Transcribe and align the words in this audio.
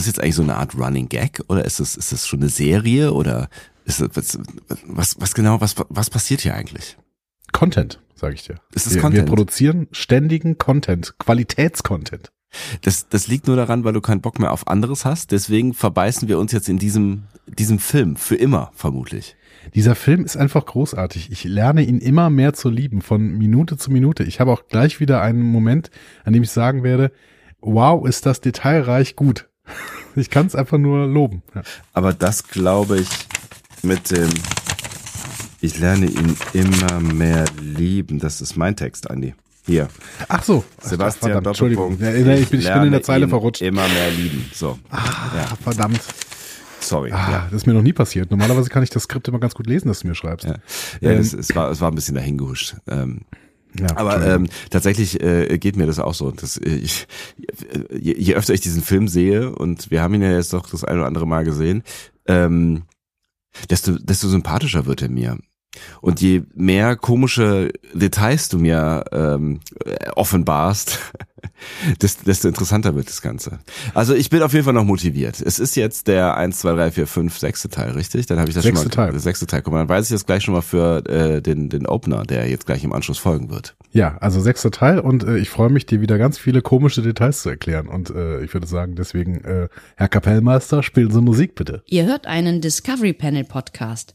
das 0.00 0.06
jetzt 0.06 0.20
eigentlich 0.20 0.34
so 0.34 0.42
eine 0.42 0.56
Art 0.56 0.76
Running 0.76 1.08
Gag 1.08 1.40
oder 1.48 1.64
ist 1.64 1.80
das, 1.80 1.96
ist 1.96 2.12
das 2.12 2.26
schon 2.26 2.40
eine 2.40 2.48
Serie 2.48 3.12
oder 3.12 3.48
ist 3.84 4.00
das, 4.00 4.38
was, 4.84 5.20
was, 5.20 5.34
genau, 5.34 5.60
was, 5.60 5.74
was 5.88 6.10
passiert 6.10 6.40
hier 6.40 6.54
eigentlich? 6.54 6.96
Content, 7.52 8.00
sage 8.14 8.34
ich 8.34 8.44
dir. 8.44 8.56
Ist 8.72 8.86
das 8.86 8.94
wir, 8.94 9.00
Content? 9.00 9.26
wir 9.26 9.28
produzieren 9.28 9.88
ständigen 9.92 10.58
Content, 10.58 11.18
Qualitätscontent. 11.18 12.30
Das, 12.82 13.08
das 13.08 13.28
liegt 13.28 13.46
nur 13.46 13.56
daran, 13.56 13.84
weil 13.84 13.92
du 13.92 14.00
keinen 14.00 14.20
Bock 14.20 14.38
mehr 14.38 14.52
auf 14.52 14.66
anderes 14.66 15.04
hast. 15.04 15.30
Deswegen 15.30 15.72
verbeißen 15.72 16.28
wir 16.28 16.38
uns 16.38 16.52
jetzt 16.52 16.68
in 16.68 16.78
diesem, 16.78 17.24
diesem 17.46 17.78
Film. 17.78 18.16
Für 18.16 18.34
immer, 18.34 18.72
vermutlich. 18.74 19.36
Dieser 19.74 19.94
Film 19.94 20.24
ist 20.24 20.36
einfach 20.36 20.66
großartig. 20.66 21.30
Ich 21.30 21.44
lerne 21.44 21.82
ihn 21.82 21.98
immer 21.98 22.28
mehr 22.30 22.52
zu 22.52 22.70
lieben, 22.70 23.02
von 23.02 23.38
Minute 23.38 23.76
zu 23.76 23.92
Minute. 23.92 24.24
Ich 24.24 24.40
habe 24.40 24.50
auch 24.50 24.66
gleich 24.68 24.98
wieder 25.00 25.20
einen 25.22 25.42
Moment, 25.42 25.90
an 26.24 26.32
dem 26.32 26.42
ich 26.42 26.50
sagen 26.50 26.82
werde, 26.82 27.12
wow, 27.60 28.06
ist 28.06 28.26
das 28.26 28.40
detailreich 28.40 29.16
gut. 29.16 29.49
Ich 30.16 30.30
kann 30.30 30.46
es 30.46 30.54
einfach 30.54 30.78
nur 30.78 31.06
loben. 31.06 31.42
Ja. 31.54 31.62
Aber 31.92 32.12
das 32.12 32.48
glaube 32.48 32.98
ich 32.98 33.08
mit 33.82 34.10
dem, 34.10 34.28
ich 35.60 35.78
lerne 35.78 36.06
ihn 36.06 36.36
immer 36.52 37.00
mehr 37.00 37.44
lieben. 37.60 38.18
Das 38.18 38.40
ist 38.40 38.56
mein 38.56 38.76
Text, 38.76 39.10
Andi. 39.10 39.34
Hier. 39.66 39.88
Ach 40.28 40.42
so. 40.42 40.64
Sebastian 40.82 41.44
Entschuldigung. 41.44 41.92
Doppelpunkt. 41.98 42.26
Ja, 42.26 42.34
ich, 42.34 42.48
bin, 42.48 42.60
ich 42.60 42.72
bin 42.72 42.82
in 42.84 42.92
der 42.92 43.02
Zeile 43.02 43.28
verrutscht. 43.28 43.62
Immer 43.62 43.86
mehr 43.88 44.10
lieben. 44.10 44.50
So. 44.54 44.78
Ah, 44.90 45.54
verdammt. 45.62 46.00
Sorry. 46.80 47.12
Ah, 47.12 47.30
Ja. 47.30 47.44
Das 47.50 47.62
ist 47.62 47.66
mir 47.66 47.74
noch 47.74 47.82
nie 47.82 47.92
passiert. 47.92 48.30
Normalerweise 48.30 48.68
kann 48.70 48.82
ich 48.82 48.90
das 48.90 49.04
Skript 49.04 49.28
immer 49.28 49.38
ganz 49.38 49.54
gut 49.54 49.66
lesen, 49.66 49.88
das 49.88 50.00
du 50.00 50.08
mir 50.08 50.14
schreibst. 50.14 50.46
Ja, 50.46 50.54
ja 51.00 51.10
Ähm, 51.12 51.18
das, 51.18 51.32
es, 51.34 51.54
war, 51.54 51.70
es 51.70 51.80
war 51.80 51.90
ein 51.90 51.94
bisschen 51.94 52.14
dahingehuscht. 52.14 52.74
Ähm, 52.88 53.20
Ja, 53.78 53.96
aber 53.96 54.26
ähm, 54.26 54.48
tatsächlich 54.70 55.22
äh, 55.22 55.58
geht 55.58 55.76
mir 55.76 55.86
das 55.86 55.98
auch 55.98 56.14
so. 56.14 56.30
Dass, 56.30 56.56
äh, 56.56 56.68
ich, 56.70 57.06
je, 57.92 58.14
je 58.16 58.34
öfter 58.34 58.54
ich 58.54 58.60
diesen 58.60 58.82
Film 58.82 59.08
sehe, 59.08 59.54
und 59.54 59.90
wir 59.90 60.02
haben 60.02 60.14
ihn 60.14 60.22
ja 60.22 60.32
jetzt 60.32 60.52
doch 60.52 60.68
das 60.68 60.84
ein 60.84 60.96
oder 60.96 61.06
andere 61.06 61.26
Mal 61.26 61.44
gesehen, 61.44 61.82
ähm, 62.26 62.82
desto, 63.68 63.98
desto 63.98 64.28
sympathischer 64.28 64.86
wird 64.86 65.02
er 65.02 65.10
mir. 65.10 65.38
Und 66.00 66.20
je 66.20 66.42
mehr 66.54 66.96
komische 66.96 67.72
Details 67.94 68.48
du 68.48 68.58
mir 68.58 69.04
ähm, 69.12 69.60
äh, 69.84 70.10
offenbarst, 70.16 70.98
desto, 72.02 72.24
desto 72.24 72.48
interessanter 72.48 72.94
wird 72.94 73.08
das 73.08 73.22
Ganze. 73.22 73.60
Also 73.94 74.14
ich 74.14 74.30
bin 74.30 74.42
auf 74.42 74.52
jeden 74.52 74.64
Fall 74.64 74.74
noch 74.74 74.84
motiviert. 74.84 75.40
Es 75.40 75.58
ist 75.58 75.76
jetzt 75.76 76.08
der 76.08 76.36
1, 76.36 76.58
2, 76.58 76.72
3, 76.72 76.90
4, 76.90 77.06
5, 77.06 77.38
sechste 77.38 77.68
Teil, 77.68 77.90
richtig? 77.92 78.26
Dann 78.26 78.38
habe 78.38 78.48
ich 78.48 78.54
das 78.54 78.64
Sechste 78.64 78.82
schon 78.82 78.88
mal. 78.88 78.94
Teil. 78.94 79.12
Der 79.12 79.20
sechste 79.20 79.46
Teil. 79.46 79.62
Guck 79.62 79.72
mal, 79.72 79.80
dann 79.80 79.88
weiß 79.88 80.06
ich 80.06 80.10
jetzt 80.10 80.26
gleich 80.26 80.42
schon 80.42 80.54
mal 80.54 80.62
für 80.62 81.06
äh, 81.06 81.40
den, 81.40 81.68
den 81.68 81.86
Opener, 81.86 82.24
der 82.24 82.48
jetzt 82.48 82.66
gleich 82.66 82.82
im 82.82 82.92
Anschluss 82.92 83.18
folgen 83.18 83.50
wird. 83.50 83.76
Ja, 83.92 84.16
also 84.18 84.40
sechster 84.40 84.70
Teil 84.70 85.00
und 85.00 85.24
äh, 85.24 85.38
ich 85.38 85.50
freue 85.50 85.70
mich, 85.70 85.86
dir 85.86 86.00
wieder 86.00 86.18
ganz 86.18 86.38
viele 86.38 86.62
komische 86.62 87.02
Details 87.02 87.42
zu 87.42 87.48
erklären. 87.48 87.88
Und 87.88 88.10
äh, 88.10 88.42
ich 88.42 88.54
würde 88.54 88.66
sagen, 88.66 88.94
deswegen, 88.94 89.44
äh, 89.44 89.68
Herr 89.96 90.08
Kapellmeister, 90.08 90.82
spielen 90.82 91.10
Sie 91.10 91.20
Musik 91.20 91.54
bitte. 91.54 91.82
Ihr 91.86 92.06
hört 92.06 92.26
einen 92.26 92.60
Discovery 92.60 93.12
Panel 93.12 93.44
Podcast. 93.44 94.14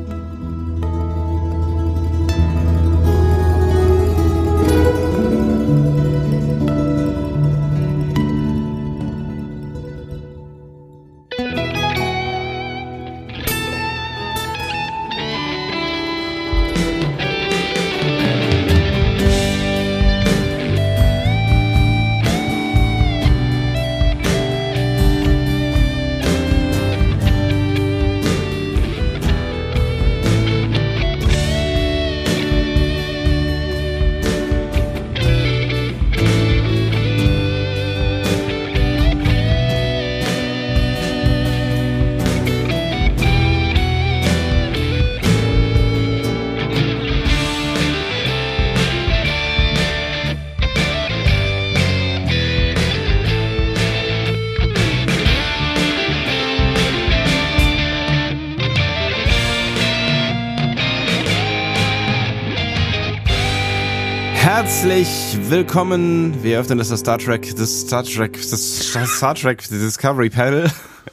Herzlich 64.61 65.39
willkommen. 65.49 66.43
Wir 66.43 66.59
öffnen 66.59 66.77
das 66.77 66.89
Star 66.89 67.17
Trek, 67.17 67.55
das 67.55 67.81
Star 67.81 68.03
Trek, 68.03 68.33
das 68.33 68.79
Star 69.07 69.33
Trek 69.33 69.67
Discovery 69.67 70.29
Panel. 70.29 70.69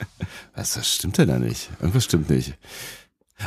Was, 0.55 0.75
das 0.75 0.87
stimmt 0.87 1.17
denn 1.17 1.29
da 1.29 1.39
nicht? 1.39 1.71
Irgendwas 1.81 2.05
stimmt 2.05 2.29
nicht. 2.29 2.59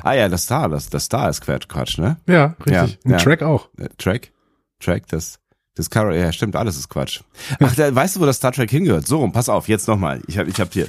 Ah 0.02 0.14
ja, 0.14 0.28
das 0.28 0.46
Star, 0.46 0.70
das, 0.70 0.90
das 0.90 1.04
Star 1.04 1.30
ist 1.30 1.42
Quatsch, 1.42 1.68
Quatsch, 1.68 2.00
ne? 2.00 2.18
Ja, 2.26 2.56
richtig. 2.66 2.98
Ja, 3.06 3.12
ja. 3.12 3.18
Track 3.18 3.44
auch. 3.44 3.70
Äh, 3.78 3.90
Track? 4.00 4.32
Track, 4.80 5.08
das 5.10 5.38
Discovery, 5.78 6.20
ja 6.20 6.32
stimmt, 6.32 6.56
alles 6.56 6.78
ist 6.78 6.90
Quatsch. 6.90 7.22
Ach, 7.60 7.76
da, 7.76 7.94
weißt 7.94 8.16
du, 8.16 8.22
wo 8.22 8.26
das 8.26 8.38
Star 8.38 8.54
Trek 8.54 8.72
hingehört? 8.72 9.06
So, 9.06 9.20
rum, 9.20 9.32
pass 9.32 9.50
auf, 9.50 9.68
jetzt 9.68 9.88
nochmal. 9.88 10.20
Ich 10.26 10.40
hab, 10.40 10.48
ich 10.48 10.60
hab 10.60 10.74
hier, 10.74 10.88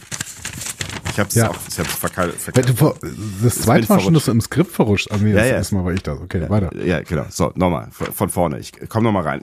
ich 1.13 1.21
hab's 1.21 1.35
Ja. 1.35 1.51
auch, 1.51 1.57
ich 1.69 1.79
hab's 1.79 1.95
verkeilt. 1.95 2.35
Vor- 2.77 2.95
Das 3.43 3.57
zweite 3.61 3.87
Mal 3.89 4.01
schon, 4.01 4.15
dass 4.15 4.25
du 4.25 4.31
im 4.31 4.41
Skript 4.41 4.73
verrutscht. 4.73 5.11
Also 5.11 5.25
nee, 5.25 5.31
Ja, 5.33 5.37
das 5.39 5.49
ja. 5.49 5.55
erste 5.57 5.75
Mal 5.77 5.85
war 5.85 5.93
ich 5.93 6.03
das. 6.03 6.19
Okay, 6.21 6.49
weiter. 6.49 6.71
Ja, 6.85 7.01
genau. 7.03 7.25
So, 7.31 7.53
nochmal, 7.55 7.89
von 7.91 8.29
vorne. 8.31 8.59
Ich 8.59 8.73
komm 8.89 9.05
nochmal 9.05 9.23
rein. 9.25 9.43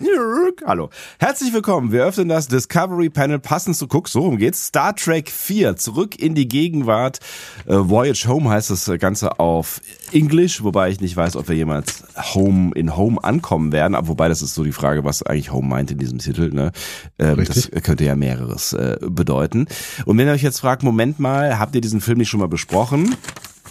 Hallo. 0.66 0.90
Herzlich 1.19 1.53
willkommen. 1.53 1.91
Wir 1.91 2.06
öffnen 2.06 2.28
das 2.29 2.47
Discovery 2.47 3.09
Panel 3.09 3.40
passend 3.40 3.75
zu 3.78 3.88
Guck. 3.88 4.09
So, 4.09 4.24
um 4.25 4.38
geht's. 4.38 4.66
Star 4.68 4.96
Trek 4.96 5.29
4. 5.29 5.75
Zurück 5.75 6.18
in 6.19 6.35
die 6.35 6.47
Gegenwart. 6.47 7.19
Äh, 7.68 7.75
Voyage 7.78 8.28
Home 8.28 8.50
heißt 8.50 8.69
das 8.72 8.90
Ganze 9.00 9.40
auf 9.40 9.81
Englisch, 10.12 10.63
wobei 10.63 10.90
ich 10.90 11.00
nicht 11.02 11.16
weiß, 11.16 11.35
ob 11.35 11.47
wir 11.50 11.56
jemals 11.56 12.03
Home 12.34 12.72
in 12.75 12.96
Home 12.97 13.24
ankommen 13.24 13.72
werden. 13.72 13.94
Aber 13.96 14.08
wobei, 14.08 14.28
das 14.28 14.41
ist 14.41 14.56
so 14.56 14.63
die 14.63 14.72
Frage, 14.72 15.03
was 15.03 15.22
eigentlich 15.24 15.52
Home 15.52 15.68
meint 15.68 15.91
in 15.91 15.97
diesem 16.00 16.18
Titel. 16.19 16.50
Ne? 16.52 16.72
Ähm, 17.19 17.35
Richtig. 17.35 17.69
das 17.72 17.84
könnte 17.84 18.03
ja 18.06 18.16
mehreres 18.16 18.74
äh, 18.74 18.97
bedeuten. 19.02 19.68
Und 20.06 20.18
wenn 20.18 20.28
ihr 20.28 20.34
euch 20.34 20.41
jetzt 20.44 20.59
fragt, 20.59 20.84
Moment 20.84 21.19
mal, 21.19 21.59
habt 21.59 21.75
ihr 21.75 21.81
diesen 21.81 22.02
Film 22.02 22.18
nicht 22.18 22.30
schon 22.30 22.40
mal 22.40 22.47
besprochen? 22.47 23.16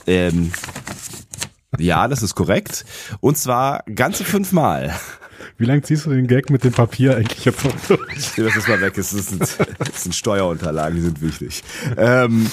Ähm, 0.07 0.53
ja, 1.79 2.09
das 2.09 2.23
ist 2.23 2.35
korrekt. 2.35 2.85
Und 3.21 3.37
zwar 3.39 3.85
ganze 3.95 4.25
fünfmal. 4.25 4.95
Wie 5.57 5.65
lange 5.65 5.83
ziehst 5.83 6.07
du 6.07 6.11
den 6.11 6.27
Gag 6.27 6.51
mit 6.51 6.65
dem 6.65 6.73
Papier 6.73 7.17
eigentlich 7.17 7.45
jetzt 7.45 7.65
noch 7.65 7.75
durch? 7.89 8.17
Ich 8.17 8.37
nehme 8.37 8.49
das 8.49 8.57
jetzt 8.57 8.69
mal 8.69 8.81
weg. 8.81 8.97
Es 8.97 9.11
sind, 9.11 9.43
es 9.43 10.03
sind 10.03 10.15
Steuerunterlagen, 10.15 10.97
die 10.97 11.03
sind 11.03 11.21
wichtig. 11.23 11.63
Ähm, 11.97 12.51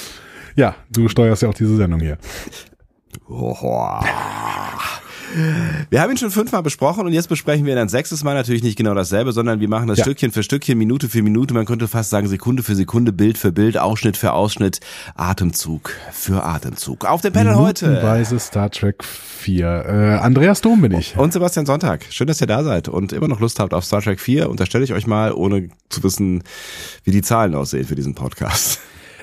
Ja, 0.57 0.75
du 0.90 1.09
steuerst 1.09 1.41
ja 1.41 1.50
auch 1.50 1.53
diese 1.53 1.75
Sendung 1.75 2.00
hier. 2.00 2.17
Wir 5.90 6.01
haben 6.01 6.12
ihn 6.12 6.18
schon 6.18 6.31
fünfmal 6.31 6.63
besprochen 6.63 7.06
und 7.06 7.13
jetzt 7.13 7.28
besprechen 7.28 7.66
wir 7.66 7.73
ihn 7.73 7.79
ein 7.79 7.90
sechstes 7.90 8.23
Mal 8.23 8.34
natürlich 8.34 8.63
nicht 8.63 8.78
genau 8.78 8.94
dasselbe, 8.94 9.31
sondern 9.31 9.59
wir 9.59 9.68
machen 9.68 9.88
das 9.88 9.97
Ja. 10.00 10.03
Stückchen 10.06 10.31
für 10.31 10.44
Stückchen, 10.44 10.78
Minute 10.78 11.09
für 11.09 11.22
Minute. 11.22 11.53
Man 11.53 11.66
könnte 11.66 11.88
fast 11.88 12.09
sagen 12.09 12.28
Sekunde 12.28 12.63
für 12.63 12.75
Sekunde, 12.75 13.12
Bild 13.12 13.38
für 13.38 13.51
Bild, 13.51 13.78
Ausschnitt 13.78 14.18
für 14.18 14.34
Ausschnitt, 14.34 14.79
Atemzug 15.16 15.91
für 16.12 16.44
Atemzug. 16.44 17.06
Auf 17.06 17.22
dem 17.22 17.34
Panel 17.34 17.56
heute. 17.56 17.88
Minutenweise 17.88 18.40
Star 18.40 18.69
Trek 18.72 19.03
4. 19.03 19.68
Äh, 19.68 19.91
Andreas 20.23 20.62
Dom 20.62 20.81
bin 20.81 20.91
ich. 20.94 21.18
Und 21.18 21.34
Sebastian 21.34 21.66
Sonntag. 21.66 22.06
Schön, 22.09 22.28
dass 22.28 22.41
ihr 22.41 22.47
da 22.47 22.63
seid 22.63 22.88
und 22.88 23.13
immer 23.13 23.28
noch 23.28 23.40
Lust 23.40 23.59
habt 23.59 23.73
auf 23.73 23.84
Star 23.85 24.02
Trek 24.02 24.19
4. 24.19 24.50
Unterstelle 24.50 24.84
ich 24.84 24.94
euch 24.94 25.07
mal, 25.07 25.31
ohne 25.34 25.69
zu 25.90 26.03
wissen, 26.03 26.44
wie 27.03 27.11
die 27.11 27.22
Zahlen 27.22 27.55
aussehen 27.55 27.85
für 27.85 27.96
diesen 27.96 28.16
Podcast. 28.16 28.79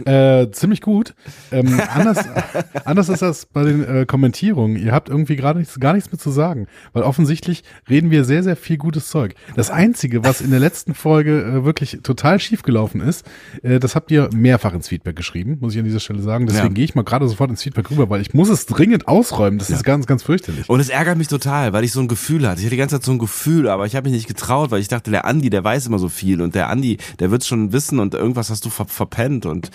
Äh, 0.06 0.50
ziemlich 0.52 0.81
gut. 0.81 1.14
Ähm, 1.50 1.81
anders, 1.94 2.19
anders 2.84 3.08
ist 3.08 3.22
das 3.22 3.46
bei 3.46 3.64
den 3.64 3.84
äh, 3.84 4.06
Kommentierungen. 4.06 4.76
Ihr 4.76 4.93
habt 4.93 5.08
irgendwie 5.08 5.37
gerade 5.37 5.58
nichts, 5.58 5.78
gar 5.81 5.93
nichts 5.94 6.10
mehr 6.12 6.19
zu 6.19 6.31
sagen, 6.31 6.66
weil 6.93 7.02
offensichtlich 7.02 7.62
reden 7.88 8.10
wir 8.10 8.25
sehr, 8.25 8.43
sehr 8.43 8.56
viel 8.56 8.76
gutes 8.78 9.08
Zeug. 9.08 9.34
Das 9.56 9.70
Einzige, 9.70 10.25
was 10.25 10.40
in 10.40 10.50
der 10.50 10.60
letzten 10.60 10.94
Folge 10.94 11.43
äh, 11.43 11.64
wirklich 11.64 12.00
total 12.02 12.38
schief 12.40 12.62
gelaufen 12.62 13.00
ist, 13.00 13.26
äh, 13.62 13.78
das 13.78 13.94
habt 13.94 14.10
ihr 14.10 14.28
mehrfach 14.34 14.75
ins 14.75 14.88
Feedback 14.88 15.16
geschrieben, 15.16 15.58
muss 15.60 15.72
ich 15.75 15.78
an 15.78 15.84
dieser 15.84 16.00
Stelle 16.00 16.22
sagen. 16.22 16.46
Deswegen 16.46 16.66
Ja. 16.69 16.72
gehe 16.72 16.84
ich 16.84 16.94
mal 16.94 17.02
gerade 17.05 17.28
sofort 17.28 17.50
ins 17.50 17.62
Feedback 17.62 17.90
rüber, 17.90 18.08
weil 18.10 18.20
ich 18.20 18.34
muss 18.34 18.48
es 18.48 18.66
dringend 18.66 19.08
ausräumen. 19.08 19.58
Das 19.58 19.70
ist 19.70 19.84
ganz, 19.84 20.06
ganz 20.06 20.22
fürchterlich. 20.22 20.69
Und 20.69 20.81
es 20.81 20.88
ärgert 20.88 21.19
mich 21.19 21.28
total, 21.28 21.72
weil 21.72 21.84
ich 21.84 21.93
so 21.93 22.00
ein 22.00 22.08
Gefühl 22.08 22.46
hatte. 22.48 22.60
Ich 22.60 22.66
hatte 22.66 22.70
die 22.75 22.78
ganze 22.78 22.96
Zeit 22.96 23.05
so 23.05 23.12
ein 23.12 23.19
Gefühl, 23.19 23.69
aber 23.69 23.87
ich 23.87 23.96
habe 23.96 24.08
mich 24.08 24.16
nicht 24.16 24.28
getraut, 24.28 24.70
weil 24.70 24.81
ich 24.81 24.88
dachte, 24.88 25.10
der 25.10 25.25
Andi, 25.25 25.50
der 25.50 25.64
weiß 25.64 25.87
immer 25.87 25.98
so 25.98 26.08
viel 26.08 26.40
und 26.40 26.55
der 26.55 26.69
Andi, 26.69 26.98
der 27.19 27.31
wird 27.31 27.44
schon 27.44 27.72
wissen 27.72 27.98
und 27.98 28.14
irgendwas 28.14 28.50
hast 28.50 28.64
du 28.64 28.70
ver 28.70 28.87
verpennt 28.87 29.46
und 29.46 29.70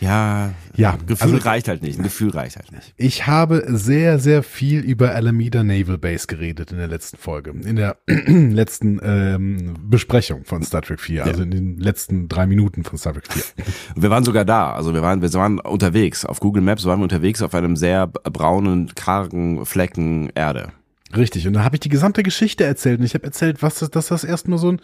ja, 0.00 0.54
Ja, 0.76 0.96
Gefühl 1.06 1.34
also- 1.34 1.46
reicht 1.48 1.68
halt 1.68 1.82
nicht. 1.82 1.98
Ein 1.98 2.02
Gefühl 2.04 2.30
reicht 2.30 2.56
halt 2.56 2.72
nicht. 2.72 2.94
Ich 2.96 3.26
habe 3.26 3.64
sehr, 3.68 4.18
sehr 4.18 4.42
viel 4.42 4.80
über 4.80 5.14
Alameda 5.14 5.62
Naval 5.62 5.98
Base 5.98 6.26
geredet 6.26 6.72
in 6.72 6.78
der 6.78 6.88
letzten 6.88 7.18
Folge, 7.18 7.50
in 7.50 7.76
der 7.76 7.96
letzten 8.06 8.98
ähm, 9.02 9.74
Besprechung 9.88 10.44
von 10.44 10.62
Star 10.62 10.80
Trek 10.80 11.00
4, 11.00 11.24
also 11.26 11.42
in 11.42 11.50
den 11.50 11.76
letzten 11.78 12.28
drei 12.28 12.46
Minuten 12.46 12.82
von 12.84 12.98
Star 12.98 13.12
Trek 13.12 13.26
4. 13.30 13.42
Und 13.96 14.02
wir 14.02 14.10
waren 14.10 14.24
sogar 14.24 14.46
da. 14.46 14.72
Also 14.72 14.94
wir 14.94 15.02
waren, 15.02 15.20
wir 15.20 15.32
waren 15.34 15.58
unterwegs. 15.60 16.24
Auf 16.24 16.40
Google 16.40 16.62
Maps 16.62 16.86
waren 16.86 17.00
wir 17.00 17.04
unterwegs 17.04 17.42
auf 17.42 17.54
einem 17.54 17.76
sehr 17.76 18.06
braunen, 18.06 18.94
kargen 18.94 19.66
Flecken 19.66 20.30
Erde. 20.34 20.72
Richtig, 21.16 21.48
und 21.48 21.54
da 21.54 21.64
habe 21.64 21.74
ich 21.74 21.80
die 21.80 21.88
gesamte 21.88 22.22
Geschichte 22.22 22.62
erzählt 22.64 23.00
und 23.00 23.04
ich 23.04 23.14
habe 23.14 23.24
erzählt, 23.24 23.62
was 23.62 23.80
das, 23.80 23.90
dass 23.90 24.06
das 24.08 24.22
erstmal 24.22 24.58
so 24.60 24.70
ein 24.72 24.80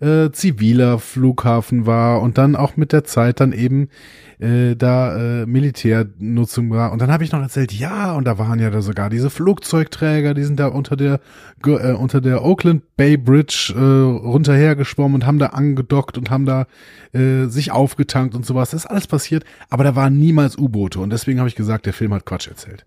äh, 0.00 0.30
ziviler 0.32 0.98
Flughafen 0.98 1.84
war 1.84 2.22
und 2.22 2.38
dann 2.38 2.56
auch 2.56 2.78
mit 2.78 2.92
der 2.94 3.04
Zeit 3.04 3.40
dann 3.40 3.52
eben 3.52 3.90
äh, 4.38 4.76
da 4.76 5.42
äh, 5.42 5.46
Militärnutzung 5.46 6.70
war. 6.70 6.92
Und 6.92 7.00
dann 7.00 7.10
habe 7.10 7.24
ich 7.24 7.32
noch 7.32 7.40
erzählt, 7.40 7.72
ja, 7.72 8.12
und 8.12 8.24
da 8.24 8.38
waren 8.38 8.58
ja 8.58 8.70
da 8.70 8.82
sogar 8.82 9.10
diese 9.10 9.30
Flugzeugträger, 9.30 10.34
die 10.34 10.44
sind 10.44 10.60
da 10.60 10.68
unter 10.68 10.96
der 10.96 11.20
äh, 11.64 11.92
unter 11.92 12.20
der 12.20 12.44
Oakland 12.44 12.82
Bay 12.96 13.16
Bridge 13.16 13.74
äh, 13.76 13.80
runterhergeschwommen 13.80 15.16
und 15.16 15.26
haben 15.26 15.38
da 15.38 15.46
angedockt 15.46 16.18
und 16.18 16.30
haben 16.30 16.46
da 16.46 16.66
äh, 17.12 17.46
sich 17.46 17.72
aufgetankt 17.72 18.34
und 18.34 18.44
sowas. 18.44 18.70
Das 18.70 18.84
ist 18.84 18.90
alles 18.90 19.06
passiert, 19.06 19.44
aber 19.70 19.84
da 19.84 19.96
waren 19.96 20.18
niemals 20.18 20.58
U-Boote 20.58 21.00
und 21.00 21.10
deswegen 21.10 21.38
habe 21.38 21.48
ich 21.48 21.56
gesagt, 21.56 21.86
der 21.86 21.92
Film 21.92 22.12
hat 22.12 22.26
Quatsch 22.26 22.48
erzählt. 22.48 22.84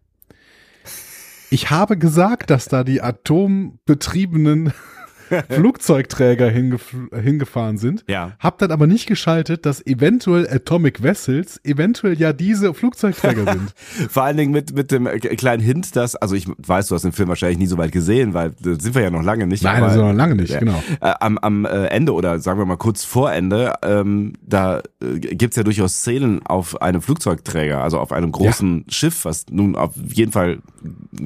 Ich 1.52 1.72
habe 1.72 1.98
gesagt, 1.98 2.52
dass 2.52 2.68
da 2.68 2.84
die 2.84 3.02
atombetriebenen 3.02 4.72
Flugzeugträger 5.50 6.50
hingef 6.50 6.96
hingefahren 7.14 7.78
sind. 7.78 8.04
Ja. 8.08 8.32
Hab 8.40 8.58
dann 8.60 8.72
aber 8.72 8.88
nicht 8.88 9.08
geschaltet, 9.08 9.66
dass 9.66 9.86
eventuell 9.86 10.48
Atomic 10.50 11.04
Vessels 11.04 11.60
eventuell 11.64 12.20
ja 12.20 12.34
diese 12.34 12.74
Flugzeugträger 12.74 13.44
sind. 13.54 13.74
Vor 14.10 14.24
allen 14.24 14.38
Dingen 14.38 14.52
mit, 14.52 14.74
mit 14.76 14.92
dem 14.92 15.08
äh, 15.08 15.20
kleinen 15.20 15.62
Hint, 15.62 15.96
dass, 15.96 16.16
also 16.16 16.36
ich 16.36 16.48
weiß, 16.58 16.88
du 16.88 16.96
hast 16.96 17.04
den 17.04 17.12
Film 17.12 17.30
wahrscheinlich 17.30 17.60
nie 17.60 17.68
so 17.68 17.78
weit 17.78 17.92
gesehen, 17.92 18.34
weil 18.34 18.52
da 18.62 18.80
sind 18.80 18.96
wir 18.96 19.02
ja 19.02 19.10
noch 19.12 19.24
lange 19.24 19.48
nicht. 19.48 19.64
Nein, 19.64 19.78
aber- 19.78 19.86
das 19.88 19.96
ist 19.96 20.02
noch 20.02 20.14
lange 20.14 20.36
nicht, 20.36 20.52
Ja. 20.54 20.60
genau. 20.60 20.82
Äh, 21.02 21.14
am, 21.20 21.38
am 21.38 21.66
äh, 21.66 21.86
Ende 21.88 22.14
oder 22.14 22.40
sagen 22.40 22.60
wir 22.60 22.66
mal 22.66 22.78
kurz 22.78 23.04
vor 23.04 23.32
Ende, 23.32 23.74
ähm, 23.84 24.34
da 24.42 24.80
äh, 25.02 25.20
gibt's 25.20 25.56
ja 25.56 25.64
durchaus 25.64 25.96
Szenen 25.98 26.46
auf 26.46 26.82
einem 26.82 27.02
Flugzeugträger, 27.02 27.82
also 27.82 28.00
auf 28.00 28.12
einem 28.12 28.32
großen 28.32 28.86
Schiff, 28.90 29.26
was 29.26 29.46
nun 29.52 29.76
auf 29.76 29.92
jeden 30.14 30.32
Fall 30.32 30.60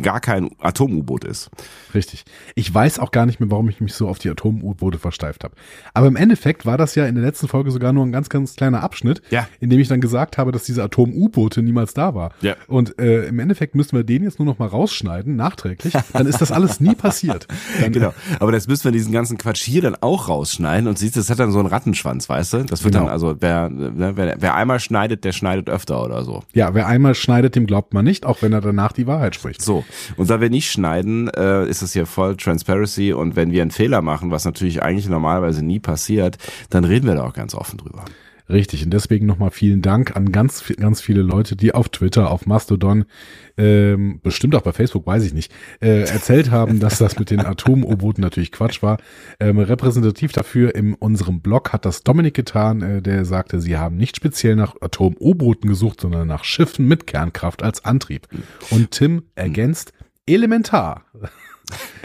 gar 0.02 0.20
kein 0.20 0.50
Atom-U-Boot 0.60 1.24
ist. 1.26 1.50
Richtig. 1.94 2.26
Ich 2.56 2.74
weiß 2.74 3.00
auch 3.00 3.12
gar 3.12 3.26
nicht 3.26 3.40
mehr, 3.40 3.52
warum 3.52 3.70
ich 3.70 3.82
mich 3.82 3.93
so 3.96 4.08
auf 4.08 4.20
die 4.20 4.30
Atom-U-Boote 4.30 4.98
versteift 5.00 5.44
habe. 5.44 5.56
Aber 5.94 6.08
im 6.08 6.16
Endeffekt 6.16 6.66
war 6.66 6.78
das 6.78 6.96
ja 6.96 7.06
in 7.06 7.16
der 7.16 7.24
letzten 7.24 7.48
Folge 7.48 7.72
sogar 7.72 7.94
nur 7.94 8.06
ein 8.06 8.12
ganz, 8.12 8.30
ganz 8.30 8.56
kleiner 8.56 8.84
Abschnitt, 8.84 9.22
Ja. 9.30 9.48
in 9.60 9.70
dem 9.70 9.80
ich 9.80 9.88
dann 9.88 10.02
gesagt 10.02 10.38
habe, 10.38 10.52
dass 10.52 10.64
diese 10.64 10.84
Atom-U-Boote 10.84 11.62
niemals 11.62 11.94
da 11.94 12.16
war. 12.16 12.32
Ja. 12.42 12.56
Und 12.68 13.00
äh, 13.00 13.26
im 13.26 13.40
Endeffekt 13.40 13.76
müssen 13.76 13.96
wir 13.96 14.04
den 14.04 14.24
jetzt 14.24 14.40
nur 14.40 14.46
noch 14.46 14.60
mal 14.60 14.68
rausschneiden, 14.68 15.36
nachträglich. 15.36 15.94
Dann 16.14 16.28
ist 16.28 16.42
das 16.42 16.52
alles 16.52 16.80
nie 16.80 16.96
passiert. 16.96 17.48
Dann, 17.82 17.92
Genau. 17.94 18.14
Aber 18.40 18.52
das 18.52 18.68
müssen 18.68 18.86
wir 18.86 18.92
diesen 18.92 19.12
ganzen 19.14 19.38
Quatsch 19.38 19.64
hier 19.64 19.82
dann 19.82 19.96
auch 20.02 20.28
rausschneiden 20.30 20.88
und 20.88 20.98
siehst, 20.98 21.16
das 21.16 21.30
hat 21.30 21.40
dann 21.40 21.52
so 21.52 21.60
einen 21.60 21.68
Rattenschwanz, 21.68 22.28
weißt 22.28 22.54
du? 22.54 22.64
Das 22.64 22.84
wird 22.84 22.94
Genau. 22.94 23.06
dann, 23.06 23.14
also 23.14 23.36
wer, 23.40 23.70
ne, 23.70 24.14
wer, 24.16 24.36
wer 24.40 24.56
einmal 24.56 24.80
schneidet, 24.80 25.24
der 25.24 25.32
schneidet 25.32 25.70
öfter 25.70 26.04
oder 26.04 26.24
so. 26.24 26.44
Ja, 26.54 26.74
wer 26.74 26.88
einmal 26.88 27.14
schneidet, 27.16 27.56
dem 27.56 27.66
glaubt 27.68 27.94
man 27.94 28.04
nicht, 28.06 28.26
auch 28.26 28.42
wenn 28.42 28.52
er 28.54 28.62
danach 28.62 28.92
die 28.94 29.06
Wahrheit 29.08 29.36
spricht. 29.36 29.62
So, 29.62 29.84
und 30.18 30.30
da 30.30 30.42
wir 30.42 30.50
nicht 30.50 30.72
schneiden, 30.72 31.28
äh, 31.30 31.68
ist 31.68 31.82
es 31.82 31.94
hier 31.94 32.06
voll 32.06 32.36
Transparency 32.36 33.14
und 33.14 33.36
wenn 33.36 33.52
wir 33.52 33.62
einen 33.62 33.72
Fehler 33.84 34.02
machen, 34.02 34.32
was 34.32 34.46
natürlich 34.46 34.82
eigentlich 34.82 35.10
normalerweise 35.10 35.62
nie 35.62 35.80
passiert, 35.80 36.38
dann 36.70 36.86
reden 36.86 37.06
wir 37.06 37.16
da 37.16 37.26
auch 37.26 37.34
ganz 37.34 37.54
offen 37.54 37.78
drüber. 37.78 38.06
Richtig, 38.48 38.82
und 38.86 38.92
deswegen 38.92 39.26
nochmal 39.26 39.52
vielen 39.52 39.82
Dank 39.82 40.16
an 40.16 40.32
ganz, 40.32 40.64
ganz 40.78 41.02
viele 41.02 41.22
Leute, 41.22 41.58
die 41.58 41.74
auf 41.74 41.90
Twitter, 41.90 42.32
auf 42.32 42.46
Mastodon, 42.46 43.04
ähm, 43.58 44.22
bestimmt 44.24 44.56
auch 44.56 44.62
bei 44.62 44.72
Facebook, 44.72 45.06
weiß 45.06 45.24
ich 45.26 45.34
nicht, 45.34 45.52
äh, 45.82 46.04
erzählt 46.04 46.50
haben, 46.50 46.80
dass 46.80 46.98
das 46.98 47.20
mit 47.20 47.30
den 47.30 47.42
Atom-U-Booten 47.42 48.22
natürlich 48.22 48.54
Quatsch 48.54 48.82
war. 48.82 49.00
Ähm, 49.42 49.60
repräsentativ 49.60 50.32
dafür 50.32 50.76
in 50.76 50.94
unserem 50.94 51.42
Blog 51.42 51.74
hat 51.74 51.84
das 51.84 52.04
Dominik 52.04 52.36
getan, 52.36 52.82
äh, 52.82 53.02
der 53.02 53.26
sagte, 53.26 53.60
sie 53.60 53.78
haben 53.78 53.98
nicht 53.98 54.16
speziell 54.16 54.56
nach 54.56 54.76
Atom-U-Booten 54.80 55.68
gesucht, 55.68 56.00
sondern 56.00 56.30
nach 56.30 56.46
Schiffen 56.46 56.88
mit 56.88 57.06
Kernkraft 57.06 57.64
als 57.64 57.84
Antrieb. 57.84 58.30
Und 58.70 58.92
Tim 58.92 59.24
ergänzt, 59.36 59.92
elementar. 60.26 61.04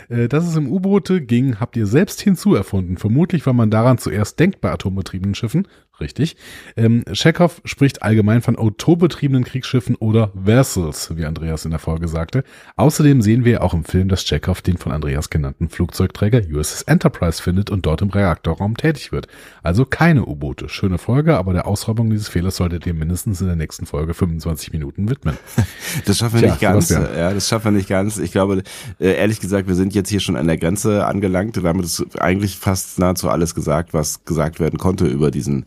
Äh, 0.08 0.28
Dass 0.28 0.46
es 0.46 0.56
um 0.56 0.72
U-Boote 0.72 1.20
ging, 1.20 1.60
habt 1.60 1.76
ihr 1.76 1.86
selbst 1.86 2.20
hinzuerfunden. 2.22 2.96
Vermutlich, 2.96 3.44
weil 3.46 3.52
man 3.52 3.70
daran 3.70 3.98
zuerst 3.98 4.40
denkt 4.40 4.60
bei 4.60 4.70
atombetriebenen 4.70 5.34
Schiffen. 5.34 5.68
Richtig. 6.00 6.36
Ähm, 6.76 7.04
Chekhov 7.12 7.60
spricht 7.64 8.02
allgemein 8.02 8.40
von 8.40 8.56
atombetriebenen 8.56 9.42
Kriegsschiffen 9.42 9.96
oder 9.96 10.30
Vessels, 10.34 11.16
wie 11.16 11.24
Andreas 11.24 11.64
in 11.64 11.72
der 11.72 11.80
Folge 11.80 12.06
sagte. 12.06 12.44
Außerdem 12.76 13.20
sehen 13.20 13.44
wir 13.44 13.64
auch 13.64 13.74
im 13.74 13.84
Film, 13.84 14.08
dass 14.08 14.24
Chekhov 14.24 14.62
den 14.62 14.78
von 14.78 14.92
Andreas 14.92 15.28
genannten 15.28 15.68
Flugzeugträger 15.68 16.42
USS 16.52 16.82
Enterprise 16.82 17.42
findet 17.42 17.70
und 17.70 17.84
dort 17.84 18.02
im 18.02 18.10
Reaktorraum 18.10 18.76
tätig 18.76 19.10
wird. 19.10 19.26
Also 19.64 19.84
keine 19.84 20.24
U-Boote. 20.24 20.68
Schöne 20.68 20.98
Folge, 20.98 21.36
aber 21.36 21.52
der 21.52 21.66
Ausräumung 21.66 22.10
dieses 22.10 22.28
Fehlers 22.28 22.56
solltet 22.56 22.86
ihr 22.86 22.94
mindestens 22.94 23.40
in 23.40 23.48
der 23.48 23.56
nächsten 23.56 23.86
Folge 23.86 24.14
25 24.14 24.72
Minuten 24.72 25.10
widmen. 25.10 25.36
Das 26.04 26.18
schaffen 26.18 26.40
wir 26.40 26.42
Tja, 26.42 26.50
nicht 26.50 26.60
ganz. 26.60 26.90
Ja, 26.90 27.32
das 27.32 27.48
schaffen 27.48 27.66
wir 27.66 27.70
nicht 27.72 27.88
ganz. 27.88 28.18
Ich 28.18 28.30
glaube, 28.30 28.62
äh, 29.00 29.14
ehrlich 29.14 29.40
gesagt, 29.40 29.68
wir 29.68 29.74
sind 29.74 29.94
jetzt 29.94 30.08
hier 30.08 30.20
schon 30.20 30.36
an 30.36 30.46
der 30.46 30.56
Grenze 30.56 31.06
angelangt. 31.06 31.56
Damit 31.56 31.84
ist 31.84 32.20
eigentlich 32.20 32.56
fast 32.56 32.98
nahezu 32.98 33.28
alles 33.28 33.54
gesagt, 33.54 33.94
was 33.94 34.24
gesagt 34.24 34.60
werden 34.60 34.78
konnte 34.78 35.06
über 35.06 35.30
diesen 35.30 35.66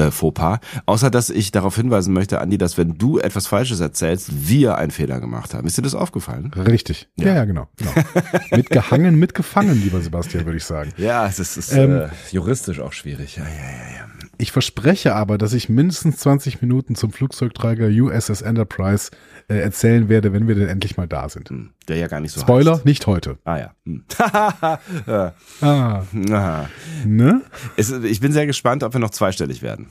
äh, 0.00 0.10
Fauxpas. 0.10 0.58
Außer, 0.86 1.10
dass 1.10 1.30
ich 1.30 1.52
darauf 1.52 1.76
hinweisen 1.76 2.12
möchte, 2.12 2.40
Andi, 2.40 2.58
dass 2.58 2.78
wenn 2.78 2.96
du 2.98 3.18
etwas 3.18 3.46
Falsches 3.46 3.80
erzählst, 3.80 4.48
wir 4.48 4.76
einen 4.76 4.90
Fehler 4.90 5.20
gemacht 5.20 5.54
haben. 5.54 5.66
Ist 5.66 5.78
dir 5.78 5.82
das 5.82 5.94
aufgefallen? 5.94 6.50
Richtig. 6.56 7.08
Ja, 7.16 7.34
ja, 7.34 7.44
genau. 7.44 7.68
genau. 7.76 7.92
mitgehangen, 8.50 9.16
mitgefangen, 9.16 9.80
lieber 9.80 10.00
Sebastian, 10.00 10.44
würde 10.46 10.58
ich 10.58 10.64
sagen. 10.64 10.92
Ja, 10.96 11.26
es 11.26 11.38
ist, 11.38 11.56
ist 11.56 11.72
Ähm, 11.72 11.92
äh, 11.92 12.08
juristisch 12.30 12.80
auch 12.80 12.92
schwierig. 12.92 13.36
Ja, 13.36 13.44
ja, 13.44 13.50
ja, 13.50 13.96
ja. 13.98 14.19
Ich 14.40 14.52
verspreche 14.52 15.14
aber, 15.14 15.36
dass 15.36 15.52
ich 15.52 15.68
mindestens 15.68 16.16
20 16.16 16.62
Minuten 16.62 16.94
zum 16.94 17.12
Flugzeugträger 17.12 17.88
USS 17.88 18.40
Enterprise 18.40 19.10
äh, 19.48 19.58
erzählen 19.58 20.08
werde, 20.08 20.32
wenn 20.32 20.48
wir 20.48 20.54
denn 20.54 20.66
endlich 20.68 20.96
mal 20.96 21.06
da 21.06 21.28
sind. 21.28 21.50
Hm, 21.50 21.70
Der 21.88 21.98
ja 21.98 22.06
gar 22.06 22.20
nicht 22.20 22.32
so 22.32 22.40
Spoiler, 22.40 22.76
heißt. 22.76 22.86
nicht 22.86 23.06
heute. 23.06 23.36
Ah 23.44 23.58
ja. 23.58 23.74
Hm. 23.84 24.04
Ah, 25.60 26.04
Aha. 26.30 26.70
ne? 27.04 27.42
Es, 27.76 27.90
ich 27.90 28.20
bin 28.20 28.32
sehr 28.32 28.46
gespannt, 28.46 28.82
ob 28.82 28.94
wir 28.94 29.00
noch 29.00 29.10
zweistellig 29.10 29.60
werden. 29.60 29.88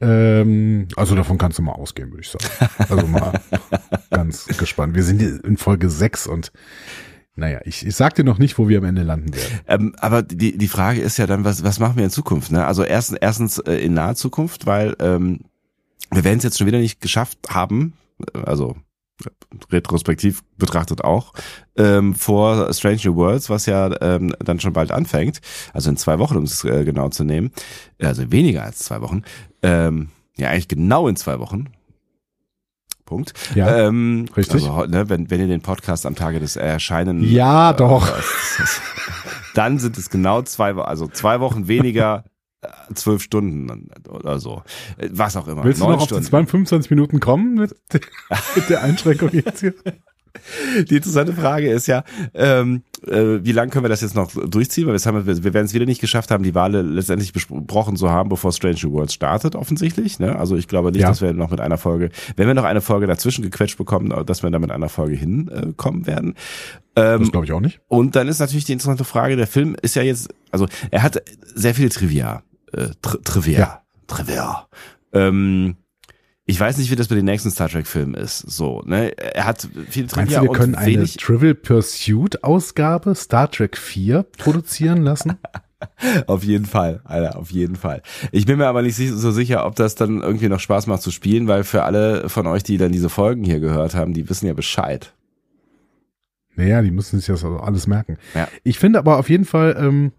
Ähm, 0.00 0.88
also 0.96 1.14
davon 1.14 1.38
kannst 1.38 1.58
du 1.58 1.62
mal 1.62 1.72
ausgehen, 1.72 2.10
würde 2.10 2.22
ich 2.22 2.28
sagen. 2.30 2.44
Also 2.88 3.06
mal 3.06 3.32
ganz 4.10 4.46
gespannt. 4.58 4.94
Wir 4.96 5.02
sind 5.04 5.22
in 5.22 5.56
Folge 5.56 5.88
6 5.88 6.26
und 6.26 6.52
naja, 7.38 7.60
ich, 7.64 7.86
ich 7.86 7.94
sag 7.94 8.16
dir 8.16 8.24
noch 8.24 8.38
nicht, 8.38 8.58
wo 8.58 8.68
wir 8.68 8.78
am 8.78 8.84
Ende 8.84 9.02
landen 9.02 9.32
werden. 9.34 9.60
Ähm, 9.68 9.94
aber 9.98 10.22
die, 10.22 10.58
die 10.58 10.68
Frage 10.68 11.00
ist 11.00 11.18
ja 11.18 11.26
dann, 11.26 11.44
was, 11.44 11.62
was 11.62 11.78
machen 11.78 11.96
wir 11.96 12.04
in 12.04 12.10
Zukunft? 12.10 12.50
Ne? 12.50 12.66
Also 12.66 12.82
erstens, 12.82 13.18
erstens 13.20 13.58
äh, 13.58 13.74
in 13.74 13.94
naher 13.94 14.16
Zukunft, 14.16 14.66
weil 14.66 14.96
ähm, 14.98 15.40
wir 16.10 16.24
werden 16.24 16.38
es 16.38 16.44
jetzt 16.44 16.58
schon 16.58 16.66
wieder 16.66 16.80
nicht 16.80 17.00
geschafft 17.00 17.38
haben, 17.50 17.94
äh, 18.34 18.40
also 18.40 18.76
retrospektiv 19.70 20.42
betrachtet 20.56 21.04
auch, 21.04 21.32
ähm, 21.76 22.14
vor 22.14 22.72
Strange 22.72 23.00
New 23.04 23.14
Worlds, 23.14 23.50
was 23.50 23.66
ja 23.66 23.90
ähm, 24.00 24.34
dann 24.40 24.58
schon 24.58 24.72
bald 24.72 24.90
anfängt, 24.90 25.40
also 25.72 25.90
in 25.90 25.96
zwei 25.96 26.18
Wochen, 26.18 26.36
um 26.36 26.44
es 26.44 26.64
äh, 26.64 26.84
genau 26.84 27.08
zu 27.08 27.24
nehmen, 27.24 27.52
also 28.00 28.30
weniger 28.32 28.64
als 28.64 28.80
zwei 28.80 29.00
Wochen, 29.00 29.22
ähm, 29.62 30.08
ja 30.36 30.50
eigentlich 30.50 30.68
genau 30.68 31.08
in 31.08 31.16
zwei 31.16 31.38
Wochen, 31.38 31.68
Punkt. 33.08 33.32
Ja, 33.54 33.86
ähm, 33.86 34.26
richtig. 34.36 34.68
Also, 34.68 34.84
ne, 34.84 35.08
wenn, 35.08 35.30
wenn 35.30 35.40
ihr 35.40 35.46
den 35.46 35.62
Podcast 35.62 36.04
am 36.04 36.14
Tage 36.14 36.40
des 36.40 36.56
Erscheinen 36.56 37.24
Ja, 37.24 37.72
doch. 37.72 38.06
dann 39.54 39.78
sind 39.78 39.96
es 39.96 40.10
genau 40.10 40.42
zwei 40.42 40.76
Wochen, 40.76 40.86
also 40.86 41.08
zwei 41.08 41.40
Wochen 41.40 41.68
weniger, 41.68 42.24
äh, 42.60 42.68
zwölf 42.94 43.22
Stunden 43.22 43.88
oder 44.10 44.38
so. 44.38 44.62
Äh, 44.98 45.08
Was 45.10 45.36
auch 45.38 45.48
immer. 45.48 45.64
Willst 45.64 45.80
du 45.80 45.84
noch 45.86 45.94
auf 45.94 46.02
die 46.02 46.08
Stunden. 46.08 46.26
25 46.26 46.90
Minuten 46.90 47.18
kommen 47.18 47.54
mit, 47.54 47.74
mit 48.54 48.68
der 48.68 48.82
Einschränkung 48.82 49.30
jetzt 49.32 49.60
hier? 49.60 49.74
Die 50.90 50.96
interessante 50.96 51.32
Frage 51.32 51.70
ist 51.70 51.86
ja, 51.86 52.04
ähm, 52.34 52.82
äh, 53.06 53.38
wie 53.42 53.52
lange 53.52 53.70
können 53.70 53.84
wir 53.84 53.88
das 53.88 54.00
jetzt 54.00 54.14
noch 54.14 54.30
durchziehen? 54.32 54.86
Weil 54.86 54.94
wir, 54.94 55.00
haben, 55.04 55.26
wir 55.26 55.44
wir 55.44 55.54
werden 55.54 55.66
es 55.66 55.74
wieder 55.74 55.86
nicht 55.86 56.00
geschafft 56.00 56.30
haben, 56.30 56.42
die 56.42 56.54
Wale 56.54 56.82
letztendlich 56.82 57.32
besprochen 57.32 57.96
zu 57.96 58.10
haben, 58.10 58.28
bevor 58.28 58.52
Strange 58.52 58.78
New 58.82 58.92
Worlds 58.92 59.14
startet, 59.14 59.54
offensichtlich. 59.54 60.18
Ne? 60.18 60.36
Also 60.36 60.56
ich 60.56 60.68
glaube 60.68 60.90
nicht, 60.92 61.02
Ja. 61.02 61.08
dass 61.08 61.20
wir 61.22 61.32
noch 61.32 61.50
mit 61.50 61.60
einer 61.60 61.78
Folge, 61.78 62.10
wenn 62.36 62.46
wir 62.46 62.54
noch 62.54 62.64
eine 62.64 62.80
Folge 62.80 63.06
dazwischen 63.06 63.42
gequetscht 63.42 63.78
bekommen, 63.78 64.12
dass 64.26 64.42
wir 64.42 64.50
da 64.50 64.58
mit 64.58 64.70
einer 64.70 64.88
Folge 64.88 65.16
hinkommen 65.16 66.06
werden. 66.06 66.34
Ähm, 66.96 67.20
Das 67.20 67.30
glaube 67.30 67.46
ich 67.46 67.52
auch 67.52 67.60
nicht. 67.60 67.80
Und 67.88 68.16
dann 68.16 68.28
ist 68.28 68.38
natürlich 68.40 68.64
die 68.64 68.72
interessante 68.72 69.04
Frage, 69.04 69.36
der 69.36 69.46
Film 69.46 69.76
ist 69.82 69.94
ja 69.94 70.02
jetzt, 70.02 70.28
also 70.50 70.66
er 70.90 71.02
hat 71.02 71.22
sehr 71.54 71.74
viel 71.74 71.88
Trivia. 71.88 72.42
Äh, 72.72 72.88
Tri 73.02 73.18
Trivia. 73.24 73.58
Ja. 73.58 73.82
Trivia. 74.06 74.66
Ähm, 75.12 75.76
ich 76.50 76.58
weiß 76.58 76.78
nicht, 76.78 76.90
wie 76.90 76.96
das 76.96 77.08
bei 77.08 77.14
den 77.14 77.26
nächsten 77.26 77.50
Star 77.50 77.68
Trek-Filmen 77.68 78.14
ist. 78.14 78.38
So, 78.38 78.82
ne? 78.86 79.10
Er 79.18 79.44
hat 79.44 79.68
viel 79.90 80.06
Meinst 80.16 80.34
du, 80.34 80.40
wir 80.40 80.48
können 80.48 80.74
eine. 80.74 81.04
Trivial 81.04 81.54
Pursuit 81.54 82.42
Ausgabe 82.42 83.14
Star 83.14 83.50
Trek 83.50 83.76
4 83.76 84.22
produzieren 84.22 85.02
lassen? 85.02 85.36
auf 86.26 86.44
jeden 86.44 86.64
Fall, 86.64 87.02
Alter, 87.04 87.38
auf 87.38 87.50
jeden 87.50 87.76
Fall. 87.76 88.00
Ich 88.32 88.46
bin 88.46 88.56
mir 88.56 88.66
aber 88.66 88.80
nicht 88.80 88.96
so 88.96 89.30
sicher, 89.30 89.66
ob 89.66 89.76
das 89.76 89.94
dann 89.94 90.22
irgendwie 90.22 90.48
noch 90.48 90.58
Spaß 90.58 90.86
macht 90.86 91.02
zu 91.02 91.10
spielen, 91.10 91.48
weil 91.48 91.64
für 91.64 91.82
alle 91.82 92.30
von 92.30 92.46
euch, 92.46 92.62
die 92.62 92.78
dann 92.78 92.92
diese 92.92 93.10
Folgen 93.10 93.44
hier 93.44 93.60
gehört 93.60 93.94
haben, 93.94 94.14
die 94.14 94.30
wissen 94.30 94.46
ja 94.46 94.54
Bescheid. 94.54 95.12
Naja, 96.56 96.80
die 96.80 96.90
müssen 96.90 97.18
sich 97.18 97.26
das 97.26 97.44
alles 97.44 97.86
merken. 97.86 98.16
Ja. 98.34 98.48
Ich 98.64 98.78
finde 98.78 99.00
aber 99.00 99.18
auf 99.18 99.28
jeden 99.28 99.44
Fall, 99.44 99.76
ähm, 99.78 100.12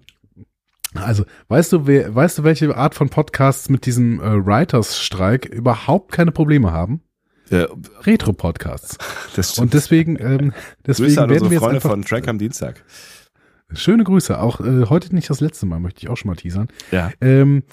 also, 0.96 1.24
weißt 1.50 1.74
du, 1.74 1.88
wer, 1.88 2.14
weißt 2.14 2.40
du, 2.40 2.44
welche 2.44 2.76
Art 2.76 2.96
von 2.96 3.10
Podcasts 3.10 3.70
mit 3.70 3.86
diesem 3.86 4.20
äh, 4.20 4.46
Writers-Streik 4.46 5.46
überhaupt 5.46 6.12
keine 6.12 6.32
Probleme 6.32 6.72
haben? 6.72 7.02
Ja, 7.50 7.68
Retro-Podcasts. 8.04 8.98
das 9.36 9.54
stimmt. 9.54 9.66
Und 9.66 9.74
deswegen, 9.74 10.18
ähm, 10.20 10.54
deswegen 10.86 11.10
Grüße 11.10 11.22
an 11.22 11.30
werden 11.30 11.44
unsere 11.44 11.50
wir 11.50 11.56
jetzt 11.56 11.64
Freunde 11.64 11.82
von 11.82 12.02
Track 12.04 12.28
am 12.28 12.40
Dienstag. 12.40 12.84
schöne 13.74 14.04
Grüße, 14.04 14.40
auch 14.40 14.62
äh, 14.62 14.86
heute 14.90 15.14
nicht 15.14 15.30
das 15.30 15.42
letzte 15.42 15.66
Mal, 15.66 15.80
möchte 15.80 16.02
ich 16.02 16.10
auch 16.10 16.18
schon 16.18 16.30
mal 16.30 16.36
teasern. 16.36 16.68
Ja. 16.92 17.12
Ähm, 17.22 17.64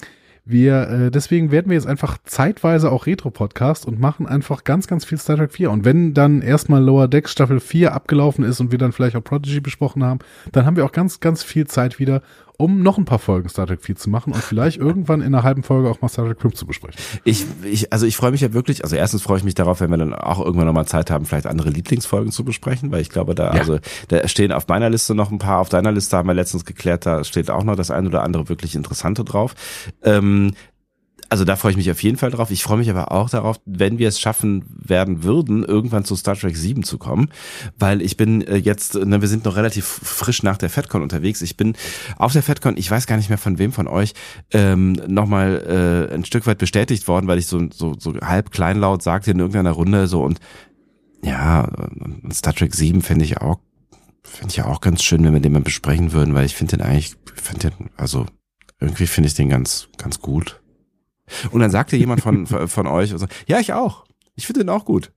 wir, 0.49 0.89
äh, 0.89 1.11
deswegen 1.11 1.51
werden 1.51 1.67
wir 1.69 1.75
jetzt 1.75 1.87
einfach 1.87 2.17
zeitweise 2.23 2.89
auch 2.89 3.05
Retro-Podcast 3.05 3.85
und 3.85 3.99
machen 3.99 4.25
einfach 4.25 4.63
ganz, 4.63 4.87
ganz 4.87 5.03
viel 5.03 5.17
Star 5.17 5.35
Trek 5.35 5.51
4. 5.51 5.69
Und 5.69 5.83
wenn 5.83 6.13
dann 6.13 6.41
erstmal 6.41 6.81
Lower 6.81 7.09
Decks 7.09 7.33
Staffel 7.33 7.59
4 7.59 7.93
abgelaufen 7.93 8.45
ist 8.45 8.61
und 8.61 8.71
wir 8.71 8.77
dann 8.77 8.93
vielleicht 8.93 9.17
auch 9.17 9.23
Prodigy 9.23 9.59
besprochen 9.59 10.05
haben, 10.05 10.19
dann 10.53 10.65
haben 10.65 10.77
wir 10.77 10.85
auch 10.85 10.93
ganz, 10.93 11.19
ganz 11.19 11.43
viel 11.43 11.67
Zeit 11.67 11.99
wieder, 11.99 12.21
um 12.57 12.81
noch 12.81 12.97
ein 12.97 13.05
paar 13.05 13.19
Folgen 13.19 13.47
Star 13.49 13.67
Trek 13.67 13.81
4 13.83 13.95
zu 13.95 14.09
machen 14.09 14.33
und 14.33 14.43
vielleicht 14.43 14.77
irgendwann 14.77 15.21
in 15.21 15.27
einer 15.27 15.43
halben 15.43 15.61
Folge 15.63 15.89
auch 15.89 16.01
mal 16.01 16.09
Star 16.09 16.25
Trek 16.25 16.41
5 16.41 16.55
zu 16.55 16.65
besprechen. 16.65 16.99
Ich, 17.23 17.45
ich, 17.63 17.93
also 17.93 18.05
ich 18.05 18.17
freue 18.17 18.31
mich 18.31 18.41
ja 18.41 18.51
wirklich, 18.53 18.83
also 18.83 18.95
erstens 18.95 19.21
freue 19.21 19.37
ich 19.37 19.43
mich 19.43 19.53
darauf, 19.55 19.79
wenn 19.79 19.91
wir 19.91 19.97
dann 19.97 20.13
auch 20.13 20.43
irgendwann 20.43 20.65
nochmal 20.65 20.87
Zeit 20.87 21.11
haben, 21.11 21.25
vielleicht 21.25 21.45
andere 21.45 21.69
Lieblingsfolgen 21.69 22.31
zu 22.31 22.43
besprechen, 22.43 22.91
weil 22.91 23.01
ich 23.01 23.09
glaube, 23.09 23.35
da, 23.35 23.53
Ja. 23.53 23.59
also, 23.59 23.79
da 24.07 24.27
stehen 24.27 24.51
auf 24.51 24.67
meiner 24.67 24.89
Liste 24.89 25.13
noch 25.13 25.31
ein 25.31 25.37
paar, 25.37 25.59
auf 25.59 25.69
deiner 25.69 25.91
Liste 25.91 26.17
haben 26.17 26.27
wir 26.27 26.33
letztens 26.33 26.65
geklärt, 26.65 27.05
da 27.05 27.23
steht 27.23 27.49
auch 27.51 27.63
noch 27.63 27.75
das 27.75 27.91
ein 27.91 28.07
oder 28.07 28.23
andere 28.23 28.49
wirklich 28.49 28.75
Interessante 28.75 29.23
drauf. 29.23 29.53
Ähm, 30.03 30.53
also 31.29 31.43
da 31.43 31.55
freue 31.55 31.71
ich 31.71 31.77
mich 31.77 31.91
auf 31.91 32.01
jeden 32.03 32.17
Fall 32.17 32.31
drauf. 32.31 32.51
Ich 32.51 32.63
freue 32.63 32.77
mich 32.77 32.89
aber 32.89 33.11
auch 33.11 33.29
darauf, 33.29 33.59
wenn 33.65 33.97
wir 33.97 34.07
es 34.07 34.19
schaffen 34.19 34.65
werden 34.69 35.23
würden, 35.23 35.63
irgendwann 35.63 36.05
zu 36.05 36.15
Star 36.15 36.35
Trek 36.35 36.55
7 36.55 36.83
zu 36.83 36.97
kommen, 36.97 37.29
weil 37.77 38.01
ich 38.01 38.17
bin 38.17 38.41
äh, 38.41 38.55
jetzt, 38.55 38.95
ne, 38.95 39.21
wir 39.21 39.27
sind 39.27 39.45
noch 39.45 39.55
relativ 39.55 39.85
frisch 39.85 40.43
nach 40.43 40.57
der 40.57 40.69
FedCon 40.69 41.01
unterwegs. 41.01 41.41
Ich 41.41 41.57
bin 41.57 41.75
auf 42.17 42.33
der 42.33 42.43
FedCon, 42.43 42.77
ich 42.77 42.89
weiß 42.89 43.07
gar 43.07 43.17
nicht 43.17 43.29
mehr 43.29 43.37
von 43.37 43.59
wem 43.59 43.71
von 43.71 43.87
euch, 43.87 44.13
ähm, 44.51 44.93
nochmal 45.07 46.09
äh, 46.11 46.13
ein 46.13 46.25
Stück 46.25 46.47
weit 46.47 46.57
bestätigt 46.57 47.07
worden, 47.07 47.27
weil 47.27 47.39
ich 47.39 47.47
so, 47.47 47.67
so, 47.71 47.95
so 47.97 48.13
halb 48.21 48.51
kleinlaut 48.51 49.03
sagte 49.03 49.31
in 49.31 49.39
irgendeiner 49.39 49.71
Runde 49.71 50.07
so 50.07 50.23
und 50.23 50.39
ja, 51.23 51.69
Star 52.31 52.53
Trek 52.53 52.73
7 52.73 53.01
finde 53.01 53.25
ich 53.25 53.41
auch, 53.41 53.59
finde 54.23 54.53
ich 54.53 54.61
auch 54.61 54.81
ganz 54.81 55.03
schön, 55.03 55.23
wenn 55.23 55.33
wir 55.33 55.41
den 55.41 55.53
mal 55.53 55.61
besprechen 55.61 56.13
würden, 56.13 56.35
weil 56.35 56.45
ich 56.45 56.55
finde 56.55 56.77
den 56.77 56.85
eigentlich, 56.85 57.15
ich 57.35 57.41
finde 57.41 57.71
den, 57.71 57.89
also 57.97 58.25
irgendwie 58.79 59.07
finde 59.07 59.27
ich 59.27 59.33
den 59.33 59.49
ganz, 59.49 59.89
ganz 59.97 60.21
gut. 60.21 60.61
Und 61.51 61.61
dann 61.61 61.71
sagte 61.71 61.97
jemand 61.97 62.21
von, 62.21 62.45
von, 62.47 62.87
euch, 62.87 63.11
also, 63.11 63.27
ja, 63.47 63.59
ich 63.59 63.73
auch. 63.73 64.05
Ich 64.35 64.45
finde 64.47 64.61
den 64.61 64.69
auch 64.69 64.85
gut. 64.85 65.11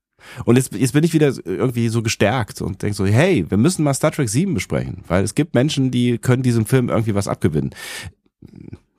Und 0.44 0.56
jetzt, 0.56 0.74
jetzt 0.74 0.92
bin 0.92 1.04
ich 1.04 1.14
wieder 1.14 1.32
irgendwie 1.44 1.88
so 1.88 2.02
gestärkt 2.02 2.60
und 2.60 2.82
denk 2.82 2.94
so, 2.94 3.06
hey, 3.06 3.50
wir 3.50 3.56
müssen 3.58 3.82
mal 3.84 3.94
Star 3.94 4.10
Trek 4.10 4.28
7 4.28 4.52
besprechen, 4.52 5.02
weil 5.06 5.24
es 5.24 5.34
gibt 5.34 5.54
Menschen, 5.54 5.90
die 5.90 6.18
können 6.18 6.42
diesem 6.42 6.66
Film 6.66 6.88
irgendwie 6.88 7.14
was 7.14 7.28
abgewinnen. 7.28 7.70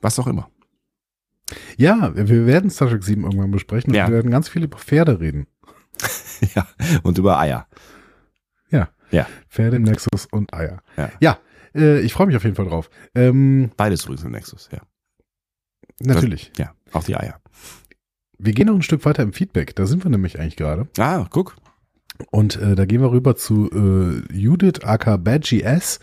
Was 0.02 0.18
auch 0.20 0.28
immer. 0.28 0.50
Ja, 1.78 2.16
wir 2.16 2.46
werden 2.46 2.70
Star 2.70 2.90
Trek 2.90 3.04
7 3.04 3.24
irgendwann 3.24 3.52
besprechen 3.52 3.92
und 3.92 3.96
Ja. 3.96 4.08
wir 4.08 4.16
werden 4.16 4.32
ganz 4.32 4.50
viel 4.50 4.64
über 4.64 4.78
Pferde 4.78 5.20
reden. 5.20 5.48
ja. 6.56 6.68
Und 7.04 7.18
über 7.18 7.40
Eier. 7.40 7.68
Ja. 8.70 8.90
Ja. 9.12 9.28
Pferde 9.50 9.76
im 9.76 9.84
Nexus 9.84 10.26
und 10.32 10.54
Eier. 10.54 10.82
Ja. 10.98 11.12
Ja, 11.20 11.38
äh, 11.76 12.00
ich 12.00 12.14
freue 12.14 12.28
mich 12.28 12.36
auf 12.36 12.44
jeden 12.44 12.56
Fall 12.56 12.66
drauf. 12.66 12.90
Ähm, 13.14 13.72
Beides 13.78 14.04
übrigens 14.06 14.24
im 14.24 14.32
Nexus, 14.32 14.70
ja. 14.72 14.80
natürlich. 16.00 16.52
Ja, 16.58 16.74
auch 16.94 17.04
die 17.04 17.16
Eier. 17.16 17.40
Wir 18.38 18.54
gehen 18.54 18.68
noch 18.68 18.76
ein 18.76 18.82
Stück 18.82 19.06
weiter 19.06 19.24
im 19.24 19.34
Feedback. 19.34 19.76
Da 19.76 19.86
sind 19.86 20.04
wir 20.04 20.10
nämlich 20.10 20.40
eigentlich 20.40 20.56
gerade. 20.56 20.88
Ah, 20.98 21.28
guck. 21.30 21.56
Und 22.32 22.56
äh, 22.58 22.76
da 22.76 22.86
gehen 22.86 23.02
wir 23.02 23.12
rüber 23.12 23.36
zu 23.36 23.70
äh, 23.72 24.34
Judith 24.36 24.84
aka 24.84 25.18
Badgie 25.18 25.62
S. 25.62 26.00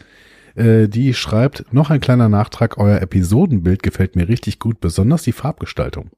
Äh, 0.54 0.88
die 0.88 1.14
schreibt, 1.14 1.72
noch 1.72 1.90
ein 1.90 2.00
kleiner 2.00 2.28
Nachtrag, 2.28 2.78
euer 2.78 3.00
Episodenbild 3.00 3.82
gefällt 3.82 4.16
mir 4.16 4.28
richtig 4.28 4.58
gut, 4.58 4.80
besonders 4.80 5.22
die 5.22 5.32
Farbgestaltung. 5.32 6.10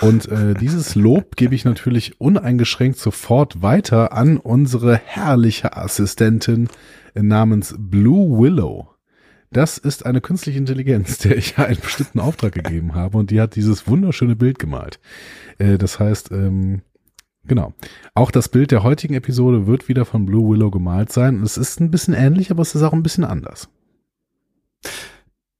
Und 0.00 0.28
äh, 0.28 0.54
dieses 0.60 0.94
Lob 0.94 1.36
gebe 1.36 1.54
ich 1.54 1.64
natürlich 1.64 2.20
uneingeschränkt 2.20 2.98
sofort 2.98 3.62
weiter 3.62 4.12
an 4.12 4.36
unsere 4.38 4.96
herrliche 4.96 5.76
Assistentin 5.76 6.68
namens 7.14 7.74
Blue 7.78 8.38
Willow. 8.40 8.91
Das 9.52 9.76
ist 9.76 10.06
eine 10.06 10.22
künstliche 10.22 10.58
Intelligenz, 10.58 11.18
der 11.18 11.36
ich 11.36 11.58
einen 11.58 11.80
bestimmten 11.80 12.20
Auftrag 12.20 12.52
gegeben 12.52 12.94
habe 12.94 13.18
und 13.18 13.30
die 13.30 13.40
hat 13.40 13.54
dieses 13.54 13.86
wunderschöne 13.86 14.34
Bild 14.34 14.58
gemalt. 14.58 14.98
Äh, 15.58 15.76
das 15.76 16.00
heißt, 16.00 16.30
ähm, 16.32 16.80
genau. 17.46 17.74
Auch 18.14 18.30
das 18.30 18.48
Bild 18.48 18.70
der 18.70 18.82
heutigen 18.82 19.14
Episode 19.14 19.66
wird 19.66 19.88
wieder 19.88 20.04
von 20.04 20.24
Blue 20.24 20.50
Willow 20.50 20.70
gemalt 20.70 21.12
sein. 21.12 21.42
Es 21.42 21.58
ist 21.58 21.80
ein 21.80 21.90
bisschen 21.90 22.14
ähnlich, 22.14 22.50
aber 22.50 22.62
es 22.62 22.74
ist 22.74 22.82
auch 22.82 22.94
ein 22.94 23.02
bisschen 23.02 23.24
anders. 23.24 23.68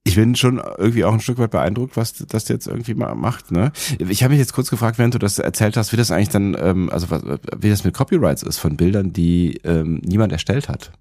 Ich 0.04 0.16
bin 0.16 0.34
schon 0.34 0.60
irgendwie 0.78 1.04
auch 1.04 1.12
ein 1.12 1.20
Stück 1.20 1.38
weit 1.38 1.52
beeindruckt, 1.52 1.96
was 1.96 2.14
das 2.14 2.48
jetzt 2.48 2.66
irgendwie 2.66 2.94
mal 2.94 3.14
macht. 3.14 3.52
Ne? 3.52 3.72
Ich 3.98 4.24
habe 4.24 4.32
mich 4.32 4.40
jetzt 4.40 4.52
kurz 4.52 4.68
gefragt, 4.68 4.98
während 4.98 5.14
du 5.14 5.18
das 5.18 5.38
erzählt 5.38 5.76
hast, 5.76 5.92
wie 5.92 5.96
das 5.96 6.10
eigentlich 6.10 6.28
dann, 6.30 6.56
ähm, 6.58 6.90
also 6.90 7.10
was, 7.10 7.22
wie 7.58 7.70
das 7.70 7.84
mit 7.84 7.94
Copyrights 7.94 8.42
ist 8.42 8.58
von 8.58 8.76
Bildern, 8.76 9.12
die 9.12 9.60
ähm, 9.64 10.00
niemand 10.04 10.32
erstellt 10.32 10.68
hat. 10.68 10.92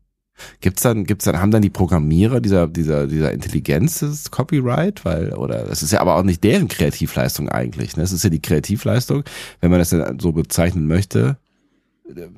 Gibt's 0.61 0.81
dann, 0.81 1.05
gibt's 1.05 1.25
dann, 1.25 1.39
haben 1.39 1.51
dann 1.51 1.61
die 1.61 1.69
Programmierer 1.69 2.41
dieser, 2.41 2.67
dieser, 2.67 3.07
dieser 3.07 3.31
Intelligenz 3.31 3.99
das 3.99 4.31
Copyright? 4.31 5.05
Weil, 5.05 5.33
oder 5.33 5.63
das 5.63 5.83
ist 5.83 5.91
ja 5.91 6.01
aber 6.01 6.15
auch 6.15 6.23
nicht 6.23 6.43
deren 6.43 6.67
Kreativleistung 6.67 7.49
eigentlich. 7.49 7.97
Ne? 7.97 8.03
Das 8.03 8.11
ist 8.11 8.23
ja 8.23 8.29
die 8.29 8.41
Kreativleistung, 8.41 9.23
wenn 9.59 9.71
man 9.71 9.79
das 9.79 9.89
denn 9.89 10.19
so 10.19 10.31
bezeichnen 10.31 10.87
möchte, 10.87 11.37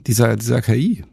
dieser, 0.05 0.36
dieser 0.36 0.62
KI. 0.62 1.03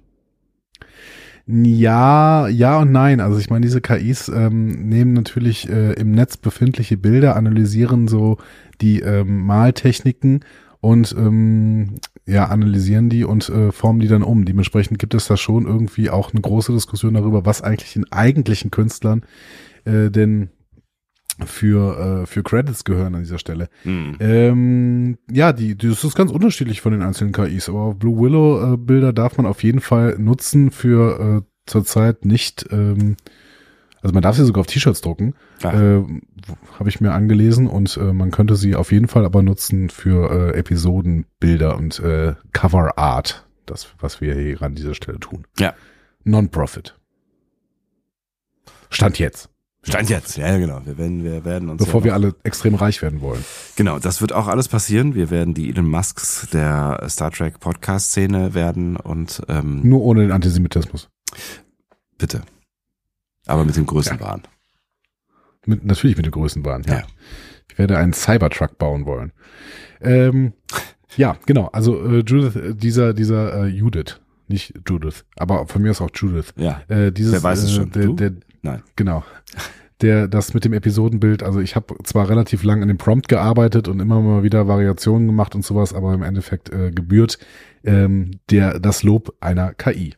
Ja, 1.47 2.47
ja 2.49 2.79
und 2.79 2.93
nein. 2.93 3.21
Also 3.21 3.39
ich 3.39 3.51
meine, 3.51 3.65
diese 3.65 3.81
KIs 3.81 4.29
ähm, 4.29 4.89
nehmen 4.89 5.15
natürlich 5.15 5.69
äh, 5.69 5.95
im 5.95 6.13
Netz 6.13 6.37
befindliche 6.37 6.97
Bilder, 6.97 7.37
analysieren 7.37 8.07
so 8.07 8.39
die 8.81 9.01
ähm, 9.01 9.47
Maltechniken 9.47 10.45
und 10.81 11.15
ähm, 11.19 11.97
ja, 12.27 12.47
analysieren 12.47 13.09
die 13.09 13.25
und 13.25 13.49
äh, 13.49 13.73
formen 13.73 14.01
die 14.01 14.09
dann 14.09 14.23
um. 14.23 14.45
Dementsprechend 14.45 14.99
gibt 14.99 15.15
es 15.15 15.27
da 15.27 15.37
schon 15.37 15.67
irgendwie 15.67 16.11
auch 16.11 16.33
eine 16.33 16.41
große 16.41 16.73
Diskussion 16.73 17.15
darüber, 17.15 17.45
was 17.45 17.63
eigentlich 17.63 17.93
den 17.93 18.11
eigentlichen 18.13 18.71
Künstlern 18.71 19.25
äh, 19.85 20.11
denn 20.11 20.51
für, 21.47 22.23
äh, 22.23 22.27
für 22.27 22.43
Credits 22.43 22.85
gehören 22.85 23.15
an 23.15 23.23
dieser 23.23 23.39
Stelle. 23.39 23.69
Hm. 23.83 24.17
Ähm, 24.21 25.19
ja, 25.31 25.53
die, 25.53 25.77
die, 25.77 25.89
das 25.89 26.05
ist 26.05 26.15
ganz 26.15 26.31
unterschiedlich 26.31 26.81
von 26.81 26.93
den 26.93 27.03
einzelnen 27.03 27.33
KIs, 27.33 27.69
aber 27.69 27.95
Blue 27.95 28.21
Willow 28.21 28.75
äh, 28.75 28.77
Bilder 28.77 29.13
darf 29.13 29.37
man 29.37 29.47
auf 29.47 29.63
jeden 29.63 29.81
Fall 29.81 30.17
nutzen 30.19 30.71
für 30.71 31.43
äh, 31.43 31.51
zurzeit 31.67 32.25
nicht, 32.25 32.67
ähm, 32.71 33.17
also 34.03 34.13
man 34.15 34.23
darf 34.23 34.37
sie 34.37 34.45
sogar 34.45 34.61
auf 34.61 34.67
T-Shirts 34.67 35.01
drucken, 35.01 35.35
Ah. 35.63 35.73
äh, 35.73 36.05
habe 36.79 36.89
ich 36.89 37.01
mir 37.01 37.13
angelesen 37.13 37.67
und 37.67 37.97
äh, 37.97 38.13
man 38.13 38.31
könnte 38.31 38.57
sie 38.57 38.75
auf 38.75 38.93
jeden 38.93 39.09
Fall 39.09 39.25
aber 39.25 39.43
nutzen 39.43 39.91
für 39.91 40.31
äh, 40.55 40.59
Episodenbilder 40.59 41.77
und 41.77 41.99
äh, 42.01 42.35
Cover 42.53 42.97
Art, 42.99 43.47
das, 43.67 43.89
was 43.99 44.21
wir 44.21 44.35
hier 44.35 44.63
an 44.63 44.75
dieser 44.75 44.95
Stelle 44.95 45.21
tun. 45.21 45.47
Ja. 45.59 45.75
Non-Profit. 46.25 46.97
Stand 48.91 49.19
jetzt, 49.19 49.49
Stand 49.83 50.11
jetzt, 50.11 50.37
ja 50.37 50.59
genau. 50.59 50.81
Wir 50.85 50.99
werden, 50.99 51.23
wir 51.25 51.45
werden 51.45 51.69
uns. 51.71 51.79
bevor 51.83 52.01
ja 52.01 52.05
wir 52.07 52.15
alle 52.15 52.35
extrem 52.43 52.75
reich 52.75 53.01
werden 53.03 53.21
wollen. 53.21 53.43
Genau, 53.77 53.99
das 53.99 54.21
wird 54.21 54.33
auch 54.33 54.47
alles 54.49 54.69
passieren. 54.69 55.15
Wir 55.15 55.31
werden 55.31 55.55
die 55.55 55.71
Elon 55.71 55.87
Musks 55.89 56.49
der 56.53 57.03
Star 57.09 57.31
Trek 57.31 57.61
Podcast-Szene 57.61 58.53
werden 58.53 58.97
und 58.97 59.41
ähm, 59.49 59.81
Nur 59.83 60.03
ohne 60.03 60.23
den 60.23 60.33
Antisemitismus. 60.33 61.09
bitte. 62.19 62.43
Aber 63.51 63.65
mit 63.65 63.77
dem 63.77 63.87
Größenwahn. 63.87 64.43
Mit, 65.67 65.85
natürlich 65.85 66.17
mit 66.17 66.27
der 66.27 66.33
Größenbahn, 66.33 66.85
ja. 66.85 66.95
Ja. 66.95 67.03
Ich 67.71 67.79
werde 67.79 67.99
einen 67.99 68.13
Cybertruck 68.13 68.79
bauen 68.79 69.07
wollen. 69.07 69.33
Ähm, 70.01 70.53
ja, 71.17 71.37
genau. 71.47 71.67
Also 71.73 72.03
äh, 72.05 72.21
Judith, 72.21 72.57
äh, 72.57 72.75
dieser, 72.75 73.13
dieser 73.15 73.65
äh, 73.65 73.67
Judith, 73.67 74.21
nicht 74.49 74.75
Judith, 74.89 75.25
aber 75.37 75.67
von 75.67 75.83
mir 75.83 75.91
ist 75.91 76.01
auch 76.01 76.11
Judith. 76.15 76.53
Ja. 76.57 76.83
Äh, 76.89 77.13
dieses, 77.13 77.33
Wer 77.33 77.43
weiß 77.43 77.63
es 77.63 77.71
äh, 77.71 77.75
schon? 77.75 77.91
Der, 77.91 78.07
der, 78.09 78.33
Nein. 78.63 78.83
genau. 78.97 79.25
Der, 80.01 80.29
das 80.29 80.55
mit 80.55 80.65
dem 80.65 80.73
Episodenbild, 80.73 81.43
also 81.43 81.61
ich 81.61 81.77
habe 81.77 81.95
zwar 82.05 82.31
relativ 82.31 82.63
lang 82.63 82.81
an 82.81 82.89
dem 82.89 82.97
Prompt 82.97 83.29
gearbeitet 83.29 83.87
und 83.87 84.01
immer 84.01 84.21
mal 84.23 84.43
wieder 84.43 84.67
Variationen 84.67 85.27
gemacht 85.27 85.55
und 85.55 85.63
sowas, 85.63 85.93
aber 85.93 86.15
im 86.15 86.23
Endeffekt 86.23 86.71
äh, 86.71 86.91
gebührt 86.91 87.39
ähm, 87.85 88.41
der 88.51 88.79
das 88.81 89.03
Lob 89.03 89.35
einer 89.41 89.75
KI. 89.75 90.15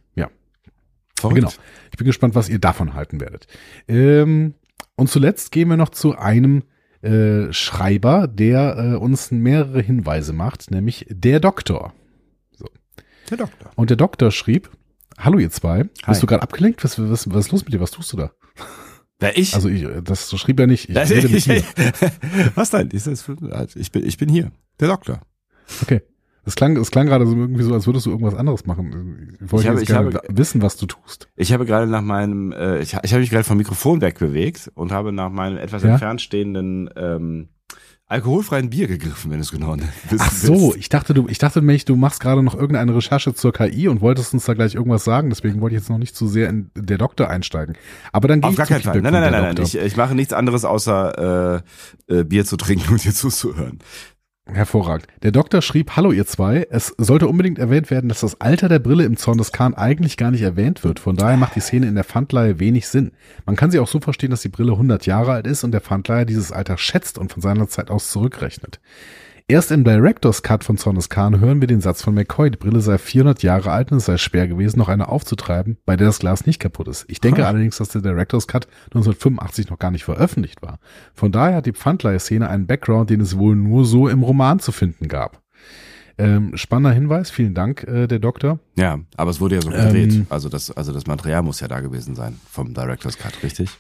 Verrückt. 1.23 1.41
Genau. 1.41 1.53
Ich 1.91 1.97
bin 1.97 2.07
gespannt, 2.07 2.35
was 2.35 2.49
ihr 2.49 2.59
davon 2.59 2.95
halten 2.95 3.21
werdet. 3.21 3.47
Ähm, 3.89 4.55
und 4.97 5.09
zuletzt 5.09 5.53
gehen 5.53 5.69
wir 5.69 5.77
noch 5.77 5.89
zu 5.89 6.17
einem 6.17 6.63
äh, 7.03 7.53
Schreiber, 7.53 8.29
der 8.29 8.77
äh, 8.77 8.97
uns 8.97 9.31
mehrere 9.31 9.81
Hinweise 9.81 10.33
macht, 10.33 10.71
nämlich 10.71 11.07
der 11.09 11.41
Doktor. 11.41 11.95
Der 13.31 13.39
Doktor. 13.39 13.71
Und 13.77 13.91
der 13.91 13.97
Doktor 13.97 14.31
schrieb, 14.31 14.71
hallo 15.19 15.39
ihr 15.39 15.51
zwei, 15.51 15.79
Hi. 15.79 15.89
bist 16.09 16.23
du 16.23 16.27
gerade 16.27 16.43
abgelenkt? 16.43 16.85
Was, 16.85 16.99
was, 16.99 17.33
was 17.33 17.47
ist 17.47 17.53
los 17.53 17.65
mit 17.65 17.73
dir? 17.73 17.81
Was 17.81 17.91
tust 17.91 18.13
du 18.13 18.17
da? 18.19 18.33
Wer 19.19 19.39
ich? 19.39 19.55
Also 19.55 19.69
ich, 19.69 19.87
das 20.03 20.31
schrieb 20.39 20.61
er 20.61 20.67
nicht. 20.67 20.91
Ich 20.91 20.97
rede 20.97 21.29
mit 21.29 21.47
dir. 21.47 21.63
Was 22.55 22.71
denn? 22.71 22.91
Ich, 22.93 23.07
ich, 23.77 23.93
bin, 23.93 24.07
ich 24.07 24.19
bin 24.19 24.29
hier, 24.29 24.53
der 24.81 24.89
Doktor. 24.89 25.21
Okay. 25.83 26.03
Es 26.45 26.57
klang, 26.57 26.77
es 26.77 26.91
klang 26.91 27.07
gerade 27.07 27.25
so 27.27 27.37
irgendwie 27.37 27.63
so, 27.63 27.73
als 27.73 27.87
würdest 27.87 28.07
du 28.07 28.11
irgendwas 28.11 28.35
anderes 28.35 28.67
machen. 28.67 29.37
Ich 29.45 29.53
wollte 29.53 29.63
Ich 29.65 29.69
habe- 29.69 29.79
jetzt 29.79 29.83
ich 29.89 29.95
gerne 29.95 30.13
habe- 30.15 30.23
wissen, 30.31 30.61
was 30.63 30.77
du 30.77 30.87
tust. 30.87 31.29
Ich 31.37 31.53
habe 31.53 31.65
gerade 31.67 31.87
nach 31.87 32.03
meinem, 32.03 32.53
äh, 32.53 32.81
ich, 32.81 32.95
ich 33.03 33.13
habe 33.13 33.21
mich 33.21 33.31
gerade 33.31 33.45
vom 33.45 33.59
Mikrofon 33.59 34.01
wegbewegt 34.01 34.71
und 34.75 34.91
habe 34.91 35.13
nach 35.13 35.31
meinem 35.31 35.57
etwas 35.59 35.83
Ja? 35.85 35.91
entfernt 35.93 36.21
stehenden 36.21 36.91
ähm, 36.97 37.49
alkoholfreien 38.07 38.69
Bier 38.69 38.89
gegriffen, 38.89 39.31
wenn 39.31 39.39
du 39.39 39.43
es 39.43 39.51
genau 39.53 39.75
wissen 39.75 40.19
Ach 40.19 40.31
so, 40.33 40.75
ich 40.77 40.91
dachte, 40.91 41.15
du, 41.15 41.29
ich 41.29 41.39
dachte 41.39 41.61
nämlich, 41.61 41.87
du 41.87 41.97
machst 41.97 42.21
gerade 42.21 42.43
noch 42.43 42.55
irgendeine 42.55 42.95
Recherche 42.95 43.33
zur 43.33 43.55
KI 43.55 43.89
und 43.89 44.03
wolltest 44.03 44.35
uns 44.35 44.45
da 44.45 44.53
gleich 44.53 44.75
irgendwas 44.75 45.05
sagen. 45.05 45.31
Deswegen 45.31 45.63
wollte 45.63 45.77
ich 45.77 45.81
jetzt 45.81 45.89
noch 45.89 45.97
nicht 45.97 46.15
zu 46.15 46.27
sehr 46.29 46.51
in 46.51 46.71
der 46.75 46.99
Doktor 46.99 47.31
einsteigen. 47.31 47.75
Aber 48.13 48.29
dann 48.29 48.43
gehe 48.43 48.49
Auf 48.49 48.53
ich 48.53 48.59
gar 48.59 48.67
keinen 48.67 48.83
Fall. 48.83 49.01
Nein, 49.01 49.13
nein, 49.15 49.33
nein, 49.33 49.55
nein. 49.55 49.65
Ich, 49.65 49.79
ich 49.79 49.97
mache 49.97 50.15
nichts 50.15 50.35
anderes 50.35 50.67
außer 50.67 51.63
äh, 52.09 52.15
äh, 52.19 52.25
Bier 52.25 52.45
zu 52.45 52.59
trinken 52.59 52.93
und 52.93 53.03
dir 53.03 53.15
zuzuhören. 53.15 53.79
Hervorragend. 54.47 55.07
Der 55.23 55.31
Doktor 55.31 55.63
schrieb, 55.63 55.93
hallo 55.95 56.11
ihr 56.11 56.27
zwei, 56.27 56.67
es 56.69 56.93
sollte 56.99 57.29
unbedingt 57.29 57.61
erwähnt 57.61 57.93
werden, 57.93 58.09
dass 58.09 58.21
das 58.21 58.41
Alter 58.41 58.69
der 58.69 58.81
Brille 58.81 59.05
im 59.05 59.17
Zorn 59.17 59.39
des 59.39 59.53
Khan 59.53 59.73
eigentlich 59.75 60.17
gar 60.17 60.33
nicht 60.33 60.43
erwähnt 60.43 60.83
wird. 60.83 60.99
Von 60.99 61.15
daher 61.15 61.37
macht 61.37 61.55
die 61.55 61.61
Szene 61.61 61.87
in 61.87 61.95
der 61.95 62.03
Pfandleihe 62.03 62.59
wenig 62.59 62.89
Sinn. 62.89 63.13
Man 63.47 63.55
kann 63.55 63.71
sie 63.71 63.79
auch 63.79 63.87
so 63.87 64.01
verstehen, 64.01 64.33
dass 64.33 64.43
die 64.43 64.49
Brille 64.49 64.73
100 64.73 65.07
Jahre 65.07 65.31
alt 65.31 65.47
ist 65.47 65.63
und 65.63 65.71
der 65.71 65.81
Pfandleiher 65.81 66.25
dieses 66.25 66.51
Alter 66.51 66.77
schätzt 66.77 67.19
und 67.19 67.33
von 67.33 67.41
seiner 67.41 67.69
Zeit 67.69 67.89
aus 67.89 68.11
zurückrechnet. 68.11 68.81
Erst 69.49 69.71
im 69.71 69.85
Director's 69.85 70.43
Cut 70.43 70.65
von 70.65 70.79
Zorn 70.79 70.97
des 70.97 71.09
Khan 71.09 71.41
hören 71.41 71.61
wir 71.61 71.67
den 71.69 71.81
Satz 71.81 72.01
von 72.03 72.15
McCoy, 72.15 72.51
die 72.51 72.57
Brille 72.57 72.81
sei 72.81 72.97
400 72.97 73.43
Jahre 73.43 73.71
alt 73.71 73.91
und 73.93 73.99
es 73.99 74.07
sei 74.07 74.17
schwer 74.17 74.49
gewesen, 74.49 74.79
noch 74.79 74.89
eine 74.89 75.09
aufzutreiben, 75.09 75.79
bei 75.85 75.97
der 75.97 76.07
das 76.07 76.21
Glas 76.21 76.47
nicht 76.47 76.59
kaputt 76.61 76.89
ist. 76.89 77.05
Ich 77.09 77.21
denke 77.21 77.43
Huh. 77.43 77.47
allerdings, 77.47 77.77
dass 77.77 77.89
der 77.91 78.03
Director's 78.03 78.47
Cut 78.47 78.67
1985 78.87 79.69
noch 79.71 79.79
gar 79.79 79.91
nicht 79.91 80.05
veröffentlicht 80.05 80.63
war. 80.63 80.79
Von 81.15 81.33
daher 81.33 81.57
hat 81.57 81.67
die 81.67 81.73
Pfandleihe-Szene 81.73 82.49
einen 82.49 82.67
Background, 82.67 83.11
den 83.11 83.21
es 83.21 83.37
wohl 83.37 83.57
nur 83.57 83.85
so 83.85 84.09
im 84.09 84.23
Roman 84.23 84.59
zu 84.61 84.73
finden 84.73 85.09
gab. 85.09 85.43
Ähm, 86.19 86.57
spannender 86.57 86.93
Hinweis, 86.93 87.31
vielen 87.31 87.55
Dank, 87.55 87.85
äh, 87.85 88.07
der 88.07 88.21
Doktor. 88.21 88.59
Ja, 88.77 89.01
aber 89.17 89.31
es 89.31 89.41
wurde 89.41 89.57
ja 89.57 89.63
so 89.63 89.71
gedreht. 89.71 90.13
Ähm, 90.13 90.27
also 90.29 90.49
das, 90.49 90.71
also 90.71 90.93
das 90.93 91.07
Material 91.07 91.43
muss 91.43 91.61
ja 91.61 91.69
da 91.69 91.81
gewesen 91.81 92.15
sein 92.15 92.39
vom 92.51 92.75
Director's 92.75 93.19
Cut, 93.19 93.43
richtig? 93.43 93.71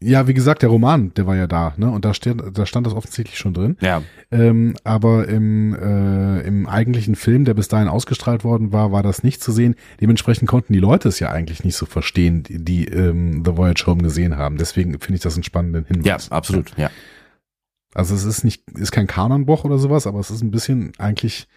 Ja, 0.00 0.28
wie 0.28 0.34
gesagt, 0.34 0.62
der 0.62 0.68
Roman, 0.68 1.12
der 1.14 1.26
war 1.26 1.34
ja 1.34 1.48
da, 1.48 1.74
ne? 1.76 1.90
Und 1.90 2.04
da 2.04 2.14
stand, 2.14 2.40
da 2.56 2.66
stand 2.66 2.86
das 2.86 2.94
offensichtlich 2.94 3.36
schon 3.36 3.52
drin. 3.52 3.76
Ja, 3.80 4.02
Ähm, 4.30 4.76
aber 4.84 5.26
im, 5.26 5.74
äh, 5.74 6.40
im 6.42 6.68
eigentlichen 6.68 7.16
Film, 7.16 7.44
der 7.44 7.54
bis 7.54 7.66
dahin 7.66 7.88
ausgestrahlt 7.88 8.44
worden 8.44 8.72
war, 8.72 8.92
war 8.92 9.02
das 9.02 9.24
nicht 9.24 9.42
zu 9.42 9.50
sehen. 9.50 9.74
Dementsprechend 10.00 10.48
konnten 10.48 10.72
die 10.72 10.78
Leute 10.78 11.08
es 11.08 11.18
ja 11.18 11.30
eigentlich 11.32 11.64
nicht 11.64 11.76
so 11.76 11.84
verstehen, 11.84 12.44
die, 12.44 12.64
die 12.64 12.84
ähm, 12.86 13.42
The 13.44 13.56
Voyage 13.56 13.86
Home 13.86 14.02
gesehen 14.02 14.36
haben. 14.36 14.56
Deswegen 14.56 14.92
finde 15.00 15.16
ich 15.16 15.22
das 15.22 15.34
einen 15.34 15.42
spannenden 15.42 15.84
Hinweis. 15.84 16.28
ja, 16.28 16.36
absolut, 16.36 16.76
ja. 16.76 16.90
Also 17.94 18.14
es 18.14 18.24
ist 18.24 18.44
nicht, 18.44 18.70
ist 18.78 18.92
kein 18.92 19.08
Kanonbruch 19.08 19.64
oder 19.64 19.78
sowas, 19.78 20.06
aber 20.06 20.20
es 20.20 20.30
ist 20.30 20.42
ein 20.42 20.52
bisschen 20.52 20.92
eigentlich 20.98 21.48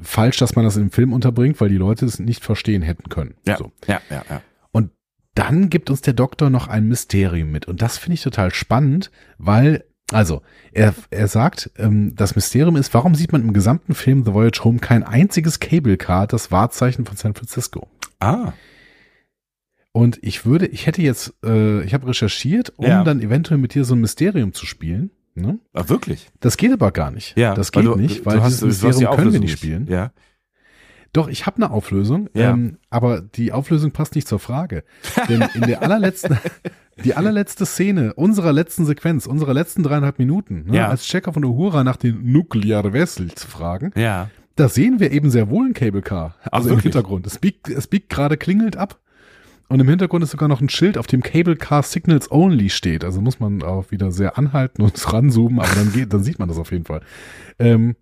falsch, 0.00 0.36
dass 0.36 0.54
man 0.54 0.64
das 0.64 0.76
im 0.76 0.90
Film 0.92 1.12
unterbringt, 1.12 1.60
weil 1.60 1.68
die 1.70 1.76
Leute 1.78 2.04
es 2.06 2.18
nicht 2.20 2.44
verstehen 2.44 2.82
hätten 2.82 3.08
können. 3.08 3.34
Ja, 3.46 3.56
So. 3.56 3.72
ja, 3.88 4.00
ja, 4.10 4.22
ja. 4.28 4.42
Dann 5.40 5.70
gibt 5.70 5.90
uns 5.90 6.00
der 6.02 6.12
Doktor 6.14 6.50
noch 6.50 6.68
ein 6.68 6.86
Mysterium 6.88 7.50
mit. 7.50 7.66
Und 7.66 7.80
das 7.82 7.96
finde 7.98 8.14
ich 8.14 8.22
total 8.22 8.52
spannend, 8.52 9.10
weil, 9.38 9.84
also, 10.12 10.42
er, 10.72 10.94
er 11.10 11.28
sagt, 11.28 11.70
ähm, 11.78 12.14
das 12.14 12.34
Mysterium 12.34 12.76
ist, 12.76 12.92
warum 12.94 13.14
sieht 13.14 13.32
man 13.32 13.42
im 13.42 13.52
gesamten 13.52 13.94
Film 13.94 14.24
The 14.24 14.34
Voyage 14.34 14.62
Home 14.64 14.78
kein 14.80 15.02
einziges 15.02 15.58
Cable 15.60 15.96
Car, 15.96 16.26
das 16.26 16.50
Wahrzeichen 16.50 17.06
von 17.06 17.16
San 17.16 17.34
Francisco? 17.34 17.88
Ah, 18.18 18.52
Und 19.92 20.18
ich 20.22 20.44
würde, 20.46 20.66
ich 20.66 20.86
hätte 20.86 21.02
jetzt, 21.02 21.34
äh, 21.44 21.82
ich 21.84 21.94
habe 21.94 22.06
recherchiert, 22.06 22.72
um 22.76 22.86
Ja. 22.86 23.02
dann 23.02 23.20
eventuell 23.20 23.58
mit 23.58 23.74
dir 23.74 23.84
so 23.84 23.94
ein 23.94 24.00
Mysterium 24.00 24.52
zu 24.52 24.66
spielen. 24.66 25.10
Ne? 25.34 25.58
ah 25.72 25.88
wirklich? 25.88 26.28
Das 26.40 26.56
geht 26.56 26.72
aber 26.72 26.90
gar 26.90 27.10
nicht. 27.12 27.36
Ja, 27.38 27.54
das 27.54 27.72
weil 27.74 27.84
geht 27.84 27.92
du- 27.92 27.96
nicht, 27.98 28.26
weil 28.26 28.40
dieses 28.40 28.58
du 28.60 28.66
hast 28.66 28.72
die 28.72 28.86
Mysterium 28.88 29.16
können 29.16 29.32
wir 29.32 29.40
nicht 29.40 29.56
spielen. 29.58 29.86
Ja. 29.88 30.12
Doch, 31.12 31.28
ich 31.28 31.46
habe 31.46 31.56
eine 31.56 31.70
Auflösung, 31.72 32.28
Ja. 32.34 32.50
ähm, 32.50 32.78
aber 32.88 33.20
die 33.20 33.52
Auflösung 33.52 33.90
passt 33.90 34.14
nicht 34.14 34.28
zur 34.28 34.38
Frage. 34.38 34.84
Denn 35.28 35.44
in 35.54 35.62
der 35.62 35.82
allerletzten, 35.82 36.38
die 37.04 37.14
allerletzte 37.14 37.66
Szene 37.66 38.14
unserer 38.14 38.52
letzten 38.52 38.86
Sequenz, 38.86 39.26
unserer 39.26 39.54
letzten 39.54 39.82
dreieinhalb 39.82 40.18
Minuten, 40.18 40.66
ne, 40.68 40.76
Ja. 40.76 40.88
als 40.88 41.04
Checker 41.04 41.32
von 41.32 41.44
Uhura 41.44 41.82
nach 41.84 41.96
den 41.96 42.30
Nuclear 42.30 42.92
Vessels 42.92 43.42
fragen, 43.44 43.90
Ja. 43.96 44.30
da 44.56 44.68
sehen 44.68 45.00
wir 45.00 45.10
eben 45.10 45.30
sehr 45.30 45.50
wohl 45.50 45.66
ein 45.66 45.74
Cable 45.74 46.02
Car. 46.02 46.36
Also 46.52 46.68
im 46.68 46.76
wirklich? 46.76 46.92
Hintergrund. 46.94 47.26
Es 47.26 47.38
biegt, 47.38 47.68
es 47.68 47.86
biegt 47.88 48.08
gerade 48.08 48.36
klingelt 48.36 48.76
ab. 48.76 48.98
Und 49.68 49.78
im 49.78 49.88
Hintergrund 49.88 50.24
ist 50.24 50.32
sogar 50.32 50.48
noch 50.48 50.60
ein 50.60 50.68
Schild, 50.68 50.98
auf 50.98 51.06
dem 51.06 51.22
Cable 51.22 51.54
Car 51.54 51.84
Signals 51.84 52.28
Only 52.32 52.70
steht. 52.70 53.04
Also 53.04 53.20
muss 53.20 53.38
man 53.38 53.62
auch 53.62 53.92
wieder 53.92 54.10
sehr 54.10 54.36
anhalten 54.36 54.82
und 54.82 54.94
ranzoomen, 55.12 55.60
aber 55.60 55.74
dann 55.76 55.92
geht, 55.92 56.12
dann 56.12 56.24
sieht 56.24 56.38
man 56.40 56.48
das 56.48 56.58
auf 56.58 56.72
jeden 56.72 56.84
Fall. 56.86 57.02
Ähm, 57.60 57.94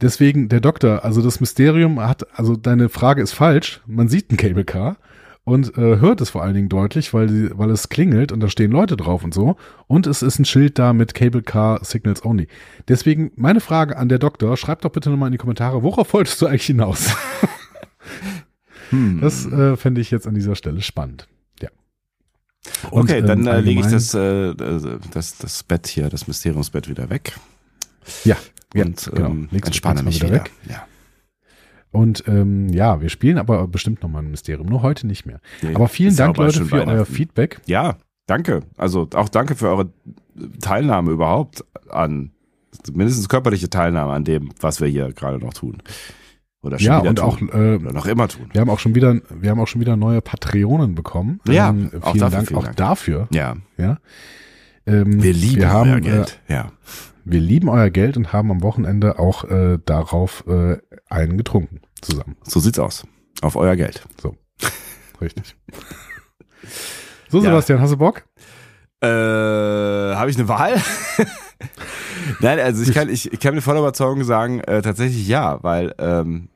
deswegen, 0.00 0.48
der 0.48 0.60
Doktor, 0.60 1.04
also 1.04 1.22
das 1.22 1.40
Mysterium 1.40 2.00
hat, 2.00 2.26
also 2.38 2.56
deine 2.56 2.88
Frage 2.88 3.22
ist 3.22 3.32
falsch. 3.32 3.80
Man 3.86 4.08
sieht 4.08 4.30
ein 4.30 4.36
Cable 4.36 4.64
Car 4.64 4.96
und 5.44 5.78
äh, 5.78 5.98
hört 6.00 6.20
es 6.20 6.30
vor 6.30 6.42
allen 6.42 6.54
Dingen 6.54 6.68
deutlich, 6.68 7.14
weil, 7.14 7.56
weil 7.56 7.70
es 7.70 7.88
klingelt 7.88 8.32
und 8.32 8.40
da 8.40 8.48
stehen 8.48 8.72
Leute 8.72 8.96
drauf 8.96 9.22
und 9.22 9.32
so. 9.32 9.56
Und 9.86 10.06
es 10.06 10.22
ist 10.22 10.38
ein 10.38 10.44
Schild 10.44 10.78
da 10.78 10.92
mit 10.92 11.14
Cable 11.14 11.42
Car 11.42 11.84
Signals 11.84 12.24
Only. 12.24 12.48
Deswegen 12.88 13.30
meine 13.36 13.60
Frage 13.60 13.96
an 13.96 14.08
der 14.08 14.18
Doktor, 14.18 14.56
schreib 14.56 14.80
doch 14.80 14.90
bitte 14.90 15.08
nochmal 15.08 15.28
in 15.28 15.32
die 15.32 15.38
Kommentare, 15.38 15.82
worauf 15.82 16.12
wolltest 16.12 16.42
du 16.42 16.46
eigentlich 16.46 16.66
hinaus? 16.66 17.14
Hm. 18.90 19.20
Das 19.20 19.44
äh, 19.46 19.76
fände 19.76 20.00
ich 20.00 20.12
jetzt 20.12 20.28
an 20.28 20.34
dieser 20.36 20.54
Stelle 20.54 20.80
spannend. 20.80 21.26
Ja. 21.60 21.70
Und, 22.90 23.10
okay, 23.10 23.18
ähm, 23.18 23.26
dann 23.26 23.46
äh, 23.46 23.60
lege 23.60 23.80
ich 23.80 23.86
das, 23.86 24.14
äh, 24.14 24.54
das, 24.54 25.38
das 25.38 25.62
Bett 25.64 25.88
hier, 25.88 26.08
das 26.08 26.28
Mysteriumsbett 26.28 26.88
wieder 26.88 27.10
weg. 27.10 27.32
Ja, 28.24 28.36
ja 28.74 28.84
und 28.84 29.10
genau. 29.12 29.26
ähm, 29.28 29.48
du 29.50 29.56
entspanne 29.56 30.02
mich 30.02 30.16
wieder 30.16 30.28
wieder. 30.32 30.44
weg. 30.44 30.52
Ja. 30.68 30.86
Und 31.92 32.24
ähm, 32.26 32.68
ja, 32.68 33.00
wir 33.00 33.08
spielen 33.08 33.38
aber 33.38 33.66
bestimmt 33.68 34.02
nochmal 34.02 34.22
ein 34.22 34.30
Mysterium, 34.30 34.66
nur 34.66 34.82
heute 34.82 35.06
nicht 35.06 35.24
mehr. 35.24 35.40
Nee, 35.62 35.74
Aber 35.74 35.88
vielen 35.88 36.14
Dank, 36.14 36.36
auch 36.38 36.42
Leute, 36.42 36.64
für 36.66 36.86
euer. 36.86 37.06
Feedback. 37.06 37.60
Ja, 37.66 37.96
danke. 38.26 38.62
Also 38.76 39.08
auch 39.14 39.28
danke 39.30 39.54
für 39.54 39.68
eure 39.68 39.88
Teilnahme 40.60 41.12
überhaupt 41.12 41.64
an, 41.88 42.32
mindestens 42.92 43.28
körperliche 43.30 43.70
Teilnahme 43.70 44.12
an 44.12 44.24
dem, 44.24 44.50
was 44.60 44.80
wir 44.80 44.88
hier 44.88 45.12
gerade 45.12 45.38
noch 45.38 45.54
tun. 45.54 45.78
Oder 46.62 46.78
schon 46.78 46.86
Ja, 46.86 47.00
wieder 47.00 47.10
und 47.10 47.16
tun. 47.38 47.50
auch 47.50 47.54
äh, 47.54 47.76
Oder 47.76 47.92
noch 47.92 48.06
immer 48.06 48.28
tun. 48.28 48.48
wir 48.52 48.60
haben 48.60 48.68
auch 48.70 48.80
schon 48.80 48.94
wieder, 48.94 49.18
wir 49.30 49.50
haben 49.50 49.60
auch 49.60 49.68
schon 49.68 49.80
wieder 49.80 49.96
neue 49.96 50.20
Patreonen 50.20 50.94
bekommen. 50.96 51.40
Ja, 51.48 51.70
ähm, 51.70 51.90
auch 52.02 52.12
vielen 52.12 52.20
dafür 52.20 52.30
Dank 52.36 52.48
vielen 52.48 52.58
auch 52.58 52.64
Dank. 52.64 52.76
dafür. 52.76 53.28
Ja, 53.32 53.54
Ja. 53.78 53.98
Ähm, 54.84 55.22
wir 55.22 55.32
lieben 55.32 55.62
wir 55.62 55.70
haben, 55.70 55.90
euer 55.90 55.96
Äh, 55.98 56.00
Geld. 56.02 56.40
ja. 56.48 56.72
Wir 57.26 57.40
lieben 57.40 57.68
euer 57.68 57.90
Geld 57.90 58.16
und 58.16 58.32
haben 58.32 58.50
am 58.50 58.62
Wochenende 58.62 59.18
auch 59.18 59.44
äh, 59.44 59.78
darauf 59.84 60.44
äh, 60.46 60.78
einen 61.10 61.36
getrunken 61.36 61.80
zusammen. 62.00 62.36
So 62.44 62.60
sieht's 62.60 62.78
aus. 62.78 63.04
Auf 63.42 63.56
euer 63.56 63.76
Geld. 63.76 64.06
Richtig. 65.20 65.56
So, 67.28 67.38
Ja. 67.38 67.44
Sebastian, 67.46 67.80
hast 67.80 67.90
du 67.90 67.96
Bock? 67.96 68.24
Äh, 69.00 69.06
habe 69.08 70.30
ich 70.30 70.38
eine 70.38 70.46
Wahl? 70.46 70.80
Nein, 72.40 72.60
also 72.60 72.84
ich 72.84 72.94
kann, 72.94 73.08
ich, 73.08 73.32
ich 73.32 73.40
kann 73.40 73.56
mit 73.56 73.64
voller 73.64 73.80
Überzeugung 73.80 74.22
sagen, 74.22 74.60
äh, 74.60 74.80
tatsächlich 74.80 75.26
ja, 75.26 75.60
weil 75.64 75.92
ähm, 75.98 76.50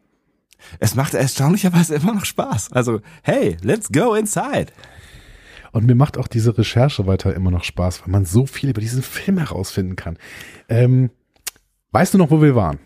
es 0.78 0.94
macht 0.94 1.14
erstaunlicherweise 1.14 1.96
immer 1.96 2.14
noch 2.14 2.24
Spaß. 2.24 2.70
Also, 2.72 3.00
hey, 3.24 3.56
let's 3.62 3.90
go 3.90 4.14
inside. 4.14 4.66
Und 5.72 5.86
mir 5.86 5.94
macht 5.94 6.18
auch 6.18 6.28
diese 6.28 6.56
Recherche 6.56 7.06
weiter 7.06 7.34
immer 7.34 7.50
noch 7.50 7.64
Spaß, 7.64 8.02
weil 8.02 8.10
man 8.10 8.24
so 8.24 8.46
viel 8.46 8.70
über 8.70 8.80
diesen 8.80 9.02
Film 9.02 9.38
herausfinden 9.38 9.96
kann. 9.96 10.16
Ähm, 10.68 11.10
weißt 11.92 12.14
du 12.14 12.18
noch, 12.18 12.30
wo 12.30 12.40
wir 12.40 12.54
waren? 12.54 12.78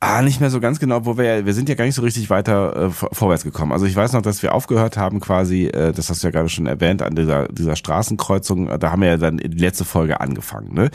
Ah, 0.00 0.22
nicht 0.22 0.40
mehr 0.40 0.48
so 0.50 0.60
ganz 0.60 0.78
genau, 0.80 1.04
wo 1.04 1.18
wir, 1.18 1.44
wir 1.44 1.52
sind 1.54 1.68
ja 1.68 1.74
gar 1.74 1.84
nicht 1.84 1.94
so 1.94 2.02
richtig 2.02 2.30
weiter 2.30 2.76
äh, 2.76 2.90
vor- 2.90 3.10
vorwärts 3.12 3.44
gekommen. 3.44 3.72
Also 3.72 3.84
ich 3.86 3.94
weiß 3.96 4.12
noch, 4.12 4.22
dass 4.22 4.42
wir 4.42 4.54
aufgehört 4.54 4.96
haben 4.96 5.20
quasi, 5.20 5.66
äh, 5.66 5.92
das 5.92 6.08
hast 6.08 6.22
du 6.22 6.28
ja 6.28 6.30
gerade 6.30 6.48
schon 6.48 6.66
erwähnt, 6.66 7.02
an 7.02 7.14
dieser, 7.14 7.48
dieser 7.48 7.76
Straßenkreuzung, 7.76 8.78
da 8.78 8.92
haben 8.92 9.02
wir 9.02 9.08
ja 9.08 9.16
dann 9.18 9.38
die 9.38 9.48
letzte 9.58 9.84
Folge 9.84 10.20
angefangen, 10.20 10.72
ne? 10.72 10.90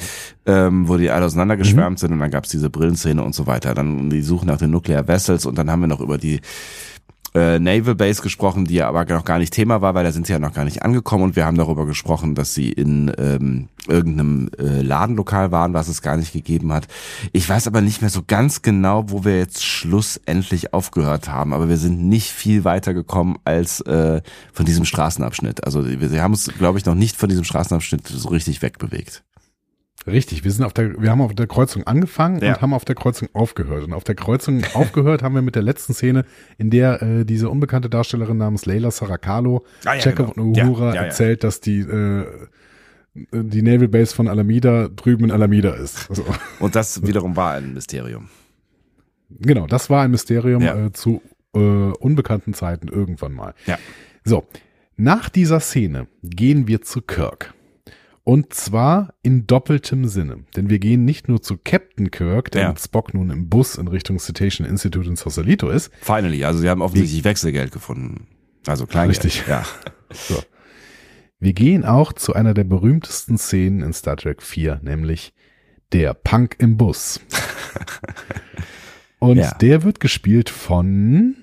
Ähm, 0.48 0.88
wo 0.88 0.98
die 0.98 1.10
alle 1.12 1.26
auseinandergeschwärmt 1.26 2.00
sind 2.00 2.14
und 2.14 2.20
dann 2.20 2.32
gab's 2.32 2.50
diese 2.50 2.70
Brillenszene 2.70 3.24
und 3.24 3.36
so 3.36 3.46
weiter. 3.46 3.74
Dann 3.74 4.10
die 4.10 4.22
Suche 4.22 4.46
nach 4.46 4.58
den 4.58 4.72
Nuclear 4.72 5.08
Vessels 5.08 5.46
und 5.46 5.58
dann 5.58 5.70
haben 5.70 5.82
wir 5.82 5.88
noch 5.88 6.02
über 6.02 6.18
die 6.18 6.40
äh, 7.36 7.60
Naval 7.60 7.96
Base 7.96 8.22
gesprochen, 8.22 8.66
die 8.66 8.76
ja 8.76 8.88
aber 8.88 9.06
noch 9.06 9.26
gar 9.26 9.40
nicht 9.40 9.54
Thema 9.54 9.82
war, 9.82 9.94
weil 9.94 10.06
da 10.06 10.12
sind 10.12 10.26
sie 10.26 10.34
ja 10.34 10.40
noch 10.40 10.54
gar 10.54 10.64
nicht 10.66 10.84
angekommen 10.84 11.26
und 11.26 11.36
wir 11.36 11.46
haben 11.46 11.58
darüber 11.58 11.86
gesprochen, 11.86 12.34
dass 12.34 12.54
sie 12.54 12.72
in 12.72 13.12
ähm, 13.18 13.68
irgendeinem 13.88 14.50
äh, 14.58 14.82
Ladenlokal 14.82 15.52
waren, 15.52 15.74
was 15.74 15.90
es 15.90 16.02
gar 16.02 16.18
nicht 16.18 16.34
gegeben 16.34 16.72
hat. 16.72 16.88
Ich 17.34 17.48
weiß 17.48 17.68
aber 17.68 17.82
nicht 17.82 18.02
mehr 18.02 18.10
so 18.10 18.22
ganz 18.26 18.62
genau, 18.62 19.10
wo 19.10 19.26
wir 19.26 19.38
jetzt 19.38 19.64
schlussendlich 19.64 20.74
aufgehört 20.74 21.30
haben, 21.30 21.54
aber 21.54 21.70
wir 21.70 21.78
sind 21.78 22.08
nicht 22.08 22.32
viel 22.32 22.64
weiter 22.64 22.94
gekommen 22.94 23.38
als 23.44 23.82
äh, 23.82 24.22
von 24.54 24.66
diesem 24.66 24.86
Straßenabschnitt. 24.86 25.66
Also 25.66 25.86
wir, 25.86 26.12
wir 26.12 26.24
haben 26.24 26.34
uns, 26.34 26.50
glaube 26.58 26.80
ich, 26.80 26.86
noch 26.86 26.96
nicht 26.96 27.18
von 27.18 27.30
diesem 27.30 27.44
Straßenabschnitt 27.44 28.08
so 28.08 28.30
richtig 28.30 28.62
wegbewegt. 28.62 29.24
Richtig, 30.08 30.44
wir 30.44 30.52
sind 30.52 30.64
auf 30.66 30.74
der, 30.74 31.02
wir 31.02 31.10
haben 31.10 31.22
auf 31.22 31.34
der 31.34 31.48
Kreuzung 31.48 31.88
angefangen 31.88 32.40
Ja. 32.42 32.54
und 32.56 32.62
haben 32.62 32.74
auf 32.74 32.86
der 32.86 32.96
Kreuzung 32.96 33.28
aufgehört. 33.34 33.84
Und 33.86 33.94
auf 33.94 34.04
der 34.04 34.14
Kreuzung 34.16 34.64
aufgehört 34.74 35.24
haben 35.24 35.34
wir 35.36 35.42
mit 35.42 35.56
der 35.56 35.64
letzten 35.64 35.94
Szene, 35.94 36.26
in 36.58 36.70
der 36.70 37.02
äh, 37.02 37.26
diese 37.26 37.50
unbekannte 37.50 37.90
Darstellerin 37.90 38.38
namens 38.38 38.66
Leila 38.66 38.92
Saracalo 38.92 39.66
Ah, 39.86 39.96
ja, 39.96 40.00
Chekhov 40.02 40.34
genau. 40.36 40.48
und 40.50 40.58
Uhura 40.58 40.94
Ja, 40.94 41.04
erzählt, 41.04 41.44
dass 41.44 41.60
die 41.62 41.80
äh, 41.80 42.26
die 43.32 43.62
Naval 43.62 43.88
Base 43.88 44.14
von 44.14 44.28
Alameda 44.28 44.90
drüben 44.90 45.24
in 45.24 45.32
Alameda 45.32 45.74
ist. 45.74 46.10
Also, 46.10 46.26
Und 46.60 46.76
das 46.76 47.06
wiederum 47.08 47.36
war 47.38 47.54
ein 47.54 47.74
Mysterium. 47.74 48.28
genau, 49.30 49.68
das 49.68 49.90
war 49.90 50.04
ein 50.04 50.12
Mysterium 50.12 50.62
äh, 50.62 50.92
zu 50.92 51.22
äh, 51.56 51.60
unbekannten 51.60 52.54
Zeiten 52.54 52.90
irgendwann 52.90 53.32
mal. 53.34 53.54
Ja. 53.66 53.78
So, 54.26 54.44
nach 54.98 55.30
dieser 55.30 55.60
Szene 55.62 56.08
gehen 56.24 56.68
wir 56.68 56.82
zu 56.82 57.02
Kirk. 57.02 57.54
Und 58.26 58.54
zwar 58.54 59.14
in 59.22 59.46
doppeltem 59.48 60.06
Sinne. 60.08 60.40
Denn 60.58 60.68
wir 60.70 60.80
gehen 60.80 61.06
nicht 61.06 61.28
nur 61.30 61.42
zu 61.42 61.58
Captain 61.64 62.10
Kirk, 62.12 62.50
der 62.52 62.64
Ja. 62.64 62.68
mit 62.70 62.80
Spock 62.82 63.14
nun 63.14 63.30
im 63.30 63.48
Bus 63.50 63.76
in 63.76 63.88
Richtung 63.88 64.18
Citation 64.20 64.68
Institute 64.68 65.08
in 65.08 65.16
Sausalito 65.16 65.70
ist. 65.70 65.92
Finally, 66.02 66.44
also 66.44 66.60
sie 66.60 66.68
haben 66.70 66.82
offensichtlich 66.82 67.24
Wechselgeld 67.24 67.72
gefunden. 67.72 68.28
Also 68.68 68.86
Kleingeld. 68.88 69.24
Richtig. 69.24 69.48
Ja. 69.48 69.64
So. 70.12 70.42
Wir 71.40 71.54
gehen 71.54 71.84
auch 71.86 72.14
zu 72.14 72.34
einer 72.34 72.54
der 72.54 72.64
berühmtesten 72.64 73.38
Szenen 73.38 73.82
in 73.82 73.92
Star 73.94 74.18
Trek 74.18 74.42
4, 74.42 74.80
nämlich 74.84 75.34
der 75.94 76.14
Punk 76.14 76.56
im 76.60 76.78
Bus. 76.78 77.20
Und 79.20 79.38
Ja. 79.38 79.54
der 79.56 79.84
wird 79.84 80.00
gespielt 80.00 80.50
von, 80.50 81.36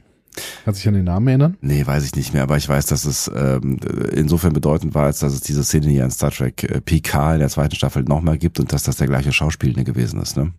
kannst 0.65 0.81
du 0.81 0.83
dich 0.83 0.89
an 0.89 0.95
den 0.95 1.05
Namen 1.05 1.29
erinnern? 1.29 1.57
Nee, 1.61 1.87
weiß 1.87 2.05
ich 2.05 2.15
nicht 2.17 2.33
mehr, 2.33 2.43
aber 2.43 2.57
ich 2.57 2.69
weiß, 2.69 2.87
dass 2.87 3.05
es 3.05 3.31
ähm, 3.35 3.79
insofern 4.13 4.53
bedeutend 4.53 4.95
war, 4.95 5.05
als 5.07 5.21
dass 5.21 5.33
es 5.33 5.41
diese 5.41 5.65
Szene 5.65 5.89
hier 5.89 6.05
in 6.05 6.11
Star 6.11 6.31
Trek 6.31 6.65
äh, 6.65 6.81
PK 6.81 7.35
in 7.35 7.41
der 7.41 7.49
zweiten 7.49 7.75
Staffel 7.75 8.03
nochmal 8.03 8.39
gibt 8.39 8.61
und 8.61 8.73
dass 8.73 8.83
das 8.83 8.97
der 8.97 9.07
gleiche 9.07 9.33
Schauspielende 9.33 9.85
gewesen 9.85 10.21
ist, 10.21 10.37
ne? 10.37 10.53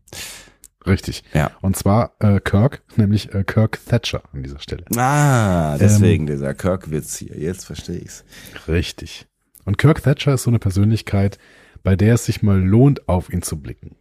Richtig. 0.86 1.24
Ja. 1.34 1.52
Und 1.62 1.78
zwar 1.78 2.16
äh, 2.20 2.40
Kirk, 2.40 2.82
nämlich 2.98 3.34
äh, 3.34 3.44
Kirk 3.44 3.80
Thatcher 3.86 4.24
an 4.34 4.44
dieser 4.44 4.60
Stelle. 4.60 4.84
Ah, 4.96 5.78
deswegen 5.78 6.28
dieser 6.28 6.54
Kirk-Witz 6.54 7.18
hier. 7.18 7.38
Jetzt 7.38 7.66
verstehe 7.66 8.00
ich's. 8.00 8.26
Richtig. 8.68 9.26
Und 9.66 9.78
Kirk 9.78 10.04
Thatcher 10.04 10.34
ist 10.34 10.44
so 10.44 10.52
eine 10.52 10.60
Persönlichkeit, 10.60 11.38
bei 11.84 11.96
der 11.96 12.16
es 12.16 12.26
sich 12.26 12.44
mal 12.44 12.60
lohnt, 12.60 13.08
auf 13.08 13.32
ihn 13.32 13.42
zu 13.42 13.62
blicken. 13.62 13.96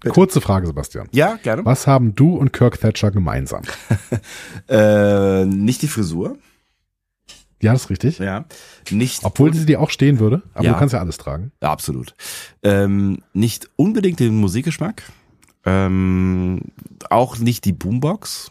Bitte. 0.00 0.12
Kurze 0.14 0.40
Frage, 0.40 0.66
Sebastian. 0.66 1.08
Ja, 1.12 1.36
gerne. 1.42 1.64
Was 1.64 1.86
haben 1.86 2.14
du 2.14 2.36
und 2.36 2.52
Kirk 2.52 2.80
Thatcher 2.80 3.10
gemeinsam? 3.10 3.62
Äh, 4.68 5.44
nicht 5.44 5.82
die 5.82 5.88
Frisur. 5.88 6.38
Ja, 7.62 7.72
das 7.72 7.82
ist 7.84 7.90
richtig. 7.90 8.18
Ja. 8.18 8.44
Nicht. 8.90 9.24
Obwohl 9.24 9.54
sie 9.54 9.64
dir 9.66 9.80
auch 9.80 9.90
stehen 9.90 10.18
würde, 10.18 10.42
aber 10.54 10.64
Ja. 10.64 10.72
du 10.72 10.78
kannst 10.78 10.92
ja 10.92 11.00
alles 11.00 11.16
tragen. 11.18 11.52
Ja, 11.62 11.70
absolut. 11.70 12.14
Ähm, 12.62 13.22
nicht 13.32 13.70
unbedingt 13.76 14.20
den 14.20 14.36
Musikgeschmack. 14.36 15.02
Ähm, 15.64 16.60
auch 17.10 17.38
nicht 17.38 17.64
die 17.64 17.72
Boombox. 17.72 18.50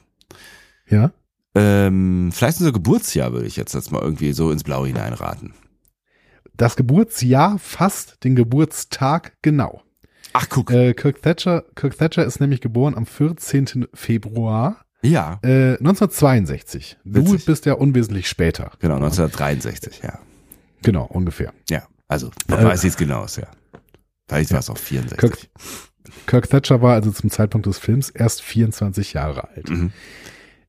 Ja. 0.88 1.12
Ähm, 1.53 2.31
vielleicht 2.34 2.60
unser 2.60 2.71
Geburtsjahr 2.73 3.31
würde 3.31 3.47
ich 3.47 3.55
jetzt, 3.55 3.73
jetzt 3.73 3.91
mal 3.91 4.01
irgendwie 4.01 4.34
so 4.34 4.51
ins 4.51 4.63
Blaue 4.63 4.88
hineinraten. 4.88 5.53
Das 6.58 6.75
Geburtsjahr 6.75 7.60
fasst 7.60 8.23
den 8.23 8.36
Geburtstag 8.36 9.38
genau. 9.41 9.81
Ach, 10.38 10.50
guck. 10.50 10.69
Äh, 10.71 10.93
Kirk, 10.93 11.21
Thatcher, 11.21 11.63
Kirk 11.76 11.98
Thatcher 11.98 12.26
ist 12.26 12.41
nämlich 12.41 12.60
geboren 12.60 12.95
am 12.95 13.06
14. 13.06 13.88
Februar 13.93 14.86
ja, 15.02 15.39
äh, 15.43 15.78
1962. 15.78 16.98
Du 17.06 17.26
Witzig. 17.26 17.45
bist 17.45 17.65
ja 17.65 17.74
unwesentlich 17.74 18.28
später. 18.28 18.71
genau, 18.80 18.95
1963, 18.95 20.02
ja. 20.04 20.19
Genau, 20.82 21.06
ungefähr. 21.06 21.54
Ja, 21.69 21.84
also, 22.08 22.32
man 22.48 22.65
weiß 22.65 22.84
jetzt 22.84 22.98
genau, 22.98 23.26
ja. 23.26 23.48
Vielleicht 24.28 24.52
war 24.52 24.60
es 24.60 24.69
auch 24.69 24.78
64. 24.78 25.17
Kirk, 25.19 25.38
Kirk 26.26 26.50
Thatcher 26.50 26.82
war 26.82 26.95
also 26.95 27.12
zum 27.12 27.30
Zeitpunkt 27.30 27.67
des 27.67 27.78
Films 27.78 28.10
erst 28.10 28.41
24 28.41 29.13
Jahre 29.13 29.48
alt. 29.50 29.69
Mhm. 29.69 29.91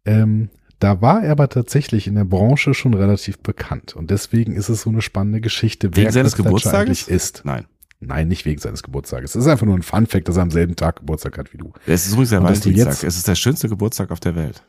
Ähm, 0.04 0.50
da 0.78 1.00
war 1.00 1.24
er 1.24 1.32
aber 1.32 1.48
tatsächlich 1.48 2.06
in 2.06 2.14
der 2.14 2.24
Branche 2.24 2.74
schon 2.74 2.94
relativ 2.94 3.38
bekannt. 3.38 3.96
Und 3.96 4.10
deswegen 4.10 4.54
ist 4.54 4.68
es 4.68 4.82
so 4.82 4.90
eine 4.90 5.02
spannende 5.02 5.40
Geschichte, 5.40 5.96
Wegen 5.96 6.12
seines 6.12 6.36
Kirk 6.36 6.50
Thatcher 6.50 6.78
eigentlich 6.78 7.08
ist. 7.08 7.42
Nein. 7.44 7.66
Nein, 8.00 8.28
nicht 8.28 8.44
wegen 8.44 8.60
seines 8.60 8.82
Geburtstages. 8.82 9.34
Es 9.34 9.44
ist 9.44 9.50
einfach 9.50 9.64
nur 9.66 9.74
ein 9.74 9.82
Fun-Fact, 9.82 10.28
dass 10.28 10.36
er 10.36 10.42
am 10.42 10.50
selben 10.50 10.76
Tag 10.76 10.96
Geburtstag 10.96 11.38
hat 11.38 11.52
wie 11.52 11.58
du. 11.58 11.72
Es 11.86 12.06
ist 12.06 12.12
übrigens 12.12 12.30
der 12.30 12.42
Valentinstag. 12.42 12.86
jetzt- 12.92 13.04
Es 13.04 13.16
ist 13.16 13.26
der 13.28 13.34
schönste 13.34 13.68
Geburtstag 13.68 14.10
auf 14.10 14.20
der 14.20 14.34
Welt. 14.36 14.62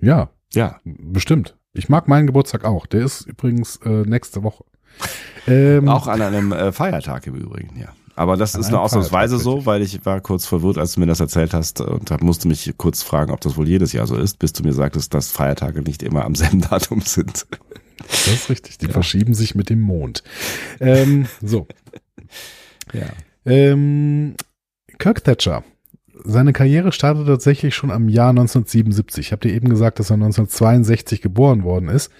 Ja, 0.00 0.30
Ja. 0.54 0.80
bestimmt. 0.84 1.56
Ich 1.72 1.88
mag 1.88 2.08
meinen 2.08 2.26
Geburtstag 2.26 2.64
auch. 2.64 2.86
Der 2.86 3.04
ist 3.04 3.22
übrigens 3.22 3.76
äh, 3.84 4.02
nächste 4.02 4.42
Woche. 4.42 4.64
Ähm, 5.46 5.88
Auch 5.88 6.06
an 6.06 6.22
einem 6.22 6.52
äh, 6.52 6.72
Feiertag 6.72 7.26
im 7.26 7.34
Übrigen, 7.34 7.78
ja. 7.78 7.88
Aber 8.14 8.38
das 8.38 8.54
ist 8.54 8.70
nur 8.70 8.80
ausnahmsweise 8.80 9.36
so, 9.38 9.66
weil 9.66 9.82
ich 9.82 10.06
war 10.06 10.22
kurz 10.22 10.46
verwirrt, 10.46 10.78
als 10.78 10.94
du 10.94 11.00
mir 11.00 11.06
das 11.06 11.20
erzählt 11.20 11.52
hast 11.52 11.82
und 11.82 12.10
hab, 12.10 12.22
musste 12.22 12.48
mich 12.48 12.72
kurz 12.78 13.02
fragen, 13.02 13.30
ob 13.30 13.42
das 13.42 13.58
wohl 13.58 13.68
jedes 13.68 13.92
Jahr 13.92 14.06
so 14.06 14.16
ist, 14.16 14.38
bis 14.38 14.54
du 14.54 14.62
mir 14.62 14.72
sagtest, 14.72 15.12
dass 15.12 15.30
Feiertage 15.30 15.82
nicht 15.82 16.02
immer 16.02 16.24
am 16.24 16.34
selben 16.34 16.60
Datum 16.70 17.02
sind. 17.02 17.46
Das 17.98 18.26
ist 18.28 18.50
richtig. 18.50 18.78
Die 18.78 18.88
verschieben 18.88 19.34
sich 19.34 19.54
mit 19.54 19.70
dem 19.70 19.80
Mond. 19.80 20.22
Ähm, 20.80 21.26
so. 21.42 21.66
Ja. 22.92 23.06
Ähm, 23.44 24.34
Kirk 24.98 25.24
Thatcher. 25.24 25.64
Seine 26.24 26.52
Karriere 26.52 26.92
startete 26.92 27.26
tatsächlich 27.26 27.74
schon 27.74 27.90
am 27.90 28.08
Jahr 28.08 28.30
1977. 28.30 29.26
Ich 29.26 29.32
habe 29.32 29.46
dir 29.48 29.54
eben 29.54 29.68
gesagt, 29.68 29.98
dass 29.98 30.10
er 30.10 30.14
1962 30.14 31.20
geboren 31.22 31.62
worden 31.62 31.88
ist. 31.88 32.10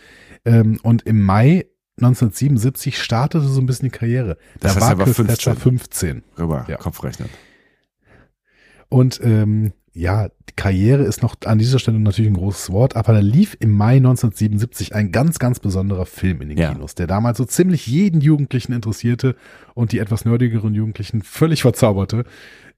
Ähm, 0.45 0.79
und 0.83 1.03
im 1.07 1.23
Mai 1.23 1.67
1977 1.99 3.03
startete 3.03 3.47
so 3.47 3.61
ein 3.61 3.67
bisschen 3.67 3.87
die 3.91 3.99
Karriere. 3.99 4.37
Da 4.61 4.69
Das 4.69 4.77
heißt, 4.77 4.83
war 4.83 4.91
er 4.91 4.99
war 4.99 5.05
Kirk 5.07 5.17
15. 5.17 5.27
Thatcher 5.37 5.57
15. 5.57 6.23
Rüber, 6.39 6.67
Ja. 6.69 6.77
Kopf 6.77 7.03
rechnen. 7.03 7.29
Und 8.89 9.21
ähm, 9.25 9.73
ja, 9.97 10.29
die 10.29 10.55
Karriere 10.57 11.05
ist 11.05 11.23
noch 11.23 11.37
an 11.47 11.59
dieser 11.59 11.79
Stelle 11.79 11.99
natürlich 11.99 12.31
ein 12.31 12.37
großes 12.37 12.71
Wort, 12.71 12.97
aber 12.97 13.15
da 13.15 13.19
lief 13.21 13.57
im 13.61 13.71
Mai 13.73 13.97
1977 13.97 14.95
ein 14.95 15.11
ganz, 15.11 15.39
ganz 15.39 15.59
besonderer 15.59 16.05
Film 16.07 16.43
in 16.43 16.51
den 16.51 16.59
Ja. 16.59 16.73
Kinos, 16.73 16.95
der 16.95 17.07
damals 17.07 17.39
so 17.39 17.45
ziemlich 17.47 17.87
jeden 17.87 18.21
Jugendlichen 18.21 18.73
interessierte 18.73 19.37
und 19.75 19.93
die 19.93 19.99
etwas 19.99 20.25
nerdigeren 20.25 20.75
Jugendlichen 20.75 21.23
völlig 21.23 21.63
verzauberte 21.63 22.25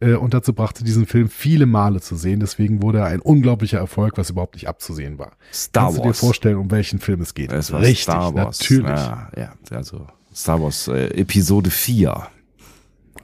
äh, 0.01 0.15
und 0.15 0.33
dazu 0.33 0.53
brachte, 0.53 0.85
diesen 0.85 1.07
Film 1.07 1.29
viele 1.29 1.67
Male 1.67 2.01
zu 2.01 2.15
sehen. 2.15 2.39
Deswegen 2.41 2.83
wurde 2.83 2.99
er 2.99 3.07
ein 3.07 3.21
unglaublicher 3.21 3.79
Erfolg, 3.79 4.17
was 4.17 4.31
überhaupt 4.31 4.55
nicht 4.55 4.69
abzusehen 4.69 5.19
war. 5.19 5.33
Star 5.53 5.85
Kannst 5.87 5.99
du 5.99 6.03
dir 6.03 6.09
Wars. 6.09 6.19
vorstellen, 6.21 6.57
um 6.57 6.71
welchen 6.71 7.01
Film 7.01 7.21
es 7.21 7.35
geht? 7.35 7.53
Es 7.53 7.73
war 7.73 7.81
Richtig, 7.81 8.03
Star 8.05 8.33
Wars. 8.35 8.61
natürlich. 8.61 8.89
Ja, 8.91 9.31
ja, 9.37 9.53
also 9.71 10.07
Star 10.35 10.63
Wars 10.63 10.87
äh, 10.89 11.09
Episode 11.21 11.71
4. 11.71 12.29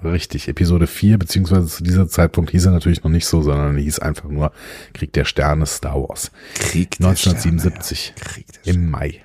Richtig, 0.02 0.48
Episode 0.48 0.86
4, 0.86 1.18
beziehungsweise 1.18 1.66
zu 1.68 1.82
dieser 1.84 2.08
Zeitpunkt 2.08 2.50
hieß 2.50 2.66
er 2.66 2.72
natürlich 2.72 3.02
noch 3.04 3.10
nicht 3.10 3.26
so, 3.26 3.42
sondern 3.42 3.76
hieß 3.76 3.98
einfach 4.00 4.28
nur 4.28 4.52
Krieg 4.92 5.12
der 5.12 5.24
Sterne 5.24 5.66
Star 5.66 5.96
Wars. 5.96 6.30
Krieg 6.54 6.98
der 6.98 7.08
1977. 7.08 7.98
Sterne, 8.14 8.18
ja. 8.20 8.32
Krieg 8.32 8.46
der 8.52 8.60
Sterne. 8.60 8.78
Im 8.78 8.90
Mai. 8.90 9.22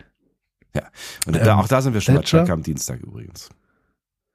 Und 1.25 1.36
da, 1.36 1.53
Ähm, 1.53 1.60
auch 1.60 1.67
da 1.67 1.82
sind 1.82 1.93
wir 1.93 2.01
schon 2.01 2.15
bei 2.15 2.21
Thatcher- 2.21 2.39
Track 2.45 2.49
am 2.51 2.63
Dienstag 2.63 2.99
übrigens. 3.01 3.49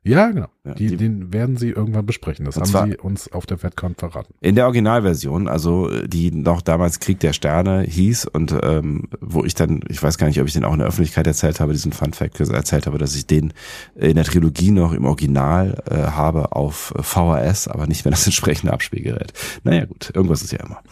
Ja, 0.06 0.30
genau. 0.30 0.48
Ja, 0.64 0.74
die, 0.74 0.88
die- 0.88 0.96
den 0.98 1.32
werden 1.32 1.56
sie 1.56 1.70
irgendwann 1.70 2.04
besprechen. 2.04 2.44
Das 2.44 2.56
haben 2.56 2.90
sie 2.90 2.98
uns 2.98 3.32
auf 3.32 3.46
der 3.46 3.56
FedCon 3.56 3.94
verraten. 3.94 4.34
In 4.42 4.54
der 4.54 4.66
Originalversion, 4.66 5.48
also 5.48 5.88
äh, 5.90 6.06
die 6.06 6.30
noch 6.30 6.60
damals 6.60 7.00
Krieg 7.00 7.20
der 7.20 7.32
Sterne 7.32 7.80
hieß 7.82 8.26
und 8.26 8.54
ähm, 8.62 9.08
wo 9.22 9.44
ich 9.44 9.54
dann, 9.54 9.80
ich 9.88 10.02
weiß 10.02 10.18
gar 10.18 10.26
nicht, 10.26 10.38
ob 10.42 10.46
ich 10.46 10.52
den 10.52 10.64
auch 10.64 10.74
in 10.74 10.80
der 10.80 10.88
Öffentlichkeit 10.88 11.26
erzählt 11.26 11.58
habe, 11.58 11.72
diesen 11.72 11.92
Fun 11.92 12.12
Fact 12.12 12.38
erzählt 12.38 12.86
habe, 12.86 12.98
dass 12.98 13.16
ich 13.16 13.26
den 13.26 13.54
in 13.94 14.16
der 14.16 14.24
Trilogie 14.24 14.72
noch 14.72 14.92
im 14.92 15.06
Original 15.06 15.82
äh, 15.90 15.94
habe 15.96 16.52
auf 16.52 16.92
VHS, 17.00 17.68
aber 17.68 17.86
nicht 17.86 18.04
mehr 18.04 18.12
das 18.12 18.26
entsprechende 18.26 18.74
Abspielgerät. 18.74 19.32
Naja 19.62 19.86
gut, 19.86 20.10
irgendwas 20.14 20.42
ist 20.42 20.52
ja 20.52 20.60
immer. 20.60 20.82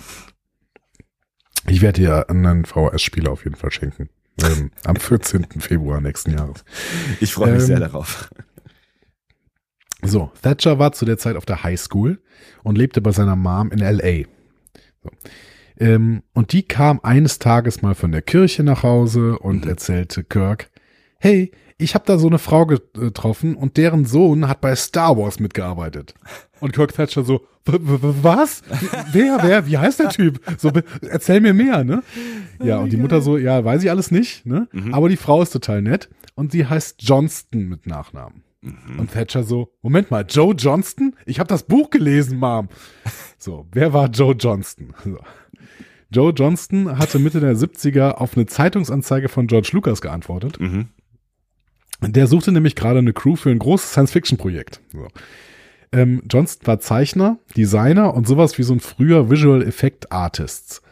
Ich 1.68 1.80
werde 1.82 2.00
dir 2.00 2.30
einen 2.30 2.64
VHS-Spieler 2.64 3.30
auf 3.30 3.44
jeden 3.44 3.56
Fall 3.56 3.70
schenken. 3.70 4.08
Ähm, 4.42 4.70
am 4.84 4.96
14. 4.96 5.46
Februar 5.60 6.00
nächsten 6.00 6.32
Jahres. 6.32 6.64
Ich 7.20 7.34
freue 7.34 7.52
mich 7.52 7.60
Ähm, 7.60 7.66
sehr 7.66 7.80
darauf. 7.80 8.30
So, 10.04 10.30
Thatcher 10.42 10.78
war 10.78 10.92
zu 10.92 11.04
der 11.04 11.18
Zeit 11.18 11.36
auf 11.36 11.46
der 11.46 11.62
High 11.62 11.78
School 11.80 12.20
und 12.62 12.76
lebte 12.76 13.00
bei 13.00 13.12
seiner 13.12 13.36
Mom 13.36 13.70
in 13.70 13.80
L.A. 13.80 14.26
So. 15.02 15.10
Ähm, 15.78 16.22
und 16.34 16.52
die 16.52 16.62
kam 16.64 17.00
eines 17.02 17.38
Tages 17.38 17.82
mal 17.82 17.94
von 17.94 18.12
der 18.12 18.22
Kirche 18.22 18.62
nach 18.62 18.82
Hause 18.82 19.38
und 19.38 19.64
Mhm. 19.64 19.70
erzählte 19.70 20.24
Kirk, 20.24 20.70
hey, 21.18 21.52
ich 21.78 21.94
habe 21.94 22.04
da 22.06 22.18
so 22.18 22.28
eine 22.28 22.38
Frau 22.38 22.66
getroffen 22.66 23.54
und 23.56 23.76
deren 23.76 24.04
Sohn 24.04 24.46
hat 24.48 24.60
bei 24.60 24.74
Star 24.76 25.16
Wars 25.16 25.40
mitgearbeitet. 25.40 26.14
Und 26.60 26.72
Kirk 26.72 26.94
Thatcher 26.94 27.24
so, 27.24 27.44
"W- 27.64 27.78
w- 27.80 28.14
was? 28.22 28.62
Wer, 29.12 29.38
wer, 29.42 29.66
wie 29.66 29.78
heißt 29.78 29.98
der 30.00 30.10
Typ? 30.10 30.40
So, 30.58 30.70
erzähl 31.08 31.40
mir 31.40 31.54
mehr, 31.54 31.82
ne? 31.82 32.02
Ja, 32.62 32.78
und 32.78 32.92
die 32.92 32.96
Mutter 32.96 33.20
so, 33.20 33.36
ja, 33.36 33.64
weiß 33.64 33.82
ich 33.82 33.90
alles 33.90 34.10
nicht, 34.12 34.46
ne? 34.46 34.68
Mhm. 34.72 34.94
Aber 34.94 35.08
die 35.08 35.16
Frau 35.16 35.42
ist 35.42 35.50
total 35.50 35.82
nett 35.82 36.08
und 36.36 36.52
sie 36.52 36.66
heißt 36.66 37.02
Johnston 37.02 37.68
mit 37.68 37.86
Nachnamen. 37.86 38.41
Mhm. 38.62 38.98
Und 38.98 39.12
Thatcher 39.12 39.42
so, 39.42 39.72
Moment 39.82 40.10
mal, 40.10 40.24
Joe 40.28 40.54
Johnston? 40.54 41.14
Ich 41.26 41.38
habe 41.38 41.48
das 41.48 41.64
Buch 41.64 41.90
gelesen, 41.90 42.38
Mom. 42.38 42.68
So, 43.38 43.66
wer 43.72 43.92
war 43.92 44.08
Joe 44.08 44.36
Johnston? 44.38 44.94
So. 45.04 45.18
Joe 46.12 46.32
Johnston 46.32 46.96
hatte 46.96 47.18
Mitte 47.18 47.40
der 47.40 47.56
70er 47.56 48.12
auf 48.12 48.36
eine 48.36 48.46
Zeitungsanzeige 48.46 49.28
von 49.28 49.48
George 49.48 49.70
Lucas 49.72 50.00
geantwortet 50.00 50.60
Mhm. 50.60 50.90
Der 52.04 52.26
suchte 52.26 52.52
nämlich 52.52 52.74
gerade 52.74 52.98
eine 52.98 53.12
Crew 53.12 53.36
für 53.36 53.50
ein 53.50 53.58
großes 53.58 53.92
Science-Fiction-Projekt. 53.92 54.80
So. 54.92 55.08
Ähm, 55.92 56.22
Johnston 56.30 56.66
war 56.66 56.80
Zeichner, 56.80 57.38
Designer 57.56 58.14
und 58.14 58.26
sowas 58.26 58.58
wie 58.58 58.62
so 58.62 58.72
ein 58.72 58.80
früher 58.80 59.30
Visual 59.30 59.62
Effect 59.62 60.10
Artists. 60.10 60.82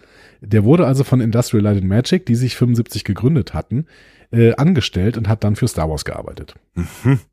Der 0.40 0.64
wurde 0.64 0.86
also 0.86 1.04
von 1.04 1.20
Industrial 1.20 1.62
Light 1.62 1.78
and 1.78 1.88
Magic, 1.88 2.26
die 2.26 2.34
sich 2.34 2.56
75 2.56 3.04
gegründet 3.04 3.54
hatten, 3.54 3.86
äh, 4.32 4.54
angestellt 4.54 5.16
und 5.16 5.28
hat 5.28 5.44
dann 5.44 5.56
für 5.56 5.68
Star 5.68 5.90
Wars 5.90 6.04
gearbeitet. 6.04 6.54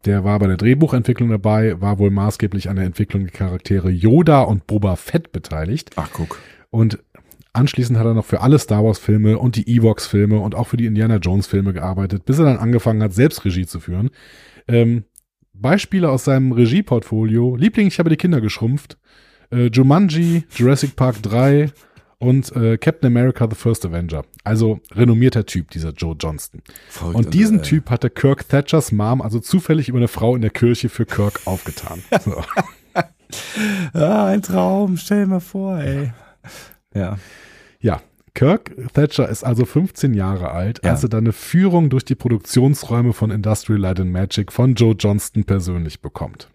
Der 0.05 0.23
war 0.23 0.39
bei 0.39 0.47
der 0.47 0.57
Drehbuchentwicklung 0.57 1.29
dabei, 1.29 1.79
war 1.79 1.99
wohl 1.99 2.09
maßgeblich 2.09 2.69
an 2.69 2.75
der 2.75 2.85
Entwicklung 2.85 3.23
der 3.23 3.31
Charaktere 3.31 3.89
Yoda 3.89 4.41
und 4.41 4.67
Boba 4.67 4.95
Fett 4.95 5.31
beteiligt. 5.31 5.91
Ach, 5.95 6.09
guck. 6.11 6.39
Und 6.69 6.99
anschließend 7.53 7.97
hat 7.97 8.05
er 8.05 8.13
noch 8.13 8.25
für 8.25 8.41
alle 8.41 8.59
Star 8.59 8.83
Wars 8.83 8.99
Filme 8.99 9.37
und 9.37 9.55
die 9.55 9.67
Evox 9.75 10.07
Filme 10.07 10.39
und 10.39 10.55
auch 10.55 10.67
für 10.67 10.77
die 10.77 10.85
Indiana 10.85 11.17
Jones 11.17 11.47
Filme 11.47 11.73
gearbeitet, 11.73 12.25
bis 12.25 12.39
er 12.39 12.45
dann 12.45 12.57
angefangen 12.57 13.03
hat, 13.03 13.13
selbst 13.13 13.45
Regie 13.45 13.65
zu 13.65 13.79
führen. 13.79 14.09
Ähm, 14.67 15.03
Beispiele 15.53 16.09
aus 16.09 16.25
seinem 16.25 16.51
Regieportfolio. 16.51 17.55
Liebling, 17.55 17.87
ich 17.87 17.99
habe 17.99 18.09
die 18.09 18.17
Kinder 18.17 18.41
geschrumpft. 18.41 18.97
Äh, 19.51 19.67
Jumanji, 19.67 20.43
Jurassic 20.55 20.95
Park 20.95 21.21
3 21.23 21.71
und 22.19 22.51
äh, 22.55 22.77
Captain 22.77 23.07
America 23.07 23.47
The 23.49 23.55
First 23.55 23.85
Avenger. 23.85 24.23
Also 24.43 24.79
renommierter 24.91 25.45
Typ, 25.45 25.69
dieser 25.71 25.91
Joe 25.91 26.15
Johnston. 26.19 26.61
Verrückt, 26.89 27.15
Und 27.15 27.33
diesen 27.33 27.59
äh, 27.59 27.61
Typ 27.63 27.89
hatte 27.89 28.09
Kirk 28.09 28.47
Thatchers 28.49 28.91
Mom 28.91 29.21
also 29.21 29.39
zufällig 29.39 29.89
über 29.89 29.97
eine 29.99 30.07
Frau 30.07 30.35
in 30.35 30.41
der 30.41 30.51
Kirche 30.51 30.89
für 30.89 31.05
Kirk 31.05 31.41
aufgetan. 31.45 32.03
So. 32.23 32.43
Ah, 33.93 34.27
ein 34.27 34.41
Traum, 34.41 34.95
stell 34.95 35.21
dir 35.25 35.27
mal 35.27 35.39
vor, 35.41 35.79
ey. 35.79 36.13
Ja. 36.93 37.17
Ja, 37.81 38.01
Kirk 38.33 38.71
Thatcher 38.93 39.27
ist 39.27 39.43
also 39.43 39.65
15 39.65 40.13
Jahre 40.13 40.51
alt, 40.51 40.79
Ja. 40.83 40.91
als 40.91 41.03
er 41.03 41.09
dann 41.09 41.25
eine 41.25 41.33
Führung 41.33 41.89
durch 41.89 42.05
die 42.05 42.15
Produktionsräume 42.15 43.11
von 43.11 43.29
Industrial 43.29 43.79
Light 43.79 43.99
and 43.99 44.11
Magic 44.13 44.53
von 44.53 44.75
Joe 44.75 44.95
Johnston 44.97 45.43
persönlich 45.43 46.01
bekommt. 46.01 46.49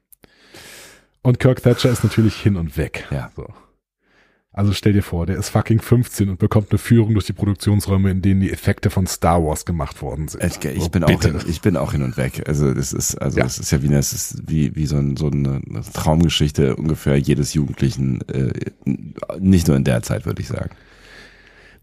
Und 1.23 1.39
Kirk 1.41 1.63
Thatcher 1.63 1.91
ist 1.91 2.03
natürlich 2.05 2.37
hin 2.37 2.57
und 2.57 2.77
weg. 2.79 3.07
Ja. 3.11 3.31
So. 3.37 3.47
Also 4.55 4.73
stell 4.75 4.93
dir 4.93 5.03
vor, 5.03 5.25
der 5.25 5.39
ist 5.39 5.49
fucking 5.49 5.81
15 5.81 6.29
und 6.29 6.39
bekommt 6.39 6.71
eine 6.71 6.79
Führung 6.79 7.15
durch 7.15 7.25
die 7.25 7.33
Produktionsräume, 7.33 8.11
in 8.11 8.21
denen 8.21 8.41
die 8.41 8.53
Effekte 8.53 8.91
von 8.91 9.07
Star 9.07 9.43
Wars 9.43 9.65
gemacht 9.65 10.03
worden 10.03 10.29
sind. 10.29 10.45
Ich, 10.45 10.63
ich 10.63 10.83
So, 10.83 10.89
bin 10.91 11.05
auch 11.05 11.23
hin, 11.23 11.39
ich 11.49 11.63
bin 11.63 11.77
auch 11.79 11.93
hin 11.93 12.03
und 12.03 12.19
weg. 12.19 12.43
Also 12.47 12.75
das 12.75 12.93
ist 12.93 13.15
also 13.17 13.39
Ja. 13.39 13.45
das 13.45 13.59
ist 13.59 13.71
ja 13.71 13.83
wie 13.83 13.91
es 13.95 14.13
ist 14.13 14.43
wie 14.51 14.77
wie 14.77 14.85
so, 14.85 14.97
ein, 14.97 15.17
so 15.17 15.29
eine 15.31 15.63
Traumgeschichte 15.95 16.77
ungefähr 16.77 17.17
jedes 17.17 17.55
Jugendlichen 17.55 18.21
äh, 18.29 18.53
nicht 19.39 19.69
nur 19.69 19.77
in 19.79 19.85
der 19.85 20.03
Zeit 20.03 20.27
würde 20.27 20.43
ich 20.43 20.49
sagen. 20.49 20.71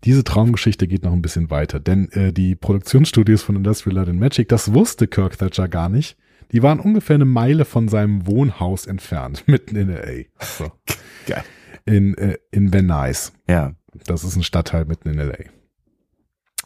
Diese 0.04 0.24
Traumgeschichte 0.24 0.88
geht 0.88 1.04
noch 1.04 1.12
ein 1.12 1.22
bisschen 1.24 1.50
weiter, 1.50 1.80
denn 1.80 2.12
äh, 2.12 2.32
die 2.32 2.56
Produktionsstudios 2.56 3.42
von 3.42 3.56
Industrial 3.56 3.96
Light 3.96 4.10
and 4.10 4.20
Magic, 4.20 4.48
das 4.48 4.74
wusste 4.74 5.08
Kirk 5.08 5.38
Thatcher 5.40 5.68
gar 5.68 5.90
nicht. 5.90 6.18
Die 6.52 6.64
waren 6.64 6.80
ungefähr 6.80 7.16
eine 7.16 7.26
Meile 7.26 7.66
von 7.66 7.90
seinem 7.90 8.26
Wohnhaus 8.28 8.86
entfernt, 8.86 9.44
mitten 9.48 9.76
in 9.76 9.90
LA. 9.90 10.26
So. 10.40 10.72
Geil. 11.26 11.44
In, 11.90 12.18
äh, 12.18 12.38
in 12.52 12.74
Van 12.74 12.86
Nuys. 12.86 13.34
Ja. 13.48 13.74
Das 14.06 14.24
ist 14.24 14.36
ein 14.36 14.44
Stadtteil 14.44 14.86
mitten 14.86 15.10
in 15.10 15.18
LA. 15.20 15.38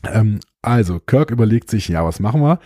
Ähm, 0.05 0.39
also, 0.62 0.99
Kirk 0.99 1.31
überlegt 1.31 1.69
sich, 1.69 1.88
ja, 1.88 2.03
was 2.05 2.19
machen 2.19 2.41
wir? 2.41 2.59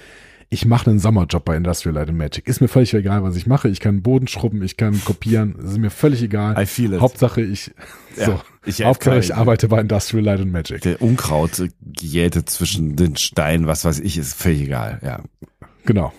Ich 0.49 0.65
mache 0.65 0.89
einen 0.89 0.99
Sommerjob 0.99 1.43
bei 1.43 1.57
Industrial 1.57 1.93
Light 1.93 2.07
and 2.07 2.17
Magic. 2.17 2.47
Ist 2.47 2.61
mir 2.61 2.69
völlig 2.69 2.93
egal, 2.93 3.21
was 3.21 3.35
ich 3.35 3.47
mache. 3.47 3.67
Ich 3.67 3.81
kann 3.81 4.01
Boden 4.01 4.27
schrubben, 4.27 4.61
ich 4.63 4.77
kann 4.77 5.03
kopieren. 5.03 5.55
Es 5.61 5.71
ist 5.71 5.77
mir 5.77 5.89
völlig 5.89 6.21
egal. 6.23 6.59
I 6.61 6.65
feel 6.65 6.93
it. 6.93 7.01
Hauptsache 7.01 7.41
ich, 7.41 7.73
Ja, 8.15 8.25
so, 8.27 8.41
ich- 8.65 8.81
Hauptsache 8.85 9.19
ich 9.19 9.35
arbeite 9.35 9.67
bei 9.67 9.81
Industrial 9.81 10.23
Light 10.23 10.39
and 10.39 10.51
Magic. 10.53 10.81
Der 10.81 11.01
Unkraut 11.01 11.59
äh, 11.59 11.67
jäte 11.99 12.45
zwischen 12.45 12.95
den 12.95 13.17
Steinen, 13.17 13.67
was 13.67 13.83
weiß 13.83 13.99
ich, 13.99 14.17
ist 14.17 14.35
völlig 14.35 14.61
egal. 14.61 14.99
Ja. 15.03 15.21
Genau. 15.85 16.13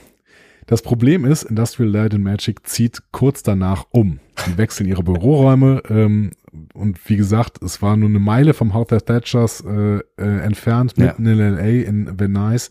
Das 0.69 0.83
Problem 0.83 1.25
ist, 1.25 1.45
Industrial 1.45 1.91
Light 1.91 2.13
and 2.15 2.23
Magic 2.23 2.67
zieht 2.67 3.03
kurz 3.11 3.43
danach 3.43 3.87
um. 3.91 4.21
Die 4.47 4.59
wechseln 4.59 4.87
ihre 4.87 5.03
Büroräume 5.03 5.83
ähm, 5.89 6.31
und 6.75 6.99
wie 7.09 7.17
gesagt, 7.17 7.63
es 7.63 7.81
war 7.81 7.97
nur 7.97 8.11
eine 8.11 8.19
Meile 8.19 8.53
vom 8.53 8.75
Haus 8.75 8.87
der 8.89 9.01
Thatchers 9.05 9.63
äh, 9.67 9.99
äh, 10.19 10.41
entfernt, 10.43 10.93
Ja. 10.99 11.07
mitten 11.07 11.27
in 11.27 11.39
LA, 11.39 11.63
in 11.89 12.33
Nuys. 12.33 12.71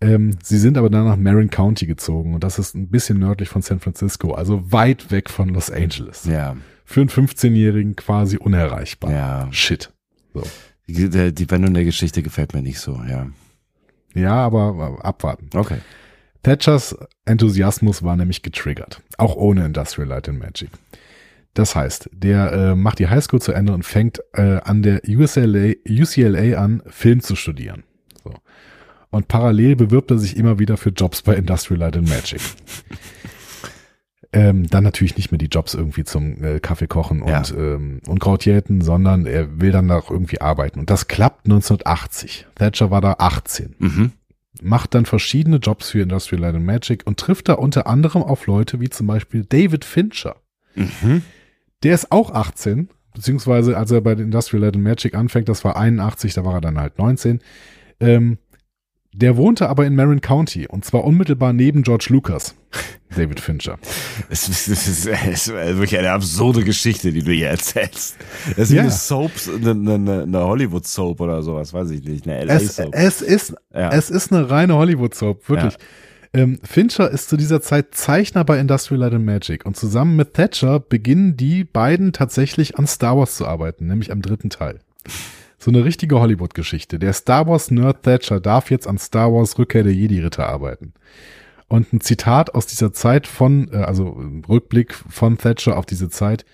Ähm, 0.00 0.36
sie 0.42 0.56
sind 0.56 0.78
aber 0.78 0.88
dann 0.88 1.04
nach 1.04 1.16
Marin 1.16 1.50
County 1.50 1.84
gezogen 1.86 2.32
und 2.34 2.44
das 2.44 2.60
ist 2.60 2.74
ein 2.76 2.88
bisschen 2.88 3.18
nördlich 3.18 3.48
von 3.48 3.60
San 3.60 3.80
Francisco, 3.80 4.32
also 4.32 4.72
weit 4.72 5.10
weg 5.10 5.28
von 5.28 5.48
Los 5.50 5.68
Angeles. 5.68 6.24
Ja. 6.26 6.56
Für 6.84 7.00
einen 7.00 7.10
15-Jährigen 7.10 7.96
quasi 7.96 8.36
unerreichbar. 8.36 9.10
Ja. 9.10 9.48
Shit. 9.50 9.92
So. 10.32 10.42
Die, 10.86 11.32
die 11.34 11.50
Wendung 11.50 11.74
der 11.74 11.84
Geschichte 11.84 12.22
gefällt 12.22 12.54
mir 12.54 12.62
nicht 12.62 12.78
so, 12.78 13.00
ja. 13.08 13.26
Ja, 14.14 14.34
aber 14.34 15.00
abwarten. 15.02 15.50
Okay. 15.54 15.78
Thatchers 16.42 16.96
Enthusiasmus 17.26 18.02
war 18.02 18.16
nämlich 18.16 18.42
getriggert, 18.42 19.02
auch 19.18 19.36
ohne 19.36 19.64
Industrial 19.66 20.08
Light 20.08 20.28
and 20.28 20.38
Magic. 20.38 20.70
Das 21.54 21.74
heißt, 21.74 22.08
der 22.12 22.52
äh, 22.52 22.74
macht 22.76 22.98
die 23.00 23.08
Highschool 23.08 23.40
zu 23.42 23.52
Ende 23.52 23.72
und 23.72 23.84
fängt 23.84 24.20
äh, 24.34 24.60
an 24.62 24.82
der 24.82 25.02
UCLA, 25.06 25.74
UCLA 25.88 26.58
an, 26.62 26.82
Film 26.86 27.20
zu 27.20 27.34
studieren. 27.36 27.82
So. 28.22 28.32
Und 29.10 29.26
parallel 29.28 29.74
bewirbt 29.76 30.10
er 30.12 30.18
sich 30.18 30.36
immer 30.36 30.58
wieder 30.60 30.76
für 30.76 30.90
Jobs 30.90 31.22
bei 31.22 31.34
Industrial 31.34 31.80
Light 31.80 31.96
and 31.96 32.08
Magic. 32.08 32.40
ähm, 34.32 34.68
dann 34.68 34.84
natürlich 34.84 35.16
nicht 35.16 35.32
mehr 35.32 35.38
die 35.38 35.46
Jobs 35.46 35.74
irgendwie 35.74 36.04
zum 36.04 36.42
äh, 36.44 36.60
Kaffee 36.60 36.86
kochen 36.86 37.20
und, 37.22 37.28
Ja. 37.30 37.42
ähm, 37.56 38.00
und 38.06 38.20
Krautjäten, 38.20 38.80
sondern 38.80 39.26
er 39.26 39.60
will 39.60 39.72
dann 39.72 39.90
auch 39.90 40.10
irgendwie 40.10 40.40
arbeiten. 40.40 40.78
Und 40.78 40.88
das 40.88 41.08
klappt 41.08 41.46
1980. 41.46 42.46
Thatcher 42.54 42.90
war 42.92 43.00
da 43.00 43.16
18 43.18 43.74
Mhm. 43.78 44.12
Macht 44.60 44.94
dann 44.94 45.06
verschiedene 45.06 45.56
Jobs 45.56 45.90
für 45.90 46.00
Industrial 46.00 46.42
Light 46.42 46.54
and 46.56 46.66
Magic 46.66 47.06
und 47.06 47.18
trifft 47.18 47.48
da 47.48 47.54
unter 47.54 47.86
anderem 47.86 48.22
auf 48.22 48.46
Leute 48.46 48.80
wie 48.80 48.88
zum 48.88 49.06
Beispiel 49.06 49.44
David 49.44 49.84
Fincher. 49.84 50.36
Mhm. 50.74 51.22
Der 51.82 51.94
ist 51.94 52.12
auch 52.12 52.30
18, 52.32 52.88
beziehungsweise 53.14 53.76
als 53.76 53.90
er 53.90 54.00
bei 54.00 54.12
Industrial 54.12 54.64
Light 54.64 54.74
and 54.74 54.84
Magic 54.84 55.14
anfängt, 55.14 55.48
das 55.48 55.64
war 55.64 55.76
81, 55.76 56.34
da 56.34 56.44
war 56.44 56.54
er 56.54 56.60
dann 56.60 56.78
halt 56.78 56.98
19. 56.98 57.40
Ähm, 58.00 58.38
der 59.12 59.36
wohnte 59.36 59.68
aber 59.68 59.86
in 59.86 59.94
Marin 59.96 60.20
County 60.20 60.66
und 60.68 60.84
zwar 60.84 61.04
unmittelbar 61.04 61.52
neben 61.52 61.82
George 61.82 62.06
Lucas, 62.10 62.54
David 63.16 63.40
Fincher. 63.40 63.78
Es 64.28 64.48
ist, 64.48 64.68
es, 64.68 64.86
ist, 64.86 65.06
es 65.06 65.48
ist 65.48 65.48
wirklich 65.52 65.98
eine 65.98 66.12
absurde 66.12 66.62
Geschichte, 66.62 67.10
die 67.12 67.22
du 67.22 67.32
hier 67.32 67.48
erzählst. 67.48 68.16
Das 68.50 68.58
ist 68.58 68.70
wie 68.70 68.76
Ja. 68.76 68.82
eine 68.82 68.90
Soaps, 68.92 69.48
eine, 69.48 69.70
eine, 69.94 70.22
eine 70.22 70.40
Hollywood-Soap 70.44 71.20
oder 71.20 71.42
sowas, 71.42 71.72
weiß 71.72 71.90
ich 71.90 72.04
nicht, 72.04 72.28
eine 72.28 72.38
Es, 72.48 72.76
LA-Soap. 72.78 72.94
es, 72.94 73.20
ist, 73.22 73.54
Ja. 73.74 73.90
es 73.92 74.10
ist 74.10 74.32
eine 74.32 74.48
reine 74.48 74.74
Hollywood-Soap, 74.76 75.48
wirklich. 75.48 75.76
Ähm, 76.32 76.60
Fincher 76.62 77.10
ist 77.10 77.28
zu 77.28 77.36
dieser 77.36 77.60
Zeit 77.60 77.92
Zeichner 77.96 78.44
bei 78.44 78.60
Industrial 78.60 79.00
Light 79.00 79.14
and 79.14 79.26
Magic 79.26 79.66
und 79.66 79.76
zusammen 79.76 80.14
mit 80.14 80.34
Thatcher 80.34 80.78
beginnen 80.78 81.36
die 81.36 81.64
beiden 81.64 82.12
tatsächlich 82.12 82.78
an 82.78 82.86
Star 82.86 83.16
Wars 83.18 83.34
zu 83.34 83.46
arbeiten, 83.48 83.88
nämlich 83.88 84.12
am 84.12 84.22
dritten 84.22 84.48
Teil. 84.50 84.78
So 85.62 85.70
eine 85.70 85.84
richtige 85.84 86.18
Hollywood-Geschichte. 86.18 86.98
Der 86.98 87.12
Star 87.12 87.46
Wars-Nerd 87.46 88.02
Thatcher 88.02 88.40
darf 88.40 88.70
jetzt 88.70 88.86
an 88.86 88.96
Star 88.96 89.30
Wars 89.30 89.58
Rückkehr 89.58 89.82
der 89.82 89.92
Jedi-Ritter 89.92 90.48
arbeiten. 90.48 90.94
Und 91.68 91.92
ein 91.92 92.00
Zitat 92.00 92.54
aus 92.54 92.66
dieser 92.66 92.94
Zeit 92.94 93.26
von, 93.26 93.68
äh, 93.70 93.76
also 93.76 94.18
Rückblick 94.48 94.94
von 94.94 95.36
Thatcher 95.36 95.76
auf 95.76 95.84
diese 95.84 96.08
Zeit. 96.08 96.46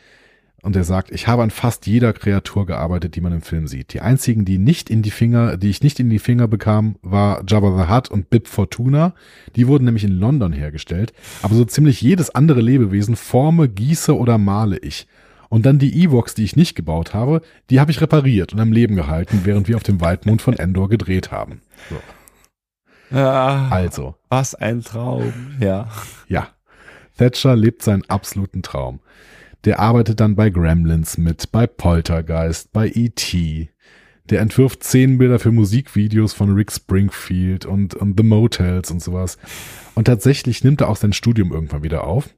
Und 0.60 0.74
er 0.74 0.82
sagt, 0.82 1.12
ich 1.12 1.28
habe 1.28 1.44
an 1.44 1.50
fast 1.50 1.86
jeder 1.86 2.12
Kreatur 2.12 2.66
gearbeitet, 2.66 3.14
die 3.14 3.20
man 3.20 3.32
im 3.32 3.42
Film 3.42 3.68
sieht. 3.68 3.92
Die 3.94 4.00
einzigen, 4.00 4.44
die 4.44 4.58
nicht 4.58 4.90
in 4.90 5.02
die 5.02 5.12
Finger, 5.12 5.56
die 5.56 5.70
ich 5.70 5.84
nicht 5.84 6.00
in 6.00 6.10
die 6.10 6.18
Finger 6.18 6.48
bekam, 6.48 6.96
war 7.02 7.44
Jabba 7.46 7.84
the 7.84 7.88
Hutt 7.88 8.10
und 8.10 8.28
Bib 8.28 8.48
Fortuna. 8.48 9.14
Die 9.54 9.68
wurden 9.68 9.84
nämlich 9.84 10.02
in 10.02 10.18
London 10.18 10.52
hergestellt. 10.52 11.12
Aber 11.42 11.54
so 11.54 11.64
ziemlich 11.64 12.02
jedes 12.02 12.34
andere 12.34 12.60
Lebewesen 12.60 13.14
forme, 13.14 13.68
gieße 13.68 14.16
oder 14.18 14.36
male 14.36 14.78
ich. 14.78 15.06
Und 15.48 15.66
dann 15.66 15.78
die 15.78 16.02
Evox, 16.02 16.34
die 16.34 16.44
ich 16.44 16.56
nicht 16.56 16.74
gebaut 16.74 17.14
habe, 17.14 17.42
die 17.70 17.80
habe 17.80 17.90
ich 17.90 18.00
repariert 18.00 18.52
und 18.52 18.60
am 18.60 18.72
Leben 18.72 18.96
gehalten, 18.96 19.40
während 19.44 19.68
wir 19.68 19.76
auf 19.76 19.82
dem 19.82 20.00
Waldmond 20.00 20.42
von 20.42 20.54
Endor 20.54 20.88
gedreht 20.88 21.30
haben. 21.30 21.62
So. 21.88 23.16
ja, 23.16 23.68
Also, 23.70 24.16
was 24.28 24.54
ein 24.54 24.82
Traum, 24.82 25.32
ja. 25.60 25.88
Ja, 26.28 26.48
Thatcher 27.16 27.56
lebt 27.56 27.82
seinen 27.82 28.04
absoluten 28.08 28.62
Traum. 28.62 29.00
Der 29.64 29.80
arbeitet 29.80 30.20
dann 30.20 30.36
bei 30.36 30.50
Gremlins 30.50 31.18
mit, 31.18 31.50
bei 31.50 31.66
Poltergeist, 31.66 32.72
bei 32.72 32.88
E.T. 32.88 33.70
Der 34.30 34.40
entwirft 34.40 34.84
Szenenbilder 34.84 35.38
für 35.38 35.52
Musikvideos 35.52 36.32
von 36.32 36.54
Rick 36.54 36.72
Springfield 36.72 37.64
und, 37.64 37.94
und 37.94 38.18
The 38.18 38.24
Motels 38.24 38.90
und 38.90 39.00
sowas. 39.00 39.38
Und 39.94 40.04
tatsächlich 40.04 40.62
nimmt 40.62 40.80
er 40.80 40.88
auch 40.88 40.96
sein 40.96 41.12
Studium 41.12 41.52
irgendwann 41.52 41.82
wieder 41.82 42.04
auf. 42.04 42.30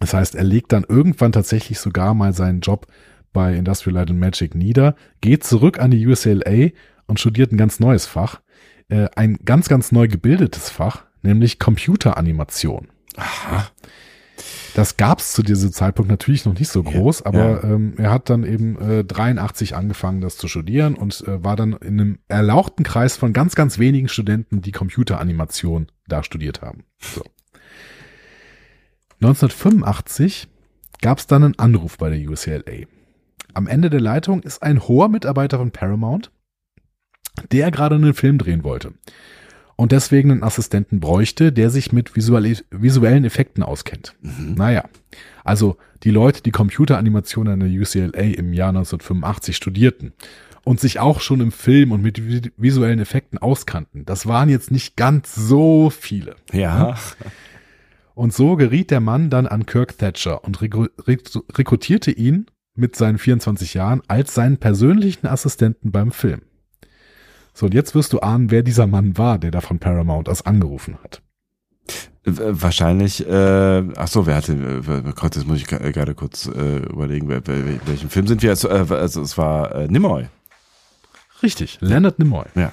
Das 0.00 0.14
heißt, 0.14 0.34
er 0.34 0.44
legt 0.44 0.72
dann 0.72 0.84
irgendwann 0.88 1.32
tatsächlich 1.32 1.78
sogar 1.78 2.14
mal 2.14 2.32
seinen 2.32 2.60
Job 2.60 2.86
bei 3.32 3.54
Industrial 3.54 3.94
Light 3.94 4.10
and 4.10 4.20
Magic 4.20 4.54
nieder, 4.54 4.94
geht 5.20 5.44
zurück 5.44 5.78
an 5.78 5.90
die 5.90 6.06
UCLA 6.06 6.70
und 7.06 7.20
studiert 7.20 7.52
ein 7.52 7.58
ganz 7.58 7.80
neues 7.80 8.06
Fach. 8.06 8.40
Äh, 8.88 9.08
ein 9.16 9.38
ganz, 9.44 9.68
ganz 9.68 9.92
neu 9.92 10.06
gebildetes 10.08 10.70
Fach, 10.70 11.04
nämlich 11.22 11.58
Computeranimation. 11.58 12.88
Aha. 13.16 13.66
Das 14.74 14.98
gab's 14.98 15.32
zu 15.32 15.42
diesem 15.42 15.72
Zeitpunkt 15.72 16.10
natürlich 16.10 16.44
noch 16.44 16.58
nicht 16.58 16.68
so 16.68 16.82
groß, 16.82 17.22
aber 17.22 17.38
Ja. 17.38 17.50
hat 17.50 17.58
dann 17.58 17.64
eben 17.64 17.64
83 17.64 17.64
noch 17.64 17.64
nicht 17.64 17.64
so 17.64 17.64
groß, 17.64 17.64
aber 17.64 17.64
eben 17.64 17.72
ähm, 17.74 17.94
er 17.96 18.10
hat 18.10 18.28
dann 18.28 18.44
eben 18.44 18.78
äh, 19.00 19.04
83 19.04 19.74
angefangen, 19.74 20.20
das 20.20 20.36
zu 20.36 20.48
studieren 20.48 20.94
und 20.94 21.24
äh, 21.26 21.42
war 21.42 21.56
dann 21.56 21.72
in 21.72 21.98
einem 22.00 22.18
erlauchten 22.28 22.84
Kreis 22.84 23.16
von 23.16 23.32
ganz, 23.32 23.54
ganz 23.54 23.78
wenigen 23.78 24.08
Studenten, 24.08 24.60
die 24.60 24.72
Computeranimation 24.72 25.86
da 26.06 26.22
studiert 26.22 26.60
haben. 26.60 26.84
So. 27.00 27.22
1985 29.20 30.48
gab's 31.00 31.26
dann 31.26 31.44
einen 31.44 31.58
Anruf 31.58 31.98
bei 31.98 32.10
der 32.10 32.18
UCLA. 32.28 32.86
Am 33.54 33.66
Ende 33.66 33.90
der 33.90 34.00
Leitung 34.00 34.42
ist 34.42 34.62
ein 34.62 34.86
hoher 34.86 35.08
Mitarbeiter 35.08 35.58
von 35.58 35.70
Paramount, 35.70 36.30
der 37.52 37.70
gerade 37.70 37.94
einen 37.94 38.14
Film 38.14 38.38
drehen 38.38 38.64
wollte 38.64 38.92
und 39.76 39.92
deswegen 39.92 40.30
einen 40.30 40.42
Assistenten 40.42 41.00
bräuchte, 41.00 41.52
der 41.52 41.70
sich 41.70 41.92
mit 41.92 42.16
visuelle, 42.16 42.56
visuellen 42.70 43.24
Effekten 43.24 43.62
auskennt. 43.62 44.14
Mhm. 44.20 44.54
Naja, 44.54 44.84
also 45.44 45.76
die 46.02 46.10
Leute, 46.10 46.42
die 46.42 46.50
Computeranimation 46.50 47.48
an 47.48 47.60
der 47.60 47.68
UCLA 47.70 48.20
im 48.20 48.52
Jahr 48.52 48.68
1985 48.70 49.56
studierten 49.56 50.12
und 50.64 50.80
sich 50.80 50.98
auch 50.98 51.20
schon 51.20 51.40
im 51.40 51.52
Film 51.52 51.92
und 51.92 52.02
mit 52.02 52.18
vi- 52.18 52.52
visuellen 52.56 52.98
Effekten 52.98 53.38
auskannten, 53.38 54.04
das 54.04 54.26
waren 54.26 54.48
jetzt 54.48 54.70
nicht 54.70 54.96
ganz 54.96 55.34
so 55.34 55.90
viele. 55.90 56.36
Ja. 56.52 56.96
Und 58.16 58.32
so 58.32 58.56
geriet 58.56 58.90
der 58.90 59.00
Mann 59.00 59.28
dann 59.28 59.46
an 59.46 59.66
Kirk 59.66 59.98
Thatcher 59.98 60.42
und 60.42 60.58
rekru- 60.60 60.88
rek- 61.06 61.42
rekrutierte 61.58 62.10
ihn 62.10 62.46
mit 62.74 62.96
seinen 62.96 63.18
24 63.18 63.74
Jahren 63.74 64.00
als 64.08 64.32
seinen 64.34 64.56
persönlichen 64.56 65.26
Assistenten 65.26 65.92
beim 65.92 66.12
Film. 66.12 66.40
So, 67.52 67.66
und 67.66 67.74
jetzt 67.74 67.94
wirst 67.94 68.14
du 68.14 68.20
ahnen, 68.20 68.50
wer 68.50 68.62
dieser 68.62 68.86
Mann 68.86 69.18
war, 69.18 69.38
der 69.38 69.50
da 69.50 69.60
von 69.60 69.78
Paramount 69.78 70.30
aus 70.30 70.46
angerufen 70.46 70.96
hat. 71.02 71.20
Wahrscheinlich, 72.24 73.26
äh, 73.28 73.84
ach 73.96 74.08
so, 74.08 74.26
wer 74.26 74.36
hatte, 74.36 74.52
äh, 74.54 75.12
Gott, 75.14 75.36
jetzt 75.36 75.46
muss 75.46 75.58
ich 75.58 75.66
gerade 75.66 76.14
kurz 76.14 76.46
äh, 76.46 76.78
überlegen, 76.78 77.28
wer, 77.28 77.46
welchen 77.46 78.08
Film 78.08 78.26
sind 78.26 78.42
wir 78.42 78.48
jetzt? 78.50 78.64
Äh, 78.64 78.68
also 78.94 79.20
es 79.20 79.36
war 79.36 79.74
äh, 79.74 79.88
Nimoy. 79.88 80.26
Richtig, 81.42 81.78
Leonard 81.82 82.18
Nimoy. 82.18 82.46
Ja. 82.54 82.72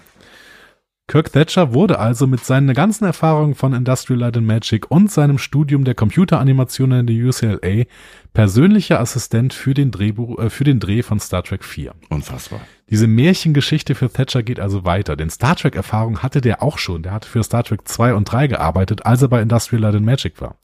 Kirk 1.07 1.33
Thatcher 1.33 1.73
wurde 1.73 1.99
also 1.99 2.27
mit 2.27 2.45
seinen 2.45 2.73
ganzen 2.73 3.03
Erfahrungen 3.03 3.55
von 3.55 3.73
Industrial 3.73 4.19
Light 4.19 4.37
and 4.37 4.47
Magic 4.47 4.89
und 4.89 5.11
seinem 5.11 5.37
Studium 5.37 5.83
der 5.83 5.95
Computeranimation 5.95 6.91
in 6.93 7.07
der 7.07 7.15
UCLA 7.15 7.83
persönlicher 8.33 9.01
Assistent 9.01 9.53
für 9.53 9.73
den, 9.73 9.91
Drehbuch, 9.91 10.39
äh, 10.39 10.49
für 10.49 10.63
den 10.63 10.79
Dreh 10.79 11.03
von 11.03 11.19
Star 11.19 11.43
Trek 11.43 11.65
4. 11.65 11.93
Unfassbar. 12.09 12.61
Diese 12.89 13.07
Märchengeschichte 13.07 13.95
für 13.95 14.11
Thatcher 14.11 14.43
geht 14.43 14.61
also 14.61 14.85
weiter, 14.85 15.17
denn 15.17 15.29
Star 15.29 15.57
Trek-Erfahrung 15.57 16.19
hatte 16.19 16.39
der 16.39 16.63
auch 16.63 16.77
schon. 16.77 17.03
Der 17.03 17.11
hatte 17.11 17.27
für 17.27 17.43
Star 17.43 17.63
Trek 17.63 17.85
2 17.85 18.13
und 18.13 18.25
3 18.25 18.47
gearbeitet, 18.47 19.05
als 19.05 19.21
er 19.21 19.27
bei 19.27 19.41
Industrial 19.41 19.81
Light 19.81 19.95
and 19.95 20.05
Magic 20.05 20.39
war. 20.39 20.55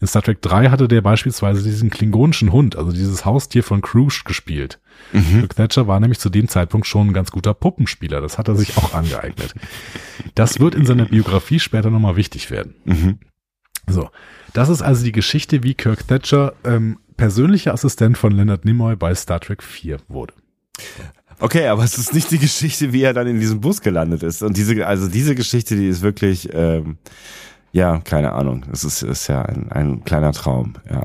In 0.00 0.06
Star 0.06 0.22
Trek 0.22 0.42
3 0.42 0.68
hatte 0.68 0.88
der 0.88 1.00
beispielsweise 1.00 1.62
diesen 1.62 1.90
klingonischen 1.90 2.52
Hund, 2.52 2.76
also 2.76 2.92
dieses 2.92 3.24
Haustier 3.24 3.62
von 3.62 3.80
Krush, 3.80 4.24
gespielt. 4.24 4.78
Kirk 5.12 5.56
Thatcher 5.56 5.86
war 5.86 6.00
nämlich 6.00 6.18
zu 6.18 6.30
dem 6.30 6.48
Zeitpunkt 6.48 6.86
schon 6.86 7.08
ein 7.08 7.12
ganz 7.12 7.30
guter 7.30 7.54
Puppenspieler. 7.54 8.20
Das 8.20 8.38
hat 8.38 8.48
er 8.48 8.56
sich 8.56 8.76
auch 8.76 8.94
angeeignet. 8.94 9.54
Das 10.34 10.58
wird 10.58 10.74
in 10.74 10.86
seiner 10.86 11.06
Biografie 11.06 11.60
später 11.60 11.90
nochmal 11.90 12.16
wichtig 12.16 12.50
werden. 12.50 12.74
Mhm. 12.84 13.18
So, 13.86 14.10
das 14.52 14.68
ist 14.68 14.82
also 14.82 15.04
die 15.04 15.12
Geschichte, 15.12 15.62
wie 15.62 15.74
Kirk 15.74 16.08
Thatcher 16.08 16.54
ähm, 16.64 16.98
persönlicher 17.16 17.72
Assistent 17.72 18.18
von 18.18 18.32
Leonard 18.32 18.64
Nimoy 18.64 18.96
bei 18.96 19.14
Star 19.14 19.40
Trek 19.40 19.62
4 19.62 19.98
wurde. 20.08 20.34
Okay, 21.38 21.66
aber 21.66 21.84
es 21.84 21.98
ist 21.98 22.14
nicht 22.14 22.30
die 22.30 22.38
Geschichte, 22.38 22.92
wie 22.92 23.02
er 23.02 23.12
dann 23.12 23.26
in 23.26 23.38
diesem 23.38 23.60
Bus 23.60 23.82
gelandet 23.82 24.22
ist. 24.22 24.42
Und 24.42 24.56
diese, 24.56 24.86
also 24.86 25.08
diese 25.08 25.34
Geschichte, 25.34 25.76
die 25.76 25.86
ist 25.86 26.00
wirklich, 26.00 26.48
ähm, 26.52 26.96
ja, 27.76 27.98
keine 27.98 28.32
Ahnung. 28.32 28.64
Es 28.72 28.84
ist, 28.84 29.02
ist 29.02 29.28
ja 29.28 29.42
ein, 29.42 29.70
ein 29.70 30.04
kleiner 30.04 30.32
Traum, 30.32 30.74
ja. 30.88 31.02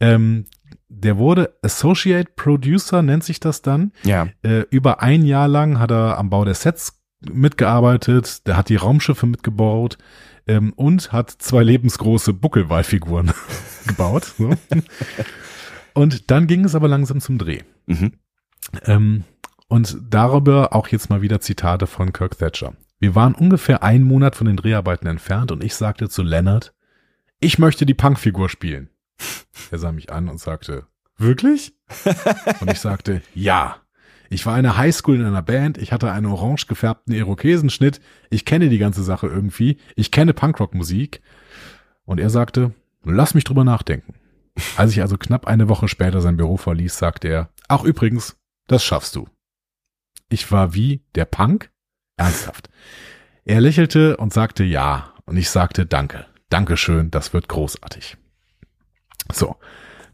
Ähm, 0.00 0.46
der 0.88 1.18
wurde 1.18 1.54
Associate 1.62 2.30
Producer, 2.36 3.02
nennt 3.02 3.24
sich 3.24 3.40
das 3.40 3.62
dann. 3.62 3.92
Ja. 4.04 4.28
Äh, 4.42 4.64
über 4.70 5.02
ein 5.02 5.24
Jahr 5.24 5.48
lang 5.48 5.78
hat 5.78 5.90
er 5.90 6.18
am 6.18 6.30
Bau 6.30 6.44
der 6.44 6.54
Sets 6.54 7.02
mitgearbeitet, 7.20 8.46
der 8.46 8.56
hat 8.56 8.68
die 8.68 8.76
Raumschiffe 8.76 9.26
mitgebaut 9.26 9.98
ähm, 10.46 10.72
und 10.74 11.12
hat 11.12 11.30
zwei 11.30 11.62
lebensgroße 11.62 12.32
Buckelwalfiguren 12.32 13.32
gebaut. 13.86 14.34
So. 14.38 14.50
Und 15.94 16.30
dann 16.30 16.46
ging 16.46 16.64
es 16.64 16.74
aber 16.74 16.88
langsam 16.88 17.20
zum 17.20 17.38
Dreh. 17.38 17.62
Mhm. 17.86 18.12
Ähm, 18.84 19.24
und 19.68 19.96
darüber 20.08 20.74
auch 20.74 20.88
jetzt 20.88 21.10
mal 21.10 21.22
wieder 21.22 21.40
Zitate 21.40 21.86
von 21.86 22.12
Kirk 22.12 22.38
Thatcher. 22.38 22.74
Wir 22.98 23.14
waren 23.14 23.34
ungefähr 23.34 23.82
einen 23.82 24.04
Monat 24.04 24.36
von 24.36 24.46
den 24.46 24.56
Dreharbeiten 24.56 25.06
entfernt 25.06 25.52
und 25.52 25.62
ich 25.62 25.74
sagte 25.74 26.08
zu 26.08 26.22
Leonard, 26.22 26.74
ich 27.40 27.58
möchte 27.58 27.84
die 27.84 27.94
Punkfigur 27.94 28.48
spielen. 28.48 28.90
Er 29.70 29.78
sah 29.78 29.92
mich 29.92 30.12
an 30.12 30.28
und 30.28 30.38
sagte, 30.38 30.86
wirklich? 31.18 31.74
Und 32.60 32.70
ich 32.70 32.78
sagte, 32.78 33.22
ja. 33.34 33.76
Ich 34.28 34.44
war 34.44 34.58
in 34.58 34.66
einer 34.66 34.76
Highschool 34.76 35.16
in 35.16 35.24
einer 35.24 35.42
Band, 35.42 35.78
ich 35.78 35.92
hatte 35.92 36.12
einen 36.12 36.26
orange 36.26 36.66
gefärbten 36.66 37.14
Irokesenschnitt, 37.14 38.00
ich 38.30 38.44
kenne 38.44 38.68
die 38.68 38.78
ganze 38.78 39.02
Sache 39.02 39.26
irgendwie, 39.26 39.78
ich 39.94 40.10
kenne 40.10 40.34
Punkrock-Musik. 40.34 41.22
Und 42.04 42.20
er 42.20 42.30
sagte, 42.30 42.74
lass 43.02 43.34
mich 43.34 43.44
drüber 43.44 43.64
nachdenken. 43.64 44.14
Als 44.76 44.92
ich 44.92 45.00
also 45.00 45.16
knapp 45.16 45.46
eine 45.46 45.68
Woche 45.68 45.88
später 45.88 46.20
sein 46.20 46.36
Büro 46.36 46.56
verließ, 46.56 46.96
sagte 46.96 47.28
er, 47.28 47.50
ach 47.68 47.82
übrigens, 47.82 48.36
das 48.66 48.84
schaffst 48.84 49.16
du. 49.16 49.28
Ich 50.28 50.50
war 50.52 50.74
wie 50.74 51.04
der 51.14 51.24
Punk? 51.24 51.70
Ernsthaft. 52.16 52.70
Er 53.44 53.60
lächelte 53.60 54.16
und 54.16 54.32
sagte 54.32 54.64
ja, 54.64 55.12
und 55.26 55.36
ich 55.36 55.50
sagte 55.50 55.86
danke. 55.86 56.26
Dankeschön, 56.48 57.10
das 57.10 57.32
wird 57.32 57.48
großartig. 57.48 58.16
So. 59.32 59.56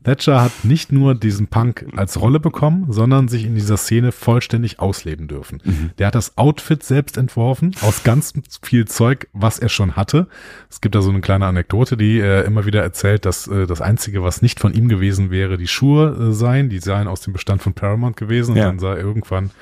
Thatcher 0.05 0.43
hat 0.43 0.65
nicht 0.65 0.91
nur 0.91 1.15
diesen 1.15 1.47
Punk 1.47 1.87
als 1.95 2.21
Rolle 2.21 2.41
bekommen, 2.41 2.87
sondern 2.91 3.29
sich 3.29 3.45
in 3.45 3.55
dieser 3.55 3.77
Szene 3.77 4.11
vollständig 4.11 4.81
ausleben 4.81 5.29
dürfen. 5.29 5.93
Der 5.99 6.09
hat 6.09 6.17
das 6.17 6.37
Outfit 6.37 6.83
selbst 6.83 7.17
entworfen, 7.17 7.77
aus 7.83 8.03
ganz 8.03 8.33
viel 8.65 8.87
Zeug, 8.89 9.29
was 9.33 9.61
er 9.61 9.69
schon 9.69 9.95
hatte. 9.95 10.27
Es 10.69 10.81
gibt 10.81 10.97
da 10.97 11.03
so 11.03 11.11
eine 11.11 11.21
kleine 11.21 11.47
Anekdote, 11.47 11.97
die 11.97 12.19
er 12.19 12.45
immer 12.47 12.67
wieder 12.67 12.83
erzählt, 12.83 13.25
dass 13.27 13.47
äh, 13.47 13.69
das 13.69 13.81
Einzige, 13.81 14.25
was 14.25 14.43
nicht 14.43 14.59
von 14.59 14.75
ihm 14.75 14.89
gewesen 14.89 15.31
wäre, 15.31 15.57
die 15.57 15.69
Schuhe 15.69 16.31
äh, 16.31 16.33
seien. 16.33 16.69
Die 16.69 16.81
seien 16.81 17.07
aus 17.07 17.21
dem 17.21 17.33
Bestand 17.33 17.63
von 17.63 17.73
Paramount 17.73 18.17
gewesen. 18.17 18.53
Und 18.53 18.57
Ja. 18.59 18.65
dann 18.65 18.81
sei 18.81 18.97
irgendwann 18.97 19.53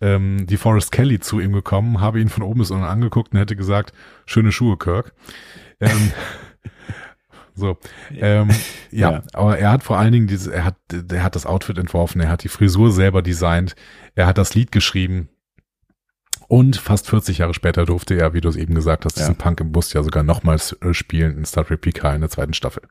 ähm, 0.00 0.46
die 0.46 0.56
Forrest 0.56 0.92
Kelly 0.92 1.20
zu 1.20 1.40
ihm 1.40 1.52
gekommen, 1.52 2.00
habe 2.00 2.20
ihn 2.20 2.28
von 2.28 2.42
oben 2.42 2.60
bis 2.60 2.70
unten 2.70 2.84
angeguckt 2.84 3.32
und 3.32 3.38
hätte 3.38 3.56
gesagt, 3.56 3.92
schöne 4.26 4.52
Schuhe, 4.52 4.76
Kirk. 4.76 5.12
Ähm, 5.80 6.12
so, 7.54 7.78
ähm, 8.14 8.50
ja, 8.90 9.12
Ja. 9.12 9.22
aber 9.32 9.58
er 9.58 9.70
hat 9.70 9.82
vor 9.82 9.98
allen 9.98 10.12
Dingen 10.12 10.26
dieses, 10.26 10.46
er 10.46 10.64
hat, 10.64 10.76
der 10.90 11.22
hat 11.22 11.34
das 11.34 11.46
Outfit 11.46 11.78
entworfen, 11.78 12.20
er 12.20 12.28
hat 12.28 12.44
die 12.44 12.48
Frisur 12.48 12.92
selber 12.92 13.22
designt, 13.22 13.74
er 14.14 14.26
hat 14.26 14.38
das 14.38 14.54
Lied 14.54 14.72
geschrieben 14.72 15.28
und 16.48 16.76
fast 16.76 17.08
40 17.08 17.38
Jahre 17.38 17.54
später 17.54 17.84
durfte 17.84 18.14
er, 18.18 18.34
wie 18.34 18.40
du 18.40 18.48
es 18.48 18.56
eben 18.56 18.74
gesagt 18.74 19.04
hast, 19.04 19.16
Ja. 19.16 19.22
diesen 19.24 19.36
Punk 19.36 19.60
im 19.60 19.72
Bus 19.72 19.92
ja 19.92 20.02
sogar 20.02 20.22
nochmals 20.22 20.72
äh, 20.82 20.94
spielen 20.94 21.36
in 21.38 21.44
Star 21.44 21.64
Trek 21.66 21.80
PK 21.80 22.14
in 22.14 22.20
der 22.20 22.30
zweiten 22.30 22.54
Staffel. 22.54 22.82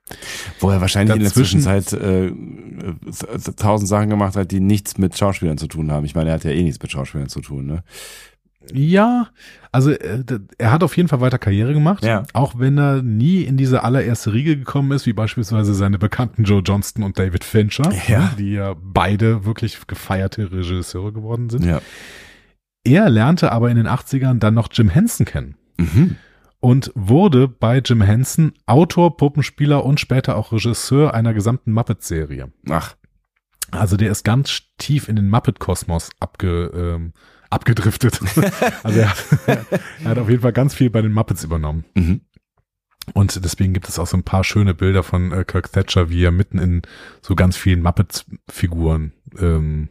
Wo 0.60 0.70
er 0.70 0.82
wahrscheinlich 0.82 1.18
Dazwischen- 1.24 1.60
in 1.60 1.66
der 1.66 1.84
Zwischenzeit 1.86 1.94
äh, 1.94 3.50
äh, 3.52 3.54
tausend 3.56 3.88
Sachen 3.90 4.10
gemacht 4.10 4.36
hat, 4.36 4.52
die 4.52 4.60
nichts 4.60 4.98
mit 4.98 5.18
Schauspielern 5.18 5.58
zu 5.58 5.68
tun 5.68 5.92
haben. 5.92 6.06
Ich 6.06 6.16
meine, 6.16 6.30
er 6.32 6.36
hat 6.36 6.44
ja 6.44 6.52
eh 6.52 6.64
nichts 6.64 6.82
mit 6.82 6.92
Schauspielern 6.92 7.30
zu 7.30 7.42
tun, 7.42 7.66
ne? 7.66 7.84
Ja, 8.74 9.28
also 9.72 9.92
äh, 9.92 10.24
er 10.58 10.72
hat 10.72 10.82
auf 10.82 10.98
jeden 10.98 11.08
Fall 11.08 11.22
weiter 11.22 11.38
Karriere 11.38 11.74
gemacht, 11.74 12.04
Ja. 12.04 12.24
auch 12.34 12.58
wenn 12.58 12.80
er 12.80 13.04
nie 13.04 13.42
in 13.44 13.58
diese 13.58 13.84
allererste 13.84 14.34
Riege 14.34 14.58
gekommen 14.58 14.92
ist, 14.92 15.06
wie 15.06 15.14
beispielsweise 15.14 15.76
seine 15.76 16.00
bekannten 16.00 16.46
Joe 16.46 16.64
Johnston 16.66 17.04
und 17.04 17.20
David 17.20 17.44
Fincher, 17.44 17.92
Ja. 18.08 18.32
die 18.40 18.54
ja 18.54 18.74
beide 18.82 19.46
wirklich 19.46 19.78
gefeierte 19.86 20.52
Regisseure 20.52 21.12
geworden 21.14 21.50
sind. 21.52 21.64
Ja. 21.64 21.80
Er 22.86 23.10
lernte 23.10 23.52
aber 23.52 23.70
in 23.70 23.76
den 23.78 23.88
80ern 23.88 24.40
dann 24.40 24.54
noch 24.54 24.70
Jim 24.72 24.90
Henson 24.90 25.26
kennen 25.26 25.56
Mhm. 25.78 26.16
und 26.62 26.92
wurde 26.96 27.48
bei 27.50 27.80
Jim 27.80 28.02
Henson 28.02 28.54
Autor, 28.66 29.18
Puppenspieler 29.18 29.84
und 29.84 30.00
später 30.00 30.38
auch 30.38 30.52
Regisseur 30.54 31.14
einer 31.14 31.34
gesamten 31.34 31.72
Muppet-Serie. 31.74 32.52
Ach, 32.70 32.96
Also 33.72 33.98
der 33.98 34.12
ist 34.12 34.24
ganz 34.24 34.62
tief 34.78 35.10
in 35.10 35.16
den 35.18 35.28
Muppet-Kosmos 35.30 36.12
abge, 36.20 36.72
ähm, 36.74 37.12
abgedriftet. 37.50 38.20
also 38.84 39.00
er 39.00 39.10
hat, 39.10 39.26
er 39.48 39.66
hat 40.12 40.18
auf 40.20 40.30
jeden 40.30 40.42
Fall 40.44 40.54
ganz 40.54 40.74
viel 40.76 40.90
bei 40.90 41.02
den 41.02 41.12
Muppets 41.12 41.44
übernommen. 41.44 41.84
mhm. 41.96 42.22
Und 43.14 43.44
deswegen 43.46 43.74
gibt 43.74 43.88
es 43.88 44.00
auch 44.00 44.08
so 44.08 44.18
ein 44.18 44.24
paar 44.24 44.44
schöne 44.44 44.74
Bilder 44.74 45.04
von 45.04 45.32
äh, 45.32 45.44
Kirk 45.46 45.72
Thatcher, 45.72 46.10
wie 46.10 46.24
er 46.24 46.32
mitten 46.32 46.58
in 46.58 46.82
so 47.22 47.36
ganz 47.36 47.56
vielen 47.56 47.84
Muppet-Figuren 47.84 49.12
ähm, 49.38 49.90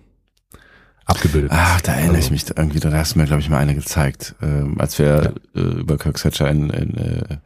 abgebildet. 1.06 1.50
Ach, 1.54 1.80
da 1.80 1.92
erinnere 1.92 2.16
Also- 2.16 2.26
ich 2.26 2.30
mich 2.30 2.56
irgendwie, 2.56 2.80
da 2.80 2.90
hast 2.92 3.14
du 3.14 3.18
mir, 3.18 3.26
glaube 3.26 3.40
ich, 3.42 3.48
mal 3.50 3.58
eine 3.58 3.74
gezeigt, 3.74 4.34
ähm, 4.42 4.80
als 4.80 4.98
wir 4.98 5.34
äh, 5.54 5.60
über 5.60 5.98
Kirk 5.98 6.16
Thatcher 6.16 6.50
in, 6.50 6.70
in, 6.70 6.96
äh, 6.96 7.38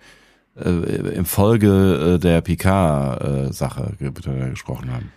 äh, 0.64 1.14
im 1.14 1.24
Folge 1.24 2.14
äh, 2.16 2.18
der 2.18 2.40
PK-Sache 2.40 3.94
gesprochen 3.98 4.92
haben. 4.92 5.12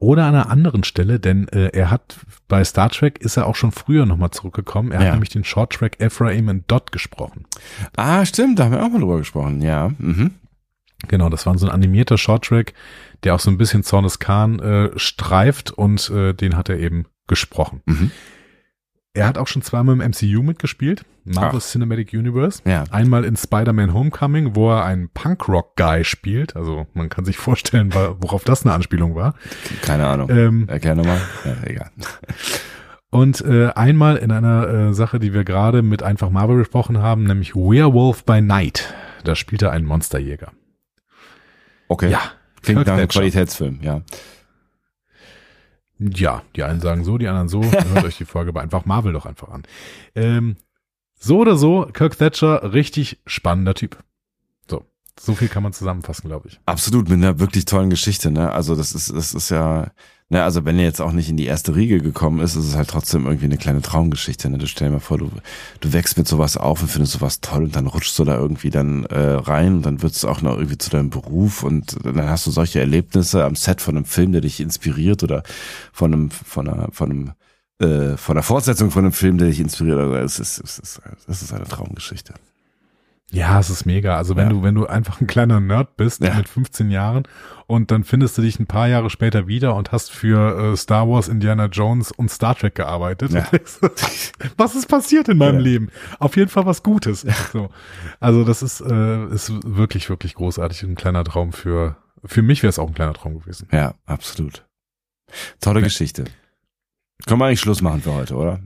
Oder 0.00 0.24
an 0.26 0.34
einer 0.34 0.50
anderen 0.50 0.84
Stelle, 0.84 1.18
denn 1.20 1.48
äh, 1.48 1.68
er 1.72 1.90
hat 1.90 2.18
bei 2.48 2.62
Star 2.64 2.90
Trek 2.90 3.18
ist 3.20 3.36
er 3.36 3.46
auch 3.46 3.54
schon 3.54 3.72
früher 3.72 4.04
nochmal 4.06 4.32
zurückgekommen. 4.32 4.92
Er 4.92 5.00
Ja. 5.00 5.06
hat 5.06 5.12
nämlich 5.14 5.30
den 5.30 5.44
Short 5.44 5.72
Track 5.72 6.00
Ephraim 6.00 6.48
and 6.48 6.64
Dot 6.70 6.92
gesprochen. 6.92 7.44
Ah, 7.96 8.24
stimmt, 8.26 8.58
da 8.58 8.64
haben 8.64 8.72
wir 8.72 8.84
auch 8.84 8.90
mal 8.90 8.98
drüber 9.00 9.18
gesprochen, 9.18 9.62
ja. 9.62 9.92
Mhm. 9.98 10.32
Genau, 11.08 11.28
das 11.28 11.46
war 11.46 11.56
so 11.58 11.66
ein 11.66 11.72
animierter 11.72 12.18
Shorttrack, 12.18 12.72
der 13.22 13.34
auch 13.34 13.40
so 13.40 13.50
ein 13.50 13.56
bisschen 13.58 13.82
Zornes 13.82 14.18
Khan 14.18 14.58
äh, 14.58 14.90
streift 14.98 15.70
und 15.70 16.10
äh, 16.10 16.32
den 16.34 16.56
hat 16.56 16.68
er 16.68 16.78
eben 16.78 17.06
gesprochen. 17.26 17.82
Mhm. 17.86 18.10
Er 19.16 19.28
hat 19.28 19.38
auch 19.38 19.46
schon 19.46 19.62
zweimal 19.62 19.94
im 19.94 20.10
MCU 20.10 20.42
mitgespielt, 20.42 21.04
Marvel 21.24 21.60
Cinematic 21.60 22.12
Universe. 22.12 22.60
Ja. 22.64 22.82
Einmal 22.90 23.24
in 23.24 23.36
Spider-Man 23.36 23.94
Homecoming, 23.94 24.56
wo 24.56 24.72
er 24.72 24.84
einen 24.84 25.08
Punk-Rock-Guy 25.08 26.02
spielt. 26.04 26.56
Also 26.56 26.88
man 26.94 27.08
kann 27.10 27.24
sich 27.24 27.36
vorstellen, 27.38 27.94
worauf 27.94 28.42
das 28.42 28.64
eine 28.64 28.74
Anspielung 28.74 29.14
war. 29.14 29.34
Keine 29.82 30.06
Ahnung. 30.08 30.30
Ähm, 30.30 30.68
Erklär 30.68 30.96
nochmal. 30.96 31.20
Ja, 31.44 31.56
egal. 31.64 31.90
Und 33.10 33.40
äh, 33.42 33.68
einmal 33.68 34.16
in 34.16 34.32
einer 34.32 34.68
äh, 34.68 34.94
Sache, 34.94 35.20
die 35.20 35.32
wir 35.32 35.44
gerade 35.44 35.82
mit 35.82 36.02
einfach 36.02 36.30
Marvel 36.30 36.56
besprochen 36.56 36.98
haben, 36.98 37.22
nämlich 37.22 37.54
Werewolf 37.54 38.24
by 38.24 38.40
Night. 38.40 38.92
Da 39.22 39.36
spielt 39.36 39.62
er 39.62 39.70
einen 39.70 39.86
Monsterjäger. 39.86 40.50
Okay. 41.86 42.10
Ja, 42.10 42.20
Klingt 42.62 42.78
Kirk 42.78 42.88
nach 42.88 42.94
einem. 42.94 43.08
Qualitätsfilm, 43.08 43.78
ja. 43.82 44.02
Ja, 46.12 46.42
die 46.54 46.62
einen 46.62 46.80
sagen 46.80 47.04
so, 47.04 47.18
die 47.18 47.28
anderen 47.28 47.48
so. 47.48 47.62
Hört 47.94 48.04
euch 48.04 48.18
die 48.18 48.24
Folge 48.24 48.52
bei 48.52 48.60
einfach 48.60 48.84
Marvel 48.84 49.12
doch 49.12 49.26
einfach 49.26 49.48
an. 49.48 49.62
Ähm, 50.14 50.56
so 51.14 51.38
oder 51.38 51.56
so, 51.56 51.88
Kirk 51.92 52.18
Thatcher, 52.18 52.72
richtig 52.72 53.20
spannender 53.26 53.74
Typ. 53.74 53.98
So, 54.68 54.84
so 55.18 55.34
viel 55.34 55.48
kann 55.48 55.62
man 55.62 55.72
zusammenfassen, 55.72 56.28
glaube 56.28 56.48
ich. 56.48 56.60
Absolut, 56.66 57.08
mit 57.08 57.18
einer 57.18 57.38
wirklich 57.38 57.64
tollen 57.64 57.90
Geschichte, 57.90 58.30
ne? 58.30 58.52
Also 58.52 58.76
das 58.76 58.94
ist, 58.94 59.10
das 59.10 59.32
ist 59.32 59.48
ja, 59.48 59.90
ne, 60.34 60.44
also 60.44 60.64
wenn 60.64 60.78
er 60.78 60.84
jetzt 60.84 61.00
auch 61.00 61.12
nicht 61.12 61.30
in 61.30 61.36
die 61.36 61.46
erste 61.46 61.74
Riege 61.74 62.00
gekommen 62.00 62.40
ist, 62.40 62.56
ist 62.56 62.64
es 62.66 62.76
halt 62.76 62.88
trotzdem 62.88 63.24
irgendwie 63.24 63.46
eine 63.46 63.56
kleine 63.56 63.80
Traumgeschichte, 63.80 64.50
ne? 64.50 64.58
Du 64.58 64.66
stell 64.66 64.88
dir 64.88 64.94
mal 64.94 65.00
vor, 65.00 65.16
du, 65.16 65.30
du 65.80 65.92
wächst 65.92 66.18
mit 66.18 66.28
sowas 66.28 66.56
auf 66.56 66.82
und 66.82 66.90
findest 66.90 67.14
sowas 67.14 67.40
toll 67.40 67.64
und 67.64 67.76
dann 67.76 67.86
rutschst 67.86 68.18
du 68.18 68.24
da 68.24 68.36
irgendwie 68.36 68.70
dann 68.70 69.04
äh, 69.04 69.18
rein 69.18 69.76
und 69.76 69.86
dann 69.86 70.02
wird 70.02 70.12
es 70.12 70.24
auch 70.24 70.42
noch 70.42 70.56
irgendwie 70.56 70.76
zu 70.76 70.90
deinem 70.90 71.10
Beruf 71.10 71.62
und 71.62 71.96
dann 72.04 72.28
hast 72.28 72.46
du 72.46 72.50
solche 72.50 72.80
Erlebnisse 72.80 73.44
am 73.44 73.54
Set 73.54 73.80
von 73.80 73.96
einem 73.96 74.04
Film, 74.04 74.32
der 74.32 74.40
dich 74.40 74.60
inspiriert 74.60 75.22
oder 75.22 75.44
von 75.92 76.12
einem, 76.12 76.30
von 76.30 76.68
einer, 76.68 76.88
von 76.92 77.10
einem 77.10 77.32
äh, 77.78 78.16
von 78.16 78.34
der 78.34 78.42
Fortsetzung 78.42 78.90
von 78.90 79.04
einem 79.04 79.12
Film, 79.12 79.38
der 79.38 79.48
dich 79.48 79.60
inspiriert. 79.60 79.98
Also 79.98 80.14
es 80.14 80.38
ist, 80.38 80.58
es 80.64 80.78
ist, 80.78 81.00
es 81.28 81.42
ist 81.42 81.52
eine 81.52 81.64
Traumgeschichte. 81.64 82.34
Ja, 83.34 83.58
es 83.58 83.68
ist 83.68 83.84
mega. 83.84 84.16
Also 84.16 84.36
wenn 84.36 84.44
Ja. 84.46 84.50
du, 84.52 84.62
wenn 84.62 84.74
du 84.74 84.86
einfach 84.86 85.20
ein 85.20 85.26
kleiner 85.26 85.60
Nerd 85.60 85.96
bist 85.96 86.22
Ja. 86.22 86.34
mit 86.34 86.48
15 86.48 86.90
Jahren 86.90 87.24
und 87.66 87.90
dann 87.90 88.04
findest 88.04 88.38
du 88.38 88.42
dich 88.42 88.58
ein 88.60 88.66
paar 88.66 88.86
Jahre 88.88 89.10
später 89.10 89.46
wieder 89.48 89.74
und 89.74 89.90
hast 89.92 90.10
für 90.12 90.72
äh, 90.72 90.76
Star 90.76 91.08
Wars, 91.08 91.28
Indiana 91.28 91.66
Jones 91.66 92.12
und 92.12 92.30
Star 92.30 92.54
Trek 92.54 92.76
gearbeitet. 92.76 93.32
Ja. 93.32 93.46
Was 94.56 94.74
ist 94.76 94.86
passiert 94.88 95.28
in 95.28 95.38
meinem. 95.38 95.58
Leben? 95.58 95.90
Auf 96.18 96.36
jeden 96.36 96.48
Fall 96.50 96.64
was 96.66 96.82
Gutes. 96.82 97.26
So. 97.52 97.70
Also 98.20 98.44
das 98.44 98.62
ist, 98.62 98.80
äh, 98.80 99.26
ist 99.26 99.50
wirklich, 99.64 100.08
wirklich 100.08 100.34
großartig. 100.34 100.82
Ein 100.84 100.94
kleiner 100.94 101.24
Traum 101.24 101.52
für, 101.52 101.96
für 102.24 102.42
mich 102.42 102.62
wäre 102.62 102.68
es 102.70 102.78
auch 102.78 102.88
ein 102.88 102.94
kleiner 102.94 103.14
Traum 103.14 103.40
gewesen. 103.40 103.68
Ja, 103.72 103.94
absolut. 104.06 104.64
Tolle. 105.60 105.82
Geschichte. 105.82 106.24
Können 107.26 107.40
wir 107.40 107.46
eigentlich 107.46 107.60
Schluss 107.60 107.80
machen 107.82 108.02
für 108.02 108.12
heute, 108.14 108.34
oder? 108.34 108.60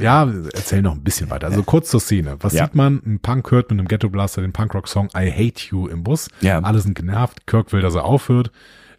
Ja, 0.00 0.30
erzähl 0.52 0.82
noch 0.82 0.92
ein 0.94 1.02
bisschen 1.02 1.30
weiter. 1.30 1.46
Also 1.46 1.62
kurz 1.62 1.88
zur 1.90 2.00
Szene. 2.00 2.36
Was 2.40 2.52
Ja. 2.52 2.64
sieht 2.64 2.74
man? 2.74 3.00
Ein 3.06 3.20
Punk 3.20 3.50
hört 3.50 3.70
mit 3.70 3.78
einem 3.78 3.88
Ghetto 3.88 4.08
Blaster 4.08 4.42
den 4.42 4.52
Punkrock-Song 4.52 5.08
I 5.16 5.30
Hate 5.30 5.68
You 5.70 5.86
im 5.88 6.02
Bus. 6.04 6.28
Ja. 6.40 6.58
Alle 6.60 6.80
sind 6.80 6.94
genervt. 6.94 7.46
Kirk 7.46 7.72
will, 7.72 7.80
dass 7.80 7.94
er 7.94 8.04
aufhört. 8.04 8.50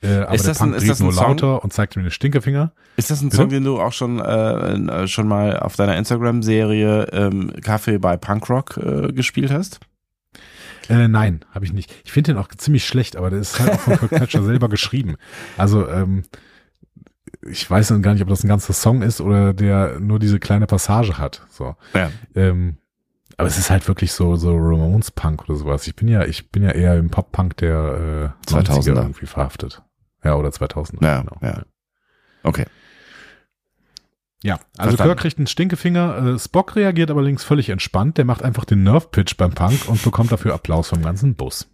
Äh, 0.03 0.21
aber 0.21 0.33
Ist 0.33 0.45
der 0.47 0.53
ein- 0.53 0.57
Punk 0.57 0.75
ist 0.75 0.87
dreht 0.87 0.99
ein 0.99 1.03
nur 1.03 1.13
Song? 1.13 1.27
lauter 1.27 1.63
und 1.63 1.71
zeigt 1.73 1.95
ihm 1.95 2.01
den 2.01 2.11
Stinkefinger. 2.11 2.71
Ist 2.97 3.11
das 3.11 3.21
ein 3.21 3.25
Bitte? 3.29 3.37
Song, 3.37 3.49
den 3.49 3.63
du 3.63 3.79
auch 3.79 3.93
schon 3.93 4.19
äh, 4.19 5.07
schon 5.07 5.27
mal 5.27 5.59
auf 5.59 5.75
deiner 5.75 5.95
Instagram-Serie 5.97 7.07
ähm, 7.11 7.51
Kaffee 7.63 7.99
bei 7.99 8.17
Punkrock 8.17 8.77
äh, 8.77 9.13
gespielt 9.13 9.51
hast? 9.51 9.79
Äh, 10.89 11.07
nein, 11.07 11.45
habe 11.53 11.65
ich 11.65 11.73
nicht. 11.73 11.93
Ich 12.03 12.11
finde 12.11 12.33
den 12.33 12.39
auch 12.41 12.47
ziemlich 12.49 12.85
schlecht, 12.85 13.15
aber 13.15 13.29
der 13.29 13.39
ist 13.39 13.59
halt 13.59 13.73
auch 13.73 13.79
von 13.79 13.97
Kirk 13.99 14.09
Thatcher 14.09 14.43
selber 14.43 14.67
geschrieben. 14.69 15.15
Also 15.57 15.87
ähm, 15.87 16.23
ich 17.49 17.69
weiß 17.69 17.89
dann 17.89 18.01
gar 18.01 18.13
nicht, 18.13 18.21
ob 18.21 18.29
das 18.29 18.43
ein 18.43 18.47
ganzer 18.47 18.73
Song 18.73 19.01
ist 19.01 19.21
oder 19.21 19.53
der 19.53 19.99
nur 19.99 20.19
diese 20.19 20.39
kleine 20.39 20.67
Passage 20.67 21.17
hat. 21.17 21.45
So. 21.49 21.75
Ja. 21.93 22.11
Ähm, 22.35 22.77
aber 23.37 23.47
es 23.47 23.57
ist 23.57 23.69
halt 23.69 23.87
wirklich 23.87 24.11
so 24.11 24.35
so 24.35 24.55
Ramones 24.55 25.11
Punk 25.11 25.49
oder 25.49 25.57
sowas. 25.57 25.87
Ich 25.87 25.95
bin 25.95 26.07
ja 26.07 26.25
ich 26.25 26.51
bin 26.51 26.63
ja 26.63 26.71
eher 26.71 26.97
im 26.97 27.09
Pop 27.09 27.31
Punk 27.31 27.57
der 27.57 28.33
äh, 28.47 28.51
90er 28.51 28.65
2000er. 28.65 29.01
irgendwie 29.01 29.25
verhaftet. 29.25 29.81
Ja, 30.23 30.35
oder 30.35 30.51
2000. 30.51 31.01
Ja, 31.01 31.21
genau. 31.21 31.37
ja. 31.41 31.63
Okay. 32.43 32.65
Ja, 34.43 34.55
also 34.77 34.95
Verstanden. 34.95 35.03
Kirk 35.03 35.19
kriegt 35.19 35.37
einen 35.37 35.47
Stinkefinger. 35.47 36.33
Äh, 36.35 36.39
Spock 36.39 36.75
reagiert 36.75 37.11
aber 37.11 37.21
links 37.21 37.43
völlig 37.43 37.69
entspannt. 37.69 38.17
Der 38.17 38.25
macht 38.25 38.43
einfach 38.43 38.65
den 38.65 38.83
Nerve 38.83 39.07
Pitch 39.11 39.37
beim 39.37 39.51
Punk 39.51 39.87
und 39.87 40.03
bekommt 40.03 40.31
dafür 40.31 40.53
Applaus 40.53 40.89
vom 40.89 41.01
ganzen 41.01 41.35
Bus. 41.35 41.69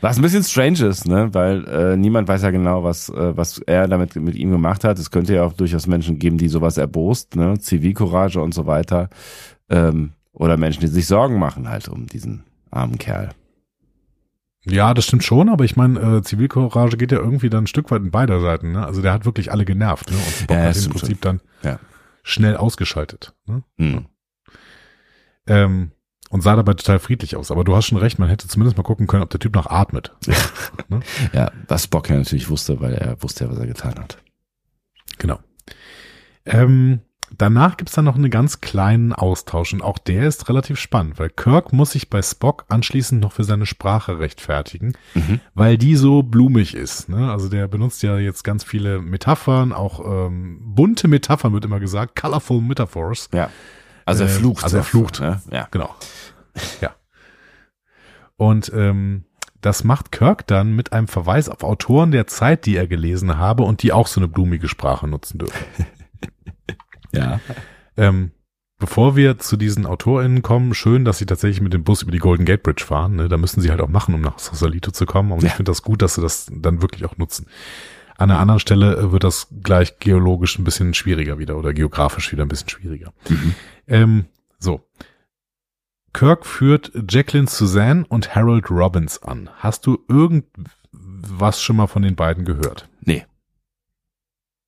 Was 0.00 0.16
ein 0.16 0.22
bisschen 0.22 0.44
strange 0.44 0.84
ist, 0.86 1.06
ne, 1.06 1.32
weil 1.34 1.64
äh, 1.66 1.96
niemand 1.96 2.28
weiß 2.28 2.42
ja 2.42 2.50
genau, 2.50 2.84
was 2.84 3.08
äh, 3.08 3.36
was 3.36 3.58
er 3.58 3.88
damit 3.88 4.16
mit 4.16 4.34
ihm 4.36 4.50
gemacht 4.50 4.84
hat. 4.84 4.98
Es 4.98 5.10
könnte 5.10 5.34
ja 5.34 5.44
auch 5.44 5.52
durchaus 5.52 5.86
Menschen 5.86 6.18
geben, 6.18 6.38
die 6.38 6.48
sowas 6.48 6.76
erbost, 6.78 7.36
ne, 7.36 7.58
Zivilcourage 7.58 8.40
und 8.40 8.54
so 8.54 8.66
weiter, 8.66 9.08
ähm, 9.68 10.12
oder 10.32 10.56
Menschen, 10.56 10.80
die 10.80 10.86
sich 10.86 11.06
Sorgen 11.06 11.38
machen 11.38 11.68
halt 11.68 11.88
um 11.88 12.06
diesen 12.06 12.44
armen 12.70 12.98
Kerl. 12.98 13.30
Ja, 14.64 14.94
das 14.94 15.06
stimmt 15.06 15.24
schon, 15.24 15.48
aber 15.48 15.64
ich 15.64 15.76
meine, 15.76 15.98
äh, 15.98 16.22
Zivilcourage 16.22 16.96
geht 16.96 17.10
ja 17.10 17.18
irgendwie 17.18 17.50
dann 17.50 17.64
ein 17.64 17.66
Stück 17.66 17.90
weit 17.90 18.02
in 18.02 18.12
beider 18.12 18.40
Seiten. 18.40 18.72
Ne? 18.72 18.86
Also 18.86 19.02
der 19.02 19.12
hat 19.12 19.24
wirklich 19.24 19.50
alle 19.50 19.64
genervt. 19.64 20.10
Ne? 20.10 20.16
Und 20.16 20.24
Spock 20.24 20.56
Ja, 20.56 20.62
hat 20.62 20.76
im 20.76 20.90
Prinzip 20.92 21.20
dann 21.20 21.40
Ja. 21.64 21.80
schnell 22.22 22.56
ausgeschaltet. 22.56 23.34
Ne? 23.46 23.64
Hm. 23.78 24.06
Ähm, 25.48 25.90
und 26.32 26.40
sah 26.40 26.56
dabei 26.56 26.74
total 26.74 26.98
friedlich 26.98 27.36
aus. 27.36 27.50
Aber 27.50 27.62
du 27.62 27.76
hast 27.76 27.86
schon 27.86 27.98
recht, 27.98 28.18
man 28.18 28.28
hätte 28.28 28.48
zumindest 28.48 28.76
mal 28.76 28.82
gucken 28.82 29.06
können, 29.06 29.22
ob 29.22 29.30
der 29.30 29.38
Typ 29.40 29.54
noch 29.54 29.66
atmet. 29.66 30.12
Ja, 31.32 31.52
was 31.68 31.84
Spock 31.84 32.08
ja 32.08 32.16
natürlich 32.16 32.48
wusste, 32.50 32.80
weil 32.80 32.94
er 32.94 33.22
wusste 33.22 33.44
ja, 33.44 33.50
was 33.50 33.58
er 33.58 33.66
getan 33.66 33.94
hat. 33.98 34.18
Genau. 35.18 35.38
Ähm, 36.44 37.00
danach 37.36 37.76
gibt's 37.76 37.92
dann 37.94 38.04
noch 38.06 38.16
einen 38.16 38.30
ganz 38.30 38.60
kleinen 38.60 39.12
Austausch 39.12 39.72
und 39.72 39.82
auch 39.82 39.98
der 39.98 40.26
ist 40.26 40.48
relativ 40.48 40.78
spannend, 40.78 41.18
weil 41.18 41.30
Kirk 41.30 41.72
muss 41.72 41.92
sich 41.92 42.10
bei 42.10 42.20
Spock 42.22 42.64
anschließend 42.68 43.20
noch 43.20 43.32
für 43.32 43.44
seine 43.44 43.66
Sprache 43.66 44.18
rechtfertigen, 44.18 44.94
Mhm. 45.14 45.40
weil 45.54 45.78
die 45.78 45.96
so 45.96 46.22
blumig 46.22 46.74
ist. 46.74 47.08
Ne? 47.08 47.30
Also 47.30 47.48
der 47.48 47.68
benutzt 47.68 48.02
ja 48.02 48.18
jetzt 48.18 48.42
ganz 48.42 48.64
viele 48.64 49.00
Metaphern, 49.00 49.72
auch 49.72 50.00
ähm, 50.26 50.60
bunte 50.62 51.08
Metaphern 51.08 51.52
wird 51.52 51.64
immer 51.64 51.78
gesagt, 51.80 52.20
colorful 52.20 52.60
metaphors. 52.60 53.28
Ja. 53.32 53.50
Also 54.04 54.24
er 54.24 54.30
Äh, 54.30 54.32
flucht. 54.32 54.64
also 54.64 54.78
er 54.78 54.82
flucht. 54.84 55.20
Ne? 55.20 55.40
Ja. 55.52 55.68
Genau. 55.70 55.94
Ja. 56.80 56.94
Und 58.36 58.72
ähm, 58.74 59.24
das 59.60 59.84
macht 59.84 60.10
Kirk 60.10 60.46
dann 60.48 60.74
mit 60.74 60.92
einem 60.92 61.06
Verweis 61.06 61.48
auf 61.48 61.62
Autoren 61.62 62.10
der 62.10 62.26
Zeit, 62.26 62.66
die 62.66 62.76
er 62.76 62.86
gelesen 62.88 63.38
habe 63.38 63.62
und 63.62 63.82
die 63.82 63.92
auch 63.92 64.08
so 64.08 64.20
eine 64.20 64.28
blumige 64.28 64.68
Sprache 64.68 65.06
nutzen 65.08 65.38
dürfen. 65.38 65.64
Ja. 67.14 67.40
Ähm, 67.98 68.30
bevor 68.78 69.16
wir 69.16 69.38
zu 69.38 69.58
diesen 69.58 69.84
AutorInnen 69.84 70.40
kommen, 70.40 70.72
schön, 70.72 71.04
dass 71.04 71.18
sie 71.18 71.26
tatsächlich 71.26 71.60
mit 71.60 71.74
dem 71.74 71.84
Bus 71.84 72.00
über 72.00 72.10
die 72.10 72.18
Golden 72.18 72.46
Gate 72.46 72.62
Bridge 72.62 72.84
fahren. 72.86 73.16
Ne? 73.16 73.28
Da 73.28 73.36
müssen 73.36 73.60
sie 73.60 73.70
halt 73.70 73.82
auch 73.82 73.88
machen, 73.88 74.14
um 74.14 74.22
nach 74.22 74.38
Sausalito 74.38 74.90
zu 74.92 75.04
kommen. 75.04 75.30
Und 75.30 75.42
Ja. 75.42 75.48
ich 75.48 75.54
finde 75.54 75.70
das 75.70 75.82
gut, 75.82 76.00
dass 76.00 76.14
sie 76.14 76.22
das 76.22 76.46
dann 76.50 76.80
wirklich 76.80 77.04
auch 77.04 77.18
nutzen. 77.18 77.48
An 78.16 78.30
einer 78.30 78.40
anderen 78.40 78.60
Stelle 78.60 78.96
äh, 78.96 79.12
wird 79.12 79.24
das 79.24 79.48
gleich 79.62 79.98
geologisch 79.98 80.58
ein 80.58 80.64
bisschen 80.64 80.94
schwieriger 80.94 81.38
wieder 81.38 81.58
oder 81.58 81.74
geografisch 81.74 82.32
wieder 82.32 82.46
ein 82.46 82.48
bisschen 82.48 82.70
schwieriger. 82.70 83.12
Mhm. 83.28 83.54
Ähm, 83.88 84.24
so. 84.58 84.80
Kirk 86.12 86.44
führt 86.46 86.92
Jacqueline 87.10 87.48
Suzanne 87.48 88.04
und 88.08 88.34
Harold 88.34 88.70
Robbins 88.70 89.22
an. 89.22 89.48
Hast 89.58 89.86
du 89.86 90.04
irgendwas 90.08 91.62
schon 91.62 91.76
mal 91.76 91.86
von 91.86 92.02
den 92.02 92.16
beiden 92.16 92.44
gehört? 92.44 92.88
Nee. 93.00 93.24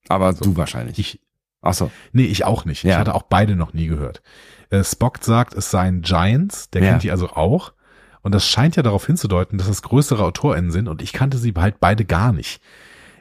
Aber 0.09 0.32
So. 0.32 0.45
du 0.45 0.57
wahrscheinlich. 0.57 0.99
Ich, 0.99 1.20
Ach 1.66 1.72
so. 1.72 1.90
Nee, 2.12 2.24
ich 2.24 2.45
auch 2.45 2.66
nicht. 2.66 2.84
Ich 2.84 2.90
Ja. 2.90 2.99
hatte 2.99 3.14
auch 3.14 3.22
beide 3.22 3.57
noch 3.57 3.72
nie 3.72 3.86
gehört. 3.86 4.20
Äh, 4.68 4.84
Spock 4.84 5.18
sagt, 5.24 5.55
es 5.55 5.70
seien 5.70 6.03
Giants, 6.03 6.68
der 6.70 6.82
Ja. 6.82 6.90
kennt 6.90 7.03
die 7.05 7.11
also 7.11 7.30
auch. 7.30 7.72
Und 8.20 8.34
das 8.34 8.47
scheint 8.47 8.76
ja 8.76 8.82
darauf 8.82 9.07
hinzudeuten, 9.07 9.57
dass 9.59 9.68
es 9.68 9.80
größere 9.82 10.22
AutorInnen 10.24 10.70
sind 10.70 10.88
und 10.88 11.01
ich 11.01 11.12
kannte 11.14 11.38
sie 11.38 11.55
halt 11.57 11.80
beide 11.80 12.05
gar 12.05 12.32
nicht. 12.32 12.61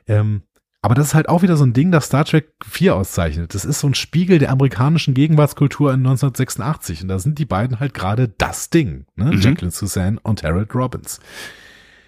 Ähm, 0.07 0.43
aber 0.84 0.93
das 0.93 1.07
ist 1.07 1.13
halt 1.15 1.27
auch 1.29 1.41
wieder 1.41 1.57
so 1.57 1.65
ein 1.65 1.73
Ding, 1.73 1.91
das 1.91 2.05
Star 2.05 2.23
Trek 2.25 2.49
4 2.69 2.95
auszeichnet. 2.95 3.55
Das 3.55 3.65
ist 3.65 3.79
so 3.79 3.88
ein 3.88 3.95
Spiegel 3.95 4.38
der 4.38 4.51
amerikanischen 4.51 5.15
Gegenwartskultur 5.15 5.89
in 5.91 6.01
1986 6.01 7.01
und 7.01 7.07
da 7.07 7.17
sind 7.17 7.39
die 7.39 7.45
beiden 7.45 7.79
halt 7.79 7.93
gerade 7.95 8.27
das 8.38 8.69
Ding. 8.69 9.05
Ne? 9.15 9.31
Mhm. 9.31 9.39
Jacqueline 9.41 9.71
Suzanne 9.71 10.19
und 10.21 10.43
Harold 10.43 10.75
Robbins. 10.75 11.19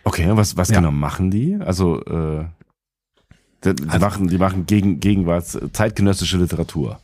Okay, 0.04 0.28
was, 0.30 0.56
was 0.56 0.70
Ja. 0.70 0.76
genau 0.78 0.92
machen 0.92 1.32
die? 1.32 1.58
Also, 1.60 2.00
äh, 2.06 2.46
die, 3.64 3.74
die 3.76 3.90
Also- 3.90 4.00
machen, 4.06 4.28
die 4.28 4.38
machen 4.38 4.66
gegen, 4.68 5.00
Gegenwarts, 5.00 5.58
zeitgenössische 5.74 6.38
Literatur. 6.38 7.00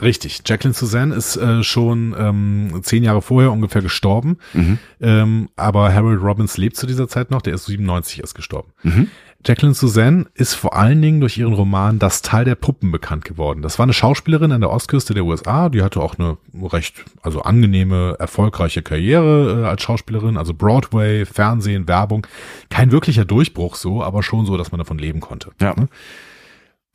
Richtig. 0.00 0.42
Jacqueline 0.46 0.74
Suzanne 0.74 1.14
ist 1.14 1.36
äh, 1.36 1.62
schon 1.64 2.14
ähm, 2.16 2.80
zehn 2.82 3.02
Jahre 3.02 3.20
vorher 3.20 3.50
ungefähr 3.50 3.82
gestorben. 3.82 4.38
Mhm. 4.54 4.78
Ähm, 5.00 5.48
aber 5.56 5.92
Harold 5.92 6.22
Robbins 6.22 6.56
lebt 6.56 6.76
zu 6.76 6.86
dieser 6.86 7.08
Zeit 7.08 7.30
noch. 7.32 7.42
Der 7.42 7.54
ist 7.54 7.66
97 7.66 8.20
erst 8.20 8.36
gestorben. 8.36 8.70
Mhm. 8.84 9.08
Jacqueline 9.48 9.72
Suzanne 9.72 10.26
ist 10.34 10.52
vor 10.52 10.76
allen 10.76 11.00
Dingen 11.00 11.20
durch 11.20 11.38
ihren 11.38 11.54
Roman 11.54 11.98
Das 11.98 12.20
Tal 12.20 12.44
der 12.44 12.54
Puppen 12.54 12.92
bekannt 12.92 13.24
geworden. 13.24 13.62
Das 13.62 13.78
war 13.78 13.84
eine 13.84 13.94
Schauspielerin 13.94 14.52
an 14.52 14.60
der 14.60 14.68
Ostküste 14.68 15.14
der 15.14 15.24
USA. 15.24 15.70
Die 15.70 15.82
hatte 15.82 16.02
auch 16.02 16.18
eine 16.18 16.36
recht, 16.70 17.02
also 17.22 17.40
angenehme, 17.40 18.16
erfolgreiche 18.18 18.82
Karriere 18.82 19.62
äh, 19.62 19.66
als 19.66 19.80
Schauspielerin. 19.80 20.36
Also 20.36 20.52
Broadway, 20.52 21.24
Fernsehen, 21.24 21.88
Werbung. 21.88 22.26
Kein 22.68 22.92
wirklicher 22.92 23.24
Durchbruch 23.24 23.76
so, 23.76 24.02
aber 24.02 24.22
schon 24.22 24.44
so, 24.44 24.58
dass 24.58 24.70
man 24.70 24.80
davon 24.80 24.98
leben 24.98 25.20
konnte. 25.20 25.50
Ja. 25.62 25.74
Ne? 25.74 25.88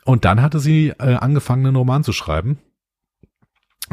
Und 0.05 0.23
dann 0.23 0.43
hatte 0.43 0.59
sie 0.59 0.89
äh, 0.99 1.15
angefangen, 1.15 1.65
einen 1.65 1.75
Roman 1.75 2.03
zu 2.03 2.13
schreiben. 2.13 2.59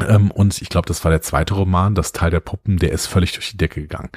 Ähm, 0.07 0.29
und 0.29 0.61
ich 0.61 0.69
glaube, 0.69 0.87
das 0.87 1.03
war 1.03 1.09
der 1.09 1.23
zweite 1.23 1.55
Roman, 1.55 1.95
Das 1.95 2.11
Teil 2.11 2.29
der 2.29 2.41
Puppen, 2.41 2.77
der 2.77 2.91
ist 2.91 3.07
völlig 3.07 3.31
durch 3.31 3.49
die 3.49 3.57
Decke 3.57 3.81
gegangen. 3.81 4.09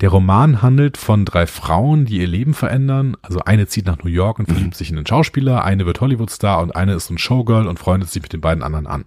Der 0.00 0.08
Roman 0.08 0.60
handelt 0.62 0.96
von 0.96 1.24
drei 1.24 1.46
Frauen, 1.46 2.04
die 2.04 2.18
ihr 2.18 2.26
Leben 2.26 2.54
verändern. 2.54 3.16
Also 3.22 3.40
eine 3.40 3.66
zieht 3.66 3.86
nach 3.86 3.98
New 3.98 4.10
York 4.10 4.38
und 4.38 4.46
verliebt 4.46 4.74
sich 4.74 4.90
in 4.90 4.96
einen 4.96 5.06
Schauspieler, 5.06 5.64
eine 5.64 5.86
wird 5.86 6.00
Hollywood-Star 6.00 6.60
und 6.60 6.74
eine 6.74 6.94
ist 6.94 7.10
ein 7.10 7.18
Showgirl 7.18 7.66
und 7.66 7.78
freundet 7.78 8.10
sich 8.10 8.22
mit 8.22 8.32
den 8.32 8.40
beiden 8.40 8.62
anderen 8.62 8.86
an. 8.86 9.04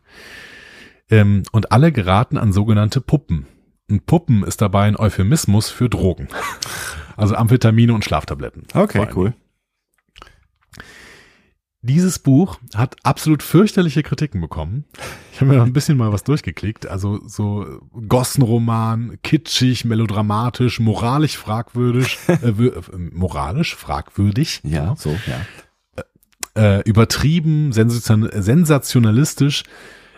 Ähm, 1.10 1.44
und 1.52 1.72
alle 1.72 1.92
geraten 1.92 2.38
an 2.38 2.54
sogenannte 2.54 3.02
Puppen. 3.02 3.48
Und 3.90 4.06
Puppen 4.06 4.44
ist 4.44 4.62
dabei 4.62 4.84
ein 4.84 4.98
Euphemismus 4.98 5.70
für 5.70 5.90
Drogen. 5.90 6.28
Also 7.16 7.36
Amphetamine 7.36 7.94
und 7.94 8.06
Schlaftabletten. 8.06 8.64
Okay, 8.74 9.08
cool. 9.16 9.34
Dieses 11.88 12.20
Buch 12.20 12.60
hat 12.76 12.98
absolut 13.04 13.42
fürchterliche 13.42 14.04
Kritiken 14.04 14.42
bekommen. 14.42 14.84
Ich 15.32 15.40
habe 15.40 15.52
mir 15.52 15.58
noch 15.58 15.66
ein 15.66 15.72
bisschen 15.72 15.98
mal 15.98 16.12
was 16.12 16.26
durchgeklickt. 16.26 16.86
Also 16.86 17.22
so 17.26 17.66
Gossenroman, 18.10 19.20
kitschig, 19.24 19.86
melodramatisch, 19.86 20.82
moralisch 20.82 21.38
fragwürdig, 21.38 22.18
äh, 22.28 22.34
äh, 22.50 22.82
moralisch 23.14 23.74
fragwürdig, 23.74 24.60
Ja, 24.66 24.96
so, 24.98 25.16
ja. 25.26 26.62
äh, 26.62 26.82
übertrieben, 26.84 27.72
sensation 27.72 28.30
sensationalistisch. 28.34 29.64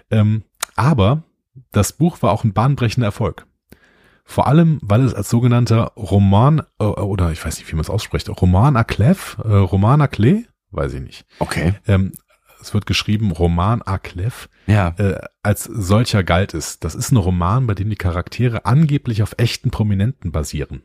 Ähm, 0.10 0.42
aber 0.76 1.22
das 1.72 1.94
Buch 1.94 2.24
war 2.24 2.32
auch 2.32 2.44
ein 2.44 2.54
bahnbrechender 2.54 3.06
Erfolg. 3.06 3.46
Vor 4.26 4.48
allem, 4.48 4.80
weil 4.82 5.04
es 5.04 5.14
als 5.14 5.30
sogenannter 5.30 5.92
Roman, 5.96 6.64
äh, 6.80 6.84
oder 6.84 7.32
ich 7.32 7.46
weiß 7.46 7.60
nicht, 7.60 7.72
wie 7.72 7.76
man 7.76 7.82
es 7.82 7.92
ausspricht, 7.92 8.28
Roman 8.42 8.76
à 8.76 8.84
clef, 8.84 9.38
äh, 9.44 9.48
Roman 9.54 10.02
à 10.02 10.08
clé, 10.08 10.46
weiß 10.72 10.94
ich 10.94 11.02
nicht. 11.02 11.26
Okay. 11.40 11.74
Ähm, 11.88 12.12
es 12.62 12.74
wird 12.74 12.86
geschrieben 12.86 13.32
Roman 13.32 13.82
clef, 14.04 14.50
Ja. 14.68 14.94
äh, 14.98 15.20
als 15.44 15.64
solcher 15.64 16.24
galt 16.24 16.54
es. 16.54 16.80
Das 16.80 16.94
ist 16.96 17.12
ein 17.12 17.18
Roman, 17.18 17.68
bei 17.68 17.74
dem 17.76 17.90
die 17.90 17.96
Charaktere 17.96 18.66
angeblich 18.66 19.24
auf 19.24 19.34
echten 19.38 19.72
Prominenten 19.72 20.32
basieren. 20.32 20.82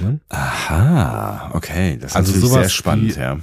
Ne? 0.00 0.20
Aha, 0.28 1.50
okay. 1.54 1.96
Das 2.00 2.12
ist 2.12 2.16
Also 2.16 2.32
sowas 2.32 2.52
sehr 2.62 2.68
spannend, 2.70 3.16
wie- 3.16 3.20
ja. 3.20 3.38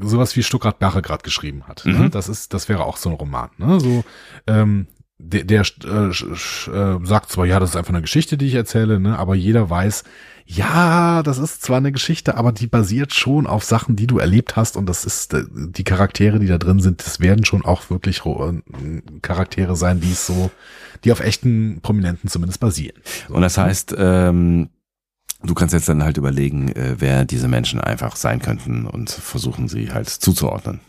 Sowas 0.00 0.34
wie 0.36 0.42
Stuttgart 0.42 0.78
Barre 0.78 1.02
gerade 1.02 1.22
geschrieben 1.22 1.64
hat. 1.68 1.84
Ne? 1.86 1.92
Mhm. 1.92 2.10
Das 2.10 2.28
ist, 2.28 2.52
das 2.54 2.68
wäre 2.68 2.84
auch 2.84 2.96
so 2.96 3.10
ein 3.10 3.14
Roman. 3.14 3.50
Ne? 3.58 3.78
So, 3.80 4.04
ähm, 4.46 4.88
der, 5.24 5.44
der 5.44 5.62
äh, 5.84 6.08
äh, 6.08 7.06
sagt 7.06 7.30
zwar, 7.30 7.46
ja, 7.46 7.60
das 7.60 7.70
ist 7.70 7.76
einfach 7.76 7.92
eine 7.92 8.02
Geschichte, 8.02 8.36
die 8.36 8.46
ich 8.46 8.54
erzähle, 8.54 9.00
ne? 9.00 9.18
aber 9.18 9.34
jeder 9.34 9.70
weiß, 9.70 10.04
ja, 10.46 11.22
das 11.22 11.38
ist 11.38 11.62
zwar 11.62 11.78
eine 11.78 11.92
Geschichte, 11.92 12.36
aber 12.36 12.52
die 12.52 12.66
basiert 12.66 13.14
schon 13.14 13.46
auf 13.46 13.64
Sachen, 13.64 13.96
die 13.96 14.06
du 14.06 14.18
erlebt 14.18 14.56
hast 14.56 14.76
und 14.76 14.86
das 14.86 15.04
ist 15.04 15.32
äh, 15.32 15.44
die 15.50 15.84
Charaktere, 15.84 16.38
die 16.38 16.46
da 16.46 16.58
drin 16.58 16.80
sind, 16.80 17.04
das 17.04 17.20
werden 17.20 17.44
schon 17.44 17.64
auch 17.64 17.88
wirklich 17.90 18.26
äh, 18.26 18.60
Charaktere 19.22 19.76
sein, 19.76 20.00
die 20.00 20.12
es 20.12 20.26
so, 20.26 20.50
die 21.04 21.12
auf 21.12 21.20
echten 21.20 21.80
Prominenten 21.80 22.28
zumindest 22.28 22.60
basieren. 22.60 23.00
Und 23.30 23.40
das 23.42 23.56
heißt, 23.56 23.94
ähm, 23.96 24.68
du 25.42 25.54
kannst 25.54 25.72
jetzt 25.72 25.88
dann 25.88 26.04
halt 26.04 26.18
überlegen, 26.18 26.68
äh, 26.68 26.96
wer 26.98 27.24
diese 27.24 27.48
Menschen 27.48 27.80
einfach 27.80 28.16
sein 28.16 28.40
könnten 28.40 28.86
und 28.86 29.10
versuchen 29.10 29.68
sie 29.68 29.92
halt 29.92 30.08
zuzuordnen. 30.08 30.80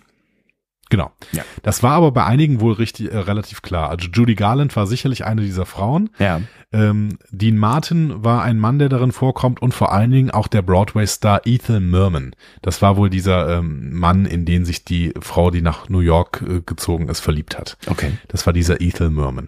Genau. 0.90 1.12
Ja. 1.32 1.44
Das 1.64 1.82
war 1.82 1.94
aber 1.94 2.12
bei 2.12 2.26
einigen 2.26 2.62
wohl 2.62 2.74
richtig 2.74 3.12
äh, 3.12 3.18
relativ 3.18 3.62
klar. 3.62 3.90
Also 3.90 4.08
Judy 4.08 4.36
Garland 4.36 4.76
war 4.76 4.86
sicherlich 4.86 5.26
eine 5.26 5.42
dieser 5.42 5.66
Frauen. 5.66 6.10
Ja. 6.20 6.42
Ähm, 6.72 7.18
Dean 7.32 7.58
Martin 7.58 8.24
war 8.24 8.44
ein 8.44 8.60
Mann, 8.60 8.80
der 8.80 8.90
darin 8.90 9.12
vorkommt 9.12 9.62
und 9.62 9.74
vor 9.74 9.92
allen 9.92 10.12
Dingen 10.12 10.32
auch 10.32 10.48
der 10.48 10.62
Broadway-Star 10.62 11.42
Ethan 11.46 11.90
Merman. 11.90 12.36
Das 12.62 12.82
war 12.82 12.98
wohl 12.98 13.10
dieser 13.10 13.58
ähm, 13.58 13.98
Mann, 13.98 14.26
in 14.26 14.46
den 14.46 14.66
sich 14.66 14.86
die 14.86 15.14
Frau, 15.22 15.52
die 15.52 15.62
nach 15.62 15.90
New 15.90 16.00
York 16.00 16.44
äh, 16.48 16.62
gezogen 16.62 17.10
ist, 17.10 17.20
verliebt 17.20 17.58
hat. 17.58 17.78
Okay. 17.88 18.18
Das 18.28 18.46
war 18.46 18.54
dieser 18.54 18.82
Ethel 18.82 19.10
Merman. 19.10 19.48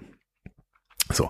So. 1.12 1.30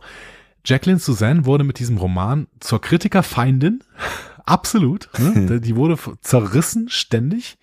Jacqueline 0.65 0.99
Suzanne 0.99 1.45
wurde 1.45 1.63
mit 1.63 1.79
diesem 1.79 1.97
Roman 1.97 2.47
zur 2.59 2.81
Kritikerfeindin. 2.81 3.83
Absolut. 4.45 5.09
Ne? 5.17 5.59
Die 5.61 5.75
wurde 5.75 5.97
zerrissen 6.21 6.89
ständig. 6.89 7.57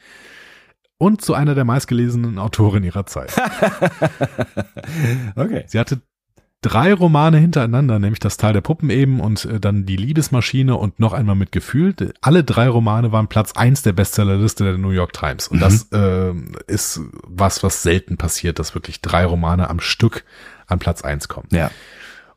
Und 1.05 1.20
zu 1.20 1.34
einer 1.34 1.55
der 1.55 1.66
meistgelesenen 1.66 2.38
Autoren 2.38 2.82
ihrer 2.82 3.05
Zeit. 3.05 3.34
Okay. 5.36 5.64
Sie 5.66 5.78
hatte 5.78 6.00
drei 6.62 6.94
Romane 6.94 7.36
hintereinander, 7.38 7.98
nämlich 7.98 8.20
das 8.20 8.36
Tal 8.36 8.52
der 8.55 8.61
Puppen 8.62 8.88
eben 8.88 9.20
und 9.20 9.44
äh, 9.44 9.61
dann 9.61 9.84
die 9.84 9.96
Liebesmaschine 9.96 10.76
und 10.76 11.00
noch 11.00 11.12
einmal 11.12 11.34
mit 11.34 11.52
Gefühl. 11.52 11.94
Alle 12.22 12.42
drei 12.44 12.68
Romane 12.68 13.12
waren 13.12 13.28
Platz 13.28 13.52
eins 13.52 13.82
der 13.82 13.92
Bestsellerliste 13.92 14.64
der 14.64 14.78
New 14.78 14.90
York 14.90 15.12
Times. 15.12 15.48
Und 15.48 15.61
das 15.61 15.88
äh, 15.92 16.32
ist 16.66 17.00
was, 17.22 17.62
was 17.62 17.82
selten 17.82 18.16
passiert, 18.16 18.59
dass 18.59 18.74
wirklich 18.74 19.02
drei 19.02 19.26
Romane 19.26 19.68
am 19.68 19.80
Stück 19.80 20.24
an 20.66 20.78
Platz 20.78 21.02
eins 21.02 21.28
kommen. 21.28 21.48
Ja. 21.50 21.70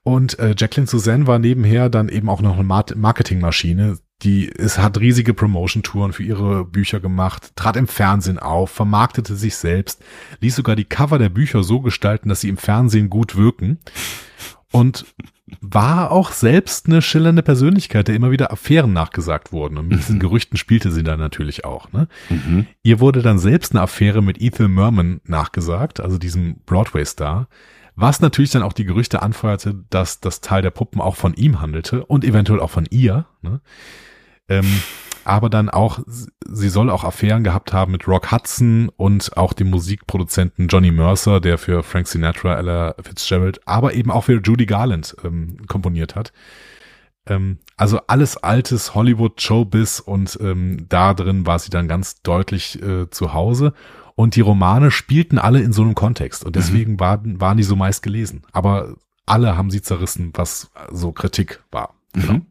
Und 0.04 0.40
äh, 0.40 0.56
Jacqueline 0.58 0.88
Suzanne 0.88 1.28
war 1.28 1.40
nebenher 1.40 1.90
dann 1.90 2.10
eben 2.10 2.28
auch 2.30 2.42
noch 2.42 2.56
eine 2.56 2.64
Mar 2.64 2.86
Marketingmaschine. 2.96 3.98
Die 4.24 4.46
ist, 4.46 4.80
hat 4.80 5.00
riesige 5.00 5.34
Promotion-Touren 5.34 6.12
für 6.12 6.24
ihre 6.24 6.66
Bücher 6.66 7.00
gemacht, 7.00 7.56
trat 7.56 7.78
im 7.78 7.88
Fernsehen 7.88 8.40
auf, 8.40 8.72
vermarktete 8.72 9.36
sich 9.36 9.56
selbst, 9.56 10.04
ließ 10.42 10.56
sogar 10.56 10.76
die 10.76 10.86
Cover 10.86 11.20
der 11.20 11.30
Bücher 11.30 11.64
so 11.64 11.82
gestalten, 11.82 12.30
dass 12.30 12.42
sie 12.42 12.50
im 12.50 12.58
Fernsehen 12.58 13.10
gut 13.12 13.36
wirken 13.36 13.78
und 14.72 15.06
war 15.62 16.12
auch 16.12 16.32
selbst 16.32 16.88
eine 16.88 17.02
schillernde 17.02 17.42
Persönlichkeit, 17.42 18.08
der 18.08 18.16
immer 18.16 18.32
wieder 18.32 18.52
Affären 18.52 18.92
nachgesagt 18.92 19.52
wurden. 19.52 19.78
Und 19.78 19.88
mit 19.88 20.00
diesen 20.00 20.20
Gerüchten 20.20 20.58
spielte 20.58 20.92
sie 20.92 21.04
dann 21.04 21.20
natürlich 21.20 21.64
auch. 21.64 21.92
Ne? 21.94 22.08
Mhm. 22.30 22.68
Ihr 22.84 23.00
wurde 23.00 23.22
dann 23.22 23.40
selbst 23.40 23.72
eine 23.72 23.82
Affäre 23.82 24.22
mit 24.22 24.42
Ethel 24.42 24.68
Merman 24.68 25.22
nachgesagt, 25.26 26.00
also 26.00 26.18
diesem 26.18 26.58
Broadway-Star, 26.66 27.48
was 27.96 28.20
natürlich 28.20 28.52
dann 28.52 28.62
auch 28.62 28.74
die 28.74 28.86
Gerüchte 28.86 29.22
anfeuerte, 29.22 29.86
dass 29.90 30.20
das 30.20 30.42
Teil 30.42 30.62
der 30.62 30.72
Puppen 30.72 31.02
auch 31.02 31.16
von 31.16 31.34
ihm 31.34 31.62
handelte 31.62 32.06
und 32.06 32.26
eventuell 32.26 32.60
auch 32.60 32.70
von 32.70 32.86
ihr. 32.90 33.26
Ne? 33.42 33.62
Ähm, 34.50 34.82
aber 35.28 35.50
dann 35.50 35.70
auch, 35.70 36.00
sie 36.08 36.70
soll 36.70 36.90
auch 36.90 37.04
Affären 37.04 37.44
gehabt 37.44 37.74
haben 37.74 37.92
mit 37.92 38.08
Rock 38.08 38.32
Hudson 38.32 38.90
und 38.96 39.36
auch 39.36 39.52
dem 39.52 39.70
Musikproduzenten 39.70 40.70
Johnny 40.70 40.92
Mercer, 40.92 41.42
der 41.42 41.58
für 41.58 41.84
Frank 41.84 42.08
Sinatra, 42.08 42.58
Ella 42.58 42.96
Fitzgerald, 43.02 43.60
aber 43.68 43.94
eben 43.94 44.10
auch 44.10 44.24
für 44.24 44.40
Judy 44.42 44.66
Garland 44.66 45.18
ähm, 45.26 45.58
komponiert 45.68 46.16
hat. 46.16 46.32
Ähm, 47.28 47.58
also 47.76 48.00
alles 48.08 48.38
altes 48.38 48.96
Hollywood 48.96 49.42
Showbiz 49.42 50.00
und 50.00 50.38
ähm, 50.42 50.86
da 50.88 51.14
drin 51.14 51.46
war 51.46 51.60
sie 51.60 51.70
dann 51.70 51.90
ganz 51.90 52.22
deutlich 52.22 52.82
äh, 52.82 53.10
zu 53.10 53.34
Hause. 53.34 53.74
Und 54.16 54.36
die 54.36 54.42
Romane 54.42 54.92
spielten 54.92 55.38
alle 55.38 55.60
in 55.60 55.74
so 55.74 55.84
einem 55.84 55.94
Kontext 55.94 56.44
und 56.44 56.56
deswegen 56.56 57.00
waren, 57.00 57.40
waren 57.40 57.58
die 57.58 57.64
so 57.64 57.76
meist 57.76 58.02
gelesen. 58.02 58.44
Aber 58.52 58.96
alle 59.26 59.58
haben 59.58 59.70
sie 59.70 59.82
zerrissen, 59.82 60.32
was 60.34 60.72
so 60.90 61.12
Kritik 61.12 61.62
war. 61.70 61.94
Mhm. 62.16 62.48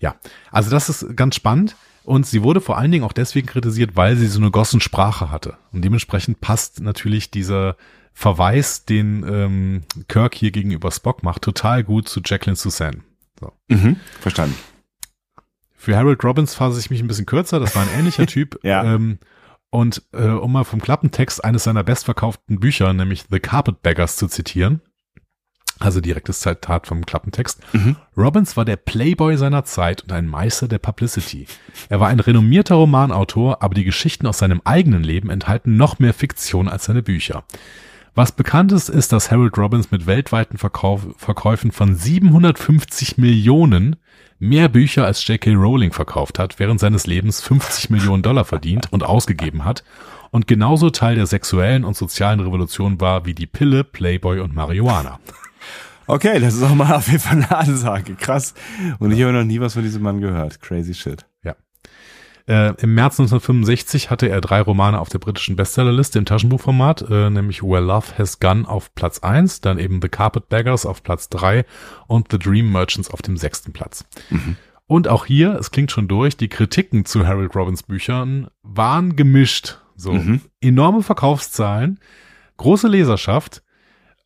Ja, 0.00 0.16
also 0.50 0.70
das 0.70 0.88
ist 0.88 1.16
ganz 1.16 1.36
spannend. 1.36 1.76
Und 2.02 2.26
sie 2.26 2.42
wurde 2.42 2.60
vor 2.60 2.78
allen 2.78 2.90
Dingen 2.90 3.04
auch 3.04 3.12
deswegen 3.12 3.46
kritisiert, 3.46 3.94
weil 3.94 4.16
sie 4.16 4.26
so 4.26 4.40
eine 4.40 4.50
Gossensprache 4.50 5.30
hatte. 5.30 5.58
Und 5.72 5.82
dementsprechend 5.82 6.40
passt 6.40 6.80
natürlich 6.80 7.30
dieser 7.30 7.76
Verweis, 8.14 8.84
den 8.84 9.24
ähm, 9.28 9.82
Kirk 10.08 10.34
hier 10.34 10.50
gegenüber 10.50 10.90
Spock 10.90 11.22
macht, 11.22 11.42
total 11.42 11.84
gut 11.84 12.08
zu 12.08 12.20
Jacqueline 12.24 12.56
Suzanne. 12.56 13.02
So. 13.38 13.52
Mhm. 13.68 13.96
Verstanden. 14.20 14.56
Für 15.76 15.96
Harold 15.96 16.24
Robbins 16.24 16.54
fasse 16.54 16.80
ich 16.80 16.90
mich 16.90 17.00
ein 17.00 17.06
bisschen 17.06 17.26
kürzer. 17.26 17.60
Das 17.60 17.76
war 17.76 17.82
ein 17.82 17.98
ähnlicher 17.98 18.26
Typ. 18.26 18.58
Ja. 18.62 18.82
Ähm, 18.82 19.18
und 19.70 20.02
äh, 20.12 20.26
um 20.26 20.52
mal 20.52 20.64
vom 20.64 20.80
Klappentext 20.80 21.44
eines 21.44 21.64
seiner 21.64 21.84
bestverkauften 21.84 22.58
Bücher, 22.58 22.92
nämlich 22.92 23.24
The 23.30 23.38
Carpetbaggers, 23.38 24.16
zu 24.16 24.26
zitieren, 24.26 24.82
also 25.80 26.00
direktes 26.00 26.40
Zitat 26.40 26.86
vom 26.86 27.04
Klappentext. 27.04 27.60
Mhm. 27.72 27.96
Robbins 28.16 28.56
war 28.56 28.64
der 28.64 28.76
Playboy 28.76 29.36
seiner 29.36 29.64
Zeit 29.64 30.02
und 30.02 30.12
ein 30.12 30.26
Meister 30.26 30.68
der 30.68 30.78
Publicity. 30.78 31.46
Er 31.88 32.00
war 32.00 32.08
ein 32.08 32.20
renommierter 32.20 32.76
Romanautor, 32.76 33.62
aber 33.62 33.74
die 33.74 33.84
Geschichten 33.84 34.26
aus 34.26 34.38
seinem 34.38 34.60
eigenen 34.64 35.02
Leben 35.02 35.30
enthalten 35.30 35.76
noch 35.76 35.98
mehr 35.98 36.14
Fiktion 36.14 36.68
als 36.68 36.84
seine 36.84 37.02
Bücher. 37.02 37.44
Was 38.14 38.32
bekannt 38.32 38.72
ist, 38.72 38.88
ist, 38.88 39.12
dass 39.12 39.30
Harold 39.30 39.56
Robbins 39.56 39.90
mit 39.90 40.06
weltweiten 40.06 40.58
Verkauf, 40.58 41.06
Verkäufen 41.16 41.72
von 41.72 41.94
750 41.94 43.18
Millionen 43.18 43.96
mehr 44.38 44.68
Bücher 44.68 45.06
als 45.06 45.26
J.K. 45.26 45.54
Rowling 45.54 45.92
verkauft 45.92 46.38
hat, 46.38 46.58
während 46.58 46.80
seines 46.80 47.06
Lebens 47.06 47.40
50 47.40 47.90
Millionen 47.90 48.22
Dollar 48.22 48.44
verdient 48.44 48.92
und 48.92 49.04
ausgegeben 49.04 49.64
hat 49.64 49.84
und 50.30 50.46
genauso 50.46 50.90
Teil 50.90 51.16
der 51.16 51.26
sexuellen 51.26 51.84
und 51.84 51.96
sozialen 51.96 52.40
Revolution 52.40 53.00
war 53.00 53.26
wie 53.26 53.34
die 53.34 53.46
Pille, 53.46 53.84
Playboy 53.84 54.40
und 54.40 54.54
Marihuana. 54.54 55.20
Okay, 56.10 56.40
das 56.40 56.54
ist 56.54 56.62
auch 56.62 56.74
mal 56.74 56.92
auf 56.94 57.06
jeden 57.06 57.20
Fall 57.20 57.36
eine 57.36 57.56
Ansage. 57.56 58.14
Krass. 58.14 58.54
Und 58.98 59.12
ich 59.12 59.22
habe 59.22 59.32
noch 59.32 59.44
nie 59.44 59.60
was 59.60 59.74
von 59.74 59.82
diesem 59.82 60.02
Mann 60.02 60.20
gehört. 60.20 60.60
Crazy 60.60 60.92
shit. 60.94 61.24
Ja. 61.44 61.54
Äh, 62.48 62.74
Im 62.82 62.94
März 62.94 63.20
1965 63.20 64.10
hatte 64.10 64.28
er 64.28 64.40
drei 64.40 64.60
Romane 64.60 64.98
auf 64.98 65.08
der 65.08 65.20
britischen 65.20 65.54
Bestsellerliste 65.54 66.18
im 66.18 66.24
Taschenbuchformat, 66.24 67.02
äh, 67.08 67.30
nämlich 67.30 67.62
Where 67.62 67.80
Love 67.84 68.18
Has 68.18 68.40
Gone 68.40 68.68
auf 68.68 68.92
Platz 68.94 69.20
eins, 69.20 69.60
dann 69.60 69.78
eben 69.78 70.00
The 70.02 70.08
Carpetbaggers 70.08 70.84
auf 70.84 71.02
Platz 71.04 71.28
drei 71.28 71.64
und 72.08 72.28
The 72.32 72.38
Dream 72.38 72.72
Merchants 72.72 73.08
auf 73.10 73.22
dem 73.22 73.36
sechsten 73.36 73.72
Platz. 73.72 74.04
Mhm. 74.30 74.56
Und 74.88 75.06
auch 75.06 75.26
hier, 75.26 75.54
es 75.54 75.70
klingt 75.70 75.92
schon 75.92 76.08
durch, 76.08 76.36
die 76.36 76.48
Kritiken 76.48 77.04
zu 77.04 77.24
Harold 77.24 77.54
Robbins 77.54 77.84
Büchern 77.84 78.48
waren 78.64 79.14
gemischt. 79.14 79.78
So 79.94 80.12
Mhm. 80.14 80.40
enorme 80.60 81.02
Verkaufszahlen, 81.04 82.00
große 82.56 82.88
Leserschaft, 82.88 83.62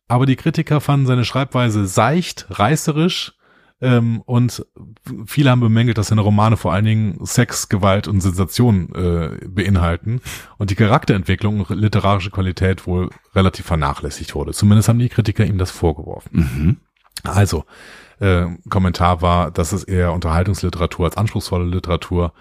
aber 0.07 0.25
die 0.25 0.35
Kritiker 0.35 0.81
fanden 0.81 1.05
seine 1.05 1.25
Schreibweise 1.25 1.85
seicht, 1.87 2.45
reißerisch 2.49 3.35
ähm, 3.81 4.21
und 4.25 4.65
viele 5.25 5.49
haben 5.49 5.59
bemängelt, 5.59 5.97
dass 5.97 6.07
seine 6.07 6.21
Romane 6.21 6.55
vor 6.55 6.73
allen 6.73 6.85
Dingen 6.85 7.25
Sex, 7.25 7.67
Gewalt 7.67 8.07
und 8.07 8.21
Sensation 8.21 8.93
äh, 8.95 9.45
beinhalten 9.47 10.21
und 10.57 10.69
die 10.69 10.75
Charakterentwicklung 10.75 11.59
und 11.59 11.69
literarische 11.69 12.31
Qualität 12.31 12.87
wohl 12.87 13.09
relativ 13.33 13.65
vernachlässigt 13.65 14.33
wurde. 14.33 14.53
Zumindest 14.53 14.87
haben 14.87 14.99
die 14.99 15.09
Kritiker 15.09 15.45
ihm 15.45 15.57
das 15.57 15.71
vorgeworfen. 15.71 16.29
Mhm. 16.31 16.77
Also, 17.23 17.65
äh, 18.19 18.45
Kommentar 18.69 19.21
war, 19.21 19.51
das 19.51 19.73
ist 19.73 19.83
eher 19.83 20.13
Unterhaltungsliteratur 20.13 21.05
als 21.05 21.17
anspruchsvolle 21.17 21.65
Literatur. 21.65 22.33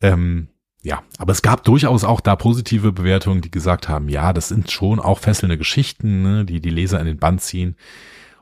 Ähm, 0.00 0.48
ja, 0.84 1.02
aber 1.16 1.32
es 1.32 1.40
gab 1.40 1.64
durchaus 1.64 2.04
auch 2.04 2.20
da 2.20 2.36
positive 2.36 2.92
Bewertungen, 2.92 3.40
die 3.40 3.50
gesagt 3.50 3.88
haben, 3.88 4.10
ja, 4.10 4.34
das 4.34 4.48
sind 4.48 4.70
schon 4.70 5.00
auch 5.00 5.18
fesselnde 5.18 5.56
Geschichten, 5.56 6.22
ne, 6.22 6.44
die 6.44 6.60
die 6.60 6.70
Leser 6.70 7.00
in 7.00 7.06
den 7.06 7.18
Band 7.18 7.40
ziehen. 7.40 7.74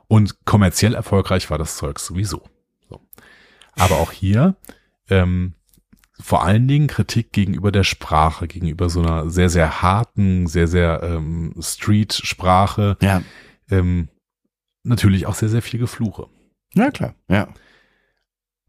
Und 0.09 0.43
kommerziell 0.45 0.93
erfolgreich 0.93 1.49
war 1.49 1.57
das 1.57 1.77
Zeug 1.77 1.99
sowieso. 1.99 2.43
So. 2.89 2.99
Aber 3.77 3.95
auch 3.95 4.11
hier 4.11 4.57
ähm, 5.09 5.53
vor 6.19 6.43
allen 6.43 6.67
Dingen 6.67 6.87
Kritik 6.87 7.31
gegenüber 7.31 7.71
der 7.71 7.85
Sprache, 7.85 8.47
gegenüber 8.47 8.89
so 8.89 9.01
einer 9.01 9.29
sehr, 9.29 9.49
sehr 9.49 9.81
harten, 9.81 10.45
sehr, 10.47 10.67
sehr 10.67 11.01
ähm, 11.01 11.55
Street-Sprache. 11.57 12.97
Ja. 13.01 13.21
Ähm, 13.71 14.09
natürlich 14.83 15.27
auch 15.27 15.35
sehr, 15.35 15.49
sehr 15.49 15.61
viel 15.61 15.79
Gefluche. 15.79 16.27
Ja, 16.73 16.91
klar. 16.91 17.15
Ja. 17.29 17.47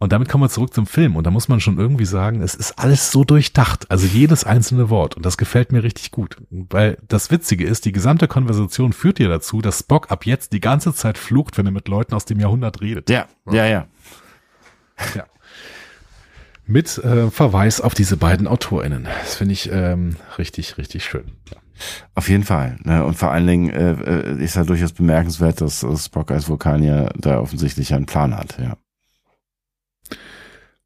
Und 0.04 0.12
damit 0.12 0.28
kommen 0.28 0.44
wir 0.44 0.50
zurück 0.50 0.74
zum 0.74 0.86
Film. 0.86 1.16
Und 1.16 1.24
da 1.24 1.30
muss 1.30 1.48
man 1.48 1.60
schon 1.60 1.78
irgendwie 1.78 2.04
sagen, 2.04 2.42
es 2.42 2.54
ist 2.54 2.78
alles 2.78 3.10
so 3.10 3.24
durchdacht. 3.24 3.90
Also 3.90 4.06
jedes 4.06 4.44
einzelne 4.44 4.90
Wort. 4.90 5.16
Und 5.16 5.24
das 5.24 5.38
gefällt 5.38 5.72
mir 5.72 5.82
richtig 5.82 6.10
gut. 6.10 6.36
Weil 6.50 6.98
das 7.08 7.30
Witzige 7.30 7.64
ist, 7.64 7.86
die 7.86 7.92
gesamte 7.92 8.28
Konversation 8.28 8.92
führt 8.92 9.16
dir 9.16 9.30
dazu, 9.30 9.62
dass 9.62 9.78
Spock 9.78 10.12
ab 10.12 10.26
jetzt 10.26 10.52
die 10.52 10.60
ganze 10.60 10.92
Zeit 10.92 11.16
flucht, 11.16 11.56
wenn 11.56 11.64
er 11.64 11.72
mit 11.72 11.88
Leuten 11.88 12.12
aus 12.12 12.26
dem 12.26 12.38
Jahrhundert 12.38 12.82
redet. 12.82 13.08
Ja, 13.08 13.28
ja, 13.50 13.64
ja. 13.64 13.86
Ja. 15.14 15.24
Mit 16.66 16.98
äh, 16.98 17.30
Verweis 17.30 17.80
auf 17.80 17.94
diese 17.94 18.18
beiden 18.18 18.46
AutorInnen. 18.46 19.04
Das 19.22 19.36
finde 19.36 19.54
ich 19.54 19.70
ähm, 19.72 20.16
richtig, 20.36 20.76
richtig 20.76 21.02
schön. 21.06 21.32
Ja. 21.50 21.56
Auf 22.14 22.28
jeden 22.28 22.44
Fall. 22.44 22.76
Ne? 22.84 23.06
Und 23.06 23.14
vor 23.14 23.30
allen 23.30 23.46
Dingen 23.46 23.70
äh, 23.70 23.92
äh, 23.92 24.44
ist 24.44 24.56
ja 24.56 24.64
durchaus 24.64 24.92
bemerkenswert, 24.92 25.62
dass 25.62 25.82
Spock 25.96 26.30
als 26.30 26.50
Vulkanier 26.50 27.10
da 27.16 27.40
offensichtlich 27.40 27.94
einen 27.94 28.04
Plan 28.04 28.36
hat. 28.36 28.58
Ja. 28.58 28.76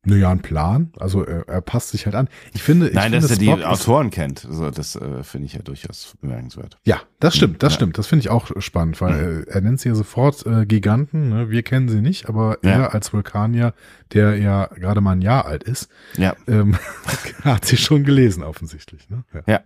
Naja, 0.09 0.31
ein 0.31 0.41
Plan. 0.41 0.93
Also 0.99 1.25
er, 1.25 1.47
er 1.49 1.61
passt 1.61 1.91
sich 1.91 2.07
halt 2.07 2.15
an. 2.15 2.29
Ich 2.55 2.63
finde, 2.63 2.89
ich 2.89 2.95
Nein, 2.95 3.13
finde, 3.13 3.21
dass 3.21 3.31
er 3.31 3.37
die 3.39 3.47
Spock 3.47 3.63
Autoren 3.65 4.11
kennt. 4.11 4.45
Also 4.47 4.71
das 4.71 4.97
äh, 4.97 5.23
finde 5.23 5.47
ich 5.47 5.53
ja 5.55 5.63
durchaus 5.63 6.17
bemerkenswert. 6.21 6.79
Ja, 6.85 7.01
das 7.21 7.37
stimmt, 7.37 7.63
das 7.63 7.73
Ja. 7.73 7.77
stimmt. 7.77 7.99
Das 7.99 8.07
finde 8.07 8.21
ich 8.21 8.31
auch 8.31 8.51
spannend, 8.61 9.01
weil 9.01 9.45
äh, 9.49 9.51
er 9.51 9.61
nennt 9.61 9.81
sie 9.81 9.89
ja 9.91 9.95
sofort 9.95 10.47
äh, 10.47 10.67
Giganten. 10.67 11.29
Ne? 11.29 11.51
Wir 11.51 11.63
kennen 11.63 11.89
sie 11.89 12.01
nicht, 12.01 12.29
aber 12.29 12.59
Ja. 12.63 12.71
er 12.71 12.95
als 12.95 13.13
Vulkanier, 13.13 13.75
der 14.13 14.37
ja 14.39 14.67
gerade 14.67 15.01
mal 15.01 15.13
ein 15.13 15.23
Jahr 15.23 15.47
alt 15.47 15.65
ist, 15.65 15.89
Ja. 16.17 16.35
ähm, 16.47 16.77
hat 17.45 17.65
sie 17.65 17.77
schon 17.77 18.05
gelesen 18.05 18.43
offensichtlich. 18.43 19.09
Ne? 19.11 19.25
Ja. 19.47 19.61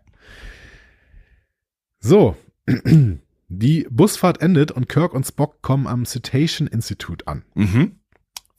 So, 2.00 2.36
die 3.48 3.86
Busfahrt 3.90 4.40
endet 4.40 4.72
und 4.72 4.88
Kirk 4.88 5.12
und 5.14 5.24
Spock 5.26 5.62
kommen 5.62 5.86
am 5.86 6.04
Cetacean 6.04 6.66
Institute 6.66 7.26
an. 7.28 7.44
Mhm. 7.54 7.96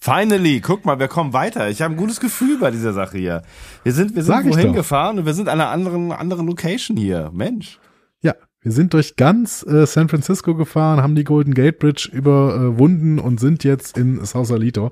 Finally, 0.04 0.60
guck 0.60 0.84
mal, 0.84 1.00
wir 1.00 1.08
kommen 1.08 1.32
weiter. 1.32 1.70
Ich 1.70 1.82
habe 1.82 1.94
ein 1.94 1.98
gutes 1.98 2.20
Gefühl 2.20 2.58
bei 2.60 2.72
dieser 2.72 2.92
Sache 2.92 3.18
hier. 3.18 3.42
Wir 3.84 3.94
sind, 3.94 4.18
wir 4.18 4.24
sind 4.24 4.50
wohin 4.50 4.74
gefahren 4.74 5.18
und 5.18 5.26
wir 5.26 5.34
sind 5.34 5.48
an 5.48 5.62
einer 5.62 5.70
anderen, 5.70 6.12
anderen 6.12 6.46
Location 6.46 6.98
hier. 6.98 7.32
Mensch. 7.34 7.80
Ja, 8.22 8.36
wir 8.62 8.74
sind 8.74 8.94
durch 8.94 9.16
ganz 9.16 9.66
äh, 9.66 9.86
San 9.88 10.10
Francisco 10.10 10.56
gefahren, 10.56 11.02
haben 11.02 11.16
die 11.16 11.24
Golden 11.24 11.54
Gate 11.54 11.80
Bridge 11.80 12.10
überwunden 12.12 13.18
und 13.18 13.40
sind 13.40 13.64
jetzt 13.64 13.98
in 13.98 14.26
Sausalito 14.26 14.92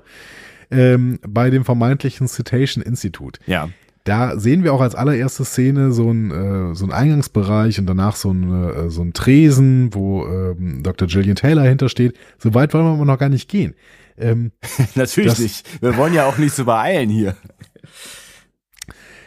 ähm, 0.70 1.18
bei 1.28 1.50
dem 1.50 1.66
vermeintlichen 1.66 2.26
Cetacean 2.26 2.82
Institute. 2.82 3.38
Ja. 3.44 3.68
Da 4.04 4.38
sehen 4.38 4.64
wir 4.64 4.72
auch 4.72 4.80
als 4.80 4.94
allererste 4.94 5.44
Szene 5.44 5.92
so 5.92 6.10
ein 6.10 6.30
äh, 6.30 6.74
so 6.74 6.86
ein 6.86 6.90
Eingangsbereich 6.90 7.78
und 7.78 7.84
danach 7.84 8.16
so 8.16 8.30
ein 8.30 8.50
äh, 8.50 8.88
so 8.88 9.02
ein 9.02 9.12
Tresen, 9.12 9.92
wo 9.92 10.24
ähm, 10.26 10.82
Dr. 10.82 11.06
Gillian 11.06 11.36
Taylor 11.36 11.64
hintersteht. 11.64 12.16
So 12.38 12.54
weit 12.54 12.72
wollen 12.72 12.86
wir 12.86 12.92
aber 12.94 13.04
noch 13.04 13.18
gar 13.18 13.28
nicht 13.28 13.50
gehen. 13.50 13.74
Ähm, 14.18 14.52
Natürlich 14.94 15.30
Das- 15.32 15.38
nicht. 15.38 15.82
Wir 15.82 15.96
wollen 15.96 16.14
ja 16.14 16.26
auch 16.26 16.38
nicht 16.38 16.54
so 16.54 16.64
beeilen 16.64 17.10
hier. 17.10 17.36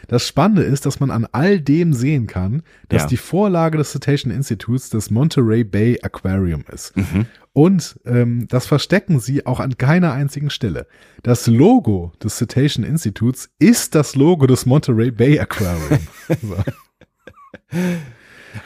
Das 0.08 0.26
Spannende 0.28 0.62
ist, 0.62 0.86
dass 0.86 1.00
man 1.00 1.10
an 1.10 1.26
all 1.32 1.60
dem 1.60 1.92
sehen 1.92 2.28
kann, 2.28 2.62
dass 2.88 3.02
Ja. 3.02 3.08
die 3.08 3.16
Vorlage 3.16 3.76
des 3.76 3.90
Cetacean 3.90 4.30
Institutes 4.32 4.88
das 4.88 5.10
Monterey 5.10 5.64
Bay 5.64 5.98
Aquarium 6.00 6.64
ist. 6.72 6.96
Mhm. 6.96 7.26
Und 7.52 7.98
ähm, 8.04 8.46
das 8.48 8.66
verstecken 8.66 9.18
sie 9.18 9.46
auch 9.46 9.58
an 9.58 9.78
keiner 9.78 10.12
einzigen 10.12 10.50
Stelle. 10.50 10.86
Das 11.24 11.48
Logo 11.48 12.12
des 12.22 12.36
Cetacean 12.36 12.84
Institutes 12.84 13.50
ist 13.58 13.96
das 13.96 14.14
Logo 14.14 14.46
des 14.46 14.64
Monterey 14.66 15.10
Bay 15.10 15.40
Aquarium. 15.40 15.98
so. 16.42 16.56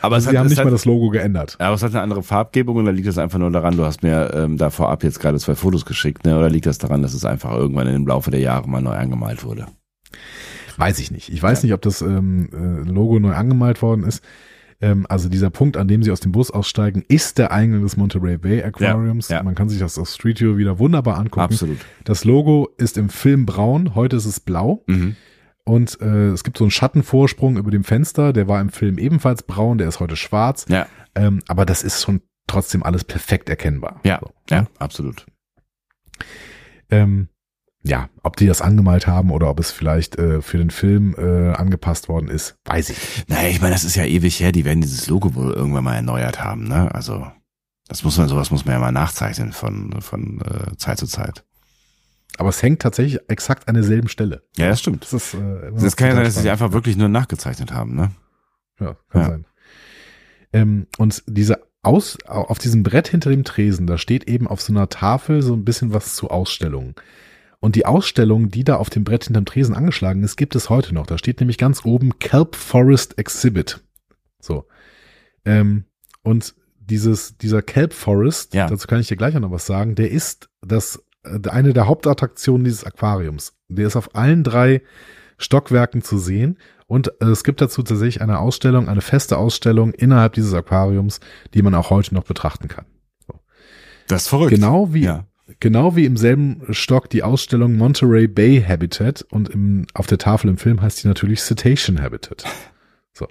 Aber 0.00 0.16
es 0.16 0.24
Sie 0.24 0.30
hat, 0.30 0.36
haben 0.38 0.48
nicht 0.48 0.58
hat, 0.58 0.64
mal 0.64 0.70
das 0.70 0.84
Logo 0.84 1.10
geändert. 1.10 1.56
aber 1.58 1.74
es 1.74 1.82
hat 1.82 1.92
eine 1.92 2.02
andere 2.02 2.22
Farbgebung 2.22 2.76
und 2.76 2.84
da 2.84 2.90
liegt 2.90 3.08
es 3.08 3.18
einfach 3.18 3.38
nur 3.38 3.50
daran, 3.50 3.76
du 3.76 3.84
hast 3.84 4.02
mir 4.02 4.32
ähm, 4.34 4.56
da 4.56 4.70
vorab 4.70 5.04
jetzt 5.04 5.20
gerade 5.20 5.38
zwei 5.38 5.54
Fotos 5.54 5.84
geschickt, 5.84 6.24
ne? 6.24 6.38
Oder 6.38 6.50
liegt 6.50 6.66
das 6.66 6.78
daran, 6.78 7.02
dass 7.02 7.14
es 7.14 7.24
einfach 7.24 7.52
irgendwann 7.52 7.86
im 7.88 8.06
Laufe 8.06 8.30
der 8.30 8.40
Jahre 8.40 8.68
mal 8.68 8.82
neu 8.82 8.94
angemalt 8.94 9.44
wurde? 9.44 9.66
Weiß 10.76 10.98
ich 10.98 11.10
nicht. 11.10 11.30
Ich 11.32 11.42
weiß 11.42 11.62
nicht, 11.62 11.72
ob 11.74 11.82
das 11.82 12.00
ähm, 12.02 12.48
äh, 12.52 12.90
Logo 12.90 13.18
neu 13.18 13.34
angemalt 13.34 13.82
worden 13.82 14.04
ist. 14.04 14.24
Ähm, 14.80 15.04
also 15.08 15.28
dieser 15.28 15.50
Punkt, 15.50 15.76
an 15.76 15.88
dem 15.88 16.02
sie 16.02 16.10
aus 16.10 16.20
dem 16.20 16.32
Bus 16.32 16.50
aussteigen, 16.50 17.04
ist 17.08 17.38
der 17.38 17.52
Eingang 17.52 17.82
des 17.82 17.96
Monterey 17.96 18.38
Bay 18.38 18.62
Aquariums. 18.62 19.28
Ja, 19.28 19.38
ja. 19.38 19.42
Man 19.42 19.54
kann 19.54 19.68
sich 19.68 19.78
das 19.78 19.98
auf 19.98 20.08
Street 20.08 20.40
View 20.40 20.56
wieder 20.56 20.78
wunderbar 20.78 21.18
angucken. 21.18 21.40
Absolut. 21.40 21.78
Das 22.04 22.24
Logo 22.24 22.70
ist 22.78 22.96
im 22.96 23.10
Film 23.10 23.44
braun, 23.44 23.94
heute 23.94 24.16
ist 24.16 24.24
es 24.24 24.40
blau. 24.40 24.82
Mhm. 24.86 25.16
Und 25.64 26.00
äh, 26.00 26.28
es 26.30 26.42
gibt 26.44 26.58
so 26.58 26.64
einen 26.64 26.70
Schattenvorsprung 26.70 27.56
über 27.56 27.70
dem 27.70 27.84
Fenster, 27.84 28.32
der 28.32 28.48
war 28.48 28.60
im 28.60 28.70
Film 28.70 28.98
ebenfalls 28.98 29.42
braun, 29.42 29.78
der 29.78 29.88
ist 29.88 30.00
heute 30.00 30.16
schwarz. 30.16 30.66
Ja, 30.68 30.86
Ähm, 31.14 31.42
aber 31.48 31.66
das 31.66 31.82
ist 31.82 32.02
schon 32.02 32.22
trotzdem 32.46 32.82
alles 32.82 33.04
perfekt 33.04 33.48
erkennbar. 33.48 34.00
ja, 34.04 34.18
So. 34.20 34.32
ja, 34.50 34.66
absolut. 34.78 35.26
Ähm, 36.90 37.28
ja, 37.82 38.08
ob 38.22 38.36
die 38.36 38.46
das 38.46 38.60
angemalt 38.60 39.06
haben 39.06 39.30
oder 39.30 39.48
ob 39.48 39.58
es 39.58 39.70
vielleicht 39.70 40.18
äh, 40.18 40.42
für 40.42 40.58
den 40.58 40.70
Film 40.70 41.14
äh, 41.16 41.52
angepasst 41.54 42.08
worden 42.08 42.28
ist, 42.28 42.56
weiß 42.66 42.90
ich. 42.90 43.24
Naja, 43.28 43.48
ich 43.48 43.60
meine, 43.60 43.72
das 43.72 43.84
ist 43.84 43.96
ja 43.96 44.04
ewig 44.04 44.40
her, 44.40 44.52
die 44.52 44.64
werden 44.64 44.82
dieses 44.82 45.06
Logo 45.06 45.34
wohl 45.34 45.52
irgendwann 45.52 45.84
mal 45.84 45.94
erneuert 45.94 46.42
haben, 46.44 46.64
ne? 46.68 46.94
Also, 46.94 47.26
das 47.88 48.04
muss 48.04 48.18
man, 48.18 48.28
sowas 48.28 48.50
muss 48.50 48.64
man 48.66 48.74
ja 48.74 48.80
mal 48.80 48.92
nachzeichnen 48.92 49.52
von, 49.52 50.00
von 50.02 50.40
äh, 50.42 50.76
Zeit 50.76 50.98
zu 50.98 51.06
Zeit. 51.06 51.44
Aber 52.38 52.48
es 52.48 52.62
hängt 52.62 52.80
tatsächlich 52.82 53.20
exakt 53.28 53.68
an 53.68 53.74
derselben 53.74 54.08
Stelle. 54.08 54.42
Ja, 54.56 54.68
das 54.68 54.80
stimmt. 54.80 55.02
Das, 55.04 55.12
ist, 55.12 55.34
äh, 55.34 55.72
Das 55.74 55.96
kann 55.96 56.08
ja 56.08 56.14
sein, 56.14 56.24
dass 56.24 56.36
sie 56.36 56.50
einfach 56.50 56.72
wirklich 56.72 56.96
nur 56.96 57.08
nachgezeichnet 57.08 57.72
haben, 57.72 57.94
ne? 57.94 58.10
Ja, 58.80 58.96
kann 59.10 59.22
Ja. 59.22 59.28
sein. 59.28 59.46
Ähm, 60.52 60.86
und 60.98 61.22
diese 61.26 61.60
Aus, 61.82 62.18
auf 62.26 62.58
diesem 62.58 62.82
Brett 62.82 63.08
hinter 63.08 63.30
dem 63.30 63.42
Tresen, 63.44 63.86
da 63.86 63.96
steht 63.96 64.28
eben 64.28 64.46
auf 64.46 64.60
so 64.60 64.70
einer 64.72 64.90
Tafel 64.90 65.40
so 65.40 65.54
ein 65.54 65.64
bisschen 65.64 65.94
was 65.94 66.14
zu 66.14 66.28
Ausstellungen. 66.28 66.94
Und 67.58 67.74
die 67.74 67.86
Ausstellung, 67.86 68.50
die 68.50 68.64
da 68.64 68.76
auf 68.76 68.90
dem 68.90 69.02
Brett 69.04 69.24
hinterm 69.24 69.46
Tresen 69.46 69.74
angeschlagen 69.74 70.22
ist, 70.22 70.36
gibt 70.36 70.54
es 70.56 70.68
heute 70.68 70.94
noch. 70.94 71.06
Da 71.06 71.16
steht 71.16 71.40
nämlich 71.40 71.56
ganz 71.58 71.84
oben 71.86 72.18
Kelp 72.18 72.54
Forest 72.56 73.16
Exhibit. 73.18 73.80
So. 74.40 74.66
Ähm, 75.46 75.84
und 76.22 76.54
dieses, 76.78 77.38
dieser 77.38 77.62
Kelp 77.62 77.94
Forest, 77.94 78.52
Ja. 78.54 78.66
dazu 78.66 78.86
kann 78.86 79.00
ich 79.00 79.08
dir 79.08 79.16
gleich 79.16 79.34
auch 79.36 79.40
noch 79.40 79.50
was 79.50 79.64
sagen, 79.66 79.94
der 79.94 80.10
ist 80.10 80.50
das, 80.60 81.02
eine 81.24 81.72
der 81.72 81.86
Hauptattraktionen 81.86 82.64
dieses 82.64 82.84
Aquariums. 82.84 83.52
Der 83.68 83.86
ist 83.86 83.96
auf 83.96 84.14
allen 84.14 84.42
drei 84.44 84.82
Stockwerken 85.38 86.02
zu 86.02 86.18
sehen. 86.18 86.58
Und 86.86 87.08
äh, 87.20 87.26
es 87.26 87.44
gibt 87.44 87.60
dazu 87.60 87.82
tatsächlich 87.82 88.20
eine 88.20 88.38
Ausstellung, 88.38 88.88
eine 88.88 89.00
feste 89.00 89.38
Ausstellung 89.38 89.92
innerhalb 89.92 90.32
dieses 90.32 90.52
Aquariums, 90.54 91.20
die 91.54 91.62
man 91.62 91.74
auch 91.74 91.90
heute 91.90 92.14
noch 92.14 92.24
betrachten 92.24 92.68
kann. 92.68 92.84
Das 94.08 94.22
ist 94.22 94.28
verrückt. 94.28 94.50
Genau 94.50 94.92
wie, 94.92 95.04
Ja. 95.04 95.26
genau 95.60 95.94
wie 95.94 96.04
im 96.04 96.16
selben 96.16 96.62
Stock 96.70 97.08
die 97.08 97.22
Ausstellung 97.22 97.76
Monterey 97.76 98.26
Bay 98.26 98.60
Habitat 98.66 99.22
und 99.30 99.48
im, 99.50 99.86
auf 99.94 100.08
der 100.08 100.18
Tafel 100.18 100.50
im 100.50 100.58
Film 100.58 100.82
heißt 100.82 101.04
die 101.04 101.08
natürlich 101.08 101.40
Cetacean 101.42 102.00
Habitat. 102.02 102.44
So. 103.12 103.26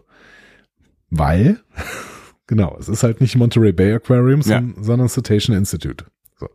Weil, 1.10 1.60
genau, 2.48 2.78
es 2.80 2.88
ist 2.90 3.04
halt 3.04 3.20
nicht 3.22 3.36
Monterey 3.36 3.74
Bay 3.74 3.94
Aquarium, 3.94 4.42
Ja. 4.42 4.60
sondern, 4.62 4.84
sondern 4.84 5.10
Cetacean 5.10 5.58
Institute. 5.58 6.06
So. 6.40 6.48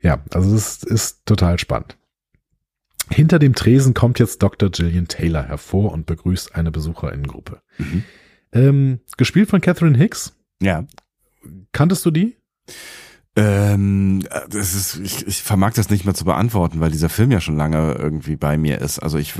Ja, 0.00 0.22
also 0.32 0.52
das 0.52 0.82
ist 0.82 1.26
total 1.26 1.58
spannend. 1.58 1.96
Hinter 3.10 3.38
dem 3.38 3.54
Tresen 3.54 3.94
kommt 3.94 4.18
jetzt 4.18 4.42
Dr. 4.42 4.70
Gillian 4.70 5.08
Taylor 5.08 5.42
hervor 5.42 5.92
und 5.92 6.06
begrüßt 6.06 6.54
eine 6.54 6.70
Besucherinnengruppe. 6.70 7.62
Mhm. 7.78 8.04
Ähm, 8.52 9.00
gespielt 9.16 9.48
von 9.48 9.60
Catherine 9.60 9.96
Hicks. 9.96 10.36
Ja. 10.60 10.86
Kanntest 11.72 12.04
du 12.04 12.10
die? 12.10 12.36
Ähm, 13.36 14.24
das 14.50 14.74
ist, 14.74 14.96
ich, 14.96 15.26
ich 15.26 15.42
vermag 15.42 15.74
das 15.74 15.90
nicht 15.90 16.04
mehr 16.04 16.14
zu 16.14 16.24
beantworten, 16.24 16.80
weil 16.80 16.90
dieser 16.90 17.08
Film 17.08 17.30
ja 17.30 17.40
schon 17.40 17.56
lange 17.56 17.92
irgendwie 17.94 18.36
bei 18.36 18.58
mir 18.58 18.80
ist. 18.80 18.98
Also 18.98 19.16
ich 19.18 19.34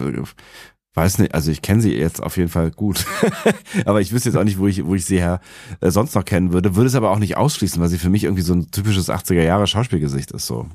weiß 0.95 1.18
nicht, 1.18 1.34
also 1.34 1.51
ich 1.51 1.62
kenne 1.62 1.80
sie 1.80 1.95
jetzt 1.95 2.22
auf 2.22 2.36
jeden 2.36 2.49
Fall 2.49 2.70
gut. 2.70 3.05
aber 3.84 4.01
ich 4.01 4.12
wüsste 4.12 4.28
jetzt 4.30 4.36
auch 4.36 4.45
nicht, 4.45 4.59
wo 4.59 4.66
ich, 4.66 4.84
wo 4.84 4.95
ich 4.95 5.05
sie 5.05 5.18
her 5.18 5.41
äh, 5.80 5.91
sonst 5.91 6.14
noch 6.14 6.24
kennen 6.24 6.53
würde. 6.53 6.74
Würde 6.76 6.89
es 6.89 6.95
aber 6.95 7.11
auch 7.11 7.18
nicht 7.18 7.36
ausschließen, 7.36 7.80
weil 7.80 7.89
sie 7.89 7.99
für 7.99 8.11
mich 8.11 8.24
irgendwie 8.24 8.43
so 8.43 8.55
ein 8.55 8.70
typisches 8.70 9.09
80er 9.11 9.43
Jahre 9.43 9.66
Schauspielgesicht 9.66 10.32
ist, 10.32 10.47
so. 10.47 10.66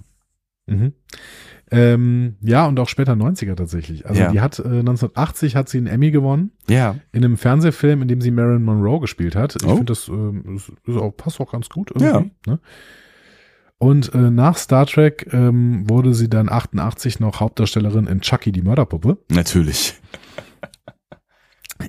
Mhm. 0.68 0.94
Ähm, 1.72 2.36
ja, 2.42 2.68
und 2.68 2.80
auch 2.80 2.88
später 2.88 3.14
90er 3.14 3.56
tatsächlich. 3.56 4.06
Also 4.06 4.22
Ja. 4.22 4.32
die 4.32 4.42
hat 4.42 4.60
äh, 4.60 4.64
1980 4.64 5.56
hat 5.56 5.70
sie 5.70 5.80
einen 5.80 5.88
Emmy 5.88 6.12
gewonnen 6.12 6.52
Ja. 6.70 6.98
in 7.12 7.26
einem 7.26 7.36
Fernsehfilm, 7.38 8.02
in 8.04 8.08
dem 8.08 8.22
sie 8.22 8.32
Marilyn 8.32 8.64
Monroe 8.64 9.00
gespielt 9.00 9.36
hat. 9.36 9.56
Ich 9.56 9.66
Oh. 9.68 9.76
finde, 9.78 9.86
das 9.86 10.08
ähm, 10.08 10.56
ist, 10.56 10.72
ist 10.86 10.98
auch, 10.98 11.12
passt 11.18 11.40
auch 11.42 11.52
ganz 11.52 11.70
gut 11.70 11.92
irgendwie. 11.96 12.32
Ne? 12.46 12.60
Und 13.84 14.14
äh, 14.14 14.32
nach 14.32 14.56
Star 14.58 14.86
Trek 14.86 15.28
ähm, 15.34 15.90
wurde 15.90 16.14
sie 16.14 16.30
dann 16.30 16.50
88 16.50 17.20
noch 17.20 17.40
Hauptdarstellerin 17.42 18.08
in 18.08 18.22
Chucky, 18.22 18.52
die 18.52 18.62
Mörderpuppe. 18.62 19.18
Natürlich. 19.30 19.96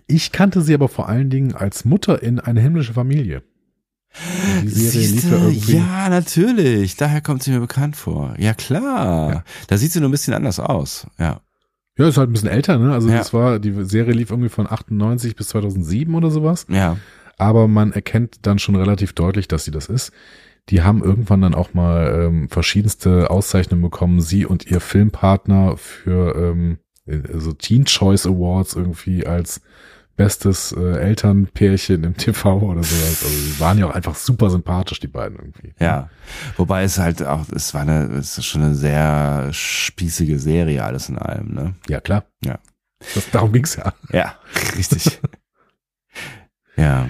Ich 0.07 0.33
kannte 0.33 0.61
sie 0.63 0.75
aber 0.75 0.89
vor 0.89 1.09
allen 1.09 1.31
Dingen 1.31 1.55
als 1.55 1.85
Mutter 1.85 2.23
in 2.23 2.41
Eine 2.41 2.61
himmlische 2.61 2.95
Familie. 2.95 3.43
Die 4.63 4.69
Serie 4.69 5.09
lief 5.09 5.25
ja 5.31 5.37
irgendwie. 5.39 5.77
ja, 5.77 6.09
natürlich. 6.09 6.97
Daher 6.97 7.21
kommt 7.21 7.43
sie 7.43 7.51
mir 7.53 7.61
bekannt 7.61 7.97
vor. 7.97 8.35
Ja, 8.39 8.55
klar. 8.55 9.33
Ja. 9.33 9.45
Da 9.69 9.77
sieht 9.77 9.93
sie 9.93 10.01
nur 10.01 10.09
ein 10.09 10.13
bisschen 10.13 10.35
anders 10.35 10.59
aus. 10.61 11.07
Ja. 11.19 11.41
Ja, 11.97 12.09
ist 12.09 12.17
halt 12.17 12.29
ein 12.29 12.33
bisschen 12.33 12.49
älter, 12.49 12.77
ne? 12.79 12.93
Also 12.93 13.09
Ja. 13.09 13.19
das 13.19 13.33
war, 13.33 13.61
die 13.61 13.85
Serie 13.85 14.15
lief 14.15 14.31
irgendwie 14.31 14.49
von 14.49 14.67
98 14.71 15.37
bis 15.37 15.49
2007 15.49 16.13
oder 16.15 16.31
sowas. 16.31 16.67
Ja. 16.69 16.97
aber 17.39 17.67
man 17.69 17.93
erkennt 17.93 18.39
dann 18.47 18.59
schon 18.61 18.75
relativ 18.77 19.13
deutlich, 19.13 19.47
dass 19.49 19.65
sie 19.65 19.71
das 19.73 19.87
ist. 19.87 20.13
Die 20.71 20.83
haben 20.83 21.03
irgendwann 21.03 21.43
dann 21.43 21.55
auch 21.55 21.75
mal 21.75 22.25
ähm, 22.27 22.49
verschiedenste 22.49 23.31
Auszeichnungen 23.31 23.83
bekommen. 23.83 24.21
Sie 24.21 24.47
und 24.47 24.67
ihr 24.67 24.81
Filmpartner 24.81 25.77
für 25.77 26.35
ähm, 26.37 26.79
so 27.35 27.53
Teen 27.53 27.85
Choice 27.85 28.27
Awards 28.27 28.75
irgendwie 28.75 29.27
als 29.27 29.61
bestes 30.17 30.73
äh, 30.73 30.99
Elternpärchen 30.99 32.05
im 32.05 32.17
TV 32.17 32.59
oder 32.61 32.83
sowas. 32.83 33.25
Also 33.25 33.29
die 33.29 33.61
waren 33.61 33.79
ja 33.79 33.87
auch 33.87 33.95
einfach 33.95 34.15
super 34.15 34.49
sympathisch, 34.49 35.01
die 35.01 35.09
beiden 35.09 35.39
irgendwie. 35.39 35.75
Ja. 35.81 36.09
Wobei 36.57 36.85
es 36.85 36.99
halt 36.99 37.23
auch, 37.23 37.47
es 37.55 37.75
war 37.75 37.83
eine, 37.83 38.05
es 38.13 38.39
ist 38.39 38.47
schon 38.47 38.63
eine 38.63 38.75
sehr 38.75 39.49
spießige 39.53 40.39
Serie, 40.39 40.85
alles 40.85 41.09
in 41.09 41.19
allem, 41.19 41.53
ne? 41.53 41.75
Ja, 41.89 42.01
klar. 42.01 42.25
Ja. 42.45 42.59
Das, 43.15 43.31
darum 43.31 43.53
ging's 43.53 43.77
ja. 43.77 43.93
Ja, 44.13 44.37
richtig. 44.77 45.21
ja. 46.77 47.09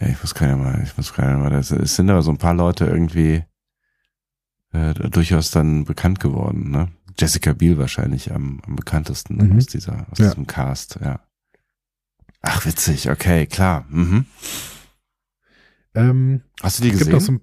Ja, 0.00 0.08
ich 0.08 0.20
muss 0.20 0.34
keine 0.34 0.56
mal, 0.56 0.82
ich 0.82 0.96
muss 0.96 1.12
keine 1.12 1.36
mal, 1.38 1.50
das- 1.50 1.70
es 1.70 1.94
sind 1.96 2.10
aber 2.10 2.22
so 2.22 2.30
ein 2.30 2.38
paar 2.38 2.54
Leute 2.54 2.86
irgendwie 2.86 3.44
äh, 4.72 4.92
durchaus 4.94 5.52
dann 5.52 5.84
bekannt 5.84 6.18
geworden, 6.18 6.70
ne? 6.72 6.90
Jessica 7.16 7.52
Biel 7.52 7.78
wahrscheinlich 7.78 8.32
am, 8.32 8.60
am 8.66 8.74
bekanntesten 8.74 9.36
Mhm. 9.36 9.56
aus 9.56 9.66
dieser, 9.66 10.06
aus 10.10 10.18
Ja. 10.18 10.30
diesem 10.30 10.48
Cast, 10.48 10.98
ja. 11.00 11.20
Ach, 12.42 12.66
witzig, 12.66 13.08
okay, 13.08 13.46
klar. 13.46 13.84
Mhm. 13.88 14.26
Ähm, 15.94 16.42
Hast 16.60 16.80
du 16.80 16.82
die 16.82 16.90
gesehen? 16.90 17.20
so 17.20 17.32
ein, 17.32 17.40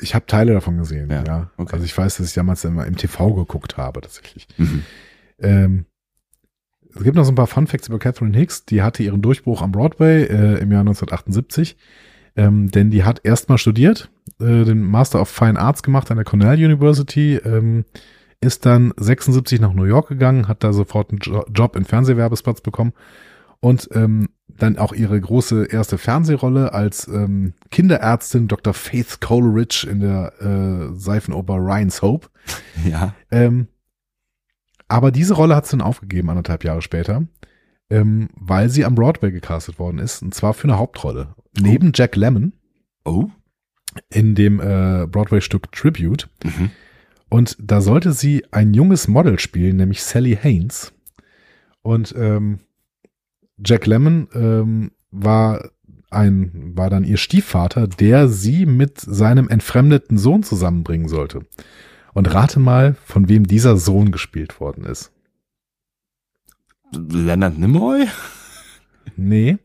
ich 0.00 0.14
habe 0.14 0.26
Teile 0.26 0.52
davon 0.52 0.78
gesehen, 0.78 1.10
Ja, 1.10 1.24
ja. 1.24 1.50
okay. 1.56 1.72
Also 1.72 1.84
ich 1.84 1.98
weiß, 1.98 2.18
dass 2.18 2.28
ich 2.28 2.34
damals 2.34 2.64
immer 2.64 2.86
im 2.86 2.96
TV 2.96 3.34
geguckt 3.34 3.76
habe, 3.76 4.00
tatsächlich. 4.00 4.46
mhm. 4.56 4.84
Ähm, 5.40 5.86
es 6.98 7.04
gibt 7.04 7.16
noch 7.16 7.24
so 7.24 7.32
ein 7.32 7.36
paar 7.36 7.46
Fun 7.46 7.66
Facts 7.66 7.88
über 7.88 7.98
Catherine 7.98 8.36
Hicks. 8.36 8.64
Die 8.64 8.82
hatte 8.82 9.02
ihren 9.02 9.22
Durchbruch 9.22 9.62
am 9.62 9.72
Broadway 9.72 10.24
äh, 10.24 10.58
im 10.58 10.72
Jahr 10.72 10.80
1978. 10.80 11.76
Ähm, 12.36 12.70
denn 12.70 12.90
die 12.90 13.04
hat 13.04 13.20
erstmal 13.24 13.58
studiert, 13.58 14.10
äh, 14.40 14.64
den 14.64 14.80
Master 14.80 15.20
of 15.20 15.28
Fine 15.28 15.58
Arts 15.58 15.82
gemacht 15.82 16.10
an 16.10 16.18
der 16.18 16.24
Cornell 16.24 16.64
University, 16.64 17.34
ähm, 17.36 17.84
ist 18.40 18.64
dann 18.64 18.92
76 18.96 19.60
nach 19.60 19.72
New 19.72 19.84
York 19.84 20.08
gegangen, 20.08 20.46
hat 20.46 20.62
da 20.62 20.72
sofort 20.72 21.10
einen 21.10 21.18
jo 21.20 21.44
Job 21.52 21.74
im 21.74 21.84
Fernsehwerbesplatz 21.84 22.60
bekommen 22.60 22.92
und 23.58 23.88
ähm, 23.92 24.28
dann 24.46 24.78
auch 24.78 24.92
ihre 24.92 25.20
große 25.20 25.66
erste 25.66 25.98
Fernsehrolle 25.98 26.72
als 26.72 27.08
ähm, 27.08 27.54
Kinderärztin 27.70 28.46
Dr. 28.48 28.74
Faith 28.74 29.20
Coleridge 29.20 29.88
in 29.90 30.00
der 30.00 30.32
äh, 30.40 30.94
Seifenoper 30.94 31.56
Ryan's 31.56 32.02
Hope. 32.02 32.28
Ja. 32.88 33.14
Ähm, 33.30 33.68
aber 34.88 35.10
diese 35.10 35.34
Rolle 35.34 35.54
hat 35.54 35.66
sie 35.66 35.76
dann 35.76 35.86
aufgegeben, 35.86 36.30
anderthalb 36.30 36.64
Jahre 36.64 36.82
später, 36.82 37.26
ähm, 37.90 38.28
weil 38.34 38.68
sie 38.70 38.84
am 38.84 38.94
Broadway 38.94 39.30
gecastet 39.30 39.78
worden 39.78 39.98
ist, 39.98 40.22
und 40.22 40.34
zwar 40.34 40.54
für 40.54 40.64
eine 40.64 40.78
Hauptrolle. 40.78 41.34
Neben 41.60 41.92
Jack 41.94 42.16
Lemmon 42.16 42.52
Oh. 43.04 43.28
in 44.10 44.34
dem 44.34 44.60
äh, 44.60 45.06
Broadway-Stück 45.06 45.72
Tribute. 45.72 46.28
Mhm. 46.44 46.70
Und 47.30 47.56
da 47.60 47.80
sollte 47.80 48.12
sie 48.12 48.44
ein 48.52 48.74
junges 48.74 49.08
Model 49.08 49.38
spielen, 49.38 49.76
nämlich 49.76 50.02
Sally 50.02 50.36
Haynes. 50.40 50.92
Und 51.82 52.14
ähm, 52.16 52.60
Jack 53.64 53.86
Lemmon 53.86 54.28
ähm, 54.34 54.92
war 55.10 55.70
ein, 56.10 56.72
war 56.74 56.88
dann 56.90 57.04
ihr 57.04 57.16
Stiefvater, 57.18 57.86
der 57.86 58.28
sie 58.28 58.66
mit 58.66 58.98
seinem 59.00 59.48
entfremdeten 59.48 60.16
Sohn 60.16 60.42
zusammenbringen 60.42 61.08
sollte. 61.08 61.40
Und 62.18 62.34
rate 62.34 62.58
mal, 62.58 62.96
von 63.04 63.28
wem 63.28 63.46
dieser 63.46 63.76
Sohn 63.76 64.10
gespielt 64.10 64.60
worden 64.60 64.84
ist. 64.84 65.12
Leonard 66.92 67.58
Nimoy? 67.58 68.06
Nee, 69.16 69.58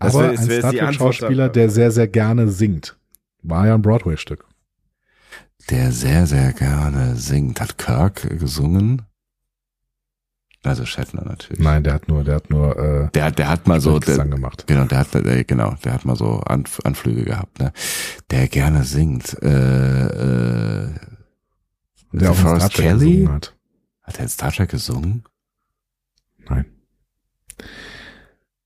Das 0.00 0.14
aber 0.14 0.24
wär- 0.24 0.30
ein 0.30 0.36
Star 0.38 0.70
die 0.72 0.78
Trek 0.78 0.88
Antwort 0.88 1.14
Schauspieler, 1.16 1.44
darauf. 1.44 1.52
der 1.52 1.70
sehr, 1.70 1.90
sehr 1.90 2.08
gerne 2.08 2.48
singt. 2.48 2.96
War 3.42 3.66
ja 3.66 3.74
ein 3.74 3.82
Broadway-Stück. 3.82 4.44
Der 5.70 5.92
sehr, 5.92 6.26
sehr 6.26 6.52
gerne 6.52 7.16
singt. 7.16 7.60
Hat 7.60 7.78
Kirk 7.78 8.22
gesungen? 8.38 9.02
Also 10.64 10.84
Shatner 10.86 11.24
natürlich. 11.24 11.62
Nein, 11.62 11.84
der 11.84 11.94
hat 11.94 12.08
nur, 12.08 12.24
der 12.24 12.36
hat 12.36 12.50
nur 12.50 12.76
äh, 12.78 13.10
Der, 13.12 13.30
der 13.30 13.48
hat 13.48 13.66
mal 13.68 13.80
so, 13.80 13.98
der, 13.98 14.24
gemacht. 14.24 14.66
genau, 14.66 14.84
der 14.84 14.98
hat, 14.98 15.14
der, 15.14 15.44
genau, 15.44 15.74
der 15.84 15.92
hat 15.94 16.04
mal 16.04 16.16
so 16.16 16.40
Anf 16.40 16.80
Anflüge 16.84 17.24
gehabt, 17.24 17.58
ne? 17.60 17.72
Der 18.30 18.48
gerne 18.48 18.82
singt. 18.84 19.40
Äh, 19.42 20.86
äh, 20.86 20.94
Der 22.12 22.30
auch 22.30 22.36
Forrest 22.36 22.72
Star 22.72 22.74
Trek 22.74 22.86
Kelly? 22.98 23.10
gesungen 23.18 23.32
hat. 23.32 23.56
Hat 24.02 24.16
er 24.18 24.22
in 24.22 24.28
Star 24.28 24.52
Trek 24.52 24.70
gesungen? 24.70 25.24
Nein. 26.48 26.64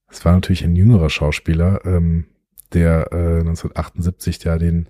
Es 0.08 0.24
war 0.24 0.32
natürlich 0.34 0.62
ein 0.64 0.76
jüngerer 0.76 1.10
Schauspieler, 1.10 1.84
ähm, 1.84 2.26
der 2.72 3.12
äh, 3.12 3.40
1978 3.40 4.44
ja 4.44 4.58
den 4.58 4.88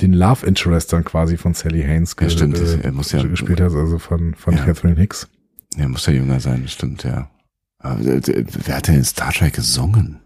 den 0.00 0.12
Love 0.12 0.46
Interest 0.46 0.92
dann 0.92 1.02
quasi 1.02 1.36
von 1.36 1.54
Sally 1.54 1.82
Haynes 1.82 2.14
Ja, 2.20 2.30
stimmt. 2.30 2.56
äh, 2.58 2.80
Er 2.82 2.92
muss 2.92 3.10
ja- 3.10 3.20
gespielt 3.24 3.60
hat, 3.60 3.72
also 3.72 3.98
von 3.98 4.34
von 4.36 4.54
Ja. 4.56 4.64
Catherine 4.64 4.94
Hicks. 5.00 5.28
Der 5.76 5.88
muss 5.88 6.06
ja 6.06 6.12
jünger 6.12 6.38
sein, 6.38 6.68
stimmt, 6.68 7.02
ja. 7.02 7.30
Aber 7.78 8.00
der- 8.02 8.44
wer 8.66 8.76
hat 8.76 8.86
denn 8.88 8.94
in 8.96 9.04
Star 9.04 9.32
Trek 9.32 9.54
gesungen? 9.54 10.20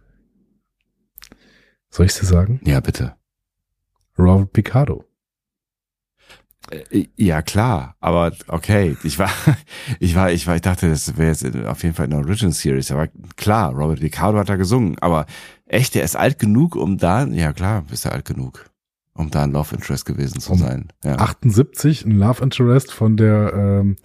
Soll 1.91 2.07
ich 2.07 2.15
dir 2.15 2.27
sagen? 2.27 2.61
Ja, 2.65 2.81
bitte. 2.81 3.15
Robert 4.19 4.53
Picardo. 4.53 5.05
Äh, 6.91 7.07
Ja, 7.17 7.43
klar, 7.43 7.97
aber 8.01 8.33
okay, 8.49 8.97
ich 9.05 9.19
war, 9.19 9.31
ich 10.01 10.15
war, 10.15 10.31
ich 10.33 10.47
war, 10.47 10.57
ich 10.57 10.63
dachte, 10.63 10.89
das 10.89 11.17
wäre 11.17 11.29
jetzt 11.29 11.45
auf 11.67 11.83
jeden 11.83 11.95
Fall 11.95 12.07
eine 12.07 12.17
Original 12.17 12.53
Series, 12.53 12.91
aber 12.91 13.09
klar, 13.37 13.73
Robert 13.73 14.01
Ricardo 14.01 14.39
hat 14.39 14.49
da 14.49 14.57
gesungen, 14.57 14.99
aber 15.01 15.27
echt, 15.67 15.95
der 15.95 16.05
ist 16.05 16.17
alt 16.17 16.39
genug, 16.39 16.77
um 16.77 16.99
da, 16.99 17.25
ja 17.27 17.53
klar, 17.53 17.85
ist 17.91 18.05
er 18.05 18.13
alt 18.13 18.25
genug, 18.25 18.71
um 19.15 19.31
da 19.31 19.45
ein 19.45 19.53
Love 19.53 19.75
Interest 19.77 20.05
gewesen 20.07 20.41
zu 20.41 20.53
Um 20.53 20.59
sein. 20.59 20.89
Ja. 21.05 21.17
78 21.17 22.05
ein 22.05 22.19
Love 22.19 22.43
Interest 22.43 22.93
von 22.93 23.17
der 23.17 23.53
ähm, 23.55 23.97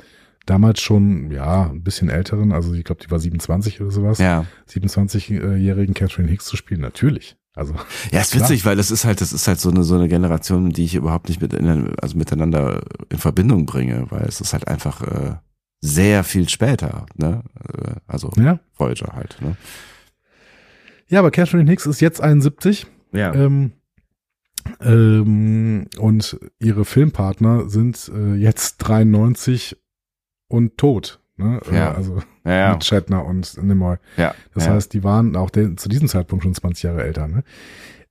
damals 0.45 0.79
schon 0.81 1.29
ja 1.31 1.69
ein 1.69 1.83
bisschen 1.83 2.09
älteren, 2.09 2.51
also 2.53 2.73
ich 2.73 2.83
glaube, 2.83 3.01
die 3.03 3.11
war 3.11 3.19
27 3.19 3.81
oder 3.81 3.91
sowas. 3.91 4.17
ja, 4.19 4.45
27-jährigen 4.69 5.93
Catherine 5.93 6.29
Hicks 6.29 6.45
zu 6.45 6.55
spielen, 6.57 6.81
natürlich. 6.81 7.35
Also 7.57 7.73
ja, 8.11 8.21
ist 8.21 8.31
Klar. 8.31 8.43
witzig, 8.43 8.65
weil 8.65 8.75
das 8.77 8.91
ist 8.91 9.03
halt, 9.05 9.19
das 9.21 9.33
ist 9.33 9.47
halt 9.47 9.59
so 9.59 9.69
eine 9.69 9.83
so 9.83 9.95
eine 9.95 10.07
Generation, 10.07 10.69
die 10.69 10.85
ich 10.85 10.95
überhaupt 10.95 11.27
nicht 11.29 11.41
mit, 11.41 11.53
in, 11.53 11.93
also 12.01 12.17
miteinander 12.17 12.83
in 13.09 13.17
Verbindung 13.17 13.65
bringe, 13.65 14.05
weil 14.09 14.25
es 14.25 14.39
ist 14.41 14.53
halt 14.53 14.67
einfach, 14.67 15.01
äh, 15.01 15.35
sehr 15.79 16.23
viel 16.23 16.49
später, 16.49 17.05
ne? 17.15 17.43
Äh, 17.71 17.91
Also 18.07 18.31
Ja. 18.37 18.59
Voyager 18.77 19.13
halt, 19.15 19.37
ne? 19.41 19.55
Ja, 21.07 21.19
aber 21.19 21.31
Catherine 21.31 21.69
Hicks 21.69 21.85
ist 21.85 22.01
jetzt 22.01 22.19
71. 22.21 22.87
Ja. 23.13 23.33
Ähm, 23.33 23.73
ähm, 24.81 25.85
und 25.97 26.39
ihre 26.59 26.83
Filmpartner 26.85 27.69
sind 27.69 28.11
äh, 28.13 28.33
jetzt 28.35 28.77
93 28.79 29.77
und 30.49 30.77
tot. 30.77 31.19
Ne? 31.37 31.59
Äh, 31.71 31.75
Ja. 31.75 31.93
Also 31.93 32.21
ja, 32.45 32.51
ja. 32.53 32.73
mit 32.73 32.83
Shatner 32.83 33.25
und 33.25 33.61
Nimoy. 33.61 33.97
ja. 34.17 34.33
Das 34.53 34.67
heißt, 34.67 34.93
die 34.93 35.03
waren 35.03 35.35
auch 35.35 35.51
zu 35.51 35.89
diesem 35.89 36.07
Zeitpunkt 36.07 36.43
schon 36.43 36.53
20 36.53 36.83
Jahre 36.83 37.03
älter. 37.03 37.27
Ne? 37.27 37.43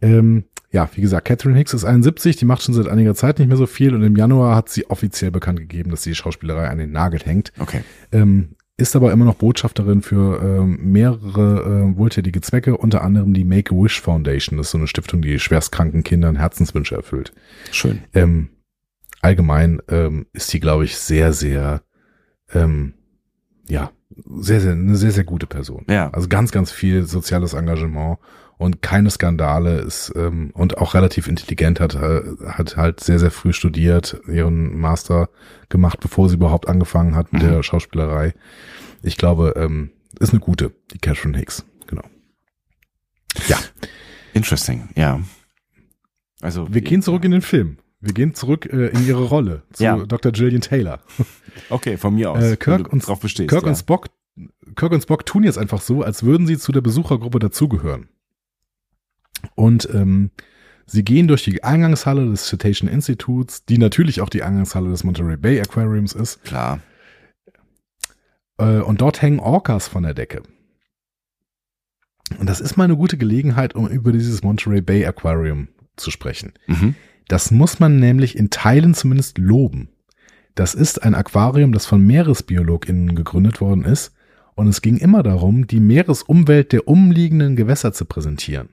Ähm, 0.01 0.45
ja, 0.71 0.89
wie 0.95 1.01
gesagt, 1.01 1.27
Catherine 1.27 1.57
Hicks 1.57 1.73
ist 1.75 1.85
71, 1.85 2.37
die 2.37 2.45
macht 2.45 2.63
schon 2.63 2.75
seit 2.75 2.89
einiger 2.89 3.15
Zeit 3.15 3.39
nicht 3.39 3.49
mehr 3.49 3.57
so 3.57 3.67
viel 3.67 3.95
und 3.95 4.03
im 4.03 4.17
Januar 4.17 4.57
hat 4.57 4.69
sie 4.69 4.91
offiziell 4.91 5.31
bekannt 5.31 5.59
gegeben, 5.59 5.91
dass 5.91 6.03
sie 6.03 6.11
die 6.11 6.17
Schauspielerei 6.17 6.69
an 6.69 6.79
den 6.79 6.93
Nagel 6.93 7.21
hängt. 7.25 7.53
Okay. 7.59 7.83
Ähm, 8.13 8.57
ist 8.79 8.95
aber 8.95 9.11
immer 9.11 9.25
noch 9.25 9.37
Botschafterin 9.37 10.03
für 10.03 10.43
ähm, 10.43 10.93
mehrere 10.93 11.93
äh, 11.95 11.97
wohltätige 11.97 12.43
Zwecke, 12.43 12.77
unter 12.77 13.03
anderem 13.03 13.33
die 13.33 13.45
Make-A-Wish 13.45 14.03
Foundation. 14.03 14.59
Das 14.59 14.67
ist 14.67 14.73
so 14.73 14.79
eine 14.79 14.87
Stiftung, 14.87 15.23
die 15.23 15.39
schwerstkranken 15.39 16.05
Kindern 16.05 16.37
Herzenswünsche 16.37 16.95
erfüllt. 16.95 17.33
Schön. 17.71 18.01
Ähm, 18.13 18.51
allgemein 19.23 19.81
ähm, 19.89 20.27
ist 20.35 20.53
die, 20.53 20.61
glaube 20.61 20.85
ich, 20.85 20.99
sehr, 20.99 21.33
sehr, 21.33 21.81
ähm, 22.53 22.93
ja, 23.69 23.91
sehr, 24.41 24.61
sehr, 24.61 24.73
eine 24.73 24.97
sehr, 24.97 25.13
sehr 25.13 25.25
gute 25.25 25.47
Person. 25.47 25.85
Ja. 25.89 26.11
Also 26.11 26.29
ganz, 26.29 26.53
ganz 26.53 26.71
viel 26.71 27.07
soziales 27.07 27.55
Engagement 27.55 28.19
und 28.59 28.81
keine 28.81 29.11
Skandale 29.11 29.79
ist 29.81 30.13
ähm, 30.17 30.51
und 30.55 30.79
auch 30.79 30.95
relativ 30.95 31.29
intelligent 31.29 31.81
hat, 31.81 31.95
äh, 31.95 32.23
hat 32.47 32.77
halt 32.77 33.01
sehr, 33.01 33.19
sehr 33.19 33.31
früh 33.31 33.53
studiert, 33.53 34.21
ihren 34.29 34.79
Master 34.79 35.29
gemacht, 35.69 36.01
bevor 36.01 36.29
sie 36.29 36.37
überhaupt 36.37 36.69
angefangen 36.69 37.15
hat 37.17 37.33
mit 37.33 37.43
Mhm. 37.43 37.49
der 37.49 37.63
Schauspielerei. 37.63 38.35
Ich 39.03 39.17
glaube, 39.19 39.55
ähm, 39.57 39.91
ist 40.19 40.31
eine 40.31 40.41
gute, 40.41 40.73
die 40.95 40.99
Catherine 40.99 41.37
Hicks. 41.37 41.65
Genau. 41.87 42.05
Ja, 43.49 43.59
Interesting, 44.33 44.89
ja. 44.97 45.21
Also 46.43 46.73
wir 46.73 46.83
gehen 46.83 47.01
zurück 47.03 47.25
in 47.25 47.31
den 47.31 47.41
Film. 47.43 47.79
Wir 48.01 48.13
gehen 48.13 48.35
zurück 48.35 48.67
äh, 48.67 48.89
in 48.89 49.07
ihre 49.07 49.25
Rolle 49.25 49.63
zu 49.73 49.83
Ja. 49.83 49.97
Dr. 49.97 50.33
Gillian 50.33 50.61
Taylor. 50.61 51.01
Okay, 51.71 51.97
von 51.97 52.15
mir 52.15 52.33
aus. 52.33 52.45
Äh, 52.45 52.57
Kirk 52.59 52.93
und, 52.93 53.07
drauf 53.07 53.21
bestehst. 53.21 53.49
Kirk 53.49 53.63
ja. 53.63 53.71
und 53.71 53.77
Spock, 53.77 54.09
Kirk 54.77 54.93
und 54.93 55.01
Spock 55.01 55.25
tun 55.25 55.43
jetzt 55.43 55.57
einfach 55.57 55.81
so, 55.81 56.03
als 56.03 56.23
würden 56.23 56.47
sie 56.47 56.59
zu 56.59 56.71
der 56.71 56.83
Besuchergruppe 56.83 57.39
dazugehören. 57.39 58.11
Und 59.55 59.89
ähm, 59.95 60.31
sie 60.85 61.03
gehen 61.03 61.29
durch 61.29 61.45
die 61.45 61.65
Eingangshalle 61.65 62.27
des 62.27 62.47
Cetacean 62.47 62.91
Instituts, 62.91 63.65
die 63.65 63.79
natürlich 63.79 64.21
auch 64.21 64.29
die 64.29 64.43
Eingangshalle 64.43 64.91
des 64.91 65.03
Monterey 65.03 65.39
Bay 65.39 65.59
Aquariums 65.59 66.13
ist. 66.13 66.45
Klar. 66.45 66.81
Äh, 68.59 68.81
und 68.81 69.01
dort 69.01 69.23
hängen 69.23 69.41
Orcas 69.41 69.89
von 69.89 70.03
der 70.03 70.13
Decke. 70.13 70.43
Und 72.39 72.49
das 72.49 72.61
ist 72.61 72.77
mal 72.77 72.85
eine 72.85 72.97
gute 72.97 73.17
Gelegenheit, 73.17 73.75
um 73.75 73.89
über 73.89 74.13
dieses 74.13 74.43
Monterey 74.43 74.81
Bay 74.81 75.07
Aquarium 75.07 75.69
zu 75.97 76.11
sprechen. 76.11 76.53
Mhm. 76.67 76.95
Das 77.29 77.51
muss 77.51 77.81
man 77.81 77.99
nämlich 77.99 78.37
in 78.37 78.51
Teilen 78.51 78.95
zumindest 78.95 79.39
loben. 79.39 79.89
Das 80.55 80.75
ist 80.75 81.03
ein 81.03 81.15
Aquarium, 81.15 81.73
das 81.73 81.85
von 81.87 82.01
MeeresbiologInnen 82.07 83.15
gegründet 83.15 83.61
worden 83.61 83.85
ist. 83.85 84.13
Und 84.55 84.69
es 84.69 84.81
ging 84.81 84.97
immer 84.97 85.23
darum, 85.23 85.67
die 85.67 85.81
Meeresumwelt 85.81 86.73
der 86.73 86.89
umliegenden 86.89 87.57
Gewässer 87.57 87.93
zu 87.93 88.07
präsentieren. 88.07 88.71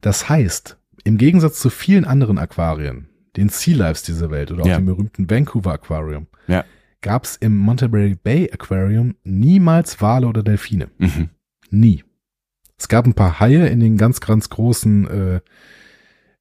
Das 0.00 0.28
heißt, 0.28 0.76
im 1.04 1.18
Gegensatz 1.18 1.58
zu 1.60 1.70
vielen 1.70 2.04
anderen 2.04 2.38
Aquarien, 2.38 3.08
den 3.36 3.48
Sea 3.48 3.76
Lives 3.76 4.02
dieser 4.04 4.30
Welt 4.30 4.52
oder 4.52 4.62
auch 4.62 4.66
Ja. 4.68 4.76
dem 4.76 4.86
berühmten 4.86 5.28
Vancouver 5.28 5.72
Aquarium, 5.72 6.28
Ja. 6.46 6.64
gab 7.00 7.24
es 7.24 7.34
im 7.36 7.56
Monterey 7.56 8.14
Bay 8.14 8.48
Aquarium 8.52 9.16
niemals 9.24 10.00
Wale 10.00 10.28
oder 10.28 10.44
Delfine. 10.44 10.90
Mhm. 10.98 11.30
Nie. 11.70 12.04
Es 12.78 12.86
gab 12.86 13.06
ein 13.06 13.14
paar 13.14 13.40
Haie 13.40 13.66
in 13.66 13.80
den 13.80 13.96
ganz, 13.96 14.20
ganz 14.20 14.48
großen 14.48 15.08
äh, 15.08 15.40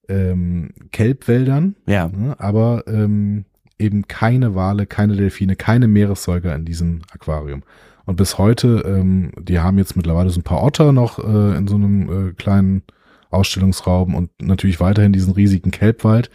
ähm, 0.09 0.69
Kelbwäldern, 0.91 1.75
Ja. 1.85 2.07
ne, 2.07 2.35
aber 2.39 2.83
ähm, 2.87 3.45
eben 3.79 4.07
keine 4.07 4.55
Wale, 4.55 4.85
keine 4.85 5.15
Delfine, 5.15 5.55
keine 5.55 5.87
Meeressäuger 5.87 6.55
in 6.55 6.65
diesem 6.65 7.01
Aquarium. 7.11 7.63
Und 8.05 8.15
bis 8.15 8.37
heute, 8.37 8.83
ähm, 8.87 9.31
die 9.39 9.59
haben 9.59 9.77
jetzt 9.77 9.95
mittlerweile 9.95 10.29
so 10.29 10.39
ein 10.39 10.43
paar 10.43 10.63
Otter 10.63 10.93
noch 10.93 11.19
äh, 11.19 11.57
in 11.57 11.67
so 11.67 11.75
einem 11.75 12.29
äh, 12.29 12.33
kleinen 12.33 12.83
Ausstellungsraum 13.29 14.15
und 14.15 14.29
natürlich 14.41 14.79
weiterhin 14.79 15.11
diesen 15.11 15.33
riesigen 15.33 15.71
Kelbwald, 15.71 16.29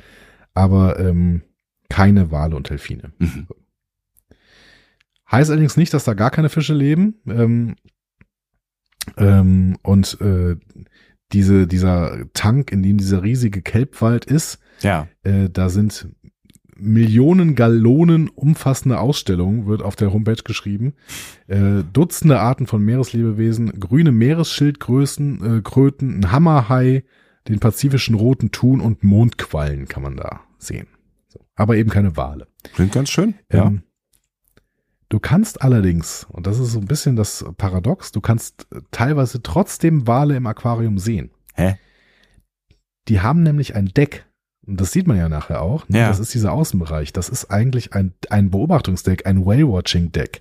aber 0.55 1.01
ähm, 1.01 1.43
keine 1.89 2.31
Wale 2.31 2.55
und 2.57 2.69
Delfine. 2.69 3.13
Mhm. 3.19 3.47
Heißt 5.31 5.51
allerdings 5.51 5.79
nicht, 5.79 5.95
dass 5.95 6.05
da 6.05 6.13
gar 6.13 6.31
keine 6.31 6.51
Fische 6.51 6.75
leben. 6.75 7.15
Ähm, 7.27 7.77
ähm, 9.17 9.79
und 9.83 10.21
äh, 10.21 10.57
diese, 11.33 11.67
dieser 11.67 12.27
Tank, 12.35 12.71
in 12.73 12.83
dem 12.83 12.99
dieser 12.99 13.23
riesige 13.23 13.63
Kelbwald 13.63 14.25
ist, 14.25 14.59
Ja. 14.81 15.09
äh, 15.23 15.49
da 15.51 15.69
sind 15.69 16.09
Millionen 16.77 17.55
Gallonen 17.55 18.29
umfassende 18.29 18.99
Ausstellungen, 18.99 19.67
wird 19.67 19.83
auf 19.83 19.95
der 19.95 20.13
Homepage 20.13 20.43
geschrieben. 20.43 20.95
Äh, 21.47 21.85
Dutzende 21.93 22.41
Arten 22.41 22.67
von 22.67 22.83
Meereslebewesen, 22.85 23.79
grüne 23.79 24.11
Meeresschildgrößen, 24.11 25.59
äh, 25.59 25.63
Kröten, 25.63 26.19
ein 26.21 26.33
Hammerhai, 26.33 27.05
den 27.49 27.59
pazifischen 27.61 28.15
roten 28.15 28.51
Thun 28.51 28.81
und 28.81 29.05
Mondquallen 29.05 29.87
kann 29.87 30.03
man 30.03 30.17
da 30.17 30.41
sehen. 30.59 30.87
Aber 31.55 31.77
eben 31.77 31.91
keine 31.91 32.17
Wale. 32.17 32.49
Klingt 32.75 32.93
ganz 32.93 33.11
schön. 33.11 33.35
Ja. 33.53 33.73
Du 35.13 35.21
kannst 35.21 35.61
allerdings, 35.61 36.27
und 36.31 36.47
das 36.47 36.59
ist 36.59 36.73
so 36.73 36.79
ein 36.79 36.87
bisschen 36.87 37.17
das 37.17 37.45
Paradox, 37.59 38.13
du 38.13 38.23
kannst 38.23 38.67
teilweise 38.93 39.43
trotzdem 39.43 40.07
Wale 40.07 40.37
im 40.37 40.47
Aquarium 40.47 40.99
sehen. 40.99 41.31
Hä? 41.53 41.77
Die 43.09 43.21
haben 43.21 43.43
nämlich 43.43 43.77
ein 43.77 43.89
Deck. 43.89 44.25
Und 44.67 44.81
das 44.81 44.91
sieht 44.91 45.07
man 45.07 45.19
ja 45.19 45.29
nachher 45.29 45.61
auch. 45.61 45.87
ne? 45.91 45.99
Ja. 45.99 46.09
Das 46.09 46.19
ist 46.19 46.33
dieser 46.33 46.53
Außenbereich. 46.53 47.13
Das 47.13 47.29
ist 47.29 47.51
eigentlich 47.51 47.93
ein, 47.93 48.15
ein 48.31 48.49
Beobachtungsdeck, 48.51 49.27
ein 49.27 49.45
Whale-Watching-Deck. 49.45 50.41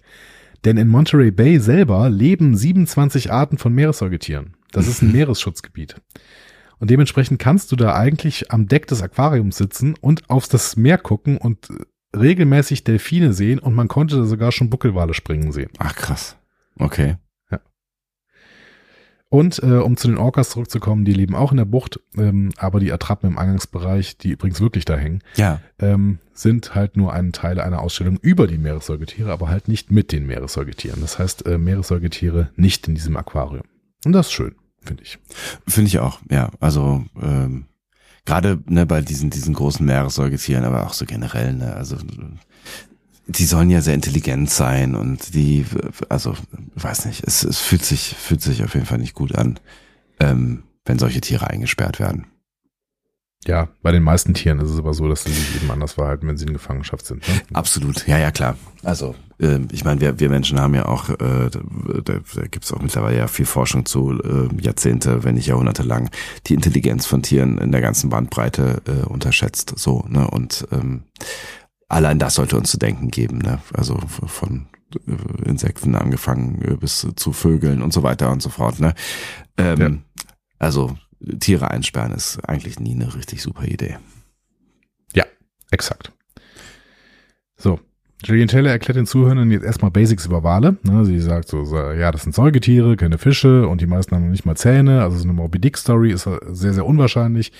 Denn 0.63 0.77
in 0.77 0.87
Monterey 0.87 1.31
Bay 1.31 1.59
selber 1.59 2.09
leben 2.09 2.55
27 2.55 3.29
Arten 3.29 3.57
von 3.57 3.73
Meeressäugetieren. 3.73 4.55
Das 4.71 4.87
ist 4.87 5.01
ein 5.01 5.11
Meeresschutzgebiet. 5.11 5.95
Und 6.79 6.89
dementsprechend 6.89 7.39
kannst 7.39 7.73
du 7.73 7.75
da 7.75 7.93
eigentlich 7.93 8.53
am 8.53 8.69
Deck 8.69 8.87
des 8.87 9.01
Aquariums 9.01 9.57
sitzen 9.57 9.95
und 9.99 10.29
auf 10.29 10.47
das 10.47 10.77
Meer 10.77 10.97
gucken 10.97 11.37
und 11.37 11.69
äh, 11.71 11.73
regelmäßig 12.15 12.83
Delfine 12.83 13.33
sehen 13.33 13.59
und 13.59 13.73
man 13.73 13.87
konnte 13.87 14.17
da 14.17 14.23
sogar 14.25 14.51
schon 14.51 14.69
Buckelwale 14.69 15.13
springen 15.13 15.51
sehen. 15.51 15.69
Ach 15.79 15.95
krass. 15.95 16.37
Okay. 16.77 17.17
Und 19.33 19.63
äh, 19.63 19.77
um 19.77 19.95
zu 19.95 20.09
den 20.09 20.17
Orcas 20.17 20.49
zurückzukommen, 20.49 21.05
die 21.05 21.13
leben 21.13 21.35
auch 21.35 21.51
in 21.51 21.57
der 21.57 21.63
Bucht, 21.63 22.01
ähm, 22.17 22.49
aber 22.57 22.81
die 22.81 22.91
Attrappen 22.91 23.29
im 23.29 23.37
Eingangsbereich, 23.37 24.17
die 24.17 24.31
übrigens 24.31 24.59
wirklich 24.59 24.83
da 24.83 24.97
hängen, 24.97 25.21
Ja. 25.37 25.61
ähm, 25.79 26.19
sind 26.33 26.75
halt 26.75 26.97
nur 26.97 27.13
ein 27.13 27.31
Teil 27.31 27.61
einer 27.61 27.79
Ausstellung 27.81 28.17
über 28.21 28.45
die 28.45 28.57
Meeressäugetiere, 28.57 29.31
aber 29.31 29.47
halt 29.47 29.69
nicht 29.69 29.89
mit 29.89 30.11
den 30.11 30.27
Meeressäugetieren. 30.27 30.99
Das 30.99 31.17
heißt, 31.17 31.45
äh, 31.45 31.57
Meeressäugetiere 31.57 32.49
nicht 32.57 32.89
in 32.89 32.95
diesem 32.95 33.15
Aquarium. 33.15 33.63
Und 34.03 34.11
das 34.11 34.27
ist 34.27 34.33
schön, 34.33 34.55
finde 34.81 35.03
ich. 35.03 35.17
Finde 35.65 35.87
ich 35.87 35.99
auch, 35.99 36.19
ja. 36.29 36.51
Also 36.59 37.05
ähm, 37.21 37.67
gerade 38.25 38.61
ne, 38.67 38.85
bei 38.85 39.01
diesen, 39.01 39.29
diesen 39.29 39.53
großen 39.53 39.85
Meeressäugetieren, 39.85 40.63
aber 40.63 40.85
auch 40.85 40.93
so 40.93 41.05
generell, 41.05 41.53
ne, 41.53 41.75
also 41.75 41.97
die 43.27 43.45
sollen 43.45 43.69
ja 43.69 43.81
sehr 43.81 43.93
intelligent 43.93 44.49
sein 44.49 44.95
und 44.95 45.33
die, 45.33 45.65
also 46.09 46.35
weiß 46.75 47.05
nicht, 47.05 47.23
es, 47.25 47.43
es 47.43 47.59
fühlt 47.59 47.85
sich, 47.85 48.15
fühlt 48.17 48.41
sich 48.41 48.63
auf 48.63 48.73
jeden 48.73 48.85
Fall 48.85 48.97
nicht 48.97 49.13
gut 49.13 49.35
an, 49.35 49.59
ähm, 50.19 50.63
wenn 50.85 50.99
solche 50.99 51.21
Tiere 51.21 51.47
eingesperrt 51.47 51.99
werden. 51.99 52.27
Ja, 53.47 53.69
bei 53.81 53.91
den 53.91 54.03
meisten 54.03 54.35
Tieren 54.35 54.59
ist 54.59 54.69
es 54.69 54.77
aber 54.77 54.93
so, 54.93 55.07
dass 55.07 55.23
sie 55.23 55.31
sich 55.31 55.55
eben 55.55 55.71
anders 55.71 55.93
verhalten, 55.93 56.27
wenn 56.27 56.37
sie 56.37 56.45
in 56.45 56.53
Gefangenschaft 56.53 57.07
sind. 57.07 57.27
Ne? 57.27 57.41
Absolut, 57.53 58.07
ja, 58.07 58.19
ja, 58.19 58.29
klar. 58.29 58.55
Also, 58.83 59.15
ähm, 59.39 59.67
ich 59.71 59.83
meine, 59.83 59.99
wir, 59.99 60.19
wir 60.19 60.29
Menschen 60.29 60.59
haben 60.59 60.75
ja 60.75 60.85
auch, 60.85 61.09
äh, 61.09 61.49
da, 61.49 61.59
da, 62.03 62.13
da 62.35 62.41
gibt 62.47 62.65
es 62.65 62.71
auch 62.71 62.81
mittlerweile 62.81 63.17
ja 63.17 63.27
viel 63.27 63.47
Forschung 63.47 63.87
zu, 63.87 64.21
äh, 64.21 64.61
Jahrzehnte, 64.61 65.23
wenn 65.23 65.35
nicht 65.35 65.47
Jahrhunderte 65.47 65.81
lang, 65.81 66.11
die 66.45 66.53
Intelligenz 66.53 67.07
von 67.07 67.23
Tieren 67.23 67.57
in 67.57 67.71
der 67.71 67.81
ganzen 67.81 68.11
Bandbreite 68.11 68.83
äh, 68.85 69.05
unterschätzt. 69.07 69.73
So, 69.75 70.05
ne? 70.07 70.29
Und 70.29 70.67
ähm, 70.71 71.05
allein 71.87 72.19
das 72.19 72.35
sollte 72.35 72.57
uns 72.57 72.69
zu 72.69 72.77
denken 72.77 73.09
geben, 73.09 73.39
ne? 73.39 73.59
Also 73.73 73.97
von 74.07 74.67
äh, 75.07 75.49
Insekten 75.49 75.95
angefangen 75.95 76.61
äh, 76.61 76.75
bis 76.75 77.07
zu 77.15 77.33
Vögeln 77.33 77.81
und 77.81 77.91
so 77.91 78.03
weiter 78.03 78.31
und 78.31 78.43
so 78.43 78.49
fort, 78.49 78.79
ne? 78.79 78.93
Ähm, 79.57 79.79
Ja. 79.79 79.89
Also 80.59 80.95
Tiere 81.39 81.71
einsperren 81.71 82.11
ist 82.11 82.39
eigentlich 82.47 82.79
nie 82.79 82.95
eine 82.95 83.15
richtig 83.15 83.41
super 83.41 83.65
Idee. 83.65 83.97
Exakt. 85.71 86.11
So, 87.57 87.79
Julian 88.23 88.49
Taylor 88.49 88.71
erklärt 88.71 88.97
den 88.97 89.07
Zuhörern 89.07 89.49
jetzt 89.51 89.63
erstmal 89.63 89.89
Basics 89.89 90.25
über 90.25 90.43
Wale. 90.43 90.77
Ne, 90.83 91.05
sie 91.05 91.19
sagt 91.19 91.47
so, 91.47 91.63
so, 91.63 91.77
ja, 91.91 92.11
das 92.11 92.23
sind 92.23 92.35
Säugetiere, 92.35 92.97
keine 92.97 93.17
Fische 93.17 93.67
und 93.67 93.81
die 93.81 93.87
meisten 93.87 94.13
haben 94.13 94.23
noch 94.23 94.31
nicht 94.31 94.45
mal 94.45 94.57
Zähne. 94.57 95.01
Also 95.01 95.17
so 95.17 95.23
eine 95.23 95.33
Moby 95.33 95.59
Dick 95.59 95.77
Story 95.77 96.11
ist 96.11 96.27
sehr, 96.49 96.73
sehr 96.73 96.85
unwahrscheinlich. 96.85 97.51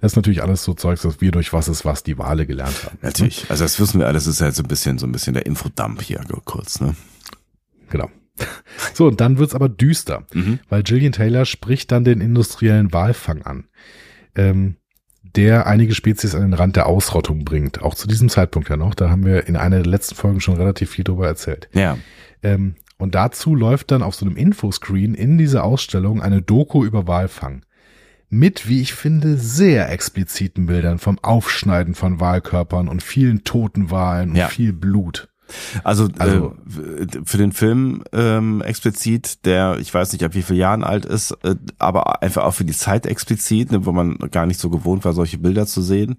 Das 0.00 0.12
ist 0.12 0.16
natürlich 0.16 0.42
alles 0.42 0.62
so 0.62 0.74
Zeugs, 0.74 1.02
dass 1.02 1.20
wir 1.20 1.32
durch 1.32 1.52
was 1.52 1.68
ist 1.68 1.84
was 1.84 2.02
die 2.02 2.16
Wale 2.18 2.46
gelernt 2.46 2.84
haben. 2.84 2.98
Natürlich. 3.02 3.46
Also 3.50 3.64
das 3.64 3.80
wissen 3.80 3.98
wir 3.98 4.06
alles. 4.06 4.24
Das 4.24 4.34
ist 4.34 4.40
halt 4.40 4.54
so 4.54 4.62
ein 4.62 4.68
bisschen, 4.68 4.98
so 4.98 5.06
ein 5.06 5.12
bisschen 5.12 5.34
der 5.34 5.44
Infodump 5.44 6.00
hier 6.02 6.20
kurz, 6.44 6.80
ne? 6.80 6.94
Genau. 7.90 8.10
So, 8.94 9.06
und 9.06 9.20
dann 9.20 9.38
wird's 9.38 9.54
aber 9.54 9.68
düster, 9.68 10.24
Mhm. 10.32 10.58
weil 10.68 10.82
Gillian 10.82 11.12
Taylor 11.12 11.44
spricht 11.44 11.92
dann 11.92 12.04
den 12.04 12.20
industriellen 12.20 12.92
Walfang 12.92 13.42
an, 13.42 13.64
ähm, 14.34 14.76
der 15.22 15.66
einige 15.66 15.94
Spezies 15.94 16.34
an 16.34 16.42
den 16.42 16.54
Rand 16.54 16.76
der 16.76 16.86
Ausrottung 16.86 17.44
bringt. 17.44 17.82
Auch 17.82 17.94
zu 17.94 18.08
diesem 18.08 18.28
Zeitpunkt 18.30 18.68
ja 18.70 18.76
noch. 18.76 18.94
Da 18.94 19.10
haben 19.10 19.24
wir 19.26 19.46
in 19.48 19.56
einer 19.56 19.76
der 19.76 19.86
letzten 19.86 20.14
Folgen 20.14 20.40
schon 20.40 20.56
relativ 20.56 20.90
viel 20.90 21.04
drüber 21.04 21.26
erzählt. 21.26 21.68
Ja. 21.74 21.98
Ähm, 22.42 22.76
und 22.98 23.14
dazu 23.14 23.54
läuft 23.54 23.90
dann 23.90 24.02
auf 24.02 24.14
so 24.14 24.24
einem 24.24 24.36
Infoscreen 24.36 25.14
in 25.14 25.36
dieser 25.36 25.64
Ausstellung 25.64 26.22
eine 26.22 26.40
Doku 26.40 26.84
über 26.84 27.06
Walfang. 27.06 27.64
Mit, 28.30 28.66
wie 28.68 28.80
ich 28.80 28.94
finde, 28.94 29.36
sehr 29.36 29.90
expliziten 29.92 30.66
Bildern 30.66 30.98
vom 30.98 31.18
Aufschneiden 31.20 31.94
von 31.94 32.18
Walkörpern 32.18 32.88
und 32.88 33.02
vielen 33.02 33.44
toten 33.44 33.90
Walen 33.90 34.30
und 34.30 34.36
Ja. 34.36 34.48
viel 34.48 34.72
Blut. 34.72 35.28
Also, 35.84 36.08
Also- 36.18 36.56
äh, 36.80 37.06
für 37.24 37.38
den 37.38 37.52
Film 37.52 38.02
ähm, 38.12 38.62
explizit, 38.62 39.44
der 39.44 39.78
ich 39.78 39.92
weiß 39.92 40.12
nicht, 40.12 40.24
ab 40.24 40.34
wie 40.34 40.42
vielen 40.42 40.58
Jahren 40.58 40.84
alt 40.84 41.04
ist, 41.04 41.32
äh, 41.44 41.54
aber 41.78 42.22
einfach 42.22 42.44
auch 42.44 42.54
für 42.54 42.64
die 42.64 42.72
Zeit 42.72 43.06
explizit, 43.06 43.70
ne, 43.72 43.86
wo 43.86 43.92
man 43.92 44.16
gar 44.30 44.46
nicht 44.46 44.60
so 44.60 44.70
gewohnt 44.70 45.04
war, 45.04 45.12
solche 45.12 45.38
Bilder 45.38 45.66
zu 45.66 45.82
sehen. 45.82 46.16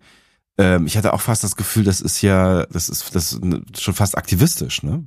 Ähm, 0.58 0.86
ich 0.88 0.98
hatte 0.98 1.14
auch 1.14 1.22
fast 1.22 1.44
das 1.44 1.56
Gefühl, 1.56 1.84
das 1.84 2.02
ist 2.02 2.22
ja, 2.22 2.66
das 2.68 2.90
ist 2.90 3.14
das 3.16 3.34
ist 3.34 3.82
schon 3.82 3.94
fast 3.94 4.18
aktivistisch, 4.18 4.84
ne? 4.84 5.04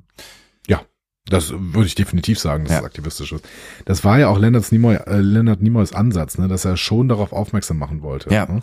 Das 1.26 1.50
würde 1.52 1.86
ich 1.86 1.94
definitiv 1.94 2.38
sagen, 2.40 2.64
dass 2.64 2.72
Ja. 2.72 2.78
es 2.80 2.84
aktivistisch 2.84 3.32
ist. 3.32 3.44
Das 3.84 4.04
war 4.04 4.18
ja 4.18 4.28
auch 4.28 4.38
Leonard 4.38 4.72
Nimoy, 4.72 4.96
äh, 4.96 5.18
Leonard 5.20 5.60
Nimoys 5.62 5.92
Ansatz, 5.92 6.38
ne, 6.38 6.48
dass 6.48 6.64
er 6.64 6.76
schon 6.76 7.08
darauf 7.08 7.32
aufmerksam 7.32 7.78
machen 7.78 8.02
wollte. 8.02 8.32
Ja. 8.34 8.46
Ne? 8.46 8.62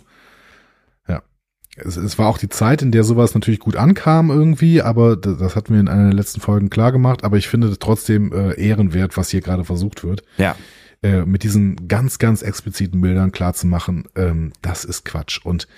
Es, 1.76 1.96
es 1.96 2.18
war 2.18 2.28
auch 2.28 2.38
die 2.38 2.48
Zeit, 2.48 2.82
in 2.82 2.90
der 2.90 3.04
sowas 3.04 3.34
natürlich 3.34 3.60
gut 3.60 3.76
ankam 3.76 4.30
irgendwie, 4.30 4.82
aber 4.82 5.16
das, 5.16 5.38
das 5.38 5.54
hatten 5.56 5.72
wir 5.74 5.80
in 5.80 5.88
einer 5.88 6.04
der 6.04 6.14
letzten 6.14 6.40
Folgen 6.40 6.70
klar 6.70 6.92
gemacht. 6.92 7.22
Aber 7.24 7.36
ich 7.36 7.48
finde 7.48 7.76
trotzdem 7.78 8.32
äh, 8.32 8.54
ehrenwert, 8.60 9.16
was 9.16 9.28
hier 9.30 9.40
gerade 9.40 9.64
versucht 9.64 10.02
wird, 10.04 10.22
Ja. 10.38 10.56
äh, 11.02 11.22
mit 11.24 11.42
diesen 11.44 11.86
ganz, 11.88 12.18
ganz 12.18 12.42
expliziten 12.42 13.00
Bildern 13.00 13.30
klar 13.32 13.54
zu 13.54 13.66
machen, 13.66 14.08
ähm, 14.16 14.52
das 14.62 14.84
ist 14.84 15.04
Quatsch. 15.04 15.40
Und 15.44 15.68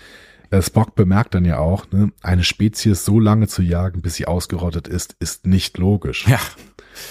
äh, 0.51 0.63
Spock 0.63 0.95
bemerkt 0.95 1.35
dann 1.35 1.45
ja 1.45 1.59
auch, 1.59 1.91
ne, 1.93 2.13
eine 2.23 2.45
Spezies 2.45 3.05
so 3.05 3.21
lange 3.21 3.47
zu 3.47 3.61
jagen, 3.63 4.01
bis 4.01 4.15
sie 4.15 4.27
ausgerottet 4.27 4.89
ist, 4.89 5.17
ist 5.21 5.47
nicht 5.47 5.77
logisch. 5.79 6.27
Ja. 6.27 6.41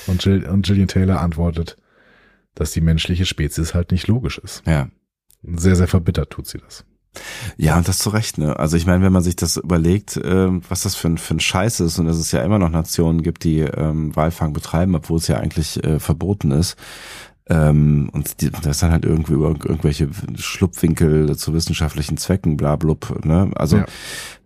Und, 0.07 0.25
Jill, 0.25 0.45
und 0.47 0.65
Gillian 0.65 0.87
Taylor 0.87 1.21
antwortet, 1.21 1.77
dass 2.55 2.71
die 2.71 2.81
menschliche 2.81 3.25
Spezies 3.25 3.73
halt 3.73 3.91
nicht 3.91 4.07
logisch 4.07 4.39
ist. 4.39 4.63
Ja. 4.65 4.89
Sehr, 5.43 5.75
sehr 5.75 5.87
verbittert 5.87 6.31
tut 6.31 6.47
sie 6.47 6.57
das. 6.57 6.83
Ja, 7.57 7.77
und 7.77 7.87
das 7.87 7.97
zu 7.97 8.09
Recht, 8.09 8.37
ne? 8.37 8.57
Also 8.59 8.77
ich 8.77 8.85
meine, 8.85 9.03
wenn 9.03 9.11
man 9.11 9.23
sich 9.23 9.35
das 9.35 9.57
überlegt, 9.57 10.19
ähm, 10.23 10.61
was 10.69 10.83
das 10.83 10.95
für 10.95 11.07
ein, 11.07 11.17
für 11.17 11.35
ein 11.35 11.39
Scheiß 11.39 11.79
ist 11.79 11.99
und 11.99 12.05
dass 12.05 12.17
es 12.17 12.31
ja 12.31 12.41
immer 12.43 12.59
noch 12.59 12.69
Nationen 12.69 13.23
gibt, 13.23 13.43
die 13.43 13.59
ähm, 13.59 14.15
Walfang 14.15 14.53
betreiben, 14.53 14.95
obwohl 14.95 15.17
es 15.17 15.27
ja 15.27 15.37
eigentlich 15.37 15.83
äh, 15.83 15.99
verboten 15.99 16.51
ist. 16.51 16.75
Ähm, 17.47 18.09
und 18.13 18.41
die, 18.41 18.51
das 18.51 18.79
dann 18.79 18.91
halt 18.91 19.05
irgendwie 19.05 19.33
über 19.33 19.47
irgendwelche 19.47 20.09
Schlupfwinkel 20.37 21.35
zu 21.35 21.53
wissenschaftlichen 21.53 22.17
Zwecken, 22.17 22.57
bla 22.57 22.75
blub, 22.75 23.25
ne? 23.25 23.51
Also 23.55 23.77
Ja. 23.77 23.85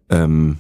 ähm, 0.10 0.60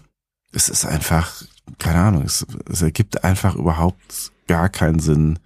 es 0.52 0.68
ist 0.70 0.86
einfach, 0.86 1.44
keine 1.80 2.00
Ahnung, 2.00 2.24
es, 2.24 2.46
es 2.70 2.82
ergibt 2.82 3.24
einfach 3.24 3.56
überhaupt 3.56 4.32
gar 4.48 4.68
keinen 4.70 5.00
Sinn, 5.00 5.40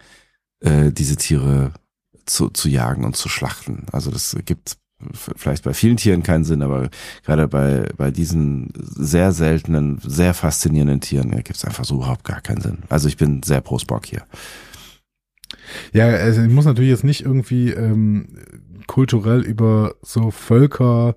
äh, 0.60 0.92
diese 0.92 1.18
Tiere 1.18 1.72
zu, 2.26 2.50
zu 2.50 2.68
jagen 2.68 3.06
und 3.06 3.16
zu 3.16 3.30
schlachten. 3.30 3.86
Also 3.92 4.10
das 4.10 4.36
gibt 4.44 4.78
vielleicht 5.14 5.64
bei 5.64 5.74
vielen 5.74 5.98
Tieren 5.98 6.24
keinen 6.24 6.44
Sinn, 6.44 6.62
aber 6.62 6.90
gerade 7.24 7.48
bei, 7.48 7.88
bei 7.98 8.10
diesen 8.12 8.70
sehr 8.76 9.32
seltenen, 9.32 10.00
sehr 10.04 10.34
faszinierenden 10.34 11.02
Tieren 11.02 11.30
ja, 11.32 11.38
gibt 11.38 11.56
es 11.58 11.66
einfach 11.66 11.86
so 11.86 11.96
überhaupt 11.96 12.24
gar 12.24 12.42
keinen 12.42 12.62
Sinn. 12.62 12.80
Also 12.90 13.08
ich 13.08 13.18
bin 13.18 13.44
sehr 13.44 13.62
pro 13.62 13.78
Spock 13.78 14.06
hier. 14.06 14.24
Ja, 15.94 16.08
also 16.08 16.42
ich 16.42 16.50
muss 16.52 16.66
natürlich 16.66 16.90
jetzt 16.90 17.04
nicht 17.04 17.24
irgendwie 17.24 17.70
ähm, 17.72 18.28
kulturell 18.88 19.42
über 19.42 19.96
so 20.02 20.32
Völker, 20.32 21.16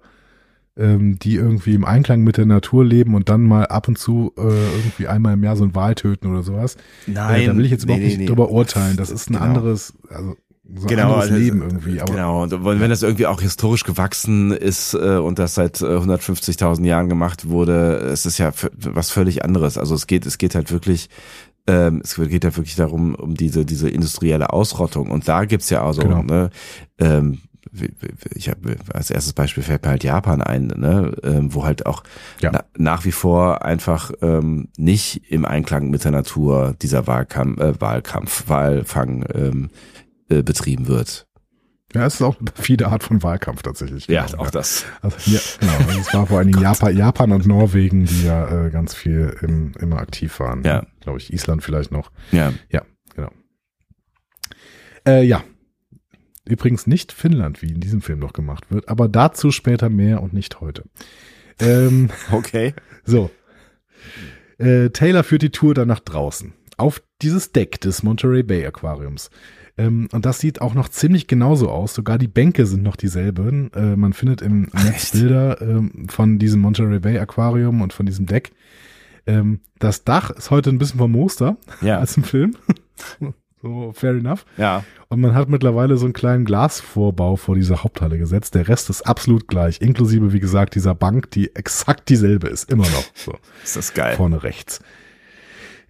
ähm, 0.76 1.18
die 1.18 1.34
irgendwie 1.36 1.74
im 1.74 1.84
Einklang 1.84 2.22
mit 2.22 2.36
der 2.36 2.46
Natur 2.46 2.84
leben 2.84 3.14
und 3.14 3.28
dann 3.28 3.42
mal 3.42 3.66
ab 3.66 3.88
und 3.88 3.96
zu 3.98 4.32
äh, 4.36 4.42
irgendwie 4.42 5.08
einmal 5.08 5.34
im 5.34 5.44
Jahr 5.44 5.56
so 5.56 5.64
einen 5.64 5.74
Wal 5.74 5.94
töten 5.94 6.28
oder 6.30 6.42
sowas. 6.42 6.76
äh, 7.06 7.46
da 7.46 7.56
will 7.56 7.64
ich 7.64 7.70
jetzt 7.70 7.84
überhaupt 7.84 8.02
nicht 8.02 8.28
drüber 8.28 8.50
urteilen. 8.50 8.96
Das 8.96 9.10
ist 9.10 9.30
ein 9.30 9.34
Genau. 9.34 9.44
anderes, 9.44 9.94
also 10.08 10.36
so 10.76 10.86
Genau, 10.86 11.02
anderes 11.14 11.24
also, 11.24 11.34
Leben 11.36 11.62
irgendwie. 11.62 12.00
Aber 12.00 12.12
genau, 12.12 12.42
und 12.42 12.64
wenn 12.64 12.90
das 12.90 13.02
irgendwie 13.02 13.26
auch 13.26 13.40
historisch 13.40 13.84
gewachsen 13.84 14.52
ist 14.52 14.94
äh, 14.94 15.16
und 15.16 15.38
das 15.38 15.54
seit 15.54 15.80
äh, 15.80 15.84
150.000 15.86 16.84
Jahren 16.84 17.08
gemacht 17.08 17.48
wurde, 17.48 17.96
es 17.96 18.26
ist 18.26 18.38
ja 18.38 18.52
was 18.76 19.10
völlig 19.10 19.44
anderes. 19.44 19.78
Also 19.78 19.94
es 19.94 20.06
geht, 20.06 20.26
es 20.26 20.38
geht 20.38 20.54
halt 20.54 20.70
wirklich, 20.70 21.08
ähm, 21.66 22.00
es 22.04 22.14
geht 22.16 22.44
ja 22.44 22.56
wirklich 22.56 22.76
darum, 22.76 23.14
um 23.14 23.34
diese, 23.34 23.64
diese 23.64 23.88
industrielle 23.88 24.52
Ausrottung. 24.52 25.10
Und 25.10 25.28
da 25.28 25.44
gibt's 25.44 25.70
ja 25.70 25.82
auch 25.82 25.92
so, 25.92 26.02
Genau. 26.02 26.22
ne, 26.22 26.50
ähm, 26.98 27.38
ich 28.34 28.48
habe 28.48 28.76
als 28.92 29.10
erstes 29.10 29.32
Beispiel 29.32 29.62
fällt 29.62 29.84
mir 29.84 29.90
halt 29.90 30.02
Japan 30.02 30.42
ein, 30.42 30.68
ne, 30.68 31.12
ähm, 31.22 31.54
wo 31.54 31.64
halt 31.64 31.86
auch 31.86 32.02
Ja. 32.40 32.50
na, 32.52 32.64
nach 32.76 33.04
wie 33.04 33.12
vor 33.12 33.64
einfach 33.64 34.10
ähm, 34.22 34.68
nicht 34.76 35.30
im 35.30 35.44
Einklang 35.44 35.90
mit 35.90 36.02
der 36.04 36.10
Natur 36.10 36.74
dieser 36.82 37.06
Wahlkampf, 37.06 37.60
äh, 37.60 37.80
Wahlkampf, 37.80 38.48
Wahlfang 38.48 39.24
ähm, 39.34 39.70
äh, 40.30 40.42
betrieben 40.42 40.86
wird. 40.88 41.26
ja, 41.94 42.06
es 42.06 42.14
ist 42.14 42.22
auch 42.22 42.38
eine 42.40 42.50
perfide 42.50 42.88
Art 42.88 43.02
von 43.02 43.22
Wahlkampf 43.22 43.62
tatsächlich. 43.62 44.06
Genau, 44.06 44.46
das. 44.50 44.84
Also, 45.02 45.16
ja, 45.30 45.40
genau. 45.60 45.72
Also 45.88 46.00
es 46.00 46.14
war 46.14 46.26
vor 46.26 46.38
allen 46.38 46.48
Dingen 46.52 46.62
Japan, 46.62 46.96
Japan 46.96 47.32
und 47.32 47.46
Norwegen, 47.46 48.06
die 48.06 48.24
ja 48.24 48.66
äh, 48.66 48.70
ganz 48.70 48.94
viel 48.94 49.36
im, 49.42 49.72
immer 49.78 49.98
aktiv 49.98 50.38
waren. 50.40 50.62
Ja. 50.64 50.86
Glaube 51.00 51.18
ich, 51.18 51.32
Island 51.32 51.62
vielleicht 51.62 51.90
noch. 51.92 52.10
Ja. 52.32 52.52
Ja, 52.70 52.82
genau. 53.14 53.30
Äh, 55.06 55.24
ja. 55.24 55.42
Übrigens 56.46 56.86
nicht 56.86 57.12
Finnland, 57.12 57.62
wie 57.62 57.70
in 57.70 57.80
diesem 57.80 58.00
Film 58.02 58.18
noch 58.18 58.32
gemacht 58.32 58.70
wird, 58.70 58.88
aber 58.88 59.08
dazu 59.08 59.50
später 59.52 59.88
mehr 59.88 60.22
und 60.22 60.32
nicht 60.32 60.60
heute. 60.60 60.84
Ähm, 61.60 62.08
Okay. 62.32 62.74
so. 63.04 63.30
Äh, 64.58 64.90
Taylor 64.90 65.22
führt 65.24 65.42
die 65.42 65.50
Tour 65.50 65.74
dann 65.74 65.88
nach 65.88 66.00
draußen. 66.00 66.52
Auf 66.76 67.02
dieses 67.22 67.52
Deck 67.52 67.80
des 67.80 68.02
Monterey 68.02 68.42
Bay 68.42 68.66
Aquariums. 68.66 69.30
Ähm, 69.78 70.08
und 70.12 70.26
das 70.26 70.38
sieht 70.40 70.60
auch 70.60 70.74
noch 70.74 70.88
ziemlich 70.88 71.26
genauso 71.26 71.70
aus. 71.70 71.94
Sogar 71.94 72.18
die 72.18 72.28
Bänke 72.28 72.66
sind 72.66 72.82
noch 72.82 72.96
dieselben. 72.96 73.72
Äh, 73.74 73.96
man 73.96 74.12
findet 74.12 74.42
im 74.42 74.68
Netz? 74.84 75.12
Bilder 75.12 75.60
ähm, 75.62 76.06
von 76.08 76.38
diesem 76.38 76.60
Monterey 76.60 76.98
Bay 76.98 77.18
Aquarium 77.18 77.80
und 77.80 77.92
von 77.92 78.06
diesem 78.06 78.26
Deck. 78.26 78.50
Ähm, 79.26 79.60
das 79.78 80.04
Dach 80.04 80.30
ist 80.30 80.50
heute 80.50 80.70
ein 80.70 80.78
bisschen 80.78 80.98
vermooster 80.98 81.56
Ja. 81.82 81.98
als 81.98 82.16
im 82.16 82.24
Film. 82.24 82.56
so, 83.62 83.92
fair 83.94 84.12
enough. 84.12 84.44
Ja. 84.56 84.84
Und 85.08 85.20
man 85.20 85.34
hat 85.34 85.48
mittlerweile 85.48 85.96
so 85.96 86.06
einen 86.06 86.12
kleinen 86.14 86.44
Glasvorbau 86.44 87.36
vor 87.36 87.54
dieser 87.54 87.82
Haupthalle 87.84 88.18
gesetzt. 88.18 88.54
Der 88.54 88.68
Rest 88.68 88.90
ist 88.90 89.02
absolut 89.02 89.48
gleich, 89.48 89.80
inklusive, 89.80 90.32
wie 90.32 90.40
gesagt, 90.40 90.74
dieser 90.74 90.94
Bank, 90.94 91.30
die 91.32 91.54
exakt 91.54 92.08
dieselbe 92.08 92.48
ist, 92.48 92.70
immer 92.70 92.84
noch. 92.84 93.04
So, 93.14 93.34
Ist 93.64 93.76
das 93.76 93.92
geil. 93.94 94.16
vorne 94.16 94.42
rechts. 94.42 94.80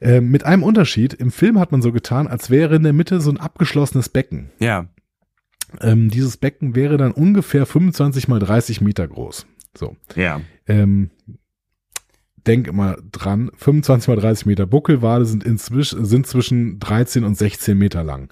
Ähm, 0.00 0.30
mit 0.30 0.44
einem 0.44 0.62
Unterschied, 0.62 1.12
im 1.14 1.30
Film 1.30 1.58
hat 1.58 1.72
man 1.72 1.82
so 1.82 1.92
getan, 1.92 2.26
als 2.26 2.50
wäre 2.50 2.76
in 2.76 2.82
der 2.82 2.92
Mitte 2.92 3.20
so 3.20 3.30
ein 3.30 3.36
abgeschlossenes 3.38 4.08
Becken. 4.08 4.50
Ja. 4.58 4.86
Ähm, 5.80 6.08
dieses 6.08 6.36
Becken 6.36 6.74
wäre 6.74 6.96
dann 6.96 7.12
ungefähr 7.12 7.66
25 7.66 8.26
mal 8.28 8.40
30 8.40 8.80
Meter 8.80 9.06
groß. 9.06 9.46
So. 9.76 9.96
Ja. 10.16 10.40
Ähm, 10.66 11.10
denk 12.46 12.66
immer 12.66 12.96
dran, 13.12 13.50
25 13.56 14.08
mal 14.08 14.16
30 14.16 14.46
Meter 14.46 14.66
Buckelwale 14.66 15.24
sind 15.24 15.44
inzwischen, 15.44 16.04
sind 16.04 16.26
zwischen 16.26 16.78
13 16.80 17.24
und 17.24 17.36
16 17.36 17.76
Meter 17.76 18.02
lang. 18.02 18.30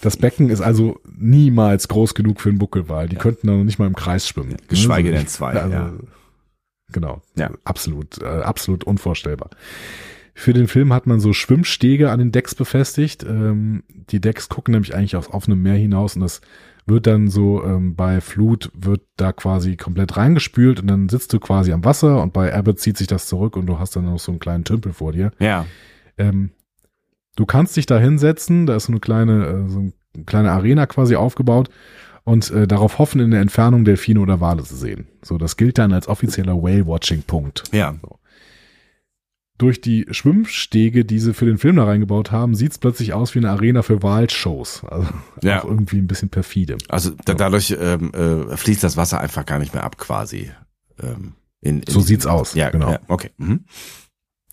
Das 0.00 0.16
Becken 0.16 0.50
ist 0.50 0.60
also 0.60 1.00
niemals 1.16 1.88
groß 1.88 2.14
genug 2.14 2.40
für 2.40 2.50
einen 2.50 2.58
Buckelwal. 2.58 3.08
Die 3.08 3.16
könnten 3.16 3.46
da 3.46 3.54
noch 3.54 3.64
nicht 3.64 3.78
mal 3.78 3.86
im 3.86 3.96
Kreis 3.96 4.28
schwimmen. 4.28 4.56
Geschweige 4.68 5.10
Ne? 5.10 5.16
denn 5.16 5.26
zwei, 5.28 5.52
Also, 5.52 5.72
ja. 5.72 5.92
Genau. 6.92 7.22
Ja. 7.36 7.50
Absolut, 7.64 8.20
äh, 8.20 8.26
absolut 8.26 8.84
unvorstellbar. 8.84 9.50
Für 10.34 10.52
den 10.52 10.66
Film 10.66 10.92
hat 10.92 11.06
man 11.06 11.20
so 11.20 11.32
Schwimmstege 11.32 12.10
an 12.10 12.18
den 12.18 12.32
Decks 12.32 12.54
befestigt. 12.54 13.24
Ähm, 13.24 13.84
die 14.10 14.20
Decks 14.20 14.48
gucken 14.48 14.72
nämlich 14.72 14.94
eigentlich 14.94 15.16
aufs 15.16 15.30
offene 15.30 15.56
Meer 15.56 15.76
hinaus 15.76 16.16
und 16.16 16.22
das 16.22 16.40
wird 16.86 17.06
dann 17.06 17.28
so 17.28 17.64
ähm, 17.64 17.94
bei 17.94 18.20
Flut 18.20 18.70
wird 18.74 19.02
da 19.16 19.32
quasi 19.32 19.76
komplett 19.76 20.16
reingespült 20.16 20.80
und 20.80 20.88
dann 20.88 21.08
sitzt 21.08 21.32
du 21.32 21.40
quasi 21.40 21.72
am 21.72 21.84
Wasser 21.84 22.22
und 22.22 22.32
bei 22.32 22.54
Abbott 22.54 22.78
zieht 22.78 22.98
sich 22.98 23.06
das 23.06 23.26
zurück 23.26 23.56
und 23.56 23.66
du 23.66 23.78
hast 23.78 23.96
dann 23.96 24.04
noch 24.04 24.18
so 24.18 24.32
einen 24.32 24.38
kleinen 24.38 24.64
Tümpel 24.64 24.92
vor 24.92 25.12
dir. 25.12 25.30
Ja. 25.38 25.66
Ähm, 26.18 26.50
du 27.36 27.46
kannst 27.46 27.76
dich 27.76 27.86
da 27.86 27.98
hinsetzen, 27.98 28.66
da 28.66 28.76
ist 28.76 28.86
so 28.86 28.92
eine 28.92 29.00
kleine, 29.00 29.46
äh, 29.46 29.68
so 29.68 29.78
eine 29.78 29.92
kleine 30.26 30.50
Arena 30.50 30.86
quasi 30.86 31.16
aufgebaut 31.16 31.70
und 32.24 32.50
äh, 32.50 32.66
darauf 32.66 32.98
hoffen, 32.98 33.20
in 33.20 33.30
der 33.30 33.40
Entfernung 33.40 33.84
Delfine 33.84 34.20
oder 34.20 34.40
Wale 34.40 34.62
zu 34.62 34.76
sehen. 34.76 35.06
So, 35.22 35.38
das 35.38 35.56
gilt 35.56 35.78
dann 35.78 35.92
als 35.92 36.08
offizieller 36.08 36.62
Whale-Watching-Punkt. 36.62 37.64
Ja. 37.72 37.94
So. 38.02 38.18
Durch 39.58 39.80
die 39.80 40.06
Schwimmstege, 40.10 41.04
die 41.04 41.18
sie 41.20 41.32
für 41.32 41.46
den 41.46 41.58
Film 41.58 41.76
da 41.76 41.84
reingebaut 41.84 42.32
haben, 42.32 42.54
sieht's 42.54 42.78
plötzlich 42.78 43.12
aus 43.12 43.34
wie 43.34 43.38
eine 43.38 43.50
Arena 43.50 43.82
für 43.82 44.02
Waldshows. 44.02 44.82
Also 44.84 45.08
Ja. 45.42 45.60
auch 45.60 45.64
irgendwie 45.64 45.98
ein 45.98 46.06
bisschen 46.08 46.28
perfide. 46.28 46.76
Also 46.88 47.10
da, 47.24 47.34
dadurch 47.34 47.76
ähm, 47.78 48.12
äh, 48.14 48.56
fließt 48.56 48.82
das 48.82 48.96
Wasser 48.96 49.20
einfach 49.20 49.46
gar 49.46 49.58
nicht 49.60 49.72
mehr 49.74 49.84
ab 49.84 49.96
quasi. 49.96 50.50
Ähm, 51.00 51.34
in, 51.60 51.80
in 51.80 51.92
So 51.92 52.00
sieht's 52.00 52.26
aus, 52.26 52.54
Ja, 52.54 52.70
genau. 52.70 52.90
Ja, 52.92 53.00
okay. 53.08 53.30
Mhm. 53.36 53.64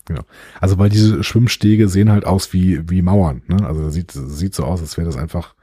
Genau. 0.04 0.22
Also 0.60 0.78
weil 0.78 0.88
diese 0.88 1.22
Schwimmstege 1.22 1.88
sehen 1.88 2.10
halt 2.10 2.24
aus 2.24 2.52
wie, 2.52 2.88
wie 2.90 3.02
Mauern. 3.02 3.42
Ne? 3.48 3.64
Also 3.66 3.82
das 3.84 3.94
sieht, 3.94 4.12
sieht 4.12 4.54
so 4.54 4.64
aus, 4.64 4.80
als 4.80 4.96
wäre 4.96 5.06
das 5.06 5.16
einfach 5.16 5.54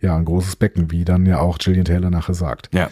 ja 0.00 0.16
ein 0.16 0.24
großes 0.24 0.56
Becken, 0.56 0.90
wie 0.90 1.04
dann 1.04 1.26
ja 1.26 1.40
auch 1.40 1.58
Gillian 1.58 1.84
Taylor 1.84 2.10
nachher 2.10 2.34
sagt. 2.34 2.68
Ja. 2.72 2.90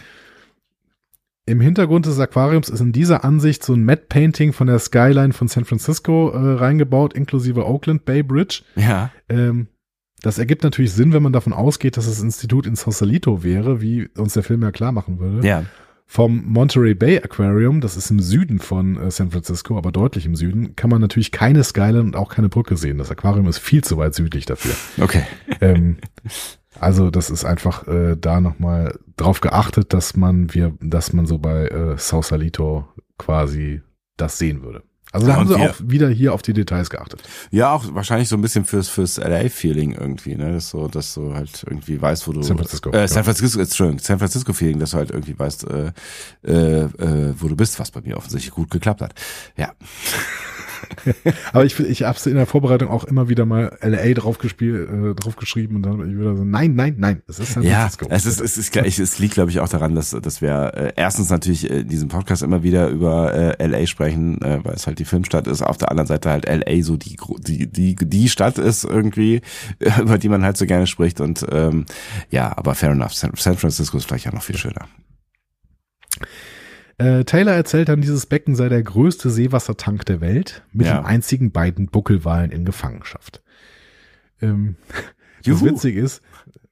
Im 1.49 1.61
Hintergrund 1.61 2.07
des 2.07 2.19
Aquariums 2.19 2.69
ist 2.69 2.81
in 2.81 2.91
dieser 2.91 3.25
Ansicht 3.25 3.65
so 3.65 3.73
ein 3.73 3.85
Matte 3.85 4.07
Painting 4.09 4.53
von 4.53 4.67
der 4.67 4.81
Skyline 4.81 5.33
von 5.33 5.47
San 5.47 5.65
Francisco 5.65 6.31
äh, 6.31 6.55
reingebaut, 6.55 7.15
inklusive 7.15 7.65
Oakland 7.67 8.05
Bay 8.05 8.25
Bridge. 8.25 8.63
Ja. 8.75 9.11
Ähm, 9.29 9.69
das 10.23 10.39
ergibt 10.39 10.65
natürlich 10.65 10.93
Sinn, 10.93 11.13
wenn 11.13 11.23
man 11.23 11.33
davon 11.33 11.53
ausgeht, 11.53 11.97
dass 11.97 12.07
das 12.07 12.21
Institut 12.21 12.67
in 12.67 12.75
Sausalito 12.75 13.45
wäre, 13.45 13.81
wie 13.81 14.09
uns 14.17 14.33
der 14.33 14.43
Film 14.43 14.63
ja 14.63 14.73
klar 14.73 14.91
machen 14.91 15.21
würde. 15.21 15.47
Ja. 15.47 15.65
Vom 16.05 16.45
Monterey 16.47 16.95
Bay 16.95 17.19
Aquarium, 17.19 17.81
das 17.81 17.97
ist 17.97 18.11
im 18.11 18.19
Süden 18.19 18.59
von 18.59 18.97
äh, 18.97 19.11
San 19.13 19.31
Francisco, 19.31 19.79
aber 19.79 19.93
deutlich 19.93 20.27
im 20.27 20.35
Süden, 20.35 20.75
kann 20.75 20.91
man 20.91 21.01
natürlich 21.01 21.31
keine 21.31 21.63
Skyline 21.63 22.01
und 22.01 22.17
auch 22.17 22.29
keine 22.29 22.49
Brücke 22.49 22.77
sehen. 22.77 22.99
Das 22.99 23.13
Aquarium 23.13 23.47
ist 23.47 23.59
viel 23.59 23.85
zu 23.85 23.99
weit 23.99 24.17
südlich 24.17 24.47
dafür. 24.47 24.75
Okay. 25.01 25.23
ähm, 25.61 25.99
also 26.81 27.11
das 27.11 27.31
ist 27.31 27.45
einfach 27.45 27.87
äh, 27.89 28.17
da 28.17 28.41
nochmal 28.41 28.99
drauf 29.17 29.41
geachtet, 29.41 29.93
dass 29.93 30.17
man 30.17 30.53
wir, 30.55 30.75
dass 30.81 31.13
man 31.13 31.27
so 31.27 31.39
bei 31.39 31.67
äh, 31.69 31.99
Sausalito 31.99 32.87
quasi 33.19 33.83
das 34.17 34.39
sehen 34.39 34.63
würde. 34.63 34.83
Also 35.13 35.29
da 35.29 35.33
Ja, 35.35 35.39
haben 35.39 35.49
sie 35.49 35.55
wir- 35.57 35.71
auch 35.71 35.75
wieder 35.83 36.09
hier 36.11 36.35
auf 36.35 36.43
die 36.43 36.53
Details 36.53 36.91
geachtet. 36.91 37.23
Ja, 37.51 37.73
auch 37.73 37.85
wahrscheinlich 37.95 38.29
so 38.29 38.37
ein 38.37 38.43
bisschen 38.43 38.65
fürs 38.65 38.89
fürs 38.89 39.17
LA-Feeling 39.19 39.93
irgendwie, 39.93 40.35
ne? 40.35 40.53
Das 40.53 40.69
so, 40.71 40.89
dass 40.89 41.15
du 41.15 41.33
halt 41.33 41.65
irgendwie 41.67 42.01
weißt, 42.03 42.27
wo 42.29 42.33
du 42.33 42.43
San 42.43 42.57
Francisco, 42.59 42.91
äh. 42.91 43.07
San 43.09 43.25
Francisco, 43.25 43.61
Entschuldigung, 43.61 44.01
San 44.01 44.19
Francisco-Feeling, 44.19 44.79
dass 44.81 44.91
du 44.91 44.97
halt 44.99 45.11
irgendwie 45.13 45.39
weißt, 45.39 45.65
äh, 45.71 45.93
äh, 46.45 46.81
äh, 46.83 47.35
wo 47.39 47.49
du 47.49 47.57
bist, 47.57 47.79
was 47.79 47.91
bei 47.93 48.01
mir 48.03 48.17
offensichtlich 48.19 48.53
gut 48.53 48.71
geklappt 48.71 49.01
hat. 49.01 49.15
Ja. 49.57 49.73
Aber 51.53 51.65
ich, 51.65 51.79
ich 51.81 52.03
habe 52.03 52.19
in 52.31 52.37
der 52.37 52.47
Vorbereitung 52.47 52.89
auch 52.89 53.05
immer 53.05 53.29
wieder 53.29 53.47
mal 53.47 53.77
LA 53.81 54.15
draufgespielt, 54.15 54.89
äh, 54.89 55.15
draufgeschrieben 55.15 55.77
und 55.77 55.83
dann 55.83 56.01
ich 56.09 56.19
wieder 56.19 56.37
so, 56.37 56.45
nein, 56.45 56.75
nein, 56.75 56.95
nein, 56.99 57.23
es 57.29 57.39
ist 57.39 57.55
San 57.55 57.63
Ja, 57.63 57.87
es 58.09 58.27
ist, 58.27 58.41
es 58.41 58.57
ist, 58.57 58.73
gleich- 58.73 58.99
es 58.99 59.19
liegt, 59.19 59.35
glaube 59.35 59.51
ich, 59.51 59.61
auch 59.61 59.69
daran, 59.69 59.95
dass, 59.95 60.11
dass 60.11 60.41
wir 60.43 60.73
äh, 60.75 60.93
erstens 60.97 61.31
natürlich 61.31 61.71
äh, 61.71 61.81
in 61.81 61.89
diesem 61.89 62.09
Podcast 62.09 62.43
immer 62.43 62.63
wieder 62.63 62.89
über 62.89 63.35
äh, 63.59 63.67
LA 63.67 63.87
sprechen, 63.87 64.41
äh, 64.43 64.61
weil 64.65 64.75
es 64.75 64.87
halt 64.87 64.99
die 64.99 65.05
Filmstadt 65.05 65.47
ist. 65.47 65.63
Auf 65.63 65.79
der 65.79 65.91
anderen 65.91 66.07
Seite 66.07 66.31
halt 66.31 66.47
LA 66.47 66.83
so 66.83 66.97
die 66.97 67.17
die 67.41 67.67
die 67.71 67.97
die 67.97 68.29
Stadt 68.29 68.59
ist 68.59 68.85
irgendwie, 68.85 69.43
äh, 69.81 69.91
über 70.01 70.19
die 70.19 70.29
man 70.29 70.45
halt 70.45 70.57
so 70.57 70.67
gerne 70.67 70.87
spricht. 70.87 71.21
Und 71.21 71.45
ähm, 71.51 71.87
ja, 72.31 72.57
aber 72.57 72.75
fair 72.75 72.91
enough. 72.91 73.15
San, 73.15 73.33
San 73.37 73.57
Francisco 73.57 73.97
ist 73.97 74.05
vielleicht 74.05 74.29
auch 74.29 74.33
noch 74.33 74.43
viel 74.43 74.57
schöner. 74.59 74.87
Äh, 76.99 77.25
Taylor 77.25 77.53
erzählt 77.53 77.89
dann, 77.89 78.01
dieses 78.01 78.27
Becken 78.27 78.55
sei 78.57 78.69
der 78.69 78.83
größte 78.83 79.29
Seewassertank 79.31 80.07
der 80.07 80.21
Welt 80.21 80.63
mit 80.73 80.87
Ja. 80.87 80.99
den 81.01 81.07
einzigen 81.07 81.51
beiden 81.53 81.89
Buckelwalen 81.89 82.51
in 82.51 82.65
Gefangenschaft. 82.65 83.43
Ähm, 84.41 84.77
das 85.45 85.61
Juhu. 85.61 85.67
witzig 85.67 85.97
ist, 85.97 86.23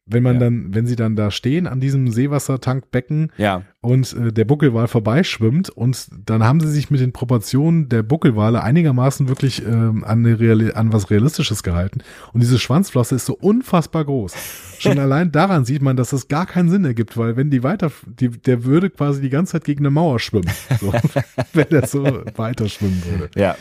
wenn 0.06 0.22
man 0.22 0.34
Ja. 0.34 0.40
dann, 0.40 0.74
wenn 0.74 0.86
sie 0.86 0.96
dann 0.96 1.16
da 1.16 1.30
stehen 1.30 1.66
an 1.66 1.80
diesem 1.80 2.10
Seewassertankbecken 2.10 3.32
Ja, 3.38 3.62
und 3.80 4.12
äh, 4.14 4.32
der 4.32 4.44
Buckelwal 4.44 4.86
vorbeischwimmt 4.86 5.70
und 5.70 6.08
dann 6.26 6.44
haben 6.44 6.60
sie 6.60 6.70
sich 6.70 6.90
mit 6.90 7.00
den 7.00 7.12
Proportionen 7.12 7.88
der 7.88 8.02
Buckelwale 8.02 8.62
einigermaßen 8.62 9.28
wirklich 9.28 9.64
ähm, 9.64 10.04
an, 10.04 10.24
eine 10.26 10.38
Reali 10.38 10.72
an 10.72 10.92
was 10.92 11.10
Realistisches 11.10 11.62
gehalten 11.62 12.00
und 12.32 12.42
diese 12.42 12.58
Schwanzflosse 12.58 13.14
ist 13.14 13.26
so 13.26 13.34
unfassbar 13.34 14.04
groß. 14.04 14.34
Schon 14.78 14.98
allein 14.98 15.32
daran 15.32 15.64
sieht 15.64 15.80
man, 15.82 15.96
dass 15.96 16.10
das 16.10 16.28
gar 16.28 16.44
keinen 16.46 16.68
Sinn 16.68 16.84
ergibt, 16.84 17.16
weil 17.16 17.36
wenn 17.36 17.50
die 17.50 17.62
weiter, 17.62 17.90
die, 18.06 18.28
der 18.28 18.64
würde 18.64 18.90
quasi 18.90 19.22
die 19.22 19.30
ganze 19.30 19.52
Zeit 19.52 19.64
gegen 19.64 19.80
eine 19.80 19.90
Mauer 19.90 20.18
schwimmen, 20.20 20.50
so, 20.80 20.92
wenn 21.54 21.68
er 21.70 21.86
so 21.86 22.04
weiter 22.36 22.68
schwimmen 22.68 23.02
würde. 23.06 23.40
ja. 23.40 23.56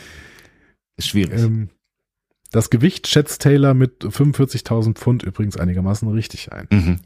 Ist 0.96 1.08
schwierig. 1.08 1.40
Ähm, 1.42 1.70
das 2.54 2.70
Gewicht 2.70 3.08
schätzt 3.08 3.42
Taylor 3.42 3.74
mit 3.74 4.04
45.000 4.04 4.94
Pfund 4.94 5.24
übrigens 5.24 5.56
einigermaßen 5.56 6.08
richtig 6.08 6.52
ein. 6.52 6.68
mhm. 6.70 7.00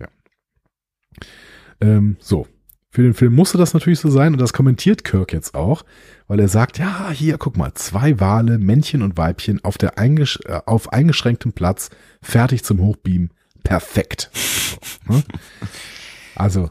Ähm, 1.80 2.16
so. 2.20 2.46
Für 2.90 3.02
den 3.02 3.14
Film 3.14 3.34
musste 3.34 3.56
das 3.58 3.74
natürlich 3.74 4.00
so 4.00 4.10
sein 4.10 4.32
und 4.32 4.40
das 4.40 4.52
kommentiert 4.52 5.04
Kirk 5.04 5.32
jetzt 5.32 5.54
auch, 5.54 5.84
weil 6.26 6.40
er 6.40 6.48
sagt, 6.48 6.78
ja, 6.78 7.10
hier, 7.10 7.36
guck 7.38 7.56
mal, 7.56 7.72
zwei 7.74 8.18
Wale, 8.18 8.58
Männchen 8.58 9.02
und 9.02 9.16
Weibchen 9.16 9.62
auf 9.62 9.78
der 9.78 9.98
eingesch 9.98 10.38
äh, 10.46 10.60
auf 10.64 10.92
eingeschränktem 10.92 11.52
Platz, 11.52 11.90
fertig 12.22 12.64
zum 12.64 12.80
Hochbeamen, 12.80 13.30
perfekt. 13.64 14.30
Ne? 15.08 15.22
Also, 16.34 16.70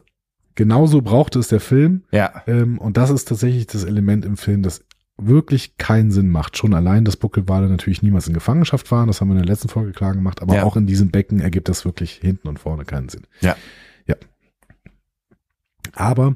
genauso 0.55 1.01
brauchte 1.01 1.39
es 1.39 1.49
der 1.49 1.59
Film 1.59 2.03
Ja. 2.11 2.43
ähm, 2.47 2.77
und 2.77 2.95
das 2.95 3.09
ist 3.09 3.27
tatsächlich 3.27 3.67
das 3.67 3.83
Element 3.83 4.23
im 4.23 4.37
Film, 4.37 4.63
das 4.63 4.85
wirklich 5.17 5.77
keinen 5.77 6.11
Sinn 6.11 6.29
macht. 6.29 6.57
Schon 6.57 6.73
allein, 6.73 7.03
dass 7.05 7.17
Buckelwale 7.17 7.67
natürlich 7.69 8.01
niemals 8.03 8.27
in 8.27 8.33
Gefangenschaft 8.33 8.91
waren, 8.91 9.07
das 9.07 9.19
haben 9.19 9.29
wir 9.29 9.33
in 9.35 9.41
der 9.43 9.47
letzten 9.51 9.67
Folge 9.69 9.91
klar 9.91 10.13
gemacht, 10.13 10.41
aber 10.41 10.55
Ja. 10.55 10.63
auch 10.63 10.75
in 10.77 10.85
diesem 10.85 11.09
Becken 11.09 11.39
ergibt 11.39 11.69
das 11.69 11.85
wirklich 11.85 12.13
hinten 12.13 12.47
und 12.47 12.59
vorne 12.59 12.85
keinen 12.85 13.09
Sinn. 13.09 13.25
Ja. 13.41 13.55
Ja. 14.05 14.15
Aber 15.93 16.35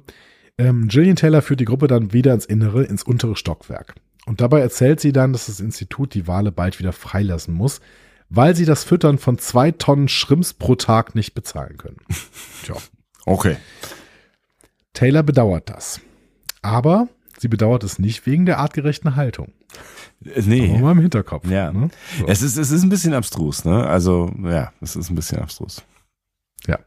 ähm, 0.58 0.88
Gillian 0.88 1.16
Taylor 1.16 1.42
führt 1.42 1.60
die 1.60 1.66
Gruppe 1.66 1.88
dann 1.88 2.14
wieder 2.14 2.34
ins 2.34 2.46
Innere, 2.46 2.84
ins 2.84 3.04
untere 3.04 3.36
Stockwerk. 3.36 3.96
Und 4.26 4.42
dabei 4.42 4.60
erzählt 4.62 5.00
sie 5.00 5.12
dann, 5.12 5.34
dass 5.34 5.48
das 5.48 5.60
Institut 5.60 6.14
die 6.14 6.28
Wale 6.28 6.52
bald 6.52 6.80
wieder 6.80 6.94
freilassen 6.94 7.54
muss, 7.54 7.82
weil 8.30 8.56
sie 8.56 8.66
das 8.66 8.84
Füttern 8.84 9.18
von 9.18 9.38
zwei 9.38 9.72
Tonnen 9.72 10.08
Schrimps 10.08 10.54
pro 10.54 10.76
Tag 10.76 11.16
nicht 11.16 11.34
bezahlen 11.34 11.78
können. 11.78 11.98
Tja. 12.64 12.76
Okay. 13.26 13.58
Taylor 14.94 15.24
bedauert 15.24 15.70
das. 15.70 16.00
Aber 16.62 17.08
sie 17.42 17.48
bedauert 17.48 17.84
es 17.84 17.98
nicht 17.98 18.26
wegen 18.28 18.46
der 18.46 18.60
artgerechten 18.60 19.16
Haltung. 19.16 19.52
Äh, 20.24 20.42
Nee. 20.46 20.70
Aber 20.70 20.80
mal 20.80 20.92
im 20.92 21.00
Hinterkopf. 21.00 21.50
Ja. 21.50 21.74
Ne? 21.74 21.89
So. 22.20 22.28
Es 22.28 22.42
ist, 22.44 22.58
es 22.58 22.70
ist 22.70 22.84
ein 22.84 22.89
bisschen 22.89 23.14
abstrus, 23.14 23.66
ne? 23.66 23.88
Also, 23.88 24.32
ja, 24.44 24.72
es 24.80 24.96
ist 24.96 25.10
ein 25.10 25.16
bisschen 25.16 25.39
abstrus. 25.39 25.84
Ja. 26.68 26.80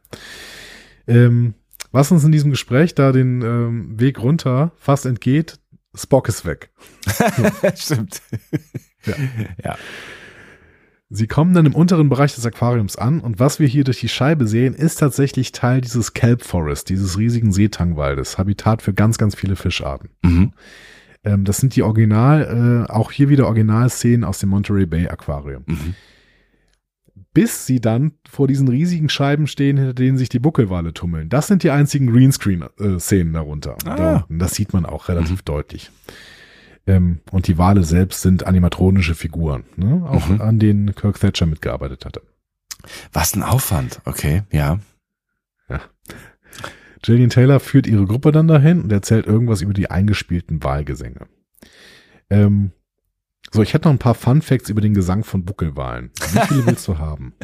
Ähm, 1.09 1.55
was 1.91 2.13
uns 2.13 2.25
in 2.25 2.33
diesem 2.33 2.51
Gespräch 2.53 2.95
da 2.95 3.11
den 3.11 3.43
ähm, 3.43 4.01
Weg 4.01 4.21
runter 4.21 4.73
fast 4.77 5.07
entgeht, 5.07 5.59
Spock 5.95 6.29
ist 6.29 6.45
weg. 6.45 6.71
Stimmt. 7.75 8.23
Ja. 9.05 9.15
ja. 9.65 9.77
Sie 11.11 11.27
kommen 11.27 11.55
dann 11.55 11.67
im 11.67 11.75
unteren 11.75 12.09
Bereich 12.09 12.35
des 12.35 12.47
Aquariums 12.47 12.97
an 12.97 13.21
und 13.21 13.39
was 13.39 13.61
wir 13.61 13.69
hier 13.69 13.85
durch 13.85 14.01
die 14.01 14.09
Scheibe 14.09 14.47
sehen, 14.47 14.75
ist 14.75 14.97
tatsächlich 14.97 15.53
Teil 15.53 15.81
dieses 15.81 16.15
Kelp 16.15 16.43
Forest, 16.43 16.89
dieses 16.89 17.19
riesigen 17.19 17.53
Seetangwaldes, 17.53 18.39
Habitat 18.39 18.83
für 18.83 18.95
ganz, 18.95 19.19
ganz 19.19 19.35
viele 19.35 19.55
Fischarten. 19.55 20.11
Mhm. 20.23 20.53
Ähm, 21.23 21.45
das 21.45 21.59
sind 21.59 21.77
die 21.77 21.83
Original, 21.83 22.87
äh, 22.89 22.93
auch 22.93 23.13
hier 23.13 23.29
wieder 23.29 23.47
Originalszenen 23.47 24.25
aus 24.25 24.39
dem 24.39 24.49
Monterey 24.49 24.87
Bay 24.87 25.09
Aquarium. 25.09 25.65
Mhm. 25.67 25.95
bis 27.33 27.67
sie 27.67 27.81
dann 27.81 28.13
vor 28.29 28.47
diesen 28.47 28.69
riesigen 28.69 29.09
Scheiben 29.09 29.49
stehen, 29.49 29.77
hinter 29.77 29.93
denen 29.93 30.17
sich 30.17 30.29
die 30.29 30.39
Buckelwale 30.39 30.95
tummeln. 30.95 31.29
Das 31.29 31.49
sind 31.49 31.65
die 31.65 31.71
einzigen 31.71 32.07
Greenscreen-Szenen 32.13 33.33
darunter. 33.33 33.77
Ah. 33.85 33.97
Da. 33.97 34.27
Das 34.29 34.55
sieht 34.55 34.73
man 34.73 34.87
auch 34.87 35.09
relativ 35.09 35.43
deutlich. 35.43 35.91
Ähm, 36.87 37.21
und 37.31 37.47
die 37.49 37.57
Wale 37.57 37.83
selbst 37.85 38.21
sind 38.23 38.47
animatronische 38.47 39.15
Figuren, 39.15 39.65
ne? 39.77 40.05
auch 40.09 40.29
Mhm. 40.29 40.41
an 40.41 40.59
denen 40.59 40.95
Kirk 40.95 41.19
Thatcher 41.19 41.47
mitgearbeitet 41.47 42.05
hatte. 42.05 42.23
Was 43.13 43.35
ein 43.35 43.43
Aufwand. 43.43 44.01
Okay, 44.05 44.43
ja. 44.51 44.79
Gillian 47.03 47.31
Taylor 47.31 47.61
führt 47.61 47.87
ihre 47.87 48.07
Gruppe 48.07 48.33
dann 48.33 48.49
dahin 48.49 48.83
und 48.83 48.93
erzählt 48.93 49.27
irgendwas 49.27 49.61
über 49.61 49.75
die 49.75 49.91
eingespielten 49.91 50.63
Wahlgesänge. 50.63 51.27
Ähm, 52.31 52.73
so, 53.53 53.63
ich 53.63 53.75
hätte 53.75 53.89
noch 53.89 53.95
ein 53.95 53.99
paar 53.99 54.15
Fun 54.15 54.41
Facts 54.43 54.71
über 54.71 54.81
den 54.81 54.95
Gesang 54.95 55.23
von 55.23 55.45
Buckelwalen. 55.45 56.11
Wie 56.33 56.39
viele 56.49 56.67
willst 56.67 56.89
du 56.89 56.99
haben? 56.99 57.35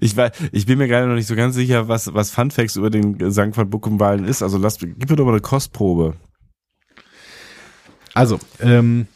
Ich, 0.00 0.16
war, 0.16 0.32
ich 0.52 0.66
bin 0.66 0.78
mir 0.78 0.88
gerade 0.88 1.06
noch 1.06 1.14
nicht 1.14 1.26
so 1.28 1.36
ganz 1.36 1.54
sicher, 1.54 1.86
was, 1.86 2.12
was 2.12 2.30
Funfacts 2.30 2.76
über 2.76 2.90
den 2.90 3.18
Gesang 3.18 3.52
von 3.52 3.70
Buckenwalen 3.70 4.24
ist. 4.24 4.42
Also 4.42 4.58
lass, 4.58 4.78
gib 4.78 5.08
mir 5.10 5.16
doch 5.16 5.24
mal 5.26 5.32
eine 5.32 5.40
Kostprobe. 5.40 6.16
Also, 8.14 8.38
ähm, 8.60 9.06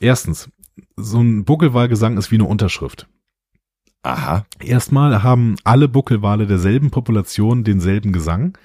erstens, 0.00 0.48
so 0.96 1.20
ein 1.20 1.44
Buckelwalgesang 1.44 2.16
ist 2.16 2.30
wie 2.30 2.36
eine 2.36 2.44
Unterschrift. 2.44 3.08
Aha. 4.02 4.46
Erstmal 4.60 5.24
haben 5.24 5.56
alle 5.64 5.88
Buckelwale 5.88 6.46
derselben 6.46 6.90
Population 6.90 7.64
denselben 7.64 8.12
Gesang, 8.12 8.56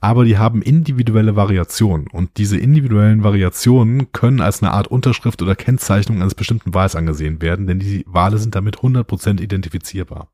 aber 0.00 0.26
die 0.26 0.36
haben 0.36 0.60
individuelle 0.60 1.36
Variationen 1.36 2.06
und 2.08 2.36
diese 2.36 2.58
individuellen 2.58 3.24
Variationen 3.24 4.12
können 4.12 4.42
als 4.42 4.62
eine 4.62 4.72
Art 4.72 4.88
Unterschrift 4.88 5.40
oder 5.40 5.56
Kennzeichnung 5.56 6.20
eines 6.20 6.34
bestimmten 6.34 6.74
Wals 6.74 6.96
angesehen 6.96 7.40
werden, 7.40 7.66
denn 7.66 7.78
die 7.78 8.04
Wale 8.06 8.36
sind 8.36 8.54
damit 8.54 8.80
100% 8.80 9.40
identifizierbar. 9.40 10.28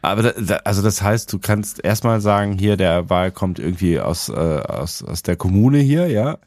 Aber 0.00 0.32
da, 0.32 0.56
also 0.64 0.80
das 0.80 1.02
heißt, 1.02 1.30
du 1.30 1.38
kannst 1.38 1.84
erstmal 1.84 2.22
sagen, 2.22 2.52
hier 2.58 2.78
der 2.78 3.10
Wal 3.10 3.32
kommt 3.32 3.58
irgendwie 3.58 4.00
aus, 4.00 4.30
äh, 4.30 4.32
aus, 4.32 5.02
aus 5.02 5.22
der 5.22 5.36
Kommune 5.36 5.78
hier, 5.78 6.08
ja. 6.08 6.38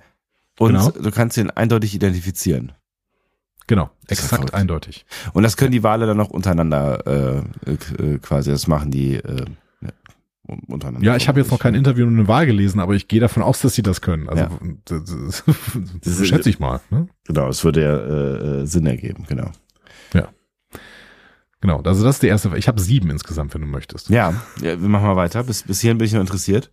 Und 0.60 0.74
Genau. 0.74 0.90
du 0.92 1.12
kannst 1.12 1.38
ihn 1.38 1.50
eindeutig 1.52 1.94
identifizieren. 1.96 2.72
Genau, 3.68 3.90
Das 4.08 4.20
exakt 4.20 4.54
eindeutig. 4.54 5.06
Und 5.34 5.44
das 5.44 5.58
können 5.58 5.72
die 5.74 5.84
Wale 5.84 6.06
dann 6.08 6.20
auch 6.22 6.30
untereinander 6.30 7.44
äh, 7.66 7.72
äh, 7.72 8.18
quasi, 8.20 8.50
das 8.50 8.66
machen 8.68 8.92
die 8.92 9.16
äh, 9.16 9.46
ja, 9.82 9.90
untereinander. 10.68 11.06
Ja, 11.06 11.18
ich 11.18 11.28
habe 11.28 11.42
jetzt 11.42 11.52
noch 11.52 11.60
kein 11.60 11.76
Interview 11.76 12.06
mit 12.08 12.18
einer 12.18 12.28
Wahl 12.30 12.46
gelesen, 12.46 12.80
aber 12.80 12.94
ich 12.96 13.10
gehe 13.10 13.20
davon 13.20 13.44
aus, 13.44 13.60
dass 13.62 13.76
sie 13.76 13.84
das 13.84 14.00
können. 14.02 14.30
Also 14.30 14.44
Ja. 14.44 14.50
das, 14.86 15.04
das, 15.04 15.44
Das 16.02 16.20
ist- 16.20 16.28
schätze 16.28 16.50
ich 16.50 16.60
mal. 16.60 16.80
Ne? 16.90 17.10
Genau, 17.26 17.50
es 17.50 17.64
würde 17.66 17.82
ja 17.84 17.98
äh, 17.98 18.62
äh, 18.62 18.66
Sinn 18.66 18.86
ergeben, 18.86 19.26
genau. 19.28 19.52
Genau, 21.60 21.82
also 21.82 22.04
das 22.04 22.18
ist 22.18 22.24
die 22.24 22.28
erste. 22.28 22.56
Ich 22.56 22.68
habe 22.68 22.80
sieben 22.80 23.10
insgesamt, 23.10 23.52
wenn 23.56 23.62
du 23.62 23.68
möchtest. 23.68 24.10
Ja, 24.10 24.32
ja 24.62 24.80
wir 24.80 24.90
machen 24.90 25.08
mal 25.08 25.16
weiter. 25.16 25.44
Bis, 25.44 25.64
bis 25.64 25.82
hierhin 25.82 25.98
bin 25.98 26.06
ich 26.06 26.14
noch 26.14 26.22
interessiert. 26.22 26.70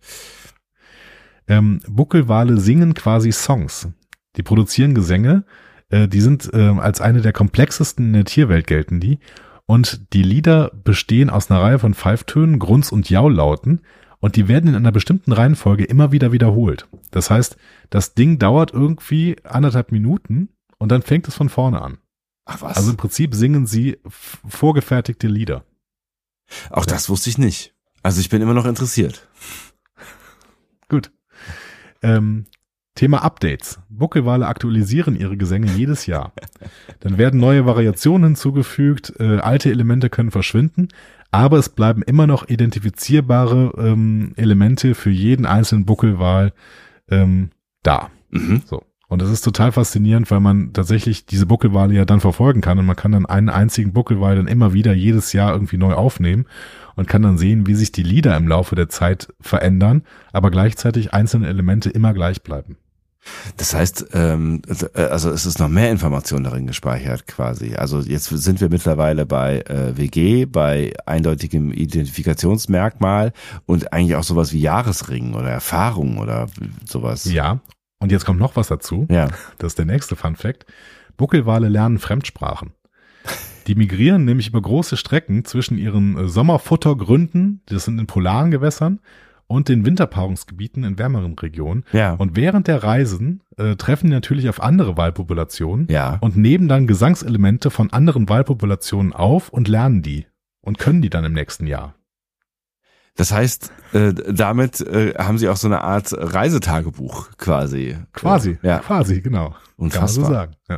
Ähm, 1.47 1.79
Buckelwale 1.87 2.57
singen 2.57 2.93
quasi 2.93 3.31
Songs. 3.31 3.87
Die 4.35 4.43
produzieren 4.43 4.95
Gesänge. 4.95 5.45
Äh, 5.89 6.07
die 6.07 6.21
sind 6.21 6.49
ähm, 6.53 6.79
als 6.79 7.01
eine 7.01 7.21
der 7.21 7.33
komplexesten 7.33 8.07
in 8.07 8.13
der 8.13 8.25
Tierwelt 8.25 8.67
gelten 8.67 8.99
die. 8.99 9.19
Und 9.65 10.13
die 10.13 10.23
Lieder 10.23 10.71
bestehen 10.83 11.29
aus 11.29 11.49
einer 11.49 11.61
Reihe 11.61 11.79
von 11.79 11.93
Pfeiftönen, 11.93 12.59
Grunz- 12.59 12.91
und 12.91 13.09
Jaullauten. 13.09 13.81
Und 14.19 14.35
die 14.35 14.47
werden 14.47 14.69
in 14.69 14.75
einer 14.75 14.91
bestimmten 14.91 15.31
Reihenfolge 15.31 15.83
immer 15.83 16.11
wieder 16.11 16.31
wiederholt. 16.31 16.87
Das 17.11 17.29
heißt, 17.29 17.57
das 17.89 18.13
Ding 18.13 18.39
dauert 18.39 18.73
irgendwie 18.73 19.35
anderthalb 19.43 19.91
Minuten 19.91 20.49
und 20.77 20.91
dann 20.91 21.01
fängt 21.01 21.27
es 21.27 21.35
von 21.35 21.49
vorne 21.49 21.81
an. 21.81 21.97
Ach 22.45 22.61
was? 22.61 22.77
Also 22.77 22.91
im 22.91 22.97
Prinzip 22.97 23.35
singen 23.35 23.65
sie 23.65 23.97
vorgefertigte 24.47 25.27
Lieder. 25.27 25.63
auch 26.69 26.85
das 26.85 27.09
wusste 27.09 27.29
ich 27.29 27.37
nicht. 27.37 27.73
Also 28.03 28.21
ich 28.21 28.29
bin 28.29 28.41
immer 28.41 28.53
noch 28.53 28.65
interessiert. 28.65 29.27
Gut. 30.89 31.11
Ähm, 32.01 32.45
Thema 32.95 33.23
Updates. 33.23 33.79
Buckelwale 33.89 34.47
aktualisieren 34.47 35.17
ihre 35.17 35.35
Gesänge 35.35 35.67
jedes 35.67 36.05
Jahr. 36.05 36.31
Dann 37.01 37.17
werden 37.17 37.41
neue 37.41 37.65
Variationen 37.65 38.29
hinzugefügt, 38.29 39.13
äh, 39.19 39.39
alte 39.39 39.69
Elemente 39.69 40.09
können 40.09 40.31
verschwinden, 40.31 40.87
aber 41.29 41.57
es 41.57 41.67
bleiben 41.69 42.01
immer 42.03 42.25
noch 42.25 42.47
identifizierbare 42.47 43.73
ähm, 43.77 44.31
Elemente 44.37 44.95
für 44.95 45.09
jeden 45.09 45.45
einzelnen 45.45 45.85
Buckelwal 45.85 46.53
ähm, 47.09 47.49
da. 47.83 48.09
Mhm. 48.29 48.61
So. 48.65 48.81
Und 49.07 49.21
das 49.21 49.29
ist 49.29 49.41
total 49.41 49.71
faszinierend, 49.73 50.31
weil 50.31 50.39
man 50.39 50.73
tatsächlich 50.73 51.25
diese 51.25 51.45
Buckelwale 51.45 51.93
ja 51.93 52.05
dann 52.05 52.21
verfolgen 52.21 52.61
kann 52.61 52.79
und 52.79 52.85
man 52.85 52.95
kann 52.95 53.11
dann 53.11 53.25
einen 53.25 53.49
einzigen 53.49 53.93
Buckelwal 53.93 54.37
dann 54.37 54.47
immer 54.47 54.73
wieder 54.73 54.93
jedes 54.93 55.33
Jahr 55.33 55.53
irgendwie 55.53 55.77
neu 55.77 55.93
aufnehmen 55.93 56.45
und 56.95 57.07
kann 57.07 57.21
dann 57.21 57.37
sehen, 57.37 57.67
wie 57.67 57.75
sich 57.75 57.91
die 57.91 58.03
Lieder 58.03 58.35
im 58.37 58.47
Laufe 58.47 58.75
der 58.75 58.89
Zeit 58.89 59.33
verändern, 59.39 60.03
aber 60.31 60.51
gleichzeitig 60.51 61.13
einzelne 61.13 61.47
Elemente 61.47 61.89
immer 61.89 62.13
gleich 62.13 62.41
bleiben. 62.43 62.77
Das 63.57 63.73
heißt, 63.73 64.07
ähm, 64.13 64.61
also 64.93 65.31
es 65.31 65.45
ist 65.45 65.59
noch 65.59 65.67
mehr 65.67 65.89
Information 65.89 66.43
darin 66.43 66.67
gespeichert 66.67 67.25
quasi. 67.25 67.75
Also 67.75 67.99
jetzt 67.99 68.25
sind 68.25 68.61
wir 68.61 68.69
mittlerweile 68.69 69.25
bei 69.25 69.61
äh, 69.61 69.97
WG, 69.97 70.45
bei 70.45 70.93
eindeutigem 71.05 71.71
Identifikationsmerkmal 71.71 73.33
und 73.65 73.91
eigentlich 73.93 74.15
auch 74.15 74.23
sowas 74.23 74.53
wie 74.53 74.59
Jahresringen 74.59 75.33
oder 75.33 75.49
Erfahrung 75.49 76.19
oder 76.19 76.47
sowas. 76.87 77.25
Ja. 77.25 77.61
Und 77.99 78.11
jetzt 78.11 78.25
kommt 78.25 78.39
noch 78.39 78.55
was 78.55 78.67
dazu. 78.67 79.07
Ja. 79.09 79.29
Das 79.57 79.71
ist 79.71 79.79
der 79.79 79.85
nächste 79.85 80.15
Fun 80.15 80.35
Fact. 80.35 80.65
Buckelwale 81.17 81.69
lernen 81.69 81.97
Fremdsprachen. 81.97 82.73
Die 83.67 83.75
migrieren 83.75 84.25
nämlich 84.25 84.47
über 84.47 84.61
große 84.61 84.97
Strecken 84.97 85.45
zwischen 85.45 85.77
ihren 85.77 86.17
äh, 86.17 86.27
Sommerfuttergründen, 86.27 87.61
das 87.65 87.85
sind 87.85 87.99
in 87.99 88.07
polaren 88.07 88.51
Gewässern, 88.51 88.99
und 89.47 89.69
den 89.69 89.85
Winterpaarungsgebieten 89.85 90.83
in 90.83 90.97
wärmeren 90.97 91.33
Regionen. 91.33 91.83
Ja. 91.91 92.13
Und 92.13 92.35
während 92.35 92.67
der 92.67 92.83
Reisen 92.83 93.43
äh, 93.57 93.75
treffen 93.75 94.07
die 94.07 94.13
natürlich 94.13 94.49
auf 94.49 94.61
andere 94.61 94.97
Walpopulationen 94.97 95.87
ja. 95.89 96.17
und 96.21 96.35
nehmen 96.35 96.67
dann 96.67 96.87
Gesangselemente 96.87 97.69
von 97.69 97.91
anderen 97.93 98.27
Walpopulationen 98.27 99.13
auf 99.13 99.49
und 99.49 99.67
lernen 99.67 100.01
die 100.01 100.25
und 100.61 100.79
können 100.79 101.01
die 101.01 101.11
dann 101.11 101.25
im 101.25 101.33
nächsten 101.33 101.67
Jahr. 101.67 101.93
Das 103.15 103.31
heißt, 103.31 103.71
äh, 103.93 104.13
damit 104.13 104.81
äh, 104.81 105.13
haben 105.17 105.37
sie 105.37 105.47
auch 105.47 105.55
so 105.57 105.67
eine 105.67 105.81
Art 105.81 106.11
Reisetagebuch 106.11 107.37
quasi. 107.37 107.97
Quasi, 108.13 108.57
Ja. 108.61 108.79
quasi, 108.79 109.21
genau. 109.21 109.55
Kann 109.77 109.89
man 109.93 110.07
so 110.07 110.25
sagen. 110.25 110.55
Ja. 110.67 110.77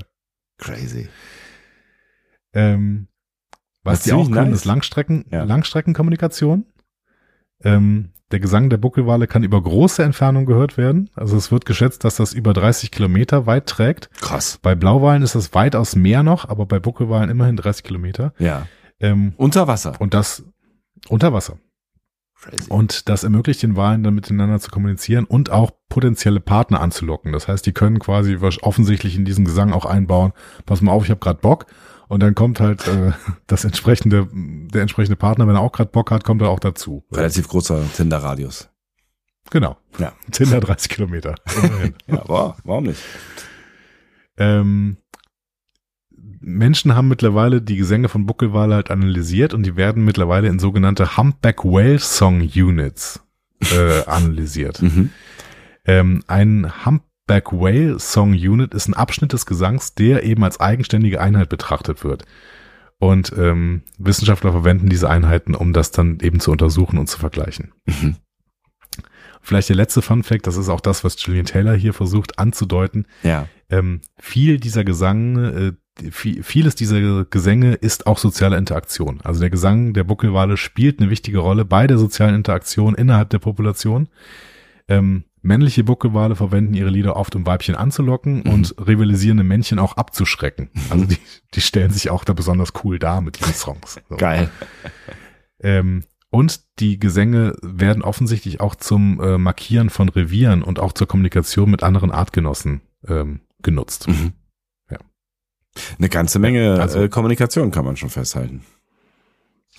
Crazy. 0.58 1.08
Ähm, 2.58 3.08
was 3.84 4.00
Das 4.00 4.04
die 4.06 4.14
auch 4.14 4.30
können, 4.32 4.50
nice. 4.50 4.60
ist 4.62 4.66
Langstrecken, 4.66 5.26
Ja. 5.32 5.44
Langstreckenkommunikation. 5.44 6.66
Ähm, 7.64 8.10
der 8.32 8.40
Gesang 8.42 8.70
der 8.70 8.78
Buckelwale 8.78 9.26
kann 9.28 9.44
über 9.44 9.62
große 9.62 10.04
Entfernung 10.04 10.46
gehört 10.46 10.76
werden. 10.78 11.10
Also 11.16 11.38
es 11.38 11.52
wird 11.52 11.66
geschätzt, 11.66 12.04
dass 12.04 12.18
das 12.18 12.34
über 12.34 12.54
30 12.54 12.92
Kilometer 12.92 13.46
weit 13.46 13.68
trägt. 13.68 14.10
Krass. 14.20 14.60
Bei 14.62 14.76
Blauwalen 14.76 15.24
ist 15.24 15.36
das 15.36 15.54
weitaus 15.54 15.96
mehr 15.96 16.24
noch, 16.24 16.50
aber 16.50 16.66
bei 16.66 16.80
Buckelwalen 16.80 17.30
immerhin 17.30 17.56
30 17.56 17.84
Kilometer. 17.84 18.34
Ja. 18.40 18.68
Ähm, 19.00 19.34
Unter 19.38 19.68
Wasser. 19.68 19.94
und 20.00 20.14
das 20.14 20.44
unter 21.08 21.32
Wasser. 21.32 21.58
Crazy. 22.42 22.70
Und 22.70 23.10
das 23.10 23.24
ermöglicht 23.24 23.64
den 23.64 23.76
Walen 23.76 24.04
dann 24.04 24.14
miteinander 24.14 24.60
zu 24.60 24.70
kommunizieren 24.70 25.26
und 25.26 25.50
auch 25.50 25.72
potenzielle 25.90 26.40
Partner 26.40 26.82
anzulocken. 26.82 27.32
Das 27.32 27.48
heißt, 27.48 27.66
die 27.66 27.74
können 27.74 28.00
quasi 28.00 28.38
offensichtlich 28.62 29.16
in 29.16 29.26
diesen 29.26 29.46
Gesang 29.46 29.74
auch 29.74 29.86
einbauen, 29.86 30.34
pass 30.66 30.82
mal 30.82 30.92
auf, 30.92 31.04
ich 31.04 31.10
habe 31.10 31.20
gerade 31.20 31.40
Bock. 31.40 31.66
Und 32.08 32.22
dann 32.22 32.36
kommt 32.36 32.60
halt 32.60 32.88
äh, 32.88 33.12
das 33.48 33.66
entsprechende, 33.66 34.28
der 34.32 34.82
entsprechende 34.82 35.18
Partner, 35.18 35.48
wenn 35.48 35.56
er 35.56 35.62
auch 35.62 35.72
gerade 35.72 35.90
Bock 35.92 36.12
hat, 36.12 36.24
kommt 36.24 36.42
er 36.42 36.50
auch 36.50 36.60
dazu. 36.60 37.04
Relativ 37.12 37.48
großer 37.48 37.84
Tinder-Radius. 37.96 38.70
Genau. 39.50 39.78
Ja. 39.98 40.14
Tinder 40.32 40.60
30 40.60 40.90
Kilometer. 40.90 41.36
Ja, 42.08 42.24
warum 42.28 42.84
nicht? 42.84 43.02
ähm, 44.38 44.98
Menschen 46.40 46.96
haben 46.96 47.08
mittlerweile 47.08 47.62
die 47.62 47.78
Gesänge 47.78 48.10
von 48.10 48.26
Buckelwale 48.26 48.76
halt 48.76 48.92
analysiert 48.92 49.54
und 49.54 49.66
die 49.66 49.76
werden 49.76 50.06
mittlerweile 50.06 50.48
in 50.48 50.60
sogenannte 50.60 51.18
Humpback 51.18 51.64
Whale 51.64 52.00
Song 52.00 52.42
Units 52.42 53.22
äh, 53.72 54.04
analysiert. 54.06 54.82
Mhm. 54.82 55.10
Ähm, 55.90 56.22
ein 56.28 56.86
Humpback 56.86 57.54
Whale 57.54 57.98
Song 57.98 58.34
Unit 58.34 58.74
ist 58.74 58.90
ein 58.90 58.94
Abschnitt 58.94 59.32
des 59.32 59.46
Gesangs, 59.46 59.96
der 59.96 60.24
eben 60.24 60.44
als 60.44 60.60
eigenständige 60.60 61.22
Einheit 61.22 61.48
betrachtet 61.48 62.04
wird. 62.04 62.26
Und 63.00 63.32
ähm, 63.38 63.84
Wissenschaftler 63.98 64.52
verwenden 64.52 64.90
diese 64.90 65.10
Einheiten, 65.10 65.56
um 65.56 65.72
das 65.72 65.92
dann 65.92 66.20
eben 66.20 66.42
zu 66.42 66.52
untersuchen 66.52 66.98
und 66.98 67.08
zu 67.08 67.20
vergleichen. 67.20 67.72
Mhm. 67.86 68.18
Vielleicht 69.42 69.70
der 69.70 69.78
letzte 69.78 70.02
Fun 70.02 70.24
Fact, 70.24 70.46
das 70.46 70.58
ist 70.58 70.68
auch 70.68 70.82
das, 70.82 71.06
was 71.06 71.16
Gillian 71.16 71.46
Taylor 71.46 71.74
hier 71.74 71.94
versucht 71.94 72.38
anzudeuten. 72.38 73.08
Ja. 73.24 73.48
Ähm, 73.70 74.02
viel 74.20 74.60
dieser 74.60 74.84
Gesang, 74.84 75.38
äh, 75.38 75.72
vieles 76.12 76.76
dieser 76.76 77.26
Gesänge 77.26 77.74
ist 77.74 78.08
auch 78.08 78.18
soziale 78.18 78.58
Interaktion. 78.58 79.20
Also 79.24 79.40
der 79.40 79.50
Gesang 79.50 79.94
der 79.94 80.04
Buckelwale 80.04 80.58
spielt 80.58 81.00
eine 81.00 81.10
wichtige 81.10 81.40
Rolle 81.40 81.66
bei 81.66 81.88
der 81.88 81.98
sozialen 81.98 82.36
Interaktion 82.36 82.96
innerhalb 82.96 83.30
der 83.30 83.40
Population. 83.40 84.08
Ähm, 84.88 85.24
männliche 85.42 85.84
Buckelwale 85.84 86.36
verwenden 86.36 86.74
ihre 86.74 86.90
Lieder 86.90 87.16
oft, 87.16 87.36
um 87.36 87.46
Weibchen 87.46 87.76
anzulocken 87.76 88.44
Mhm. 88.46 88.52
und 88.52 88.76
rivalisierende 88.88 89.44
Männchen 89.44 89.80
auch 89.80 89.98
abzuschrecken. 89.98 90.70
Also 90.90 91.06
die, 91.06 91.18
die 91.54 91.62
stellen 91.62 91.92
sich 91.92 92.10
auch 92.10 92.24
da 92.24 92.34
besonders 92.34 92.74
cool 92.84 93.00
dar 93.00 93.22
mit 93.22 93.40
diesen 93.40 93.54
Songs. 93.54 94.00
So. 94.10 94.18
Geil. 94.18 94.50
Ähm, 95.62 96.04
und 96.30 96.62
die 96.80 97.00
Gesänge 97.00 97.56
werden 97.62 98.04
offensichtlich 98.04 98.60
auch 98.60 98.76
zum 98.76 99.20
äh, 99.22 99.38
Markieren 99.38 99.90
von 99.90 100.10
Revieren 100.10 100.62
und 100.62 100.80
auch 100.80 100.92
zur 100.94 101.08
Kommunikation 101.08 101.72
mit 101.72 101.84
anderen 101.84 102.12
Artgenossen 102.12 102.82
ähm, 103.08 103.40
genutzt. 103.62 104.08
Mhm. 104.08 104.34
Eine 105.98 106.10
ganze 106.10 106.40
Menge 106.40 106.80
Also- 106.80 107.02
äh, 107.02 107.10
Kommunikation 107.10 107.72
kann 107.72 107.86
man 107.86 107.98
schon 107.98 108.10
festhalten. 108.10 108.62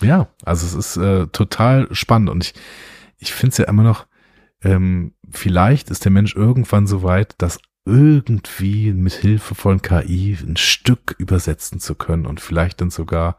Ja, 0.00 0.28
also 0.44 0.64
es 0.66 0.74
ist 0.74 0.96
äh, 0.96 1.26
total 1.28 1.88
spannend 1.92 2.30
und 2.30 2.44
ich, 2.44 2.54
ich 3.18 3.32
finde 3.32 3.52
es 3.52 3.58
ja 3.58 3.64
immer 3.64 3.82
noch, 3.82 4.06
ähm, 4.62 5.12
vielleicht 5.30 5.90
ist 5.90 6.04
der 6.04 6.12
Mensch 6.12 6.36
irgendwann 6.36 6.86
so 6.86 7.02
weit, 7.02 7.34
das 7.38 7.58
irgendwie 7.84 8.92
mit 8.92 9.14
Hilfe 9.14 9.54
von 9.54 9.80
KI 9.82 10.36
ein 10.40 10.56
Stück 10.56 11.16
übersetzen 11.18 11.80
zu 11.80 11.94
können 11.94 12.26
und 12.26 12.40
vielleicht 12.40 12.80
dann 12.80 12.90
sogar 12.90 13.38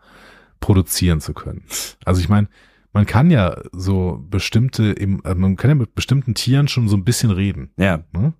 produzieren 0.60 1.22
zu 1.22 1.34
können. 1.34 1.64
Also 2.04 2.20
ich 2.20 2.30
meine, 2.30 2.50
man 2.92 3.06
kann 3.06 3.30
ja 3.30 3.62
so 3.72 4.26
bestimmte, 4.30 4.98
äh, 4.98 5.06
man 5.36 5.56
kann 5.56 5.70
ja 5.70 5.76
mit 5.76 5.94
bestimmten 5.96 6.34
Tieren 6.34 6.68
schon 6.68 6.90
so 6.90 6.98
ein 6.98 7.04
bisschen 7.06 7.32
reden. 7.32 7.72
Ja. 7.78 8.04
Ne? 8.12 8.34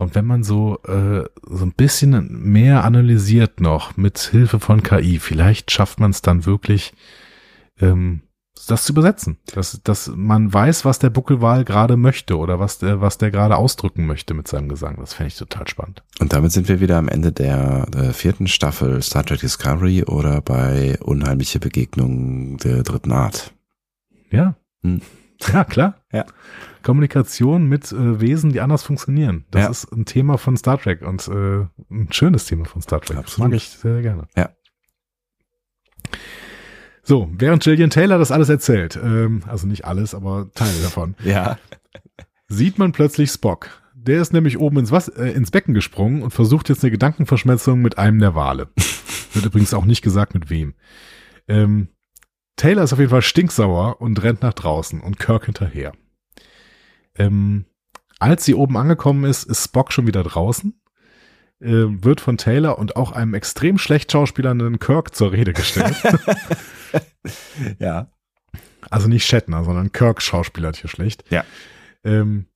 Und 0.00 0.14
wenn 0.14 0.24
man 0.24 0.42
so 0.42 0.78
äh, 0.84 1.24
so 1.46 1.64
ein 1.64 1.72
bisschen 1.72 2.42
mehr 2.42 2.84
analysiert 2.84 3.60
noch 3.60 3.98
mit 3.98 4.18
Hilfe 4.18 4.58
von 4.58 4.82
KI, 4.82 5.18
vielleicht 5.18 5.70
schafft 5.70 6.00
man 6.00 6.10
es 6.10 6.22
dann 6.22 6.46
wirklich, 6.46 6.94
ähm, 7.80 8.22
das 8.66 8.84
zu 8.84 8.92
übersetzen, 8.92 9.36
dass 9.54 9.82
dass 9.84 10.10
man 10.14 10.52
weiß, 10.52 10.86
was 10.86 11.00
der 11.00 11.10
Buckelwal 11.10 11.66
gerade 11.66 11.98
möchte 11.98 12.38
oder 12.38 12.58
was 12.58 12.78
der 12.78 13.02
was 13.02 13.18
der 13.18 13.30
gerade 13.30 13.56
ausdrücken 13.56 14.06
möchte 14.06 14.32
mit 14.32 14.48
seinem 14.48 14.70
Gesang. 14.70 14.96
Das 14.98 15.12
fände 15.12 15.28
ich 15.28 15.36
total 15.36 15.68
spannend. 15.68 16.02
Und 16.18 16.32
damit 16.32 16.52
sind 16.52 16.68
wir 16.68 16.80
wieder 16.80 16.96
am 16.96 17.08
Ende 17.08 17.30
der, 17.30 17.84
der 17.90 18.14
vierten 18.14 18.46
Staffel 18.46 19.02
Star 19.02 19.24
Trek 19.24 19.40
Discovery 19.40 20.04
oder 20.04 20.40
bei 20.40 20.98
Unheimliche 21.00 21.60
Begegnungen 21.60 22.56
der 22.56 22.82
dritten 22.84 23.12
Art. 23.12 23.52
Ja, 24.30 24.54
Hm. 24.82 25.02
Ja, 25.52 25.64
klar. 25.64 26.00
Ja. 26.12 26.26
Kommunikation 26.82 27.66
mit 27.66 27.90
äh, 27.92 28.20
Wesen, 28.20 28.52
die 28.52 28.60
anders 28.60 28.82
funktionieren. 28.82 29.44
Das 29.50 29.62
Ja. 29.64 29.70
ist 29.70 29.92
ein 29.92 30.04
Thema 30.04 30.38
von 30.38 30.56
Star 30.56 30.78
Trek 30.80 31.02
und 31.02 31.26
äh, 31.28 31.66
ein 31.90 32.08
schönes 32.12 32.46
Thema 32.46 32.64
von 32.66 32.82
Star 32.82 33.00
Trek. 33.00 33.16
Das 33.16 33.26
Absolut. 33.26 33.50
mag 33.50 33.56
ich 33.56 33.68
sehr, 33.68 33.92
sehr 33.94 34.02
gerne. 34.02 34.28
Ja. 34.36 34.50
So, 37.02 37.28
während 37.32 37.62
Gillian 37.64 37.90
Taylor 37.90 38.18
das 38.18 38.30
alles 38.30 38.48
erzählt, 38.48 38.98
ähm, 39.02 39.42
also 39.46 39.66
nicht 39.66 39.84
alles, 39.84 40.14
aber 40.14 40.50
Teile 40.54 40.78
davon, 40.82 41.14
Ja. 41.24 41.58
sieht 42.48 42.78
man 42.78 42.92
plötzlich 42.92 43.30
Spock. 43.30 43.68
Der 43.94 44.20
ist 44.22 44.32
nämlich 44.32 44.58
oben 44.58 44.78
ins, 44.78 44.92
Was 44.92 45.08
äh, 45.08 45.30
ins 45.32 45.50
Becken 45.50 45.74
gesprungen 45.74 46.22
und 46.22 46.30
versucht 46.30 46.68
jetzt 46.68 46.82
eine 46.82 46.90
Gedankenverschmelzung 46.90 47.80
mit 47.82 47.98
einem 47.98 48.18
der 48.18 48.34
Wale. 48.34 48.68
Wird 49.34 49.44
übrigens 49.44 49.74
auch 49.74 49.84
nicht 49.84 50.02
gesagt, 50.02 50.34
mit 50.34 50.50
wem. 50.50 50.74
Ähm, 51.48 51.88
Taylor 52.60 52.82
ist 52.82 52.92
auf 52.92 52.98
jeden 52.98 53.10
Fall 53.10 53.22
stinksauer 53.22 54.02
und 54.02 54.22
rennt 54.22 54.42
nach 54.42 54.52
draußen 54.52 55.00
und 55.00 55.18
Kirk 55.18 55.46
hinterher. 55.46 55.92
Ähm, 57.14 57.64
als 58.18 58.44
sie 58.44 58.54
oben 58.54 58.76
angekommen 58.76 59.24
ist, 59.24 59.44
ist 59.44 59.64
Spock 59.64 59.94
schon 59.94 60.06
wieder 60.06 60.22
draußen, 60.22 60.78
äh, 61.60 61.70
wird 61.70 62.20
von 62.20 62.36
Taylor 62.36 62.78
und 62.78 62.96
auch 62.96 63.12
einem 63.12 63.32
extrem 63.32 63.78
schlecht 63.78 64.12
schauspielernden 64.12 64.78
Kirk 64.78 65.14
zur 65.14 65.32
Rede 65.32 65.54
gestellt. 65.54 65.96
Ja. 67.78 68.10
Also 68.90 69.08
nicht 69.08 69.26
Shatner, 69.26 69.62
sondern 69.62 69.92
Kirk 69.92 70.20
schauspielert 70.20 70.76
hier 70.76 70.90
schlecht. 70.90 71.24
Ja. 71.30 71.44
Ähm, 72.02 72.46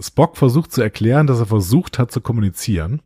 Spock 0.00 0.36
versucht 0.36 0.72
zu 0.72 0.80
erklären, 0.80 1.26
dass 1.26 1.38
er 1.40 1.46
versucht 1.46 1.98
hat 1.98 2.10
zu 2.10 2.20
kommunizieren 2.20 3.02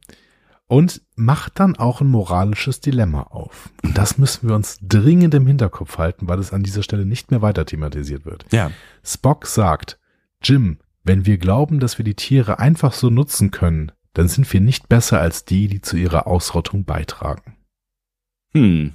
und 0.68 1.02
macht 1.14 1.60
dann 1.60 1.76
auch 1.76 2.00
ein 2.00 2.08
moralisches 2.08 2.80
Dilemma 2.80 3.22
auf. 3.22 3.70
Und 3.82 3.96
das 3.96 4.18
müssen 4.18 4.48
wir 4.48 4.54
uns 4.54 4.78
dringend 4.82 5.34
im 5.34 5.46
Hinterkopf 5.46 5.98
halten, 5.98 6.28
weil 6.28 6.38
es 6.38 6.52
an 6.52 6.62
dieser 6.62 6.82
Stelle 6.82 7.06
nicht 7.06 7.30
mehr 7.30 7.42
weiter 7.42 7.64
thematisiert 7.64 8.24
wird. 8.24 8.44
Ja. 8.52 8.70
Spock 9.04 9.46
sagt, 9.46 9.98
Jim, 10.42 10.78
wenn 11.04 11.24
wir 11.24 11.38
glauben, 11.38 11.78
dass 11.78 11.98
wir 11.98 12.04
die 12.04 12.16
Tiere 12.16 12.58
einfach 12.58 12.92
so 12.92 13.10
nutzen 13.10 13.50
können, 13.50 13.92
dann 14.12 14.28
sind 14.28 14.52
wir 14.52 14.60
nicht 14.60 14.88
besser 14.88 15.20
als 15.20 15.44
die, 15.44 15.68
die 15.68 15.80
zu 15.80 15.96
ihrer 15.96 16.26
Ausrottung 16.26 16.84
beitragen. 16.84 17.56
Hm. 18.52 18.94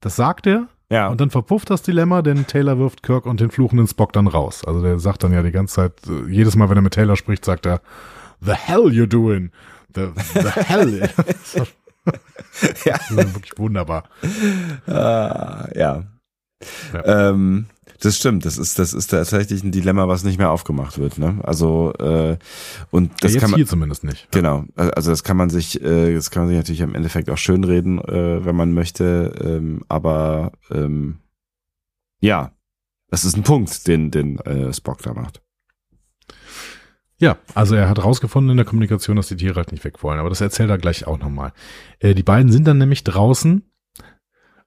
Das 0.00 0.16
sagt 0.16 0.46
er 0.46 0.68
Ja. 0.90 1.08
Und 1.08 1.20
dann 1.20 1.30
verpufft 1.30 1.70
das 1.70 1.82
Dilemma, 1.82 2.22
denn 2.22 2.46
Taylor 2.46 2.78
wirft 2.78 3.02
Kirk 3.02 3.26
und 3.26 3.38
den 3.38 3.50
fluchenden 3.50 3.86
Spock 3.86 4.12
dann 4.12 4.26
raus. 4.26 4.64
Also 4.64 4.82
der 4.82 4.98
sagt 4.98 5.22
dann 5.22 5.32
ja 5.32 5.42
die 5.42 5.52
ganze 5.52 5.74
Zeit, 5.76 5.92
äh, 6.08 6.28
jedes 6.28 6.56
Mal, 6.56 6.68
wenn 6.68 6.78
er 6.78 6.82
mit 6.82 6.94
Taylor 6.94 7.16
spricht, 7.16 7.44
sagt 7.44 7.66
er, 7.66 7.80
The 8.42 8.54
hell 8.54 8.92
you 8.92 9.06
doing? 9.06 9.50
The, 9.94 10.10
the 10.34 10.50
hell. 10.64 11.08
Ja. 12.84 12.98
Wirklich 13.10 13.52
wunderbar. 13.58 14.04
Ah, 14.86 15.68
ja. 15.74 16.04
Ja. 16.92 17.30
Ähm, 17.30 17.66
das 18.00 18.16
stimmt. 18.16 18.44
Das 18.44 18.58
ist, 18.58 18.78
das 18.78 18.92
ist 18.92 19.08
tatsächlich 19.08 19.62
ein 19.62 19.70
Dilemma, 19.72 20.08
was 20.08 20.24
nicht 20.24 20.38
mehr 20.38 20.50
aufgemacht 20.50 20.98
wird. 20.98 21.18
Ne? 21.18 21.38
Also 21.42 21.92
äh, 21.98 22.38
und 22.90 23.12
das 23.22 23.34
Jetzt 23.34 23.40
kann 23.42 23.50
man 23.50 23.58
hier 23.58 23.66
zumindest 23.66 24.04
nicht. 24.04 24.30
genau. 24.32 24.64
Also 24.74 25.10
das 25.10 25.22
kann 25.22 25.36
man 25.36 25.50
sich, 25.50 25.80
äh, 25.82 26.14
das 26.14 26.30
kann 26.30 26.42
man 26.42 26.48
sich 26.48 26.56
natürlich 26.58 26.80
im 26.80 26.94
Endeffekt 26.94 27.30
auch 27.30 27.38
schönreden, 27.38 27.98
äh, 27.98 28.44
wenn 28.44 28.56
man 28.56 28.72
möchte. 28.72 29.32
Ähm, 29.42 29.84
aber 29.88 30.52
ähm, 30.70 31.18
ja, 32.20 32.52
das 33.10 33.24
ist 33.24 33.36
ein 33.36 33.42
Punkt, 33.42 33.86
den 33.86 34.10
den 34.10 34.38
äh, 34.40 34.72
Spock 34.72 35.02
da 35.02 35.12
macht. 35.14 35.42
Ja, 37.20 37.36
also 37.54 37.74
er 37.74 37.88
hat 37.88 38.02
rausgefunden 38.02 38.50
in 38.52 38.56
der 38.56 38.66
Kommunikation, 38.66 39.16
dass 39.16 39.28
die 39.28 39.36
Tiere 39.36 39.56
halt 39.56 39.72
nicht 39.72 39.84
weg 39.84 40.02
wollen, 40.02 40.18
aber 40.18 40.30
das 40.30 40.40
erzählt 40.40 40.70
er 40.70 40.78
gleich 40.78 41.06
auch 41.06 41.18
nochmal. 41.18 41.52
Äh, 41.98 42.14
die 42.14 42.22
beiden 42.22 42.50
sind 42.50 42.66
dann 42.66 42.78
nämlich 42.78 43.04
draußen 43.04 43.62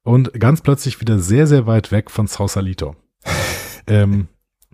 und 0.04 0.34
ganz 0.40 0.62
plötzlich 0.62 1.02
wieder 1.02 1.18
sehr, 1.18 1.48
sehr 1.48 1.66
weit 1.66 1.92
weg 1.92 2.12
von 2.12 2.28
Sausalito. 2.28 2.96
ähm, 3.88 4.28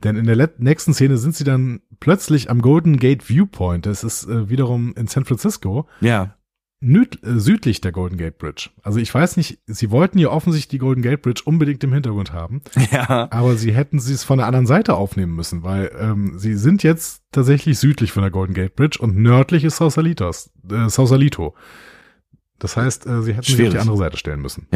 denn 0.03 0.17
in 0.17 0.25
der 0.25 0.49
nächsten 0.57 0.93
Szene 0.93 1.17
sind 1.17 1.35
sie 1.35 1.43
dann 1.43 1.81
plötzlich 1.99 2.49
am 2.49 2.61
Golden 2.61 2.97
Gate 2.97 3.29
Viewpoint. 3.29 3.85
Das 3.85 4.03
ist 4.03 4.25
äh, 4.27 4.49
wiederum 4.49 4.93
in 4.95 5.07
San 5.07 5.25
Francisco, 5.25 5.87
Ja. 6.01 6.35
Äh, 6.81 7.39
südlich 7.39 7.81
der 7.81 7.91
Golden 7.91 8.17
Gate 8.17 8.37
Bridge. 8.37 8.69
Also 8.83 8.99
ich 8.99 9.13
weiß 9.13 9.37
nicht, 9.37 9.59
sie 9.65 9.91
wollten 9.91 10.17
ja 10.17 10.29
offensichtlich 10.29 10.69
die 10.69 10.77
Golden 10.77 11.01
Gate 11.01 11.21
Bridge 11.21 11.41
unbedingt 11.45 11.83
im 11.83 11.93
Hintergrund 11.93 12.33
haben. 12.33 12.61
Ja. 12.91 13.27
Aber 13.31 13.55
sie 13.55 13.73
hätten 13.73 13.99
sie 13.99 14.13
es 14.13 14.23
von 14.23 14.37
der 14.37 14.47
anderen 14.47 14.65
Seite 14.65 14.95
aufnehmen 14.95 15.35
müssen, 15.35 15.63
weil 15.63 15.91
ähm, 15.99 16.39
sie 16.39 16.55
sind 16.55 16.81
jetzt 16.81 17.23
tatsächlich 17.31 17.77
südlich 17.77 18.11
von 18.11 18.23
der 18.23 18.31
Golden 18.31 18.53
Gate 18.53 18.75
Bridge 18.75 18.97
und 18.99 19.17
nördlich 19.17 19.63
ist 19.63 19.77
Sausalitos, 19.77 20.51
äh, 20.71 20.89
Sausalito. 20.89 21.55
Das 22.57 22.77
heißt, 22.77 23.05
äh, 23.05 23.21
sie 23.21 23.33
hätten 23.33 23.43
sich 23.43 23.67
auf 23.67 23.73
die 23.73 23.79
andere 23.79 23.97
Seite 23.97 24.17
stellen 24.17 24.41
müssen. 24.41 24.67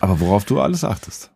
Aber 0.00 0.20
worauf 0.20 0.44
du 0.44 0.60
alles 0.60 0.84
achtest. 0.84 1.32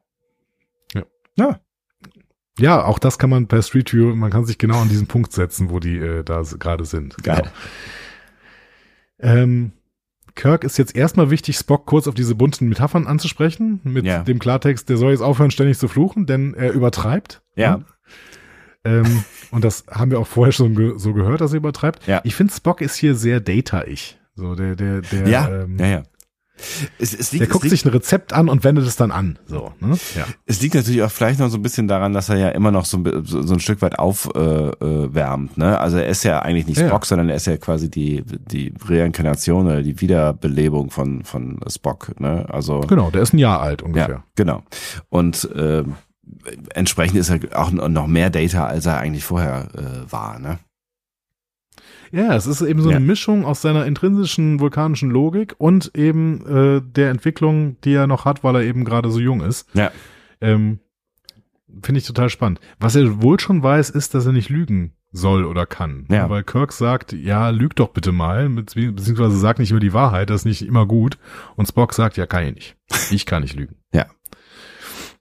Ja, 2.59 2.85
auch 2.85 2.99
das 2.99 3.19
kann 3.19 3.31
man 3.31 3.47
per 3.47 3.62
Street 3.62 3.93
View, 3.93 4.15
man 4.15 4.31
kann 4.31 4.45
sich 4.45 4.59
genau 4.59 4.81
an 4.81 4.89
diesen 4.89 5.07
Punkt 5.07 5.32
setzen, 5.32 5.70
wo 5.70 5.78
die 5.78 5.97
äh, 5.99 6.24
da 6.24 6.43
gerade 6.59 6.85
sind. 6.85 7.16
Geil. 7.23 7.43
Genau. 7.43 7.51
Ähm, 9.20 9.73
Kirk 10.35 10.62
ist 10.65 10.78
jetzt 10.78 10.95
erstmal 10.95 11.31
wichtig, 11.31 11.57
Spock 11.57 11.86
kurz 11.86 12.07
auf 12.07 12.15
diese 12.15 12.35
bunten 12.36 12.69
Metaphern 12.69 13.07
anzusprechen, 13.09 13.81
mit 13.82 14.05
Ja. 14.05 14.23
dem 14.23 14.39
Klartext, 14.39 14.89
der 14.89 14.97
soll 14.97 15.11
jetzt 15.11 15.20
aufhören, 15.20 15.51
ständig 15.51 15.78
zu 15.78 15.89
fluchen, 15.89 16.27
denn 16.27 16.55
er 16.55 16.73
übertreibt. 16.73 17.43
Ja. 17.57 17.81
Ähm, 18.85 19.24
und 19.51 19.65
das 19.65 19.85
haben 19.90 20.11
wir 20.12 20.20
auch 20.20 20.27
vorher 20.27 20.53
schon 20.53 20.77
ge 20.77 20.93
so 20.97 21.12
gehört, 21.12 21.40
dass 21.40 21.53
er 21.53 21.57
übertreibt. 21.57 22.07
Ja. 22.07 22.20
Ich 22.23 22.36
finde, 22.36 22.53
Spock 22.53 22.81
ist 22.81 22.95
hier 22.95 23.15
sehr 23.16 23.40
data-ich. 23.40 24.19
So, 24.36 24.55
der, 24.55 24.77
der, 24.77 25.01
der, 25.01 25.28
Ja. 25.28 25.49
ähm, 25.65 25.77
Ja, 25.78 25.86
ja. 25.86 26.03
Es, 26.98 27.14
es 27.14 27.32
liegt, 27.32 27.43
der 27.43 27.48
guckt 27.48 27.64
liegt, 27.64 27.70
sich 27.70 27.85
ein 27.85 27.90
Rezept 27.90 28.32
an 28.32 28.48
und 28.48 28.64
wendet 28.64 28.86
es 28.86 28.97
dann 28.97 29.10
an. 29.10 29.39
So, 29.47 29.72
ne? 29.80 29.97
Ja. 30.16 30.24
Es 30.47 30.60
liegt 30.60 30.74
natürlich 30.74 31.02
auch 31.02 31.10
vielleicht 31.10 31.39
noch 31.40 31.48
so 31.48 31.59
ein 31.59 31.62
bisschen 31.62 31.89
daran, 31.89 32.12
dass 32.12 32.28
er 32.28 32.36
ja 32.36 32.48
immer 32.51 32.70
noch 32.70 32.85
so, 32.85 32.98
ein 32.98 33.24
so, 33.24 33.52
ein 33.55 33.60
Stück 33.60 33.82
weit 33.82 33.98
aufwärmt. 33.98 34.80
Äh, 34.82 35.14
wärmt, 35.14 35.59
ne? 35.59 35.78
Also 35.78 35.98
er 35.98 36.06
ist 36.06 36.24
ja 36.24 36.40
eigentlich 36.40 36.66
nicht 36.66 36.78
Ja. 36.78 36.89
Spock, 36.89 37.06
sondern 37.06 37.28
er 37.28 37.36
ist 37.36 37.47
ja 37.47 37.56
quasi 37.56 37.90
die, 37.90 38.24
die 38.24 38.72
Reinkarnation 38.86 39.66
oder 39.66 39.82
die 39.82 40.01
Wiederbelebung 40.01 40.90
von, 40.90 41.24
von 41.24 41.60
Spock. 41.68 42.18
Ne? 42.20 42.47
Also 42.48 42.80
Genau, 42.80 43.10
der 43.10 43.22
ist 43.22 43.32
ein 43.32 43.39
Jahr 43.39 43.60
alt 43.60 43.82
ungefähr. 43.82 44.09
ja, 44.09 44.24
genau. 44.35 44.62
Und 45.09 45.44
äh, 45.55 45.85
entsprechend 46.74 47.18
ist 47.18 47.30
er 47.30 47.40
auch 47.55 47.70
noch 47.70 48.06
mehr 48.06 48.30
Data, 48.30 48.66
als 48.66 48.86
er 48.86 48.98
eigentlich 48.98 49.24
vorher 49.24 49.68
äh, 49.74 50.12
war. 50.12 50.39
Ne? 50.39 50.59
Ja, 52.12 52.35
es 52.35 52.47
ist 52.47 52.62
eben 52.62 52.80
so 52.80 52.89
eine 52.89 52.98
Ja. 53.01 53.05
Mischung 53.06 53.44
aus 53.44 53.60
seiner 53.62 53.86
intrinsischen 53.86 54.60
vulkanischen 54.60 55.10
Logik 55.10 55.55
und 55.59 55.90
eben 55.94 56.47
äh, 56.47 56.80
der 56.82 57.10
Entwicklung, 57.10 57.76
die 57.85 57.93
er 57.94 58.06
noch 58.06 58.24
hat, 58.24 58.43
weil 58.44 58.56
er 58.56 58.62
eben 58.62 58.85
gerade 58.85 59.10
so 59.10 59.20
jung 59.20 59.40
ist. 59.40 59.68
Ja. 59.74 59.90
Ähm, 60.40 60.78
Finde 61.82 61.98
ich 62.01 62.06
total 62.06 62.30
spannend. 62.30 62.60
Was 62.80 62.97
er 62.97 63.22
wohl 63.22 63.39
schon 63.39 63.62
weiß, 63.62 63.90
ist, 63.90 64.14
dass 64.14 64.24
er 64.26 64.32
nicht 64.32 64.48
lügen 64.48 64.93
soll 65.12 65.44
oder 65.44 65.66
kann. 65.66 66.06
Ja. 66.10 66.28
Weil 66.30 66.43
Kirk 66.43 66.72
sagt, 66.72 67.12
ja, 67.12 67.51
lüg 67.51 67.76
doch 67.76 67.89
bitte 67.89 68.10
mal, 68.12 68.48
beziehungsweise 68.48 69.36
sag 69.39 69.59
nicht 69.59 69.70
über 69.70 69.80
die 69.80 69.93
Wahrheit, 69.93 70.30
das 70.30 70.43
ist 70.43 70.44
nicht 70.47 70.62
immer 70.66 70.86
gut. 70.86 71.18
Und 71.56 71.66
Spock 71.68 71.93
sagt, 71.94 72.16
ja, 72.16 72.26
kann 72.26 72.44
ich 72.44 72.55
nicht. 72.55 72.76
Ich 73.10 73.26
kann 73.26 73.43
nicht 73.43 73.55
lügen. 73.55 73.76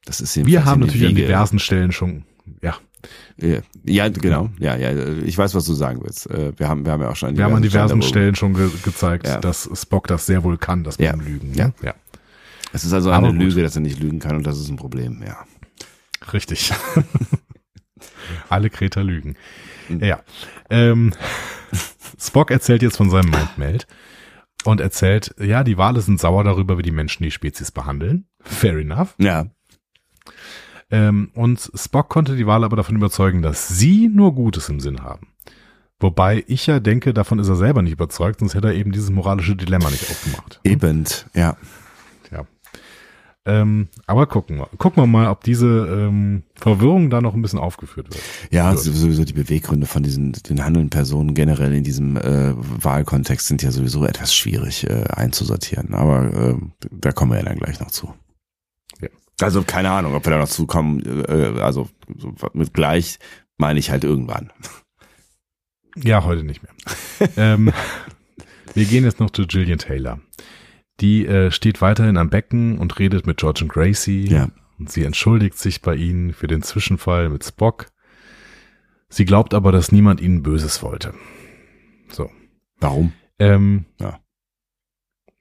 Das 0.05 0.21
ist 0.21 0.45
Wir 0.45 0.63
haben 0.63 0.79
natürlich 0.81 1.03
an 1.05 1.09
Wiege- 1.17 1.23
diversen 1.27 1.59
Stellen 1.59 1.91
schon, 1.91 2.23
ja, 3.37 3.59
Ja, 3.83 4.09
genau. 4.09 4.49
Ja, 4.59 4.75
ja. 4.75 4.91
Ich 5.23 5.37
weiß, 5.37 5.53
was 5.55 5.65
du 5.65 5.73
sagen 5.73 5.99
willst. 6.03 6.29
Äh, 6.29 6.53
Wir 6.57 6.67
haben, 6.67 6.85
wir 6.85 6.91
haben 6.91 7.01
ja 7.01 7.09
auch 7.09 7.15
schon 7.15 7.37
wir 7.37 7.43
haben 7.43 7.55
an 7.55 7.61
diversen 7.61 8.01
Stellen 8.01 8.35
schon 8.35 8.53
ge 8.53 8.69
gezeigt, 8.83 9.27
Ja. 9.27 9.39
dass 9.39 9.69
Spock 9.73 10.07
das 10.07 10.25
sehr 10.25 10.43
wohl 10.43 10.57
kann, 10.57 10.83
das 10.83 10.97
mit 10.97 11.05
Ja. 11.05 11.11
dem 11.11 11.21
Lügen. 11.21 11.53
Ja. 11.53 11.67
Ne? 11.67 11.73
ja. 11.83 11.95
Es 12.73 12.83
ist 12.83 12.93
also 12.93 13.11
eine. 13.11 13.31
Lüge, 13.31 13.61
dass 13.61 13.75
er 13.75 13.81
nicht 13.81 13.99
lügen 13.99 14.19
kann 14.19 14.35
und 14.35 14.45
das 14.45 14.59
ist 14.59 14.69
ein 14.69 14.75
Problem, 14.75 15.23
ja. 15.25 15.37
Richtig. 16.33 16.73
Alle 18.49 18.69
Kreter 18.69 19.03
lügen. 19.03 19.35
Mhm. 19.89 20.03
Ja. 20.03 20.21
Ähm, 20.69 21.13
Spock 22.19 22.51
erzählt 22.51 22.81
jetzt 22.81 22.97
von 22.97 23.09
seinem 23.09 23.29
Mindmeld 23.29 23.87
und 24.65 24.81
erzählt, 24.81 25.33
ja, 25.39 25.63
die 25.63 25.77
Wale 25.77 26.01
sind 26.01 26.19
sauer 26.19 26.43
darüber, 26.43 26.77
wie 26.77 26.81
die 26.83 26.91
Menschen 26.91 27.23
die 27.23 27.31
Spezies 27.31 27.71
behandeln. 27.71 28.27
Fair 28.41 28.77
enough. 28.77 29.15
Ja, 29.17 29.45
Ähm, 30.89 31.31
und 31.33 31.71
Spock 31.75 32.09
konnte 32.09 32.35
die 32.35 32.47
Wale 32.47 32.65
aber 32.65 32.77
davon 32.77 32.95
überzeugen, 32.95 33.41
dass 33.41 33.67
sie 33.67 34.07
nur 34.07 34.33
Gutes 34.33 34.69
im 34.69 34.79
Sinn 34.79 35.01
haben. 35.01 35.27
Wobei 35.99 36.43
ich 36.47 36.67
ja 36.67 36.79
denke, 36.79 37.13
davon 37.13 37.39
ist 37.39 37.49
er 37.49 37.55
selber 37.55 37.81
nicht 37.81 37.93
überzeugt, 37.93 38.39
sonst 38.39 38.53
hätte 38.53 38.67
er 38.67 38.75
eben 38.75 38.91
dieses 38.91 39.09
moralische 39.09 39.55
Dilemma 39.55 39.89
nicht 39.89 40.09
aufgemacht. 40.09 40.59
eben, 40.63 41.05
ja. 41.33 41.57
Ja. 42.31 42.45
Ähm, 43.45 43.87
aber 44.05 44.27
gucken 44.27 44.57
wir, 44.57 44.69
gucken 44.77 45.01
wir 45.01 45.07
mal, 45.07 45.27
ob 45.27 45.43
diese 45.43 45.65
ähm, 45.67 46.43
Verwirrung 46.55 47.09
da 47.09 47.19
noch 47.21 47.33
ein 47.33 47.41
bisschen 47.41 47.59
aufgeführt 47.59 48.09
wird. 48.13 48.21
Ja, 48.51 48.71
Gut. 48.71 48.81
sowieso 48.81 49.23
die 49.23 49.33
Beweggründe 49.33 49.87
von 49.87 50.03
diesen 50.03 50.33
den 50.33 50.63
handelnden 50.63 50.91
Personen 50.91 51.33
generell 51.33 51.73
in 51.73 51.83
diesem 51.83 52.15
äh, 52.17 52.53
Wahlkontext 52.55 53.47
sind 53.47 53.63
ja 53.63 53.71
sowieso 53.71 54.05
etwas 54.05 54.35
schwierig 54.35 54.87
äh, 54.87 55.05
einzusortieren. 55.05 55.95
Aber 55.95 56.25
äh, 56.33 56.55
da 56.91 57.11
kommen 57.11 57.31
wir 57.31 57.39
ja 57.39 57.45
dann 57.45 57.57
gleich 57.57 57.79
noch 57.79 57.89
zu. 57.89 58.13
Also 59.41 59.63
keine 59.63 59.91
Ahnung, 59.91 60.15
ob 60.15 60.25
wir 60.25 60.31
da 60.31 60.39
noch 60.39 60.49
zukommen. 60.49 61.01
Äh, 61.27 61.59
also 61.61 61.89
so 62.17 62.33
mit 62.53 62.73
gleich 62.73 63.19
meine 63.57 63.79
ich 63.79 63.91
halt 63.91 64.03
irgendwann. 64.03 64.51
Ja, 65.95 66.23
heute 66.23 66.43
nicht 66.43 66.61
mehr. 66.63 66.73
ähm, 67.37 67.71
wir 68.73 68.85
gehen 68.85 69.03
jetzt 69.03 69.19
noch 69.19 69.31
zu 69.31 69.45
Gillian 69.47 69.79
Taylor. 69.79 70.19
Die 70.99 71.25
äh, 71.25 71.51
steht 71.51 71.81
weiterhin 71.81 72.17
am 72.17 72.29
Becken 72.29 72.77
und 72.79 72.97
redet 72.99 73.27
mit 73.27 73.37
George 73.37 73.61
und 73.63 73.69
Gracie. 73.69 74.27
Ja. 74.27 74.49
und 74.79 74.91
sie 74.91 75.03
entschuldigt 75.03 75.57
sich 75.57 75.81
bei 75.81 75.95
ihnen 75.95 76.33
für 76.33 76.47
den 76.47 76.61
Zwischenfall 76.63 77.29
mit 77.29 77.43
Spock. 77.43 77.87
Sie 79.09 79.25
glaubt 79.25 79.53
aber, 79.53 79.71
dass 79.71 79.91
niemand 79.91 80.21
ihnen 80.21 80.43
Böses 80.43 80.81
wollte. 80.83 81.13
So. 82.09 82.29
Warum? 82.79 83.13
Ähm, 83.39 83.85
Ja. 83.99 84.19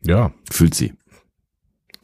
Ja, 0.03 0.33
Fühlt 0.53 0.75
sie. 0.75 0.93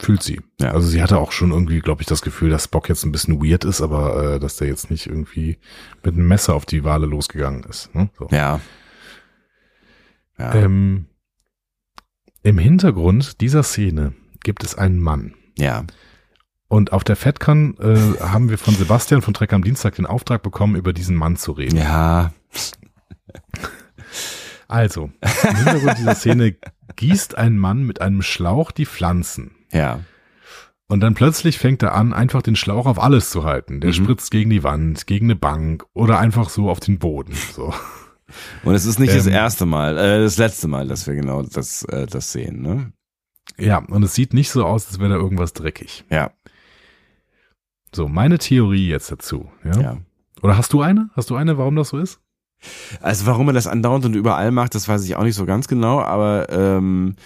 Fühlt 0.03 0.23
sie. 0.23 0.41
Ja. 0.61 0.73
Also 0.73 0.89
sie 0.89 1.03
hatte 1.03 1.19
auch 1.19 1.33
schon 1.33 1.53
irgendwie, 1.53 1.81
glaube 1.81 2.03
ich, 2.03 2.07
das 2.09 2.23
Gefühl, 2.23 2.51
dass 2.51 2.65
Spock 2.65 2.89
jetzt 2.89 3.05
ein 3.05 3.12
bisschen 3.12 3.43
weird 3.43 3.65
ist, 3.65 3.81
aber 3.81 4.35
äh, 4.35 4.41
dass 4.41 4.57
der 4.57 4.69
jetzt 4.69 4.91
nicht 4.91 5.07
irgendwie 5.07 5.59
mit 6.03 6.15
einem 6.15 6.27
Messer 6.27 6.55
auf 6.55 6.66
die 6.66 6.85
Wale 6.85 7.07
losgegangen 7.07 7.62
ist. 7.65 7.95
Ne? 7.95 8.11
So. 8.19 8.29
Ja. 8.31 8.61
Ja. 10.39 10.55
Ähm, 10.55 11.07
Im 12.43 12.59
Hintergrund 12.59 13.41
dieser 13.41 13.62
Szene 13.62 14.12
gibt 14.43 14.65
es 14.65 14.74
einen 14.74 15.01
Mann. 15.01 15.35
ja. 15.57 15.85
Und 16.69 16.95
auf 16.95 17.05
der 17.05 17.16
FedCon 17.16 17.77
äh, 17.81 18.19
haben 18.20 18.49
wir 18.49 18.57
von 18.57 18.74
Sebastian 18.74 19.20
von 19.20 19.35
Trek 19.35 19.53
am 19.53 19.62
Dienstag 19.62 19.97
den 19.97 20.07
Auftrag 20.07 20.43
bekommen, 20.43 20.74
über 20.74 20.95
diesen 20.95 21.16
Mann 21.16 21.37
zu 21.37 21.53
reden. 21.53 21.77
Ja. 21.77 22.33
Also, 24.69 25.11
im 25.20 25.57
Hintergrund 25.57 25.99
dieser 25.99 26.15
Szene 26.15 26.57
gießt 26.97 27.37
ein 27.37 27.59
Mann 27.59 27.85
mit 27.85 28.01
einem 28.01 28.23
Schlauch 28.23 28.70
die 28.70 28.87
Pflanzen. 28.87 29.51
Ja. 29.73 30.01
Und 30.89 31.01
dann 31.01 31.15
plötzlich 31.15 31.59
fängt 31.59 31.82
er 31.82 31.94
an, 31.94 32.12
einfach 32.12 32.43
den 32.43 32.55
Schlauch 32.57 32.86
auf 32.86 32.99
alles 33.03 33.31
zu 33.31 33.44
halten. 33.44 33.81
Der 33.81 33.90
Mhm. 33.90 33.94
spritzt 33.94 34.31
gegen 34.31 34.51
die 34.51 34.62
Wand, 34.62 35.07
gegen 35.07 35.27
eine 35.27 35.36
Bank 35.36 35.85
oder 35.94 36.19
einfach 36.19 36.51
so 36.51 36.69
auf 36.70 36.81
den 36.81 36.99
Boden. 36.99 37.32
So. 37.55 37.73
Und 38.65 38.74
es 38.74 38.85
ist 38.86 38.99
nicht 38.99 39.15
das 39.15 39.27
Ähm, 39.27 39.32
erste 39.32 39.66
Mal, 39.66 39.97
äh, 39.99 40.20
das 40.23 40.36
letzte 40.39 40.69
Mal, 40.69 40.86
dass 40.89 41.07
wir 41.07 41.15
genau 41.15 41.43
das, 41.43 41.85
äh, 41.85 42.07
das 42.07 42.32
sehen, 42.32 42.62
ne? 42.62 42.93
Ja, 43.59 43.78
und 43.78 44.03
es 44.03 44.15
sieht 44.15 44.32
nicht 44.32 44.51
so 44.51 44.65
aus, 44.65 44.86
als 44.89 44.99
wäre 45.01 45.11
da 45.11 45.16
irgendwas 45.16 45.53
dreckig. 45.53 46.05
Ja. 46.09 46.31
So, 47.94 48.09
meine 48.09 48.39
Theorie 48.39 48.89
jetzt 48.89 49.12
dazu. 49.12 49.51
Ja? 49.65 49.81
Ja. 49.81 49.97
Oder 50.43 50.57
hast 50.57 50.73
du 50.73 50.81
eine? 50.81 51.11
Hast 51.15 51.28
du 51.28 51.36
eine, 51.36 51.59
warum 51.59 51.77
das 51.77 51.90
so 51.90 51.99
ist? 51.99 52.20
Also 53.03 53.27
warum 53.27 53.49
er 53.49 53.53
das 53.53 53.66
andauernd 53.66 54.05
und 54.07 54.15
überall 54.15 54.51
macht, 54.53 54.74
das 54.74 54.89
weiß 54.89 55.05
ich 55.05 55.16
auch 55.16 55.24
nicht 55.24 55.35
so 55.35 55.44
ganz 55.44 55.69
genau, 55.69 56.01
aber 56.01 56.49
ähm, 56.51 57.16
äh, 57.16 57.20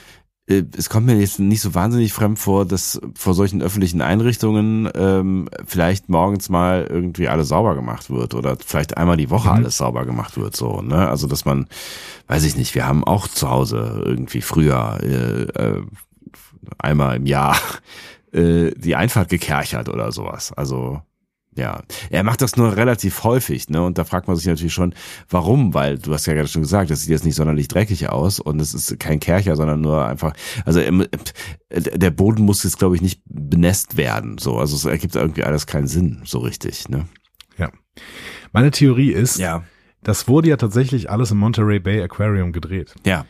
es 0.49 0.89
kommt 0.89 1.07
mir 1.07 1.19
jetzt 1.19 1.41
nicht 1.41 1.61
so 1.61 1.75
wahnsinnig 1.75 2.13
fremd 2.13 2.39
vor, 2.39 2.65
dass 2.65 3.01
vor 3.17 3.35
solchen 3.35 3.63
öffentlichen 3.63 4.01
Einrichtungen 4.01 4.89
ähm, 4.95 5.49
vielleicht 5.67 6.09
morgens 6.09 6.49
mal 6.49 6.87
irgendwie 6.89 7.29
alles 7.29 7.49
sauber 7.49 7.75
gemacht 7.75 8.11
wird 8.11 8.33
oder 8.35 8.57
vielleicht 8.65 8.97
einmal 8.97 9.17
die 9.17 9.31
Woche 9.31 9.49
Mhm. 9.49 9.55
alles 9.57 9.77
sauber 9.79 10.07
gemacht 10.07 10.37
wird, 10.37 10.55
so, 10.55 10.83
ne? 10.83 11.09
Also 11.09 11.27
dass 11.27 11.45
man, 11.45 11.67
weiß 12.29 12.45
ich 12.45 12.57
nicht, 12.57 12.77
wir 12.77 12.87
haben 12.87 13.03
auch 13.03 13.27
zu 13.27 13.51
Hause 13.51 14.03
irgendwie 14.05 14.41
früher 14.41 14.99
äh, 15.03 15.43
äh, 15.43 15.83
einmal 16.79 17.17
im 17.17 17.27
Jahr 17.27 17.57
äh, 18.33 18.71
die 18.77 18.95
Einfahrt 18.95 19.29
gekerchert 19.31 19.89
oder 19.89 20.13
sowas. 20.13 20.53
Also 20.53 21.03
ja, 21.57 21.83
er 22.11 22.23
macht 22.23 22.43
das 22.43 22.57
nur 22.57 22.77
relativ 22.77 23.25
häufig, 23.25 23.69
ne? 23.71 23.83
Und 23.83 23.99
da 23.99 24.05
fragt 24.05 24.29
man 24.29 24.37
sich 24.37 24.47
natürlich 24.47 24.75
schon, 24.75 24.95
warum? 25.31 25.73
Weil 25.75 25.99
du 25.99 26.13
hast 26.13 26.27
ja 26.27 26.35
gerade 26.35 26.49
schon 26.49 26.63
gesagt, 26.63 26.91
das 26.91 27.01
sieht 27.01 27.11
jetzt 27.11 27.25
nicht 27.25 27.35
sonderlich 27.35 27.69
dreckig 27.69 28.09
aus 28.11 28.41
und 28.41 28.61
es 28.61 28.75
ist 28.75 28.99
kein 29.01 29.21
Kercher, 29.21 29.57
sondern 29.57 29.81
nur 29.81 30.07
einfach, 30.07 30.35
also 30.65 30.81
ähm, 30.81 31.07
äh, 31.71 31.81
der 31.81 32.11
Boden 32.11 32.45
muss 32.45 32.63
jetzt, 32.63 32.79
glaube 32.79 32.95
ich, 32.97 33.03
nicht 33.03 33.23
benässt 33.25 33.97
werden. 33.97 34.39
So, 34.39 34.59
also 34.59 34.77
es 34.77 34.85
ergibt 34.85 35.17
irgendwie 35.17 35.45
alles 35.45 35.67
keinen 35.67 35.87
Sinn, 35.87 36.21
so 36.25 36.39
richtig, 36.41 36.89
ne? 36.89 37.07
Ja. 37.59 37.71
Meine 38.53 38.71
Theorie 38.71 39.11
ist, 39.13 39.39
Ja. 39.39 39.65
das 40.03 40.29
wurde 40.29 40.51
ja 40.51 40.57
tatsächlich 40.59 41.11
alles 41.11 41.31
im 41.31 41.39
Monterey 41.39 41.81
Bay 41.81 42.03
Aquarium 42.03 42.53
gedreht. 42.53 42.95
Ja. 43.07 43.25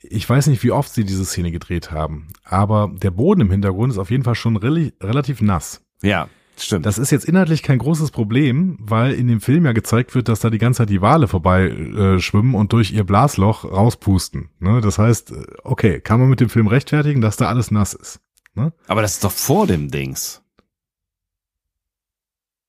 Ich 0.00 0.28
weiß 0.30 0.46
nicht, 0.46 0.62
wie 0.62 0.70
oft 0.70 0.94
sie 0.94 1.04
diese 1.04 1.24
Szene 1.24 1.50
gedreht 1.50 1.90
haben, 1.90 2.28
aber 2.44 2.90
der 3.02 3.10
Boden 3.10 3.40
im 3.42 3.50
Hintergrund 3.50 3.92
ist 3.92 3.98
auf 3.98 4.10
jeden 4.10 4.22
Fall 4.24 4.36
schon 4.36 4.56
rel 4.56 4.92
relativ 5.02 5.42
nass. 5.42 5.82
Ja, 6.02 6.28
stimmt. 6.64 6.86
Das 6.86 6.98
ist 6.98 7.10
jetzt 7.10 7.24
inhaltlich 7.24 7.62
kein 7.62 7.78
großes 7.78 8.10
Problem, 8.10 8.76
weil 8.80 9.12
in 9.12 9.26
dem 9.28 9.40
Film 9.40 9.64
ja 9.66 9.72
gezeigt 9.72 10.14
wird, 10.14 10.28
dass 10.28 10.40
da 10.40 10.50
die 10.50 10.58
ganze 10.58 10.78
Zeit 10.78 10.90
die 10.90 11.00
Wale 11.00 11.28
vorbei 11.28 11.68
äh, 11.68 12.18
schwimmen 12.20 12.54
und 12.54 12.72
durch 12.72 12.92
ihr 12.92 13.04
Blasloch 13.04 13.64
rauspusten. 13.64 14.50
Ne? 14.58 14.80
Das 14.80 14.98
heißt, 14.98 15.32
äh, 15.32 15.46
okay, 15.64 16.00
kann 16.00 16.20
man 16.20 16.28
mit 16.28 16.40
dem 16.40 16.48
Film 16.48 16.66
rechtfertigen, 16.66 17.20
dass 17.20 17.36
da 17.36 17.48
alles 17.48 17.70
nass 17.70 17.94
ist. 17.94 18.20
Ne? 18.54 18.72
Aber 18.86 19.02
das 19.02 19.14
ist 19.14 19.24
doch 19.24 19.32
vor 19.32 19.66
dem 19.66 19.90
Dings. 19.90 20.42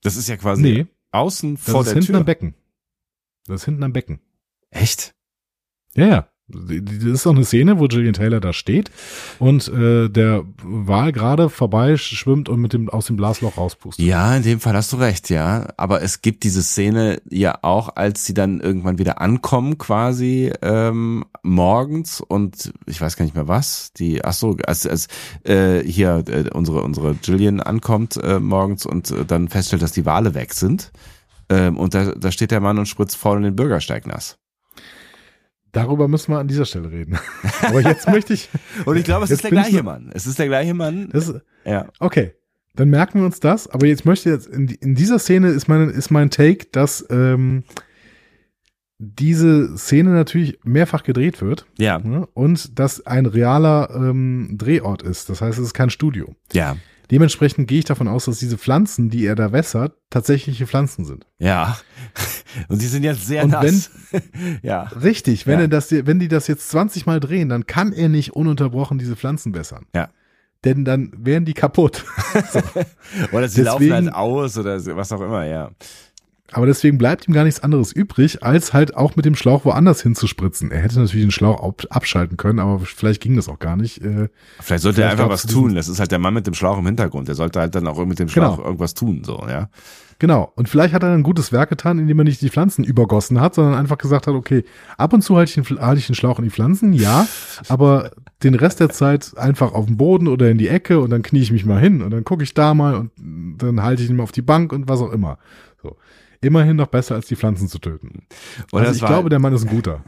Das 0.02 0.16
ist 0.16 0.30
ja 0.30 0.38
quasi 0.38 0.62
Nee, 0.62 0.88
außen 1.12 1.56
das 1.56 1.64
vor 1.70 1.82
ist 1.82 1.88
der 1.88 1.94
hinten 1.96 2.08
Tür. 2.08 2.18
am 2.20 2.26
Becken. 2.26 2.54
Das 3.48 3.62
ist 3.62 3.66
hinten 3.66 3.84
am 3.84 3.94
Becken. 3.94 4.20
Echt? 4.70 5.16
Ja, 5.96 6.06
ja. 6.08 6.30
Das 6.50 7.14
ist 7.14 7.28
auch 7.28 7.36
eine 7.36 7.46
Szene, 7.46 7.80
wo 7.80 7.88
Gillian 7.88 8.14
Taylor 8.14 8.40
da 8.40 8.54
steht 8.54 8.90
und 9.38 9.68
äh, 9.68 10.10
der 10.10 10.44
Wal 10.64 11.12
gerade 11.12 11.50
vorbei 11.50 11.98
schwimmt 11.98 12.50
und 12.50 12.60
mit 12.60 12.74
dem 12.74 12.90
aus 12.90 13.08
dem 13.08 13.18
Blasloch 13.18 13.58
rauspustet. 13.58 14.06
Ja, 14.06 14.36
in 14.36 14.44
dem 14.44 14.60
Fall 14.60 14.74
hast 14.74 14.92
du 14.94 14.98
recht, 14.98 15.30
ja. 15.30 15.68
Aber 15.78 16.02
es 16.02 16.22
gibt 16.22 16.44
diese 16.44 16.64
Szene 16.64 17.22
ja 17.30 17.60
auch, 17.62 17.96
als 17.96 18.26
sie 18.26 18.34
dann 18.34 18.60
irgendwann 18.60 18.98
wieder 18.98 19.22
ankommen, 19.22 19.78
quasi 19.78 20.52
ähm, 20.62 21.26
morgens 21.44 22.22
und 22.22 22.74
ich 22.86 23.00
weiß 23.00 23.16
gar 23.16 23.26
nicht 23.26 23.36
mehr 23.36 23.48
was. 23.48 23.94
Die, 23.94 24.24
ach 24.26 24.34
so, 24.34 24.58
als, 24.66 24.88
als 24.88 25.08
äh, 25.44 25.84
hier 25.84 26.24
äh, 26.28 26.50
unsere 26.54 26.82
unsere 26.82 27.16
Jillian 27.24 27.60
ankommt 27.60 28.18
äh, 28.18 28.40
morgens 28.40 28.86
und 28.86 29.12
äh, 29.12 29.26
dann 29.26 29.48
feststellt, 29.50 29.82
dass 29.82 29.92
die 29.92 30.06
Wale 30.06 30.34
weg 30.34 30.54
sind. 30.54 30.92
Ähm, 31.50 31.78
und 31.78 31.94
da, 31.94 32.14
da 32.16 32.32
steht 32.32 32.52
der 32.52 32.62
Mann 32.62 32.78
und 32.78 32.88
spritzt 32.88 33.16
vorne 33.16 33.42
den 33.42 33.56
Bürgersteig 33.56 34.08
nass. 34.08 34.38
Darüber 35.72 36.08
müssen 36.08 36.32
wir 36.32 36.40
an 36.40 36.48
dieser 36.48 36.66
Stelle 36.66 36.92
reden. 36.92 37.18
Aber 37.62 37.82
jetzt 37.82 38.08
möchte 38.08 38.34
ich. 38.34 38.50
Und 38.86 38.98
ich 38.98 39.04
glaube, 39.04 39.26
es 39.26 39.32
ist 39.32 39.44
der 39.44 39.52
gleiche 39.52 39.84
Mann. 39.84 40.10
Es 40.14 40.26
ist 40.26 40.40
der 40.40 40.48
gleiche 40.48 40.74
Mann. 40.74 41.10
Das, 41.12 41.34
Ja. 41.66 41.88
okay, 42.00 42.34
dann 42.76 42.90
merken 42.90 43.20
wir 43.20 43.26
uns 43.26 43.40
das. 43.40 43.68
Aber 43.68 43.86
jetzt 43.86 44.06
möchte 44.06 44.30
ich 44.30 44.36
jetzt 44.36 44.48
in, 44.48 44.68
in 44.68 44.96
dieser 44.96 45.20
Szene 45.20 45.50
ist 45.50 45.68
mein 45.68 45.90
ist 45.90 46.10
mein 46.10 46.30
Take, 46.32 46.68
dass 46.72 47.06
ähm, 47.10 47.64
diese 48.98 49.78
Szene 49.78 50.10
natürlich 50.10 50.60
mehrfach 50.64 51.04
gedreht 51.04 51.42
wird 51.42 51.66
Ja. 51.78 52.00
ne? 52.00 52.28
und 52.34 52.78
dass 52.80 53.06
ein 53.06 53.26
realer 53.26 53.90
ähm, 53.96 54.56
Drehort 54.58 55.04
ist. 55.04 55.30
Das 55.30 55.42
heißt, 55.42 55.58
es 55.58 55.66
ist 55.68 55.74
kein 55.74 55.90
Studio. 55.90 56.36
Ja. 56.52 56.76
Dementsprechend 57.12 57.68
gehe 57.68 57.80
ich 57.80 57.86
davon 57.86 58.08
aus, 58.08 58.26
dass 58.26 58.38
diese 58.40 58.58
Pflanzen, 58.58 59.10
die 59.10 59.26
er 59.26 59.36
da 59.36 59.52
wässert, 59.52 59.96
tatsächliche 60.10 60.68
Pflanzen 60.68 61.06
sind. 61.06 61.26
Ja. 61.40 61.78
Und 62.68 62.82
die 62.82 62.88
sind 62.88 63.04
jetzt 63.04 63.26
sehr 63.26 63.44
Und 63.46 63.52
nass. 63.52 63.90
ja. 64.62 64.84
Richtig, 64.84 65.48
wenn 65.48 65.56
Ja. 65.60 65.62
er 65.62 65.68
das, 65.70 65.92
wenn 65.92 66.20
die 66.20 66.28
das 66.28 66.48
jetzt 66.48 66.70
20 66.70 67.06
Mal 67.06 67.20
drehen, 67.20 67.50
dann 67.50 67.66
kann 67.66 67.94
er 67.94 68.10
nicht 68.10 68.34
ununterbrochen 68.34 68.98
diese 69.00 69.16
Pflanzen 69.16 69.56
wässern. 69.56 69.86
Ja. 69.96 70.10
Denn 70.66 70.84
dann 70.84 71.12
wären 71.16 71.46
die 71.46 71.54
kaputt. 71.54 72.04
Oder 73.32 73.48
sie 73.48 73.62
laufen 73.62 73.88
Deswegen- 73.88 74.08
halt 74.08 74.14
aus 74.16 74.58
oder 74.58 74.86
was 74.96 75.12
auch 75.14 75.22
immer, 75.22 75.46
ja. 75.46 75.72
Aber 76.52 76.66
deswegen 76.66 76.98
bleibt 76.98 77.28
ihm 77.28 77.34
gar 77.34 77.44
nichts 77.44 77.60
anderes 77.62 77.92
übrig, 77.92 78.44
als 78.44 78.74
halt 78.74 78.96
auch 78.98 79.16
mit 79.16 79.26
dem 79.26 79.36
Schlauch 79.36 79.66
woanders 79.66 80.02
hinzuspritzen. 80.02 80.72
Er 80.72 80.82
hätte 80.82 81.00
natürlich 81.00 81.24
den 81.26 81.32
Schlauch 81.32 81.62
ab 81.64 81.84
abschalten 81.90 82.38
können, 82.38 82.60
aber 82.60 82.80
vielleicht 82.80 83.22
ging 83.22 83.36
das 83.36 83.48
auch 83.48 83.60
gar 83.60 83.76
nicht. 83.76 84.04
Äh, 84.04 84.30
Vielleicht 84.60 84.84
sollte 84.84 85.02
er 85.02 85.10
Vielleicht 85.10 85.12
einfach 85.12 85.26
auch 85.26 85.30
was 85.34 85.46
tun. 85.46 85.76
Das 85.76 85.88
ist 85.88 86.00
halt 86.00 86.12
der 86.12 86.20
Mann 86.20 86.34
mit 86.34 86.48
dem 86.48 86.54
Schlauch 86.56 86.78
im 86.80 86.86
Hintergrund. 86.86 87.28
Der 87.28 87.36
sollte 87.36 87.60
halt 87.60 87.76
dann 87.76 87.88
auch 87.88 88.04
mit 88.06 88.18
dem 88.20 88.30
Schlauch 88.30 88.58
Genau. 88.58 88.66
irgendwas 88.68 88.94
tun, 88.96 89.24
so, 89.24 89.44
ja. 89.48 89.70
Genau. 90.18 90.52
Und 90.56 90.68
vielleicht 90.68 90.94
hat 90.94 91.04
er 91.04 91.14
ein 91.14 91.24
gutes 91.24 91.54
Werk 91.54 91.70
getan, 91.70 91.98
indem 91.98 92.20
er 92.20 92.26
nicht 92.26 92.42
die 92.42 92.50
Pflanzen 92.50 92.84
übergossen 92.84 93.40
hat, 93.40 93.56
sondern 93.56 93.76
einfach 93.76 93.98
gesagt 93.98 94.28
hat, 94.28 94.34
okay, 94.34 94.66
ab 94.98 95.14
und 95.14 95.22
zu 95.22 95.38
halte 95.38 95.62
ich 95.62 95.68
den, 95.68 95.80
halte 95.80 96.00
ich 96.00 96.08
den 96.08 96.16
Schlauch 96.16 96.40
in 96.40 96.44
die 96.46 96.52
Pflanzen, 96.52 96.92
ja, 96.92 97.26
aber 97.70 98.12
den 98.44 98.54
Rest 98.56 98.82
der 98.82 98.90
Zeit 98.90 99.32
einfach 99.38 99.74
auf 99.74 99.86
dem 99.86 99.96
Boden 99.96 100.28
oder 100.28 100.50
in 100.50 100.58
die 100.58 100.68
Ecke 100.68 101.00
und 101.00 101.10
dann 101.12 101.22
knie 101.22 101.40
ich 101.42 101.52
mich 101.54 101.66
mal 101.66 101.80
hin 101.80 102.02
und 102.02 102.12
dann 102.12 102.26
gucke 102.26 102.44
ich 102.44 102.54
da 102.54 102.74
mal 102.74 102.96
und 102.96 103.12
dann 103.60 103.82
halte 103.82 104.04
ich 104.04 104.10
ihn 104.10 104.18
mal 104.18 104.24
auf 104.24 104.32
die 104.34 104.42
Bank 104.42 104.74
und 104.74 104.90
was 104.90 105.00
auch 105.00 105.12
immer. 105.12 105.38
Immerhin 106.42 106.78
noch 106.78 106.88
besser, 106.88 107.16
als 107.16 107.28
die 107.28 107.36
Pflanzen 107.36 107.68
zu 107.68 107.80
töten. 107.80 108.24
Oder 108.72 108.84
also 108.88 108.96
ich 108.96 109.02
war, 109.02 109.10
glaube, 109.10 109.30
der 109.30 109.40
Mann 109.40 109.54
ist 109.54 109.64
ein 109.64 109.70
guter. 109.70 110.04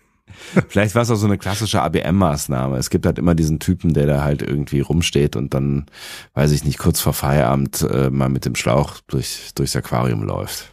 vielleicht 0.68 0.94
war 0.94 1.02
es 1.02 1.10
auch 1.10 1.16
so 1.16 1.26
eine 1.26 1.38
klassische 1.38 1.80
ABM-Maßnahme. 1.82 2.76
Es 2.76 2.90
gibt 2.90 3.06
halt 3.06 3.18
immer 3.18 3.34
diesen 3.34 3.60
Typen, 3.60 3.94
der 3.94 4.06
da 4.06 4.22
halt 4.24 4.42
irgendwie 4.42 4.80
rumsteht 4.80 5.36
und 5.36 5.54
dann, 5.54 5.86
weiß 6.34 6.50
ich 6.52 6.64
nicht, 6.64 6.78
kurz 6.78 7.00
vor 7.00 7.12
Feierabend 7.12 7.82
äh, 7.82 8.10
mal 8.10 8.28
mit 8.28 8.44
dem 8.46 8.56
Schlauch 8.56 9.00
durch, 9.06 9.50
durchs 9.54 9.76
Aquarium 9.76 10.22
läuft. 10.22 10.72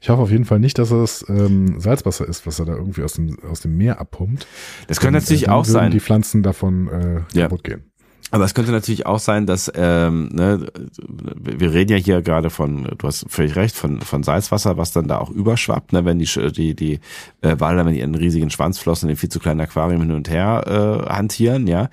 Ich 0.00 0.08
hoffe 0.10 0.22
auf 0.22 0.30
jeden 0.30 0.44
Fall 0.44 0.60
nicht, 0.60 0.78
dass 0.78 0.92
es 0.92 1.24
ähm, 1.28 1.80
Salzwasser 1.80 2.26
ist, 2.28 2.46
was 2.46 2.60
er 2.60 2.66
da 2.66 2.74
irgendwie 2.74 3.02
aus 3.02 3.14
dem, 3.14 3.36
aus 3.50 3.60
dem 3.60 3.76
Meer 3.76 3.98
abpumpt. 4.00 4.46
Das 4.86 5.00
könnte 5.00 5.14
Dann, 5.18 5.24
natürlich 5.24 5.48
äh, 5.48 5.50
auch 5.50 5.64
sein. 5.64 5.90
die 5.90 5.98
Pflanzen 5.98 6.44
davon 6.44 6.86
äh, 6.88 7.20
Ja. 7.36 7.44
kaputt 7.48 7.64
gehen. 7.64 7.87
Aber 8.30 8.44
es 8.44 8.54
könnte 8.54 8.72
natürlich 8.72 9.06
auch 9.06 9.18
sein, 9.18 9.46
dass 9.46 9.70
ähm, 9.74 10.28
ne, 10.32 10.66
wir 11.08 11.72
reden 11.72 11.92
ja 11.92 11.98
hier 11.98 12.22
gerade 12.22 12.50
von, 12.50 12.84
du 12.98 13.06
hast 13.06 13.26
völlig 13.28 13.56
recht, 13.56 13.74
von 13.74 14.00
von 14.00 14.22
Salzwasser, 14.22 14.76
was 14.76 14.92
dann 14.92 15.08
da 15.08 15.18
auch 15.18 15.30
überschwappt, 15.30 15.92
ne, 15.92 16.04
wenn 16.04 16.18
die 16.18 16.28
die 16.52 16.74
die 16.74 17.00
äh, 17.40 17.56
Wale 17.58 17.84
mit 17.84 17.96
ihren 17.96 18.14
riesigen 18.14 18.50
Schwanzflossen 18.50 19.08
in 19.08 19.16
viel 19.16 19.30
zu 19.30 19.40
kleinen 19.40 19.60
Aquarium 19.60 20.02
hin 20.02 20.12
und 20.12 20.28
her 20.28 21.06
äh, 21.08 21.10
hantieren, 21.10 21.66
ja. 21.66 21.88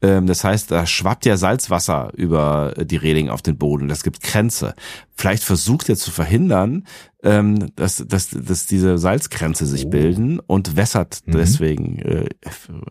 Ähm, 0.00 0.26
das 0.26 0.44
heißt, 0.44 0.70
da 0.70 0.86
schwappt 0.86 1.26
ja 1.26 1.36
Salzwasser 1.36 2.12
über 2.14 2.74
äh, 2.76 2.86
die 2.86 2.96
Reling 2.96 3.30
auf 3.30 3.42
den 3.42 3.58
Boden. 3.58 3.88
Das 3.88 4.04
gibt 4.04 4.22
Grenze. 4.22 4.74
Vielleicht 5.14 5.42
versucht 5.42 5.88
er 5.88 5.96
zu 5.96 6.10
verhindern, 6.10 6.86
ähm, 7.22 7.74
dass, 7.76 8.04
dass, 8.06 8.30
dass 8.30 8.66
diese 8.66 8.98
Salzgrenze 8.98 9.66
sich 9.66 9.90
bilden 9.90 10.38
und 10.40 10.76
wässert 10.76 11.22
Mhm. 11.26 11.32
deswegen 11.32 11.98
äh, 11.98 12.28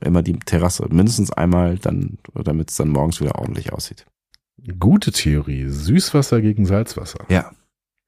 immer 0.02 0.22
die 0.22 0.38
Terrasse 0.40 0.86
mindestens 0.90 1.32
einmal, 1.32 1.78
dann, 1.78 2.18
damit 2.34 2.70
es 2.70 2.76
dann 2.78 2.90
morgens 2.90 3.22
wieder 3.22 3.36
ordentlich 3.40 3.72
aussieht. 3.74 4.06
Gute 4.80 5.12
Theorie. 5.12 5.68
Süßwasser 5.70 6.42
gegen 6.42 6.66
Salzwasser. 6.66 7.26
Ja. 7.30 7.52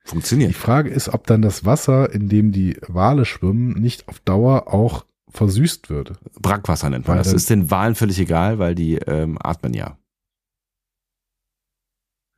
Die 0.06 0.10
Funktioniert. 0.10 0.56
Frage 0.56 0.90
ist, 0.90 1.10
ob 1.10 1.28
dann 1.28 1.42
das 1.42 1.66
Wasser, 1.66 2.12
in 2.12 2.28
dem 2.30 2.52
die 2.52 2.78
Wale 2.88 3.26
schwimmen, 3.26 3.74
nicht 3.74 4.08
auf 4.08 4.20
Dauer 4.20 4.74
auch 4.74 5.06
versüßt 5.32 5.90
wird. 5.90 6.14
Brackwasser 6.42 6.90
nennt 6.90 7.08
man 7.08 7.18
das. 7.20 7.32
ist 7.32 7.50
den 7.52 7.70
Walen 7.70 7.94
völlig 7.96 8.20
egal, 8.20 8.58
weil 8.58 8.74
die 8.74 8.96
ähm, 8.96 9.38
atmen 9.40 9.74
ja. 9.76 9.98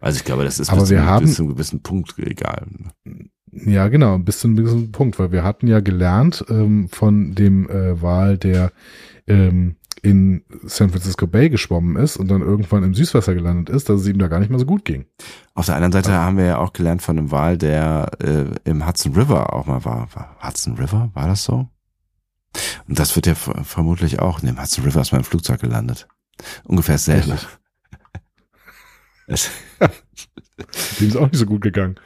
Also 0.01 0.17
ich 0.17 0.25
glaube, 0.25 0.43
das 0.43 0.59
ist 0.59 0.69
Aber 0.71 0.81
bis, 0.81 0.89
wir 0.89 0.97
zum, 0.97 1.05
haben- 1.07 1.25
bis 1.25 1.35
zu 1.35 1.43
einem 1.43 1.53
gewissen 1.53 1.81
Punkt 1.81 2.17
egal. 2.17 2.67
Ja, 3.53 3.87
genau, 3.89 4.17
bis 4.17 4.39
zu 4.39 4.47
einem 4.47 4.57
gewissen 4.57 4.91
Punkt, 4.91 5.19
weil 5.19 5.31
wir 5.31 5.43
hatten 5.43 5.67
ja 5.67 5.79
gelernt 5.79 6.43
ähm, 6.49 6.89
von 6.89 7.35
dem 7.35 7.69
äh, 7.69 8.01
Wal, 8.01 8.37
der 8.37 8.71
ähm, 9.27 9.75
in 10.01 10.43
San 10.63 10.89
Francisco 10.89 11.27
Bay 11.27 11.49
geschwommen 11.49 11.95
ist 11.97 12.17
und 12.17 12.29
dann 12.29 12.41
irgendwann 12.41 12.83
im 12.83 12.95
Süßwasser 12.95 13.35
gelandet 13.35 13.69
ist, 13.69 13.87
dass 13.89 14.01
es 14.01 14.07
ihm 14.07 14.17
da 14.17 14.27
gar 14.29 14.39
nicht 14.39 14.49
mehr 14.49 14.57
so 14.57 14.65
gut 14.65 14.83
ging. 14.85 15.05
Auf 15.53 15.67
der 15.67 15.75
anderen 15.75 15.91
Seite 15.91 16.13
haben 16.13 16.37
wir 16.37 16.45
ja 16.45 16.57
auch 16.57 16.73
gelernt 16.73 17.01
von 17.03 17.17
einem 17.19 17.29
Wal, 17.29 17.57
der 17.57 18.09
äh, 18.23 18.45
im 18.63 18.87
Hudson 18.87 19.13
River 19.13 19.53
auch 19.53 19.67
mal 19.67 19.85
war. 19.85 20.07
war. 20.15 20.35
Hudson 20.41 20.75
River, 20.77 21.11
war 21.13 21.27
das 21.27 21.43
so? 21.43 21.67
Und 22.87 22.97
das 22.99 23.15
wird 23.15 23.27
ja 23.27 23.35
ver- 23.35 23.63
vermutlich 23.63 24.19
auch, 24.19 24.39
in 24.41 24.47
dem 24.47 24.59
Hudson 24.59 24.83
River 24.85 25.01
ist 25.01 25.11
mal 25.11 25.19
ein 25.19 25.23
Flugzeug 25.23 25.59
gelandet. 25.61 26.07
Ungefähr 26.63 26.95
dasselbe. 26.95 27.33
Richtig. 27.33 27.49
Dem 30.99 31.07
ist 31.07 31.15
auch 31.17 31.25
nicht 31.25 31.37
so 31.37 31.45
gut 31.45 31.61
gegangen. 31.61 31.95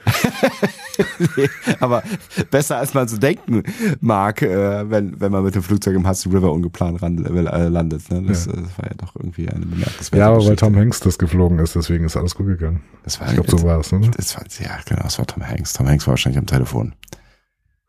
Nee, 1.36 1.50
aber 1.82 2.04
besser 2.52 2.78
als 2.78 2.94
man 2.94 3.10
so 3.10 3.18
denken 3.18 3.64
mag, 4.00 4.42
äh, 4.42 4.90
wenn, 4.90 5.20
wenn 5.20 5.30
man 5.30 5.44
mit 5.44 5.54
dem 5.54 5.62
Flugzeug 5.62 5.94
im 5.96 6.08
Hudson 6.08 6.32
River 6.32 6.54
ungeplant 6.54 7.02
ran, 7.02 7.18
äh, 7.26 7.68
landet. 7.68 8.10
Ne? 8.10 8.24
Das, 8.24 8.46
Ja. 8.46 8.54
das 8.54 8.78
war 8.78 8.86
ja 8.88 8.94
doch 8.96 9.14
irgendwie 9.18 9.50
eine 9.50 9.66
bemerkenswerte 9.66 10.18
Ja, 10.18 10.28
aber 10.30 10.46
weil. 10.46 10.56
Tom 10.56 10.76
Hanks 10.78 11.02
das 11.02 11.18
geflogen 11.18 11.60
ist, 11.60 11.76
deswegen 11.76 12.06
ist 12.06 12.16
alles 12.16 12.34
gut 12.36 12.48
gegangen. 12.48 12.82
Das 13.04 13.20
war, 13.20 13.28
Ich 13.28 13.34
glaube, 13.34 13.52
so 13.52 13.62
war 13.64 13.80
es, 13.82 13.92
ne? 13.92 14.10
das 14.16 14.36
war, 14.38 14.46
ja, 14.60 14.80
genau, 14.86 15.04
das 15.04 15.18
war 15.20 15.28
Tom 15.28 15.46
Hanks. 15.46 15.74
Tom 15.74 15.88
Hanks 15.90 16.08
war 16.08 16.14
wahrscheinlich 16.14 16.40
am 16.40 16.46
Telefon. 16.48 16.96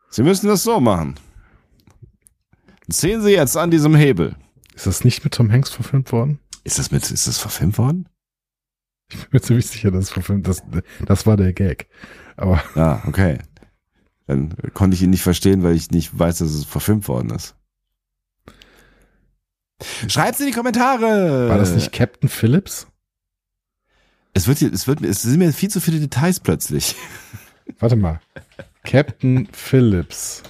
Sie 0.09 0.23
müssen 0.23 0.47
das 0.47 0.63
so 0.63 0.81
machen. 0.81 1.15
Sehen 2.89 3.21
Sie 3.21 3.31
jetzt 3.31 3.55
an 3.55 3.71
diesem 3.71 3.95
Hebel. 3.95 4.35
Ist 4.75 4.85
das 4.87 5.05
nicht 5.05 5.23
mit 5.23 5.33
Tom 5.33 5.49
Hanks 5.51 5.69
verfilmt 5.69 6.11
worden? 6.11 6.39
Ist 6.65 6.77
das 6.77 6.91
mit, 6.91 7.09
ist 7.09 7.25
das 7.27 7.37
verfilmt 7.37 7.77
worden? 7.77 8.09
Ich 9.09 9.17
bin 9.19 9.27
mir 9.31 9.41
ziemlich 9.41 9.67
sicher, 9.67 9.91
dass 9.91 10.05
es 10.05 10.09
verfilmt 10.09 10.47
das, 10.47 10.61
das 11.05 11.25
war 11.25 11.37
der 11.37 11.53
Gag. 11.53 11.87
Aber 12.35 12.61
Ja, 12.75 13.03
okay. 13.07 13.39
Dann 14.27 14.53
konnte 14.73 14.95
ich 14.95 15.01
ihn 15.03 15.09
nicht 15.11 15.21
verstehen, 15.23 15.63
weil 15.63 15.75
ich 15.75 15.91
nicht 15.91 16.17
weiß, 16.17 16.39
dass 16.39 16.51
es 16.51 16.65
verfilmt 16.65 17.07
worden 17.07 17.29
ist. 17.29 17.55
Schreibt's 20.07 20.39
in 20.41 20.47
die 20.47 20.51
Kommentare. 20.53 21.47
war 21.49 21.57
das 21.57 21.73
nicht 21.73 21.93
Captain 21.93 22.27
Phillips? 22.29 22.87
Es 24.33 24.47
wird, 24.47 24.57
hier- 24.59 24.73
es 24.73 24.87
wird, 24.87 25.01
es 25.01 25.21
sind 25.21 25.39
mir 25.39 25.53
viel 25.53 25.69
zu 25.69 25.79
viele 25.79 25.99
Details 25.99 26.39
plötzlich. 26.41 26.95
Warte 27.79 27.95
mal. 27.95 28.19
Captain 28.83 29.47
Phillips. 29.53 30.43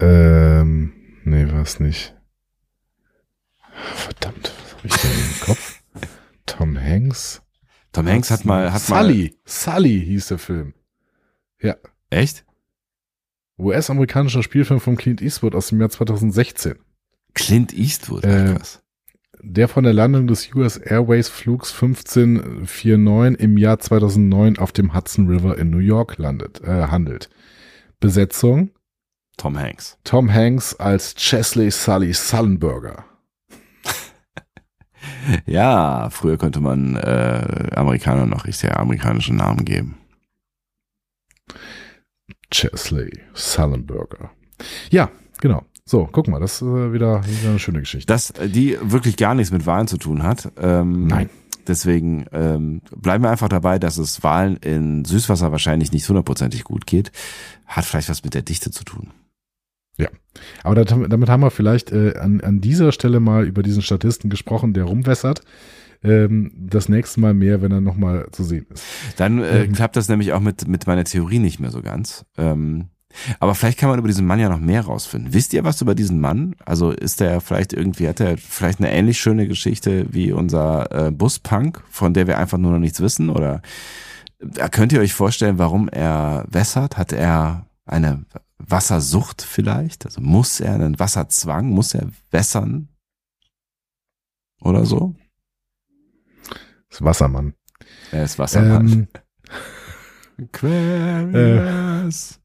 Ähm, 0.00 0.92
nee, 1.24 1.50
war 1.52 1.62
es 1.62 1.78
nicht. 1.80 2.14
Verdammt, 3.94 4.52
habe 4.84 4.94
ich 4.94 5.00
denn 5.00 5.10
im 5.12 5.40
Kopf? 5.40 5.80
Tom 6.46 6.78
Hanks. 6.80 7.42
Tom 7.92 8.06
Hanks 8.08 8.30
hat 8.30 8.44
mal, 8.44 8.72
hat 8.72 8.82
Sully. 8.82 9.36
Sully 9.44 10.04
hieß 10.04 10.28
der 10.28 10.38
Film. 10.38 10.74
mal, 11.60 11.76
echt? 12.10 12.44
US-amerikanischer 13.58 14.42
Spielfilm 14.42 14.80
von 14.80 14.96
Clint 14.96 15.22
Eastwood 15.22 15.54
aus 15.54 15.68
dem 15.68 15.80
Jahr 15.80 15.90
2016. 15.90 16.74
Clint 17.34 17.72
Eastwood, 17.72 18.24
Äh, 18.24 18.58
was. 18.58 18.82
Der 19.40 19.68
von 19.68 19.84
der 19.84 19.92
Landung 19.92 20.26
des 20.26 20.52
US 20.54 20.76
Airways 20.76 21.28
Flugs 21.28 21.72
1549 21.72 23.38
im 23.40 23.58
Jahr 23.58 23.78
2009 23.78 24.58
auf 24.58 24.72
dem 24.72 24.94
Hudson 24.94 25.28
River 25.28 25.58
in 25.58 25.70
New 25.70 25.78
York 25.78 26.16
landet, 26.18 26.62
äh, 26.62 26.86
handelt. 26.88 27.28
Besetzung 28.00 28.70
Tom 29.36 29.58
Hanks. 29.58 29.98
Tom 30.04 30.32
Hanks 30.32 30.74
als 30.76 31.14
Chesley 31.14 31.70
Sully 31.70 32.12
Sullenberger. 32.14 33.04
Ja, 35.46 36.08
früher 36.10 36.36
konnte 36.36 36.60
man 36.60 36.96
äh, 36.96 37.70
Amerikanern 37.74 38.28
noch 38.28 38.46
sehr 38.46 38.78
amerikanische 38.78 39.34
Namen 39.34 39.64
geben. 39.64 39.98
Chesley 42.50 43.10
Sullenberger. 43.34 44.30
Ja, 44.90 45.10
genau. 45.40 45.64
So, 45.86 46.08
guck 46.10 46.28
mal, 46.28 46.40
das 46.40 46.54
ist 46.54 46.62
äh, 46.62 46.92
wieder, 46.92 47.26
wieder 47.26 47.50
eine 47.50 47.58
schöne 47.58 47.80
Geschichte. 47.80 48.06
Dass 48.06 48.30
äh, 48.30 48.48
die 48.48 48.78
wirklich 48.80 49.16
gar 49.16 49.34
nichts 49.34 49.52
mit 49.52 49.66
Wahlen 49.66 49.86
zu 49.86 49.98
tun 49.98 50.22
hat. 50.22 50.50
Ähm, 50.56 51.06
Nein. 51.06 51.28
Deswegen 51.66 52.26
ähm, 52.32 52.82
bleiben 52.94 53.24
wir 53.24 53.30
einfach 53.30 53.48
dabei, 53.48 53.78
dass 53.78 53.96
es 53.98 54.22
Wahlen 54.22 54.56
in 54.58 55.04
Süßwasser 55.04 55.50
wahrscheinlich 55.50 55.92
nicht 55.92 56.08
hundertprozentig 56.08 56.64
gut 56.64 56.86
geht. 56.86 57.10
Hat 57.66 57.84
vielleicht 57.84 58.08
was 58.08 58.22
mit 58.22 58.34
der 58.34 58.42
Dichte 58.42 58.70
zu 58.70 58.84
tun. 58.84 59.12
Aber 60.64 60.74
das, 60.74 60.92
damit 61.08 61.28
haben 61.28 61.42
wir 61.42 61.50
vielleicht 61.50 61.92
äh, 61.92 62.14
an, 62.18 62.40
an 62.40 62.60
dieser 62.60 62.90
Stelle 62.90 63.20
mal 63.20 63.46
über 63.46 63.62
diesen 63.62 63.82
Statisten 63.82 64.30
gesprochen, 64.30 64.72
der 64.74 64.84
rumwässert. 64.84 65.42
Ähm, 66.02 66.50
das 66.56 66.88
nächste 66.88 67.20
Mal 67.20 67.32
mehr, 67.34 67.62
wenn 67.62 67.70
er 67.70 67.80
nochmal 67.80 68.26
zu 68.32 68.42
sehen 68.44 68.66
ist. 68.72 68.84
Dann 69.16 69.40
äh, 69.42 69.64
Ähm. 69.64 69.72
klappt 69.72 69.96
das 69.96 70.08
nämlich 70.08 70.32
auch 70.32 70.40
mit, 70.40 70.66
mit 70.66 70.86
meiner 70.86 71.04
Theorie 71.04 71.38
nicht 71.38 71.60
mehr 71.60 71.70
so 71.70 71.80
ganz. 71.80 72.24
Ähm, 72.36 72.86
aber 73.38 73.54
vielleicht 73.54 73.78
kann 73.78 73.88
man 73.90 73.98
über 73.98 74.08
diesen 74.08 74.26
Mann 74.26 74.40
ja 74.40 74.48
noch 74.48 74.58
mehr 74.58 74.82
rausfinden. 74.82 75.32
Wisst 75.32 75.52
ihr 75.54 75.64
was 75.64 75.80
über 75.80 75.94
diesen 75.94 76.20
Mann? 76.20 76.56
Also 76.64 76.90
ist 76.90 77.20
der 77.20 77.40
vielleicht 77.40 77.72
irgendwie, 77.72 78.08
hat 78.08 78.20
er 78.20 78.36
vielleicht 78.36 78.80
eine 78.80 78.90
ähnlich 78.90 79.18
schöne 79.18 79.46
Geschichte 79.46 80.06
wie 80.10 80.32
unser 80.32 81.06
äh, 81.06 81.10
Buspunk, 81.10 81.82
von 81.90 82.12
der 82.12 82.26
wir 82.26 82.38
einfach 82.38 82.58
nur 82.58 82.72
noch 82.72 82.80
nichts 82.80 83.00
wissen? 83.00 83.30
Oder 83.30 83.62
äh, 84.56 84.68
könnt 84.68 84.92
ihr 84.92 85.00
euch 85.00 85.14
vorstellen, 85.14 85.58
warum 85.58 85.88
er 85.88 86.44
wässert? 86.50 86.96
Hat 86.98 87.12
er 87.12 87.66
eine 87.86 88.24
Wassersucht 88.66 89.42
vielleicht? 89.42 90.06
Also 90.06 90.20
muss 90.20 90.60
er 90.60 90.74
einen 90.74 90.98
Wasserzwang? 90.98 91.70
Muss 91.70 91.94
er 91.94 92.08
wässern? 92.30 92.88
Oder 94.60 94.84
so? 94.86 95.14
Das 96.88 97.02
Wassermann. 97.02 97.54
Er 98.12 98.24
ist 98.24 98.38
Wassermann. 98.38 98.88
Ähm, 98.88 99.08
Aquarius. 100.54 102.40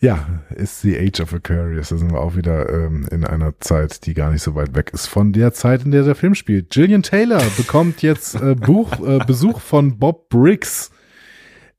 ja, 0.00 0.42
ist 0.54 0.82
The 0.82 0.98
Age 0.98 1.20
of 1.20 1.34
Aquarius. 1.34 1.88
Da 1.90 1.96
sind 1.96 2.12
wir 2.12 2.20
auch 2.20 2.36
wieder 2.36 2.68
ähm, 2.68 3.06
in 3.10 3.24
einer 3.24 3.58
Zeit, 3.60 4.06
die 4.06 4.14
gar 4.14 4.30
nicht 4.30 4.42
so 4.42 4.54
weit 4.54 4.74
weg 4.74 4.90
ist 4.92 5.06
von 5.06 5.32
der 5.32 5.52
Zeit, 5.52 5.84
in 5.84 5.90
der 5.90 6.04
der 6.04 6.14
Film 6.14 6.34
spielt. 6.34 6.70
Gillian 6.70 7.02
Taylor 7.02 7.42
bekommt 7.56 8.02
jetzt 8.02 8.34
äh, 8.36 8.54
Buch, 8.54 8.92
äh, 9.00 9.18
Besuch 9.24 9.60
von 9.60 9.98
Bob 9.98 10.28
Briggs. 10.28 10.90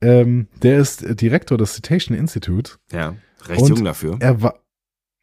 Ähm, 0.02 0.48
der 0.62 0.78
ist 0.78 1.04
Direktor 1.20 1.58
des 1.58 1.74
Citation 1.74 2.16
Institute. 2.16 2.72
Ja, 2.92 3.14
recht 3.46 3.68
jung 3.68 3.84
dafür. 3.84 4.16
Er 4.20 4.40
war. 4.42 4.54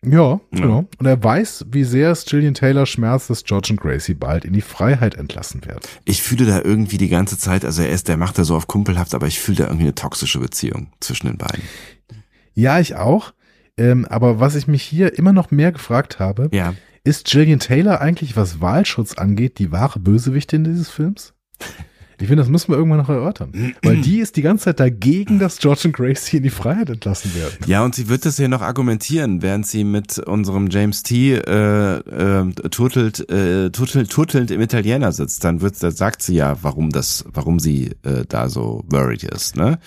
Ja, 0.05 0.39
genau. 0.51 0.87
Und 0.99 1.05
er 1.07 1.21
weiß, 1.21 1.65
wie 1.71 1.83
sehr 1.83 2.11
es 2.11 2.25
Gillian 2.25 2.53
Taylor 2.53 2.85
schmerzt, 2.85 3.31
dass 3.31 3.43
George 3.43 3.69
und 3.71 3.81
Gracie 3.81 4.13
bald 4.13 4.45
in 4.45 4.53
die 4.53 4.61
Freiheit 4.61 5.15
entlassen 5.15 5.65
werden. 5.65 5.79
Ich 6.05 6.21
fühle 6.21 6.45
da 6.45 6.61
irgendwie 6.63 6.99
die 6.99 7.09
ganze 7.09 7.37
Zeit, 7.39 7.65
also 7.65 7.81
er 7.81 7.89
ist, 7.89 8.07
der 8.07 8.15
macht 8.15 8.37
da 8.37 8.43
so 8.43 8.55
auf 8.55 8.67
kumpelhaft, 8.67 9.15
aber 9.15 9.25
ich 9.25 9.39
fühle 9.39 9.57
da 9.57 9.63
irgendwie 9.65 9.85
eine 9.85 9.95
toxische 9.95 10.39
Beziehung 10.39 10.91
zwischen 10.99 11.25
den 11.27 11.37
beiden. 11.39 11.63
Ja, 12.53 12.79
ich 12.79 12.95
auch. 12.95 13.33
Ähm, 13.75 14.05
aber 14.05 14.39
was 14.39 14.53
ich 14.55 14.67
mich 14.67 14.83
hier 14.83 15.17
immer 15.17 15.33
noch 15.33 15.49
mehr 15.49 15.71
gefragt 15.71 16.19
habe, 16.19 16.49
Ja. 16.53 16.75
ist 17.03 17.25
Gillian 17.25 17.59
Taylor 17.59 17.99
eigentlich, 17.99 18.35
was 18.37 18.61
Wahlschutz 18.61 19.13
angeht, 19.15 19.57
die 19.57 19.71
wahre 19.71 19.99
Bösewichtin 19.99 20.63
dieses 20.63 20.89
Films? 20.91 21.33
Ich 22.19 22.27
finde, 22.27 22.41
das 22.41 22.49
müssen 22.49 22.71
wir 22.71 22.77
irgendwann 22.77 22.97
noch 22.97 23.09
erörtern. 23.09 23.51
Weil 23.83 23.97
die 24.01 24.19
ist 24.19 24.37
die 24.37 24.41
ganze 24.41 24.65
Zeit 24.65 24.79
dagegen, 24.79 25.37
dass 25.37 25.59
George 25.59 25.81
und 25.85 25.93
Gracie 25.93 26.37
in 26.37 26.43
die 26.43 26.49
Freiheit 26.49 26.89
entlassen 26.89 27.35
werden. 27.35 27.57
Ja, 27.67 27.85
und 27.85 27.93
sie 27.93 28.09
wird 28.09 28.25
das 28.25 28.39
ja 28.39 28.47
noch 28.47 28.61
argumentieren, 28.61 29.43
während 29.43 29.67
sie 29.67 29.83
mit 29.83 30.17
unserem 30.17 30.69
James 30.69 31.03
T. 31.03 31.35
Äh, 31.35 31.97
äh, 31.97 32.51
turtelt, 32.71 33.29
äh, 33.29 33.69
turtelt, 33.69 34.09
turtelnd 34.09 34.49
im 34.49 34.61
Italiener 34.61 35.11
sitzt. 35.11 35.43
Dann 35.43 35.61
wird, 35.61 35.81
da 35.83 35.91
sagt 35.91 36.23
sie 36.23 36.35
ja, 36.35 36.57
warum 36.63 36.89
das, 36.89 37.23
warum 37.31 37.59
sie 37.59 37.91
äh, 38.03 38.25
da 38.27 38.49
so 38.49 38.83
worried 38.89 39.23
ist. 39.23 39.55
Ne? 39.55 39.77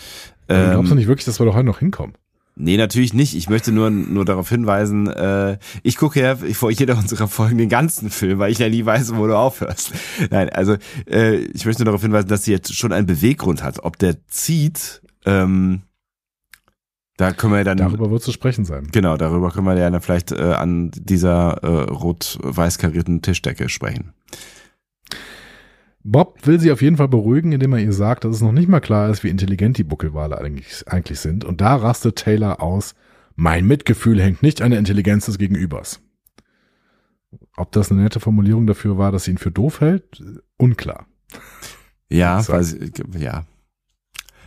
Ähm, 0.48 0.70
glaubst 0.70 0.92
du 0.92 0.94
nicht 0.94 1.08
wirklich, 1.08 1.24
dass 1.24 1.40
wir 1.40 1.46
doch 1.46 1.54
heute 1.54 1.66
noch 1.66 1.80
hinkommen? 1.80 2.14
Nee, 2.56 2.76
natürlich 2.76 3.14
nicht. 3.14 3.34
Ich 3.34 3.48
möchte 3.48 3.72
nur, 3.72 3.90
nur 3.90 4.24
darauf 4.24 4.48
hinweisen, 4.48 5.06
äh, 5.06 5.58
ich 5.82 5.96
gucke 5.96 6.20
ja 6.20 6.36
vor 6.36 6.70
jeder 6.70 6.98
unserer 6.98 7.28
Folgen 7.28 7.58
den 7.58 7.68
ganzen 7.68 8.10
Film, 8.10 8.38
weil 8.38 8.52
ich 8.52 8.58
ja 8.58 8.68
nie 8.68 8.84
weiß, 8.84 9.14
wo 9.16 9.26
du 9.26 9.36
aufhörst. 9.36 9.92
Nein, 10.30 10.50
also 10.50 10.76
äh, 11.10 11.36
ich 11.36 11.64
möchte 11.64 11.82
nur 11.82 11.86
darauf 11.86 12.02
hinweisen, 12.02 12.28
dass 12.28 12.44
sie 12.44 12.52
jetzt 12.52 12.74
schon 12.74 12.92
einen 12.92 13.06
Beweggrund 13.06 13.62
hat. 13.62 13.82
Ob 13.82 13.98
der 13.98 14.26
zieht, 14.26 15.00
ähm, 15.24 15.82
da 17.16 17.32
können 17.32 17.52
wir 17.52 17.64
dann... 17.64 17.78
Darüber 17.78 18.10
wird 18.10 18.22
zu 18.22 18.32
sprechen 18.32 18.64
sein. 18.64 18.88
Genau, 18.92 19.16
darüber 19.16 19.50
können 19.50 19.66
wir 19.66 19.76
ja 19.76 19.90
dann 19.90 20.00
vielleicht 20.00 20.32
äh, 20.32 20.54
an 20.54 20.90
dieser 20.94 21.62
äh, 21.62 21.90
rot-weiß 21.90 22.78
karierten 22.78 23.22
Tischdecke 23.22 23.68
sprechen. 23.68 24.12
Bob 26.02 26.46
will 26.46 26.58
sie 26.58 26.72
auf 26.72 26.82
jeden 26.82 26.96
Fall 26.96 27.08
beruhigen, 27.08 27.52
indem 27.52 27.74
er 27.74 27.80
ihr 27.80 27.92
sagt, 27.92 28.24
dass 28.24 28.36
es 28.36 28.42
noch 28.42 28.52
nicht 28.52 28.68
mal 28.68 28.80
klar 28.80 29.10
ist, 29.10 29.22
wie 29.22 29.28
intelligent 29.28 29.76
die 29.76 29.84
Buckelwale 29.84 30.38
eigentlich, 30.38 30.84
eigentlich 30.86 31.20
sind. 31.20 31.44
Und 31.44 31.60
da 31.60 31.76
rastet 31.76 32.16
Taylor 32.16 32.62
aus, 32.62 32.94
mein 33.36 33.66
Mitgefühl 33.66 34.20
hängt 34.20 34.42
nicht 34.42 34.62
an 34.62 34.70
der 34.70 34.78
Intelligenz 34.78 35.26
des 35.26 35.38
Gegenübers. 35.38 36.00
Ob 37.56 37.72
das 37.72 37.90
eine 37.90 38.02
nette 38.02 38.20
Formulierung 38.20 38.66
dafür 38.66 38.96
war, 38.96 39.12
dass 39.12 39.24
sie 39.24 39.32
ihn 39.32 39.38
für 39.38 39.50
doof 39.50 39.80
hält, 39.80 40.22
unklar. 40.56 41.06
Ja, 42.08 42.46
weiß 42.46 42.74
ich, 42.74 42.92
ja. 43.18 43.44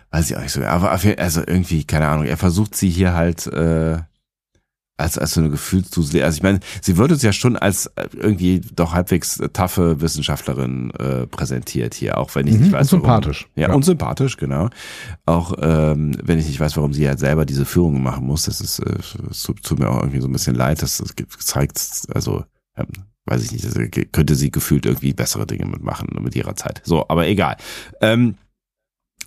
Weiß 0.10 0.30
ich 0.30 0.38
auch 0.38 0.42
nicht 0.42 0.52
so. 0.52 0.64
Aber 0.64 0.92
also 0.92 1.42
irgendwie, 1.46 1.86
keine 1.86 2.08
Ahnung, 2.08 2.26
er 2.26 2.38
versucht 2.38 2.76
sie 2.76 2.90
hier 2.90 3.14
halt 3.14 3.48
äh, 3.48 4.00
als, 5.04 5.18
als 5.18 5.34
so 5.34 5.42
eine 5.42 5.50
Gefühlsdusel. 5.50 6.24
Also 6.24 6.38
ich 6.38 6.44
meine, 6.44 6.60
sie 6.82 6.98
wird 6.98 7.12
uns 7.12 7.22
ja 7.22 7.34
schon 7.34 7.56
als 7.58 7.88
äh, 7.96 8.08
irgendwie 8.14 8.62
doch 8.76 8.94
halbwegs 8.94 9.40
taffe 9.54 10.02
Wissenschaftlerin 10.02 10.92
äh, 10.92 11.28
präsentiert 11.28 11.94
hier, 11.94 12.18
auch 12.18 12.34
wenn 12.36 12.48
ich 12.48 12.56
nicht 12.58 12.68
Mhm, 12.70 12.72
weiß, 12.74 12.94
und 12.94 13.00
sympathisch. 13.02 13.48
Warum. 13.56 13.62
Ja, 13.62 13.70
Ja. 13.70 13.76
und 13.76 13.84
sympathisch, 13.86 14.38
genau. 14.38 14.70
Auch 15.26 15.54
ähm, 15.62 16.16
wenn 16.24 16.40
ich 16.40 16.48
nicht 16.48 16.60
weiß, 16.60 16.78
warum 16.78 16.94
sie 16.94 17.08
halt 17.08 17.20
selber 17.20 17.46
diese 17.46 17.66
Führungen 17.66 18.02
machen 18.02 18.26
muss. 18.26 18.46
Das 18.46 18.62
ist, 18.62 18.80
äh, 18.80 18.98
es 19.30 19.44
tut, 19.44 19.80
mir 19.80 19.90
auch 19.90 20.00
irgendwie 20.00 20.22
so 20.22 20.28
ein 20.28 20.34
bisschen 20.34 20.56
leid. 20.56 20.82
Das, 20.82 20.98
das 20.98 21.14
zeigt, 21.46 21.80
also 22.14 22.44
ähm, 22.78 22.88
weiß 23.26 23.44
ich 23.44 23.52
nicht, 23.52 23.66
das 23.66 23.74
könnte 24.12 24.36
sie 24.36 24.52
gefühlt 24.52 24.86
irgendwie 24.86 25.14
bessere 25.14 25.46
Dinge 25.46 25.66
mitmachen 25.66 26.08
mit 26.22 26.36
ihrer 26.36 26.56
Zeit. 26.56 26.82
So, 26.84 27.06
aber 27.10 27.28
egal. 27.28 27.58
Ähm, 28.02 28.36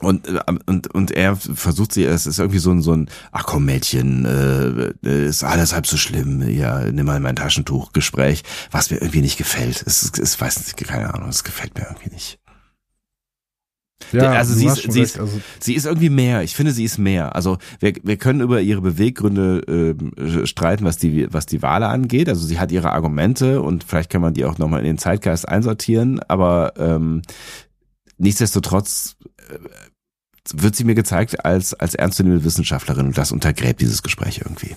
und, 0.01 0.28
äh, 0.28 0.40
und, 0.66 0.93
und 0.94 1.10
er 1.10 1.36
versucht 1.36 1.93
sie, 1.93 2.05
es 2.05 2.27
ist 2.27 2.39
irgendwie 2.39 2.59
so 2.59 2.70
ein, 2.70 2.82
so 2.82 2.93
ein, 2.93 3.09
ach 3.32 3.44
komm 3.47 3.64
Mädchen, 3.64 4.24
äh, 5.05 5.27
ist 5.27 5.43
alles 5.44 5.73
halb 5.74 5.86
so 5.86 5.97
schlimm, 5.97 6.47
ja, 6.48 6.81
nimm 6.90 7.06
mal 7.06 7.20
mein 7.20 7.36
Taschentuch, 7.36 7.93
Gespräch, 7.93 8.43
was 8.70 8.90
mir 8.90 8.98
irgendwie 8.98 9.23
nicht 9.23 9.39
gefällt. 9.39 9.82
Es, 9.86 10.02
ist- 10.02 10.18
es 10.18 10.40
weiß 10.40 10.59
nicht, 10.59 10.77
keine 10.86 11.12
Ahnung, 11.14 11.28
es 11.28 11.44
gefällt 11.44 11.77
mir 11.78 11.86
irgendwie 11.86 12.10
nicht. 12.14 12.39
Ja, 14.12 14.32
also 14.32 14.52
sie 14.55 14.66
ist- 14.66 14.93
sie 14.93 15.01
ist- 15.01 15.18
also, 15.18 15.40
Sie 15.59 15.74
ist 15.74 15.86
irgendwie 15.86 16.10
mehr. 16.10 16.43
Ich 16.43 16.55
finde, 16.55 16.73
sie 16.73 16.85
ist 16.85 16.98
mehr. 16.98 17.35
Also 17.35 17.56
wir, 17.81 17.94
wir 18.02 18.18
können 18.18 18.43
über 18.43 18.60
ihre 18.60 18.82
Beweggründe 18.82 19.62
ähm, 19.66 20.47
streiten, 20.47 20.85
was 20.85 20.98
die, 20.98 21.32
was 21.32 21.47
die 21.47 21.62
Wale 21.62 21.89
angeht. 21.89 22.28
Also 22.28 22.47
sie 22.47 22.59
hat 22.60 22.70
ihre 22.70 22.93
Argumente 22.93 23.62
und 23.62 23.85
vielleicht 23.85 24.10
kann 24.10 24.20
man 24.20 24.35
die 24.35 24.44
auch 24.44 24.59
nochmal 24.59 24.81
in 24.81 24.86
den 24.86 24.98
Zeitgeist 24.98 25.48
einsortieren. 25.48 26.20
Aber 26.28 26.74
ähm, 26.77 27.23
nichtsdestotrotz 28.18 29.16
äh, 29.35 29.35
wird 30.52 30.77
sie 30.77 30.85
mir 30.85 30.94
gezeigt 30.94 31.44
als, 31.44 31.74
als 31.74 31.94
ernstzunehmende 31.94 32.44
Wissenschaftlerin 32.44 33.06
und 33.06 33.18
das 33.18 33.32
untergräbt 33.32 33.81
dieses 33.81 34.02
Gespräch 34.02 34.39
irgendwie. 34.39 34.77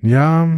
ja, 0.00 0.48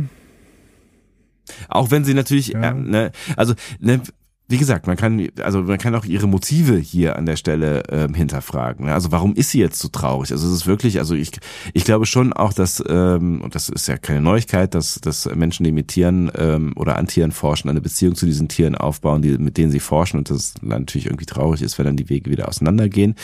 Auch 1.68 1.90
wenn 1.90 2.04
sie 2.04 2.14
natürlich, 2.14 2.48
Ja. 2.48 2.70
äh, 2.70 2.74
ne, 2.74 3.12
also 3.36 3.54
ne, 3.78 4.00
wie 4.46 4.58
gesagt, 4.58 4.86
man 4.86 4.96
kann, 4.96 5.26
also 5.42 5.62
man 5.62 5.78
kann 5.78 5.94
auch 5.94 6.04
ihre 6.04 6.26
Motive 6.26 6.76
hier 6.76 7.16
an 7.16 7.24
der 7.24 7.36
Stelle 7.36 7.82
ähm, 7.88 8.12
hinterfragen. 8.12 8.86
Ne? 8.86 8.92
Also 8.92 9.10
warum 9.10 9.34
ist 9.34 9.50
sie 9.50 9.58
jetzt 9.58 9.78
so 9.78 9.88
traurig? 9.88 10.32
Also 10.32 10.46
es 10.46 10.52
ist 10.52 10.66
wirklich, 10.66 10.98
also 10.98 11.14
ich, 11.14 11.30
ich 11.72 11.84
glaube 11.84 12.04
schon 12.04 12.34
auch, 12.34 12.52
dass 12.52 12.82
ähm, 12.86 13.40
und 13.40 13.54
das 13.54 13.70
ist 13.70 13.88
ja 13.88 13.96
keine 13.96 14.20
Neuigkeit, 14.20 14.74
dass, 14.74 15.00
dass 15.00 15.26
Menschen, 15.34 15.64
die 15.64 15.72
mit 15.72 15.88
Tieren 15.88 16.30
ähm, 16.36 16.74
oder 16.76 16.96
an 16.96 17.06
Tieren 17.06 17.32
forschen, 17.32 17.70
eine 17.70 17.80
Beziehung 17.80 18.16
zu 18.16 18.26
diesen 18.26 18.48
Tieren 18.48 18.74
aufbauen, 18.74 19.22
die 19.22 19.38
mit 19.38 19.56
denen 19.56 19.72
sie 19.72 19.80
forschen 19.80 20.18
und 20.18 20.28
das 20.28 20.54
natürlich 20.60 21.06
irgendwie 21.06 21.26
traurig 21.26 21.62
ist, 21.62 21.78
wenn 21.78 21.86
dann 21.86 21.96
die 21.96 22.10
Wege 22.10 22.30
wieder 22.30 22.46
auseinandergehen. 22.48 23.14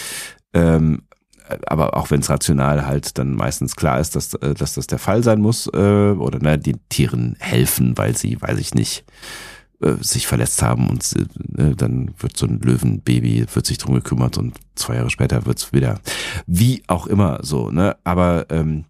Ähm, 0.54 1.02
aber 1.66 1.96
auch 1.96 2.10
wenn 2.10 2.20
es 2.20 2.30
rational 2.30 2.86
halt 2.86 3.18
dann 3.18 3.34
meistens 3.34 3.76
klar 3.76 4.00
ist, 4.00 4.16
dass, 4.16 4.34
äh, 4.34 4.54
dass 4.54 4.74
das 4.74 4.86
der 4.86 4.98
Fall 4.98 5.22
sein 5.22 5.40
muss, 5.40 5.66
äh, 5.66 6.12
oder 6.12 6.38
ne, 6.38 6.58
den 6.58 6.80
Tieren 6.88 7.36
helfen, 7.40 7.98
weil 7.98 8.16
sie, 8.16 8.40
weiß 8.40 8.58
ich 8.58 8.74
nicht, 8.74 9.04
äh, 9.80 9.94
sich 10.00 10.26
verletzt 10.26 10.62
haben 10.62 10.88
und 10.88 11.14
äh, 11.56 11.74
dann 11.74 12.14
wird 12.18 12.36
so 12.36 12.46
ein 12.46 12.60
Löwenbaby, 12.60 13.46
wird 13.52 13.66
sich 13.66 13.78
drum 13.78 13.94
gekümmert 13.94 14.38
und 14.38 14.58
zwei 14.74 14.96
Jahre 14.96 15.10
später 15.10 15.46
wird's 15.46 15.72
wieder, 15.72 16.00
wie 16.46 16.82
auch 16.86 17.06
immer 17.06 17.40
so, 17.42 17.70
ne? 17.70 17.96
Aber 18.04 18.46
ähm, 18.50 18.84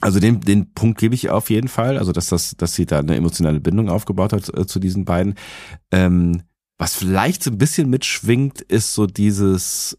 also 0.00 0.20
den, 0.20 0.40
den 0.40 0.72
Punkt 0.74 0.98
gebe 0.98 1.14
ich 1.14 1.30
auf 1.30 1.50
jeden 1.50 1.68
Fall, 1.68 1.98
also 1.98 2.12
dass 2.12 2.28
das, 2.28 2.56
dass 2.56 2.74
sie 2.74 2.86
da 2.86 2.98
eine 2.98 3.16
emotionale 3.16 3.60
Bindung 3.60 3.88
aufgebaut 3.88 4.32
hat 4.32 4.56
äh, 4.56 4.66
zu 4.66 4.78
diesen 4.78 5.04
beiden. 5.04 5.34
Ähm, 5.90 6.42
was 6.78 6.94
vielleicht 6.94 7.42
so 7.42 7.50
ein 7.50 7.58
bisschen 7.58 7.88
mitschwingt, 7.88 8.60
ist 8.60 8.92
so 8.92 9.06
dieses 9.06 9.98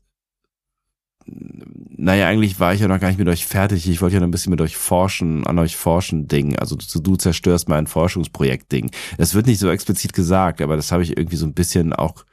naja, 1.27 2.27
eigentlich 2.27 2.59
war 2.59 2.73
ich 2.73 2.81
ja 2.81 2.87
noch 2.87 2.99
gar 2.99 3.09
nicht 3.09 3.17
mit 3.19 3.27
euch 3.27 3.45
fertig. 3.45 3.89
Ich 3.89 4.01
wollte 4.01 4.15
ja 4.15 4.19
noch 4.19 4.27
ein 4.27 4.31
bisschen 4.31 4.51
mit 4.51 4.61
euch 4.61 4.77
forschen, 4.77 5.45
an 5.47 5.59
euch 5.59 5.75
forschen 5.75 6.27
Ding. 6.27 6.57
Also 6.57 6.75
du, 6.75 6.99
du 6.99 7.15
zerstörst 7.15 7.69
mein 7.69 7.87
Forschungsprojekt 7.87 8.71
Ding. 8.71 8.91
Es 9.17 9.33
wird 9.33 9.47
nicht 9.47 9.59
so 9.59 9.69
explizit 9.69 10.13
gesagt, 10.13 10.61
aber 10.61 10.75
das 10.75 10.91
habe 10.91 11.03
ich 11.03 11.17
irgendwie 11.17 11.35
so 11.35 11.45
ein 11.45 11.53
bisschen 11.53 11.93
auch 11.93 12.25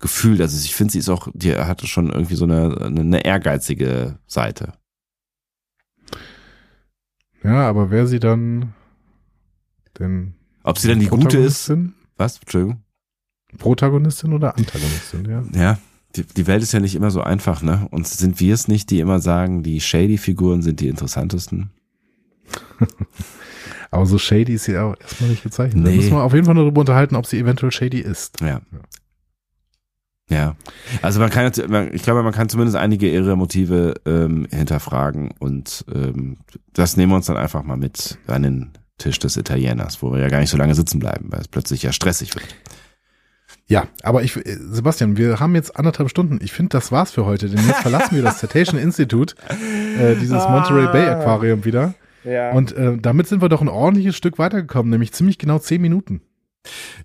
gefühlt. 0.00 0.40
Also 0.40 0.56
ich 0.62 0.74
finde, 0.74 0.92
sie 0.92 0.98
ist 0.98 1.08
auch, 1.08 1.28
die 1.32 1.54
hatte 1.54 1.86
schon 1.86 2.10
irgendwie 2.10 2.34
so 2.34 2.44
eine, 2.44 2.76
eine 2.84 3.24
ehrgeizige 3.24 4.18
Seite. 4.26 4.74
ja, 7.42 7.68
aber 7.68 7.90
wer 7.90 8.06
sie 8.06 8.20
dann 8.20 8.74
denn 9.98 10.34
Ob 10.62 10.78
sie 10.78 10.88
dann 10.88 11.00
die 11.00 11.06
gute 11.06 11.38
ist? 11.38 11.72
Was? 12.16 12.38
Entschuldigung. 12.38 12.82
Protagonistin 13.58 14.32
oder 14.32 14.56
Antagonistin, 14.56 15.24
ja. 15.26 15.44
Ja, 15.52 15.78
die, 16.16 16.24
die 16.24 16.46
Welt 16.46 16.62
ist 16.62 16.72
ja 16.72 16.80
nicht 16.80 16.94
immer 16.94 17.10
so 17.10 17.20
einfach, 17.22 17.62
ne? 17.62 17.86
Und 17.90 18.06
sind 18.06 18.40
wir 18.40 18.54
es 18.54 18.68
nicht, 18.68 18.90
die 18.90 19.00
immer 19.00 19.20
sagen, 19.20 19.62
die 19.62 19.80
Shady-Figuren 19.80 20.62
sind 20.62 20.80
die 20.80 20.88
interessantesten? 20.88 21.70
Aber 23.90 24.06
so 24.06 24.16
shady 24.18 24.54
ist 24.54 24.64
sie 24.64 24.78
auch 24.78 24.94
erstmal 25.00 25.30
nicht 25.30 25.42
gezeichnet. 25.42 25.84
Da 25.86 25.90
Nee. 25.90 25.96
müssen 25.96 26.12
wir 26.12 26.22
auf 26.22 26.32
jeden 26.32 26.46
Fall 26.46 26.54
nur 26.54 26.64
darüber 26.64 26.80
unterhalten, 26.80 27.14
ob 27.14 27.26
sie 27.26 27.38
eventuell 27.38 27.70
shady 27.72 27.98
ist. 28.00 28.40
Ja. 28.40 28.60
Ja. 30.30 30.56
Also 31.02 31.20
man 31.20 31.28
kann, 31.28 31.52
ich 31.92 32.02
glaube, 32.02 32.22
man 32.22 32.32
kann 32.32 32.48
zumindest 32.48 32.76
einige 32.76 33.10
ihrer 33.10 33.36
Motive 33.36 33.94
ähm, 34.06 34.46
hinterfragen 34.50 35.32
und 35.40 35.84
ähm, 35.94 36.38
das 36.72 36.96
nehmen 36.96 37.12
wir 37.12 37.16
uns 37.16 37.26
dann 37.26 37.36
einfach 37.36 37.62
mal 37.64 37.76
mit 37.76 38.16
an 38.26 38.42
den 38.44 38.70
Tisch 38.96 39.18
des 39.18 39.36
Italieners, 39.36 40.00
wo 40.00 40.10
wir 40.10 40.20
ja 40.20 40.28
gar 40.28 40.40
nicht 40.40 40.48
so 40.50 40.56
lange 40.56 40.74
sitzen 40.74 40.98
bleiben, 40.98 41.26
weil 41.30 41.40
es 41.40 41.48
plötzlich 41.48 41.82
ja 41.82 41.92
stressig 41.92 42.34
wird. 42.34 42.46
Ja, 43.66 43.86
aber 44.02 44.22
ich, 44.22 44.36
äh, 44.36 44.56
Sebastian, 44.58 45.16
wir 45.16 45.40
haben 45.40 45.54
jetzt 45.54 45.76
anderthalb 45.76 46.10
Stunden. 46.10 46.38
Ich 46.42 46.52
finde, 46.52 46.70
das 46.70 46.92
war's 46.92 47.10
für 47.10 47.24
heute, 47.24 47.48
denn 47.48 47.66
jetzt 47.66 47.80
verlassen 47.80 48.16
wir 48.16 48.22
das 48.22 48.38
Citation 48.40 48.78
Institute, 48.78 49.34
äh, 49.98 50.14
dieses 50.16 50.48
Monterey 50.48 50.86
Bay 50.86 51.08
Aquarium 51.08 51.64
wieder. 51.64 51.94
Ja. 52.24 52.52
Und 52.52 52.72
äh, 52.72 52.98
damit 52.98 53.26
sind 53.26 53.42
wir 53.42 53.48
doch 53.48 53.60
ein 53.60 53.68
ordentliches 53.68 54.16
Stück 54.16 54.38
weitergekommen, 54.38 54.90
nämlich 54.90 55.12
ziemlich 55.12 55.38
genau 55.38 55.58
zehn 55.58 55.80
Minuten. 55.80 56.22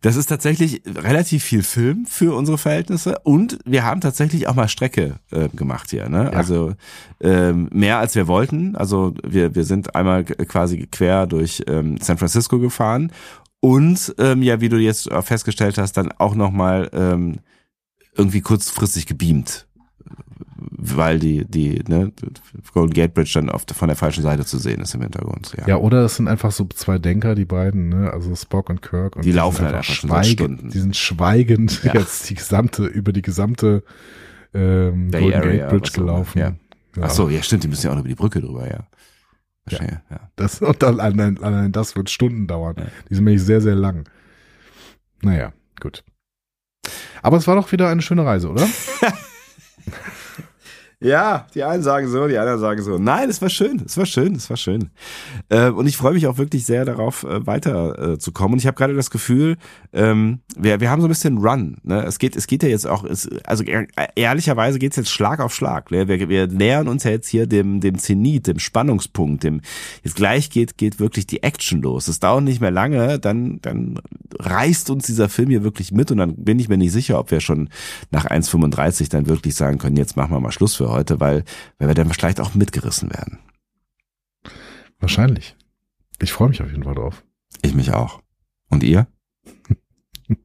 Das 0.01 0.15
ist 0.15 0.27
tatsächlich 0.27 0.83
relativ 0.85 1.43
viel 1.43 1.63
Film 1.63 2.05
für 2.05 2.35
unsere 2.35 2.59
Verhältnisse 2.59 3.17
und 3.23 3.57
wir 3.65 3.83
haben 3.83 4.01
tatsächlich 4.01 4.47
auch 4.47 4.53
mal 4.53 4.67
Strecke 4.67 5.15
äh, 5.31 5.49
gemacht 5.49 5.89
hier. 5.89 6.09
Ne? 6.09 6.31
Also 6.31 6.73
ähm, 7.19 7.67
mehr 7.71 7.97
als 7.97 8.13
wir 8.13 8.27
wollten. 8.27 8.75
Also 8.75 9.15
wir, 9.25 9.55
wir 9.55 9.63
sind 9.63 9.95
einmal 9.95 10.25
quasi 10.25 10.87
quer 10.91 11.25
durch 11.25 11.63
ähm, 11.67 11.97
San 11.99 12.19
Francisco 12.19 12.59
gefahren 12.59 13.11
und 13.59 14.15
ähm, 14.19 14.41
ja, 14.43 14.61
wie 14.61 14.69
du 14.69 14.77
jetzt 14.77 15.11
auch 15.11 15.25
festgestellt 15.25 15.77
hast, 15.77 15.93
dann 15.93 16.11
auch 16.11 16.35
nochmal 16.35 16.89
ähm, 16.93 17.37
irgendwie 18.15 18.41
kurzfristig 18.41 19.05
gebeamt. 19.05 19.65
Weil 20.79 21.19
die, 21.19 21.45
die, 21.45 21.83
ne, 21.87 22.11
Golden 22.73 22.93
Gate 22.93 23.13
Bridge 23.13 23.31
dann 23.35 23.49
auf, 23.49 23.65
von 23.73 23.87
der 23.87 23.97
falschen 23.97 24.23
Seite 24.23 24.45
zu 24.45 24.57
sehen 24.57 24.81
ist 24.81 24.93
im 24.95 25.01
Hintergrund. 25.01 25.53
Ja. 25.57 25.67
Ja, 25.67 25.77
oder 25.77 26.05
es 26.05 26.15
sind 26.15 26.27
einfach 26.27 26.51
so 26.51 26.65
zwei 26.73 26.97
Denker, 26.97 27.35
die 27.35 27.45
beiden, 27.45 27.89
ne? 27.89 28.11
also 28.11 28.33
Spock 28.35 28.69
und 28.69 28.81
Kirk. 28.81 29.15
Und 29.15 29.25
Die 29.25 29.29
sind 29.31 29.37
laufen 29.37 29.65
halt 29.65 29.75
einfach 29.75 29.93
schweigend. 29.93 30.73
Die 30.73 30.79
sind 30.79 30.95
schweigend 30.95 31.83
Ja. 31.83 31.93
jetzt 31.99 32.29
die 32.29 32.35
gesamte, 32.35 32.85
über 32.85 33.11
die 33.11 33.21
gesamte 33.21 33.83
ähm, 34.53 35.11
Bay 35.11 35.21
Golden 35.21 35.39
Area, 35.39 35.51
Gate 35.67 35.69
Bridge 35.69 35.91
immer, 35.95 36.05
gelaufen. 36.05 36.39
ja. 36.39 36.53
Ja. 36.95 37.03
Ach 37.03 37.09
so, 37.11 37.29
ja 37.29 37.43
stimmt, 37.43 37.63
die 37.63 37.67
müssen 37.67 37.85
ja 37.85 37.91
auch 37.91 37.95
noch 37.95 38.01
über 38.01 38.09
die 38.09 38.15
Brücke 38.15 38.41
drüber, 38.41 38.67
ja. 38.67 38.87
Wahrscheinlich, 39.71 39.99
ja. 40.09 40.29
Das, 40.35 40.61
und 40.61 40.81
dann, 40.83 40.99
allein, 40.99 41.41
allein 41.43 41.71
das 41.71 41.95
wird 41.95 42.09
Stunden 42.09 42.47
dauern. 42.47 42.75
Ja. 42.77 42.85
Die 43.09 43.15
sind 43.15 43.25
nämlich 43.25 43.43
sehr, 43.43 43.61
sehr 43.61 43.75
lang. 43.75 44.07
Naja, 45.21 45.53
gut. 45.79 46.03
Aber 47.21 47.37
es 47.37 47.47
war 47.47 47.55
doch 47.55 47.71
wieder 47.71 47.89
eine 47.89 48.01
schöne 48.01 48.25
Reise, 48.25 48.49
oder? 48.49 48.67
Ja, 50.99 51.45
die 51.53 51.63
einen 51.63 51.83
sagen 51.83 52.07
so, 52.07 52.27
die 52.27 52.39
anderen 52.39 52.59
sagen 52.59 52.81
so. 52.81 52.97
Nein, 52.97 53.29
es 53.29 53.39
war 53.39 53.49
schön, 53.49 53.83
es 53.85 53.97
war 53.99 54.07
schön, 54.07 54.33
es 54.33 54.49
war 54.49 54.57
schön. 54.57 54.89
Äh, 55.49 55.69
und 55.69 55.85
ich 55.85 55.95
freue 55.95 56.13
mich 56.15 56.25
auch 56.25 56.39
wirklich 56.39 56.65
sehr 56.65 56.85
darauf, 56.85 57.23
äh, 57.23 57.45
weiter 57.45 58.13
äh. 58.13 58.17
Und 58.53 58.57
ich 58.57 58.65
habe 58.65 58.75
gerade 58.75 58.95
das 58.95 59.11
Gefühl, 59.11 59.57
ähm, 59.93 60.39
wir, 60.57 60.79
wir 60.79 60.89
haben 60.89 61.01
so 61.01 61.07
ein 61.07 61.09
bisschen 61.09 61.37
Run. 61.37 61.77
Ne? 61.83 62.03
Es 62.03 62.17
geht, 62.17 62.35
es 62.35 62.47
geht 62.47 62.63
ja 62.63 62.69
jetzt 62.69 62.87
auch, 62.87 63.03
es, 63.03 63.29
also 63.45 63.63
ehr- 63.63 63.85
ehrlicherweise 64.15 64.79
geht's 64.79 64.95
jetzt 64.95 65.11
Schlag 65.11 65.39
auf 65.39 65.53
Schlag. 65.53 65.91
Ne? 65.91 66.07
Wir, 66.07 66.29
wir 66.29 66.47
nähern 66.47 66.87
uns 66.87 67.03
ja 67.03 67.11
jetzt 67.11 67.27
hier 67.27 67.45
dem, 67.45 67.79
dem 67.79 67.99
Zenit, 67.99 68.47
dem 68.47 68.57
Spannungspunkt, 68.57 69.43
dem 69.43 69.61
jetzt 70.03 70.15
gleich 70.15 70.49
geht, 70.49 70.79
geht 70.79 70.99
wirklich 70.99 71.27
die 71.27 71.43
Action 71.43 71.79
los. 71.83 72.07
Es 72.07 72.19
dauert 72.19 72.43
nicht 72.43 72.59
mehr 72.59 72.71
lange, 72.71 73.19
dann, 73.19 73.59
dann 73.61 73.99
reißt 74.39 74.89
uns 74.89 75.05
dieser 75.05 75.29
Film 75.29 75.49
hier 75.51 75.63
wirklich 75.63 75.91
mit 75.91 76.09
und 76.09 76.17
dann 76.17 76.35
bin 76.43 76.57
ich 76.57 76.69
mir 76.69 76.77
nicht 76.77 76.91
sicher, 76.91 77.19
ob 77.19 77.29
wir 77.29 77.39
schon 77.39 77.69
nach 78.09 78.25
1,35 78.25 79.11
dann 79.11 79.27
wirklich 79.27 79.53
sagen 79.53 79.77
können, 79.77 79.95
jetzt 79.95 80.17
machen 80.17 80.31
wir 80.31 80.39
mal 80.39 80.51
Schluss 80.51 80.75
für 80.75 80.86
heute, 80.89 81.19
weil, 81.19 81.43
weil 81.77 81.87
wir 81.89 81.95
dann 81.95 82.11
vielleicht 82.11 82.39
auch 82.39 82.53
mitgerissen 82.55 83.09
werden. 83.11 83.39
Wahrscheinlich. 84.99 85.55
Ich 86.19 86.31
freue 86.33 86.49
mich 86.49 86.61
auf 86.61 86.71
jeden 86.71 86.83
Fall 86.83 86.95
drauf. 86.95 87.23
Ich 87.61 87.73
mich 87.75 87.91
auch. 87.93 88.21
Und 88.69 88.83
ihr? 88.83 89.07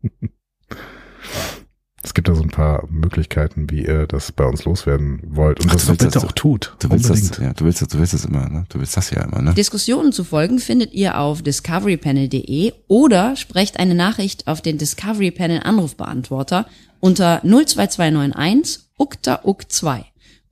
Es 2.04 2.14
gibt 2.14 2.26
da 2.26 2.34
so 2.34 2.42
ein 2.42 2.50
paar 2.50 2.84
Möglichkeiten, 2.90 3.70
wie 3.70 3.86
ihr 3.86 4.08
das 4.08 4.32
bei 4.32 4.44
uns 4.44 4.64
loswerden 4.64 5.20
wollt. 5.24 5.60
Und 5.60 5.68
Ach, 5.68 5.74
das 5.74 5.82
du 5.84 5.88
willst 5.90 6.00
bitte 6.00 6.10
das- 6.14 6.24
auch 6.24 6.32
tut. 6.32 6.74
Du 6.80 6.90
willst 6.90 7.08
Unbedingt. 7.08 7.30
das, 7.30 7.38
ja, 7.38 7.52
du 7.52 7.64
willst 7.64 7.80
das, 7.80 7.88
du 7.88 7.98
willst 8.00 8.12
das 8.12 8.24
immer, 8.24 8.48
ne? 8.48 8.64
Du 8.68 8.80
willst 8.80 8.96
das 8.96 9.10
ja 9.10 9.22
immer, 9.22 9.40
ne? 9.40 9.54
Diskussionen 9.54 10.12
zu 10.12 10.24
folgen 10.24 10.58
findet 10.58 10.92
ihr 10.94 11.16
auf 11.18 11.42
discoverypanel.de 11.42 12.72
oder 12.88 13.36
sprecht 13.36 13.78
eine 13.78 13.94
Nachricht 13.94 14.48
auf 14.48 14.60
den 14.60 14.78
Discovery 14.78 15.30
Panel 15.30 15.60
Anrufbeantworter 15.62 16.66
unter 16.98 17.40
02291 17.44 18.80
ukta 18.98 19.40
uk 19.44 19.70
2. 19.70 20.04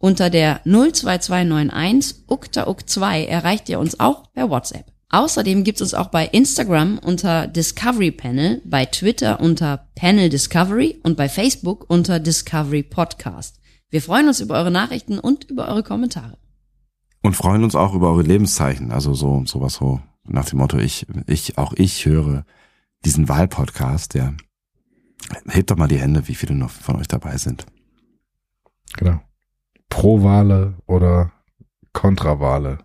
Unter 0.03 0.31
der 0.31 0.63
02291 0.65 2.25
ukta 2.27 2.67
uk 2.67 2.89
2 2.89 3.27
erreicht 3.27 3.69
ihr 3.69 3.79
uns 3.79 4.01
auch 4.01 4.33
per 4.33 4.49
WhatsApp. 4.49 4.87
Außerdem 5.11 5.63
gibt's 5.63 5.83
uns 5.83 5.93
auch 5.93 6.07
bei 6.07 6.25
Instagram 6.25 6.99
unter 6.99 7.47
Discovery 7.47 8.11
Panel, 8.11 8.63
bei 8.65 8.87
Twitter 8.87 9.41
unter 9.41 9.89
Panel 9.97 10.31
Discovery 10.31 10.99
und 11.03 11.19
bei 11.19 11.29
Facebook 11.29 11.85
unter 11.91 12.19
Discovery 12.19 12.83
Podcast. 12.83 13.61
Wir 13.91 14.01
freuen 14.01 14.29
uns 14.29 14.41
über 14.41 14.55
eure 14.55 14.71
Nachrichten 14.71 15.19
und 15.19 15.51
über 15.51 15.69
eure 15.69 15.83
Kommentare. 15.83 16.39
Und 17.21 17.37
freuen 17.37 17.63
uns 17.63 17.75
auch 17.75 17.93
über 17.93 18.11
eure 18.11 18.23
Lebenszeichen. 18.23 18.93
Also 18.93 19.13
so, 19.13 19.45
sowas 19.45 19.75
so 19.75 20.01
nach 20.25 20.47
dem 20.47 20.61
Motto, 20.61 20.79
ich, 20.79 21.07
ich, 21.27 21.59
auch 21.59 21.75
ich 21.75 22.07
höre 22.07 22.47
diesen 23.05 23.29
Wahlpodcast, 23.29 24.15
ja. 24.15 24.33
Hebt 25.47 25.71
doch 25.71 25.77
mal 25.77 25.89
die 25.89 26.01
Hände, 26.01 26.27
wie 26.27 26.35
viele 26.35 26.55
noch 26.55 26.71
von 26.71 26.97
euch 26.97 27.09
dabei 27.09 27.37
sind. 27.37 27.67
Genau. 28.97 29.21
Pro-Wale 29.91 30.75
oder 30.87 31.33
Kontrawale. 31.93 32.79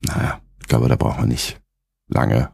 Naja, 0.00 0.40
ich 0.60 0.66
glaube, 0.66 0.88
da 0.88 0.96
braucht 0.96 1.18
man 1.20 1.28
nicht 1.28 1.60
lange. 2.08 2.50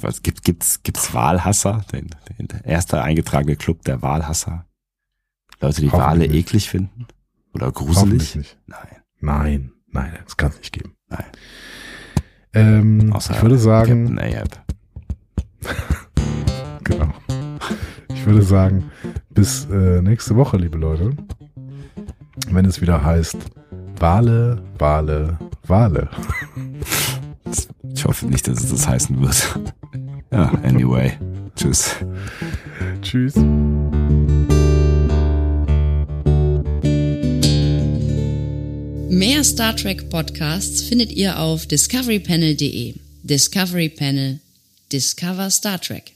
Was 0.00 0.22
gibt, 0.22 0.42
gibt's, 0.44 0.82
gibt's 0.82 1.14
Wahlhasser? 1.14 1.84
Den, 1.92 2.10
den, 2.38 2.48
der 2.48 2.64
erste 2.64 3.02
eingetragene 3.02 3.56
Club 3.56 3.82
der 3.84 4.02
Wahlhasser. 4.02 4.66
Leute, 5.60 5.80
die 5.80 5.92
Wale 5.92 6.26
eklig 6.26 6.68
finden? 6.68 7.06
Oder 7.54 7.70
gruselig? 7.72 8.34
nicht. 8.34 8.58
Nein, 8.66 9.02
Nein, 9.20 9.72
nein, 9.86 10.18
das 10.24 10.36
kann 10.36 10.50
es 10.50 10.58
nicht 10.58 10.72
geben. 10.72 10.94
nein. 11.08 11.24
Ähm, 12.52 13.12
Außer 13.12 13.34
ich 13.34 13.42
würde 13.42 13.58
sagen, 13.58 14.14
Captain 14.14 14.18
Ahab. 14.34 14.64
Ich 18.24 18.30
würde 18.30 18.42
sagen, 18.42 18.90
bis 19.28 19.66
äh, 19.70 20.00
nächste 20.00 20.34
Woche, 20.34 20.56
liebe 20.56 20.78
Leute. 20.78 21.10
Wenn 22.48 22.64
es 22.64 22.80
wieder 22.80 23.04
heißt, 23.04 23.36
Wale, 23.98 24.62
Wale, 24.78 25.38
Wale. 25.66 26.08
Ich 27.94 28.06
hoffe 28.06 28.24
nicht, 28.24 28.48
dass 28.48 28.64
es 28.64 28.70
das 28.70 28.88
heißen 28.88 29.20
wird. 29.20 29.60
Ja, 30.32 30.46
anyway. 30.62 31.12
Tschüss. 31.54 31.96
Tschüss. 33.02 33.34
Mehr 39.10 39.44
Star 39.44 39.76
Trek 39.76 40.08
Podcasts 40.08 40.80
findet 40.80 41.12
ihr 41.12 41.38
auf 41.38 41.66
discoverypanel.de. 41.66 42.94
Discovery 43.22 43.90
Panel. 43.90 44.40
Discover 44.90 45.50
Star 45.50 45.78
Trek. 45.78 46.13